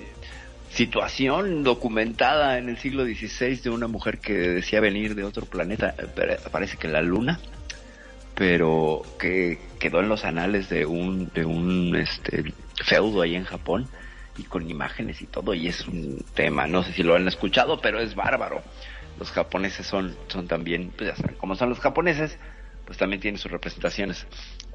situación 0.71 1.62
documentada 1.62 2.59
en 2.59 2.69
el 2.69 2.79
siglo 2.79 3.05
XVI 3.05 3.57
de 3.57 3.71
una 3.71 3.87
mujer 3.87 4.19
que 4.19 4.33
decía 4.33 4.81
venir 4.81 5.15
de 5.15 5.25
otro 5.25 5.45
planeta, 5.45 5.95
parece 6.51 6.77
que 6.77 6.89
la 6.89 7.03
luna, 7.03 7.41
pero 8.35 9.03
que 9.19 9.59
quedó 9.79 10.01
en 10.01 10.09
los 10.09 10.25
anales 10.25 10.71
de 10.71 10.87
un, 10.87 11.31
de 11.35 11.45
un 11.45 11.95
este, 11.97 12.55
feudo 12.83 13.23
ahí 13.23 13.35
en 13.35 13.45
Japón 13.45 13.87
y 14.39 14.45
con 14.45 14.71
imágenes 14.71 15.21
y 15.21 15.27
todo, 15.27 15.53
y 15.53 15.69
es 15.69 15.87
un 15.87 16.25
tema, 16.35 16.67
no 16.67 16.83
sé 16.83 16.93
si 16.93 17.03
lo 17.03 17.17
han 17.17 17.29
escuchado, 17.29 17.81
pero 17.81 18.01
es 18.01 18.15
bárbaro 18.15 18.62
los 19.21 19.31
japoneses 19.31 19.87
son, 19.87 20.17
son 20.29 20.49
también, 20.49 20.93
pues 20.97 21.11
ya 21.11 21.17
saben, 21.17 21.37
como 21.37 21.55
son 21.55 21.69
los 21.69 21.79
japoneses, 21.79 22.39
pues 22.87 22.99
también 22.99 23.21
tienen 23.21 23.39
sus 23.39 23.53
representaciones 23.53 24.27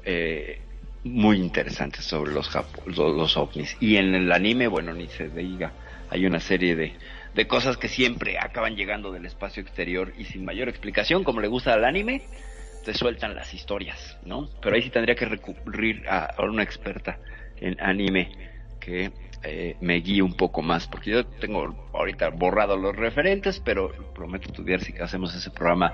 eh, 0.04 0.60
muy 1.04 1.36
interesantes 1.36 2.04
sobre 2.04 2.32
los, 2.32 2.50
los, 2.86 3.36
ovnis. 3.36 3.76
Y 3.80 3.96
en 3.96 4.14
el 4.14 4.32
anime, 4.32 4.68
bueno, 4.68 4.94
ni 4.94 5.08
se 5.08 5.28
diga, 5.28 5.72
hay 6.08 6.26
una 6.26 6.40
serie 6.40 6.76
de, 6.76 6.94
de 7.34 7.46
cosas 7.46 7.76
que 7.76 7.88
siempre 7.88 8.38
acaban 8.38 8.76
llegando 8.76 9.12
del 9.12 9.26
espacio 9.26 9.62
exterior 9.62 10.12
y 10.16 10.24
sin 10.24 10.44
mayor 10.44 10.68
explicación, 10.68 11.24
como 11.24 11.40
le 11.40 11.48
gusta 11.48 11.74
al 11.74 11.84
anime, 11.84 12.22
te 12.84 12.94
sueltan 12.94 13.34
las 13.34 13.52
historias, 13.52 14.16
¿no? 14.24 14.48
Pero 14.62 14.76
ahí 14.76 14.82
sí 14.82 14.90
tendría 14.90 15.16
que 15.16 15.26
recurrir 15.26 16.08
a, 16.08 16.34
una 16.38 16.62
experta 16.62 17.18
en 17.56 17.80
anime 17.80 18.30
que 18.78 19.10
eh, 19.42 19.76
me 19.80 19.96
guíe 20.00 20.22
un 20.22 20.34
poco 20.34 20.62
más, 20.62 20.86
porque 20.86 21.10
yo 21.10 21.26
tengo 21.26 21.74
ahorita 21.92 22.30
borrado 22.30 22.76
los 22.76 22.94
referentes, 22.96 23.60
pero 23.60 23.92
prometo 24.14 24.48
estudiar 24.48 24.80
si 24.80 24.96
hacemos 24.98 25.34
ese 25.34 25.50
programa 25.50 25.92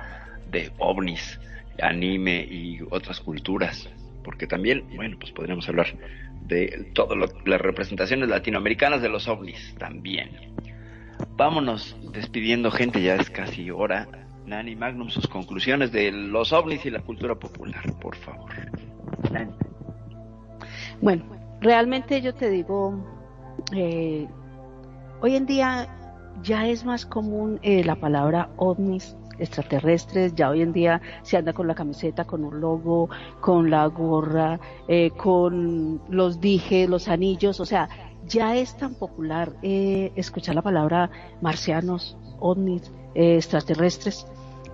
de 0.50 0.70
ovnis, 0.78 1.40
anime 1.80 2.46
y 2.48 2.80
otras 2.90 3.20
culturas, 3.20 3.88
porque 4.24 4.46
también, 4.46 4.84
bueno, 4.94 5.16
pues 5.18 5.32
podríamos 5.32 5.68
hablar 5.68 5.86
de 6.42 6.90
todas 6.94 7.18
las 7.44 7.60
representaciones 7.60 8.28
latinoamericanas 8.28 9.02
de 9.02 9.08
los 9.08 9.28
ovnis 9.28 9.74
también. 9.78 10.30
Vámonos 11.36 11.96
despidiendo 12.12 12.70
gente, 12.70 13.02
ya 13.02 13.16
es 13.16 13.30
casi 13.30 13.70
hora. 13.70 14.08
Nani 14.46 14.74
Magnum, 14.74 15.08
sus 15.08 15.28
conclusiones 15.28 15.92
de 15.92 16.10
los 16.10 16.52
ovnis 16.52 16.84
y 16.84 16.90
la 16.90 17.00
cultura 17.00 17.36
popular, 17.36 17.84
por 18.00 18.16
favor. 18.16 18.50
Bueno, 21.00 21.24
realmente 21.60 22.20
yo 22.20 22.34
te 22.34 22.50
digo, 22.50 23.21
eh, 23.74 24.28
hoy 25.20 25.36
en 25.36 25.46
día 25.46 25.88
ya 26.42 26.66
es 26.66 26.84
más 26.84 27.06
común 27.06 27.58
eh, 27.62 27.84
la 27.84 27.96
palabra 27.96 28.50
ovnis 28.56 29.16
extraterrestres, 29.38 30.34
ya 30.34 30.50
hoy 30.50 30.62
en 30.62 30.72
día 30.72 31.00
se 31.22 31.36
anda 31.36 31.52
con 31.52 31.66
la 31.66 31.74
camiseta, 31.74 32.24
con 32.24 32.44
un 32.44 32.60
logo, 32.60 33.08
con 33.40 33.70
la 33.70 33.86
gorra, 33.86 34.60
eh, 34.88 35.10
con 35.10 36.00
los 36.08 36.40
dijes, 36.40 36.88
los 36.88 37.08
anillos, 37.08 37.60
o 37.60 37.66
sea, 37.66 37.88
ya 38.26 38.56
es 38.56 38.76
tan 38.76 38.94
popular 38.94 39.52
eh, 39.62 40.12
escuchar 40.16 40.54
la 40.54 40.62
palabra 40.62 41.10
marcianos, 41.40 42.16
ovnis, 42.38 42.90
eh, 43.14 43.36
extraterrestres, 43.36 44.26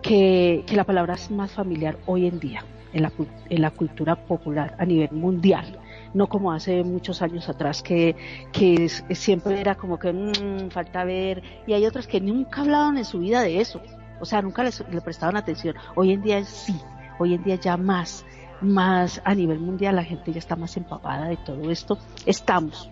que, 0.02 0.64
la 0.72 0.84
palabra 0.84 1.14
es 1.14 1.30
más 1.30 1.50
familiar 1.50 1.98
hoy 2.06 2.26
en 2.26 2.38
día 2.38 2.64
en 2.92 3.02
la, 3.02 3.12
en 3.50 3.62
la 3.62 3.70
cultura 3.70 4.16
popular 4.26 4.76
a 4.78 4.84
nivel 4.84 5.10
mundial 5.12 5.78
no 6.14 6.28
como 6.28 6.52
hace 6.52 6.84
muchos 6.84 7.22
años 7.22 7.48
atrás 7.48 7.82
que, 7.82 8.16
que 8.52 8.88
siempre 8.88 9.60
era 9.60 9.74
como 9.74 9.98
que 9.98 10.12
mmm, 10.12 10.70
falta 10.70 11.04
ver 11.04 11.42
y 11.66 11.72
hay 11.72 11.86
otras 11.86 12.06
que 12.06 12.20
nunca 12.20 12.62
hablaban 12.62 12.98
en 12.98 13.04
su 13.04 13.18
vida 13.18 13.42
de 13.42 13.60
eso 13.60 13.80
o 14.20 14.24
sea, 14.24 14.42
nunca 14.42 14.64
le 14.64 15.00
prestaban 15.00 15.36
atención. 15.36 15.76
Hoy 15.94 16.12
en 16.12 16.22
día 16.22 16.44
sí, 16.44 16.74
hoy 17.18 17.34
en 17.34 17.42
día 17.42 17.56
ya 17.56 17.76
más, 17.76 18.24
más 18.60 19.20
a 19.24 19.34
nivel 19.34 19.60
mundial 19.60 19.96
la 19.96 20.04
gente 20.04 20.32
ya 20.32 20.38
está 20.38 20.56
más 20.56 20.76
empapada 20.76 21.28
de 21.28 21.36
todo 21.36 21.70
esto. 21.70 21.98
Estamos 22.26 22.90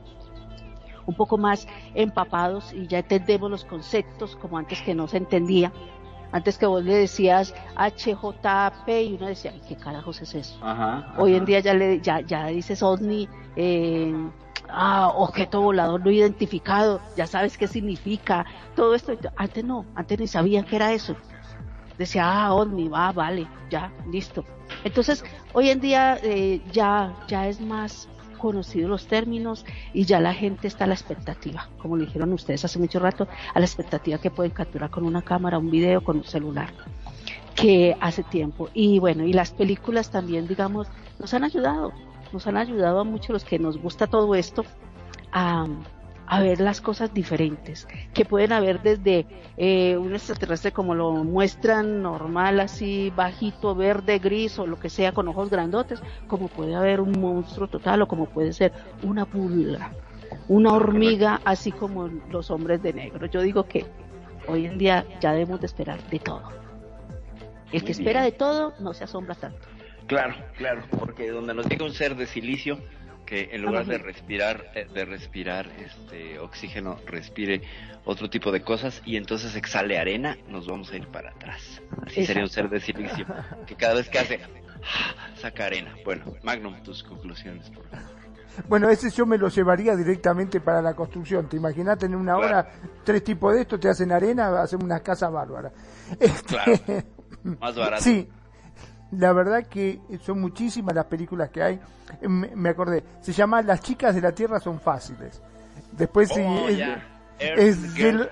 un 1.07 1.15
poco 1.15 1.39
más 1.39 1.69
empapados 1.95 2.73
y 2.73 2.89
ya 2.89 2.99
entendemos 2.99 3.51
los 3.51 3.65
conceptos 3.65 4.35
como 4.37 4.59
antes 4.59 4.81
que 4.83 4.95
no 4.95 5.07
se 5.09 5.19
entendía. 5.19 5.73
Antes 6.32 6.59
que 6.59 6.66
vos 6.66 6.82
le 6.85 6.94
decías 6.94 7.55
HJP 7.77 8.89
y 8.89 9.15
uno 9.15 9.27
decía, 9.27 9.53
¿qué 9.69 9.77
carajos 9.77 10.20
es 10.23 10.35
eso? 10.35 10.59
Hoy 11.19 11.35
en 11.35 11.44
día 11.44 11.61
ya 11.61 11.74
le 11.74 12.01
ya, 12.01 12.20
ya 12.20 12.47
dices 12.47 12.82
OVNI, 12.82 13.28
eh, 13.57 14.12
ah, 14.69 15.12
objeto 15.15 15.61
volador 15.61 16.05
no 16.05 16.11
identificado, 16.11 17.01
ya 17.16 17.27
sabes 17.27 17.57
qué 17.57 17.69
significa, 17.69 18.44
todo 18.74 18.94
esto. 18.94 19.16
Antes 19.36 19.65
no, 19.65 19.86
antes 19.94 20.19
ni 20.19 20.27
sabían 20.27 20.65
qué 20.65 20.77
era 20.77 20.93
eso. 20.93 21.16
Decía, 21.97 22.24
ah, 22.27 22.55
OVNI, 22.55 22.89
va, 22.89 23.12
vale, 23.12 23.48
ya, 23.70 23.93
listo. 24.11 24.44
Entonces, 24.85 25.24
hoy 25.53 25.70
en 25.70 25.81
día 25.81 26.19
eh, 26.23 26.61
ya, 26.73 27.15
ya 27.28 27.48
es 27.48 27.61
más 27.61 28.09
conocido 28.37 28.89
los 28.89 29.07
términos 29.07 29.65
y 29.93 30.05
ya 30.05 30.21
la 30.21 30.35
gente 30.35 30.69
está 30.69 30.85
a 30.85 30.87
la 30.87 30.95
expectativa, 30.95 31.69
como 31.79 31.97
le 31.97 32.07
dijeron 32.07 32.33
ustedes 32.33 32.65
hace 32.65 32.79
mucho 32.79 32.99
rato, 32.99 33.29
a 33.55 33.59
la 33.59 33.67
expectativa 33.67 34.19
que 34.19 34.31
pueden 34.31 34.53
capturar 34.53 34.91
con 34.91 35.05
una 35.05 35.23
cámara, 35.23 35.59
un 35.59 35.71
video, 35.71 36.03
con 36.03 36.19
un 36.19 36.25
celular, 36.25 36.73
que 37.55 37.97
hace 38.01 38.23
tiempo. 38.23 38.69
Y 38.75 38.99
bueno, 38.99 39.25
y 39.25 39.33
las 39.33 39.51
películas 39.51 40.11
también, 40.11 40.47
digamos, 40.47 40.89
nos 41.19 41.33
han 41.35 41.45
ayudado, 41.45 41.93
nos 42.33 42.47
han 42.47 42.57
ayudado 42.57 43.01
a 43.01 43.05
muchos 43.05 43.31
los 43.31 43.45
que 43.45 43.59
nos 43.59 43.79
gusta 43.79 44.07
todo 44.07 44.35
esto 44.35 44.65
a, 45.33 45.67
ver 46.40 46.61
las 46.61 46.81
cosas 46.81 47.15
diferentes, 47.15 47.86
que 48.12 48.24
pueden 48.24 48.53
haber 48.53 48.82
desde 48.82 49.27
eh, 49.57 49.97
un 49.97 50.15
extraterrestre 50.15 50.73
como 50.73 50.94
lo 50.94 51.12
muestran 51.12 52.03
normal, 52.03 52.61
así 52.61 53.12
bajito, 53.15 53.74
verde, 53.74 54.19
gris 54.19 54.59
o 54.59 54.66
lo 54.66 54.78
que 54.78 54.90
sea, 54.90 55.12
con 55.12 55.28
ojos 55.28 55.51
grandotes, 55.51 56.03
como 56.27 56.48
puede 56.48 56.74
haber 56.74 57.01
un 57.01 57.12
monstruo 57.12 57.69
total 57.69 58.03
o 58.03 58.09
como 58.09 58.27
puede 58.27 58.53
ser 58.53 58.73
una 59.03 59.24
pulga, 59.24 59.93
una 60.48 60.73
hormiga, 60.73 61.40
así 61.44 61.70
como 61.73 62.09
los 62.31 62.51
hombres 62.51 62.82
de 62.82 62.93
negro. 62.93 63.27
Yo 63.27 63.40
digo 63.40 63.65
que 63.65 63.86
hoy 64.48 64.66
en 64.66 64.78
día 64.78 65.07
ya 65.20 65.32
debemos 65.32 65.61
de 65.61 65.66
esperar 65.66 66.03
de 66.11 66.19
todo. 66.19 66.43
El 67.73 67.85
que 67.85 67.93
espera 67.93 68.23
de 68.23 68.32
todo 68.32 68.74
no 68.81 68.94
se 68.94 69.05
asombra 69.05 69.35
tanto. 69.35 69.66
Claro, 70.07 70.35
claro, 70.57 70.82
porque 70.98 71.31
donde 71.31 71.53
nos 71.53 71.66
llega 71.66 71.85
un 71.85 71.93
ser 71.93 72.15
de 72.15 72.27
silicio 72.27 72.78
que 73.27 73.51
en 73.53 73.62
lugar 73.62 73.85
de 73.86 73.98
respirar 73.98 74.70
eh, 74.74 74.86
de 74.93 75.05
respirar 75.05 75.69
este 75.78 76.39
oxígeno 76.39 76.98
respire 77.07 77.62
otro 78.05 78.31
tipo 78.31 78.53
de 78.53 78.62
cosas 78.62 79.03
y 79.05 79.16
entonces 79.16 79.55
exhale 79.57 79.98
arena, 79.98 80.39
nos 80.48 80.66
vamos 80.66 80.90
a 80.93 80.97
ir 80.97 81.09
para 81.09 81.31
atrás. 81.31 81.82
Así 82.07 82.24
sería 82.24 82.44
un 82.44 82.48
ser 82.48 82.70
de 82.70 82.81
silicio 82.81 83.27
que 83.66 83.74
cada 83.74 83.94
vez 83.94 84.09
que 84.09 84.19
hace 84.19 84.40
saca 85.36 85.66
arena. 85.66 85.94
Bueno, 86.05 86.24
Magnum, 86.43 86.82
tus 86.82 87.03
conclusiones, 87.03 87.69
por 87.70 87.85
favor. 87.89 88.16
Bueno, 88.69 88.89
ese 88.89 89.11
yo 89.11 89.27
me 89.27 89.36
lo 89.36 89.48
llevaría 89.48 89.94
directamente 89.97 90.61
para 90.61 90.81
la 90.81 90.94
construcción. 90.94 91.48
Te 91.48 91.57
imaginas 91.57 92.03
en 92.03 92.15
una 92.15 92.39
hora 92.39 92.66
tres 93.05 93.23
tipos 93.23 93.55
de 93.55 93.62
esto, 93.62 93.78
te 93.78 93.89
hacen 93.89 94.12
arena, 94.12 94.62
hacen 94.62 94.82
una 94.82 95.01
casa 95.01 95.28
bárbara. 95.28 95.73
Claro. 96.47 96.73
Más 97.61 97.77
barato. 97.77 98.03
Sí, 98.03 98.28
la 99.19 99.33
verdad 99.33 99.67
que 99.67 100.01
son 100.23 100.41
muchísimas 100.41 100.95
las 100.95 101.07
películas 101.07 101.51
que 101.51 101.63
hay. 101.63 101.81
Me, 102.23 102.69
acordé, 102.69 103.03
se 103.21 103.33
llama 103.33 103.63
Las 103.63 103.81
chicas 103.81 104.15
de 104.15 104.21
la 104.21 104.33
Tierra 104.33 104.61
son 104.61 104.81
fáciles. 104.81 105.43
Después 105.93 106.29
sí, 106.29 106.41
oh, 106.41 106.69
es, 107.39 107.95
del, 107.95 108.29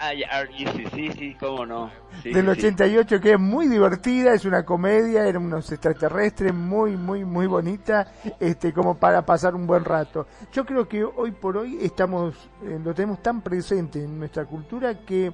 no. 1.66 1.90
del 2.22 2.48
88 2.48 3.20
que 3.20 3.32
es 3.32 3.40
muy 3.40 3.68
divertida, 3.68 4.32
es 4.32 4.44
una 4.44 4.64
comedia, 4.64 5.26
eran 5.26 5.44
unos 5.44 5.70
extraterrestres 5.70 6.54
muy, 6.54 6.96
muy, 6.96 7.24
muy 7.24 7.46
bonita, 7.46 8.06
este, 8.40 8.72
como 8.72 8.96
para 8.96 9.24
pasar 9.24 9.54
un 9.54 9.66
buen 9.66 9.84
rato. 9.84 10.26
Yo 10.52 10.64
creo 10.64 10.88
que 10.88 11.04
hoy 11.04 11.32
por 11.32 11.58
hoy 11.58 11.78
estamos, 11.82 12.34
eh, 12.62 12.78
lo 12.82 12.94
tenemos 12.94 13.22
tan 13.22 13.42
presente 13.42 14.02
en 14.02 14.18
nuestra 14.18 14.46
cultura 14.46 15.00
que 15.00 15.32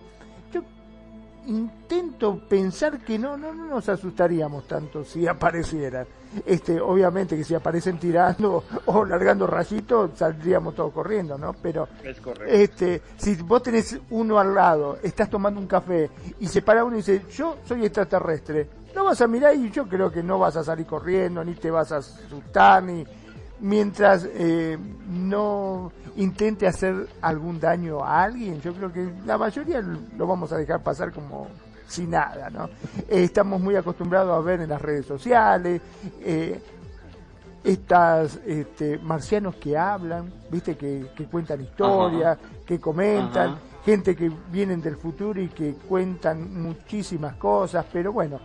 intento 1.47 2.39
pensar 2.49 3.01
que 3.01 3.19
no, 3.19 3.37
no, 3.37 3.53
no 3.53 3.67
nos 3.67 3.89
asustaríamos 3.89 4.67
tanto 4.67 5.05
si 5.05 5.27
aparecieran. 5.27 6.07
Este, 6.47 6.81
obviamente 6.81 7.37
que 7.37 7.43
si 7.43 7.55
aparecen 7.55 7.99
tirando 7.99 8.63
o 8.87 9.05
largando 9.05 9.47
rayitos, 9.47 10.13
saldríamos 10.17 10.75
todos 10.75 10.93
corriendo, 10.93 11.37
¿no? 11.37 11.55
Pero 11.55 11.89
este, 12.47 13.03
si 13.17 13.35
vos 13.37 13.63
tenés 13.63 13.99
uno 14.11 14.39
al 14.39 14.55
lado, 14.55 14.99
estás 15.03 15.29
tomando 15.29 15.61
un 15.61 15.67
café 15.67 16.11
y 16.39 16.47
se 16.47 16.63
para 16.63 16.85
uno 16.85 16.95
y 16.95 16.99
dice, 16.99 17.25
yo 17.31 17.59
soy 17.65 17.85
extraterrestre, 17.85 18.69
no 18.95 19.05
vas 19.05 19.21
a 19.21 19.27
mirar 19.27 19.55
y 19.55 19.71
yo 19.71 19.89
creo 19.89 20.11
que 20.11 20.23
no 20.23 20.39
vas 20.39 20.57
a 20.57 20.65
salir 20.65 20.87
corriendo, 20.87 21.45
ni 21.45 21.55
te 21.55 21.71
vas 21.71 21.91
a 21.93 21.97
asustar, 21.97 22.83
ni 22.83 23.05
mientras 23.61 24.27
eh, 24.35 24.79
no 25.09 25.93
intente 26.17 26.67
hacer 26.67 27.09
algún 27.21 27.61
daño 27.61 28.03
a 28.05 28.25
alguien, 28.25 28.61
yo 28.61 28.75
creo 28.75 28.93
que 28.93 29.13
la 29.25 29.39
mayoría 29.39 29.81
lo 29.81 30.27
vamos 30.27 30.53
a 30.53 30.57
dejar 30.57 30.83
pasar 30.83 31.13
como 31.13 31.49
sin 31.87 32.11
nada, 32.11 32.51
¿no? 32.51 32.67
Eh, 33.09 33.25
estamos 33.25 33.61
muy 33.61 33.77
acostumbrados 33.77 34.37
a 34.37 34.41
ver 34.41 34.61
en 34.61 34.69
las 34.69 34.81
redes 34.81 35.07
sociales 35.07 35.81
eh, 36.21 36.61
estas 37.65 38.41
este, 38.47 38.99
marcianos 38.99 39.57
que 39.57 39.77
hablan, 39.77 40.33
viste, 40.51 40.77
que, 40.77 41.07
cuentan 41.31 41.61
historias, 41.61 42.39
que 42.65 42.81
comentan, 42.81 43.59
gente 43.85 44.17
que 44.17 44.31
vienen 44.51 44.81
del 44.81 44.97
futuro 44.97 45.41
y 45.41 45.49
que 45.49 45.75
cuentan 45.75 46.63
muchísimas 46.63 47.37
cosas, 47.37 47.85
pero 47.93 48.13
bueno, 48.13 48.41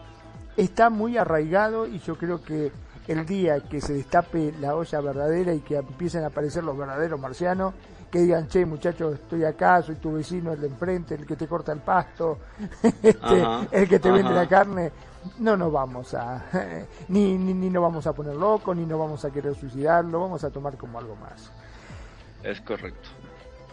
está 0.57 0.89
muy 0.89 1.17
arraigado 1.17 1.87
y 1.87 1.99
yo 1.99 2.17
creo 2.17 2.43
que 2.43 2.71
el 3.07 3.25
día 3.25 3.59
que 3.61 3.81
se 3.81 3.93
destape 3.93 4.53
la 4.59 4.75
olla 4.75 5.01
verdadera 5.01 5.53
y 5.53 5.59
que 5.59 5.77
empiecen 5.77 6.23
a 6.23 6.27
aparecer 6.27 6.63
los 6.63 6.77
verdaderos 6.77 7.19
marcianos, 7.19 7.73
que 8.11 8.19
digan, 8.19 8.47
che, 8.47 8.65
muchachos, 8.65 9.15
estoy 9.15 9.43
acá, 9.43 9.81
soy 9.81 9.95
tu 9.95 10.13
vecino, 10.13 10.53
el 10.53 10.61
de 10.61 10.67
enfrente, 10.67 11.15
el 11.15 11.25
que 11.25 11.35
te 11.35 11.47
corta 11.47 11.71
el 11.71 11.79
pasto, 11.79 12.39
este, 13.03 13.43
el 13.71 13.89
que 13.89 13.99
te 13.99 14.11
vende 14.11 14.31
la 14.31 14.47
carne, 14.47 14.91
no 15.39 15.57
nos 15.57 15.71
vamos 15.71 16.13
a, 16.13 16.45
ni, 17.09 17.37
ni, 17.37 17.53
ni 17.53 17.69
nos 17.69 17.83
vamos 17.83 18.07
a 18.07 18.13
poner 18.13 18.35
locos, 18.35 18.75
ni 18.75 18.85
nos 18.85 18.99
vamos 18.99 19.25
a 19.25 19.31
querer 19.31 19.55
suicidarlo, 19.55 20.19
vamos 20.19 20.43
a 20.43 20.49
tomar 20.49 20.77
como 20.77 20.99
algo 20.99 21.15
más. 21.15 21.51
Es 22.43 22.61
correcto. 22.61 23.09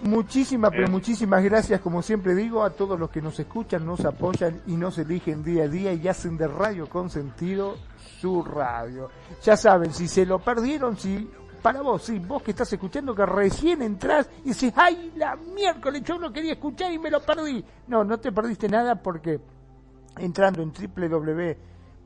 Muchísimas, 0.02 0.72
pero 0.72 0.88
muchísimas 0.88 1.44
gracias, 1.44 1.80
como 1.80 2.02
siempre 2.02 2.34
digo, 2.34 2.64
a 2.64 2.70
todos 2.70 2.98
los 2.98 3.10
que 3.10 3.22
nos 3.22 3.38
escuchan, 3.38 3.86
nos 3.86 4.04
apoyan 4.04 4.60
y 4.66 4.76
nos 4.76 4.98
eligen 4.98 5.44
día 5.44 5.62
a 5.64 5.68
día 5.68 5.92
y 5.92 6.08
hacen 6.08 6.36
de 6.36 6.48
Radio 6.48 6.88
con 6.88 7.08
sentido 7.08 7.76
su 8.20 8.42
radio. 8.42 9.10
Ya 9.44 9.56
saben, 9.56 9.92
si 9.92 10.08
se 10.08 10.26
lo 10.26 10.40
perdieron, 10.40 10.96
si 10.96 11.30
para 11.62 11.82
vos, 11.82 12.02
sí, 12.02 12.18
vos 12.18 12.42
que 12.42 12.50
estás 12.50 12.72
escuchando 12.72 13.14
que 13.14 13.24
recién 13.24 13.80
entras 13.82 14.28
y 14.44 14.48
dices, 14.48 14.72
ay, 14.74 15.12
la 15.14 15.36
miércoles, 15.36 16.02
yo 16.02 16.18
no 16.18 16.32
quería 16.32 16.54
escuchar 16.54 16.92
y 16.92 16.98
me 16.98 17.08
lo 17.08 17.20
perdí. 17.20 17.64
No, 17.86 18.02
no 18.02 18.18
te 18.18 18.32
perdiste 18.32 18.68
nada 18.68 19.00
porque 19.00 19.38
entrando 20.18 20.62
en 20.62 20.72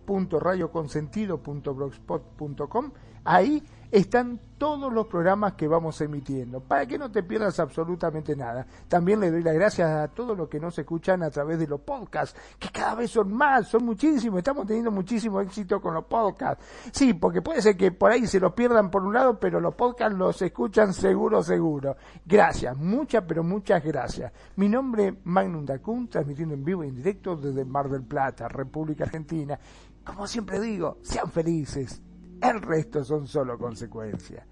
www.radioconsentido.blogspot.com, 0.06 2.92
ahí 3.24 3.62
están 3.90 4.40
todos 4.58 4.92
los 4.92 5.06
programas 5.06 5.52
que 5.54 5.68
vamos 5.68 6.00
emitiendo, 6.00 6.60
para 6.60 6.86
que 6.86 6.98
no 6.98 7.10
te 7.10 7.22
pierdas 7.22 7.60
absolutamente 7.60 8.34
nada. 8.34 8.66
También 8.88 9.20
le 9.20 9.30
doy 9.30 9.42
las 9.42 9.54
gracias 9.54 9.90
a 9.90 10.08
todos 10.08 10.36
los 10.36 10.48
que 10.48 10.58
nos 10.58 10.78
escuchan 10.78 11.22
a 11.22 11.30
través 11.30 11.58
de 11.58 11.66
los 11.66 11.80
podcasts, 11.80 12.38
que 12.58 12.70
cada 12.70 12.94
vez 12.94 13.10
son 13.10 13.32
más, 13.32 13.68
son 13.68 13.84
muchísimos, 13.84 14.38
estamos 14.38 14.66
teniendo 14.66 14.90
muchísimo 14.90 15.40
éxito 15.40 15.80
con 15.80 15.94
los 15.94 16.04
podcasts. 16.06 16.64
Sí, 16.92 17.14
porque 17.14 17.42
puede 17.42 17.60
ser 17.60 17.76
que 17.76 17.92
por 17.92 18.10
ahí 18.10 18.26
se 18.26 18.40
los 18.40 18.52
pierdan 18.54 18.90
por 18.90 19.04
un 19.04 19.14
lado, 19.14 19.38
pero 19.38 19.60
los 19.60 19.74
podcasts 19.74 20.16
los 20.16 20.40
escuchan 20.40 20.94
seguro, 20.94 21.42
seguro. 21.42 21.96
Gracias, 22.24 22.76
muchas, 22.76 23.24
pero 23.26 23.42
muchas 23.42 23.84
gracias. 23.84 24.32
Mi 24.56 24.68
nombre 24.68 25.08
es 25.08 25.14
Magnum 25.24 25.64
Dacun, 25.64 26.08
transmitiendo 26.08 26.54
en 26.54 26.64
vivo 26.64 26.84
y 26.84 26.88
en 26.88 26.96
directo 26.96 27.36
desde 27.36 27.64
Mar 27.64 27.90
del 27.90 28.04
Plata, 28.04 28.48
República 28.48 29.04
Argentina. 29.04 29.58
Como 30.04 30.26
siempre 30.26 30.60
digo, 30.60 30.98
sean 31.02 31.30
felices, 31.30 32.00
el 32.42 32.62
resto 32.62 33.04
son 33.04 33.26
solo 33.26 33.58
consecuencias. 33.58 34.46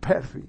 Perfi. 0.00 0.44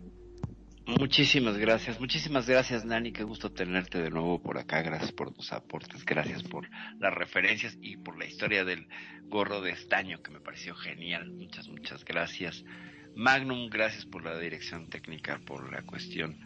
Muchísimas 1.00 1.58
gracias, 1.58 2.00
muchísimas 2.00 2.48
gracias 2.48 2.84
Nani, 2.84 3.12
qué 3.14 3.24
gusto 3.24 3.52
tenerte 3.52 4.02
de 4.02 4.10
nuevo 4.10 4.42
por 4.42 4.58
acá, 4.58 4.82
gracias 4.82 5.12
por 5.12 5.32
tus 5.32 5.54
aportes, 5.54 6.04
gracias 6.04 6.44
por 6.44 6.70
las 7.00 7.14
referencias 7.14 7.78
y 7.82 7.98
por 7.98 8.18
la 8.18 8.26
historia 8.26 8.66
del 8.66 8.88
gorro 9.26 9.62
de 9.62 9.72
estaño 9.72 10.22
que 10.22 10.32
me 10.32 10.42
pareció 10.42 10.76
genial, 10.76 11.32
muchas, 11.32 11.70
muchas 11.70 12.04
gracias. 12.04 12.66
Magnum, 13.16 13.70
gracias 13.70 14.06
por 14.06 14.24
la 14.24 14.38
dirección 14.38 14.90
técnica, 14.90 15.40
por 15.46 15.72
la 15.72 15.84
cuestión 15.84 16.38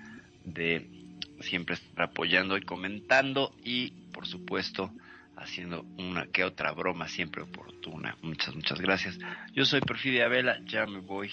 de 0.44 0.92
siempre 1.40 1.76
estar 1.76 2.10
apoyando 2.10 2.58
y 2.58 2.62
comentando 2.62 3.56
y 3.64 3.92
por 4.12 4.28
supuesto 4.28 4.92
haciendo 5.38 5.84
una 5.98 6.28
que 6.28 6.44
otra 6.44 6.72
broma 6.72 7.08
siempre 7.08 7.44
oportuna. 7.44 8.18
Muchas, 8.22 8.56
muchas 8.56 8.80
gracias. 8.80 9.18
Yo 9.54 9.66
soy 9.66 9.82
Perfidia 9.82 10.28
Vela, 10.28 10.60
ya 10.66 10.86
me 10.86 11.00
voy. 11.00 11.32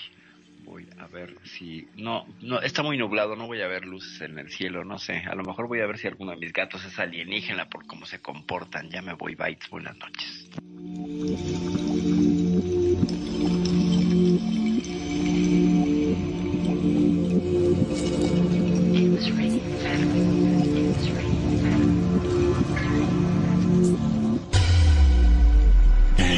Voy 0.64 0.86
a 0.98 1.08
ver 1.08 1.36
si 1.42 1.88
no 1.96 2.24
no 2.40 2.60
está 2.60 2.84
muy 2.84 2.96
nublado, 2.96 3.34
no 3.34 3.48
voy 3.48 3.60
a 3.62 3.66
ver 3.66 3.84
luces 3.84 4.20
en 4.20 4.38
el 4.38 4.48
cielo, 4.48 4.84
no 4.84 4.96
sé, 4.96 5.16
a 5.18 5.34
lo 5.34 5.42
mejor 5.42 5.66
voy 5.66 5.80
a 5.80 5.86
ver 5.86 5.98
si 5.98 6.06
alguno 6.06 6.30
de 6.30 6.36
mis 6.36 6.52
gatos 6.52 6.84
es 6.84 6.96
alienígena 7.00 7.68
por 7.68 7.84
cómo 7.84 8.06
se 8.06 8.20
comportan. 8.20 8.88
Ya 8.88 9.02
me 9.02 9.14
voy, 9.14 9.34
bytes, 9.34 9.68
buenas 9.70 9.96
noches. 9.98 10.48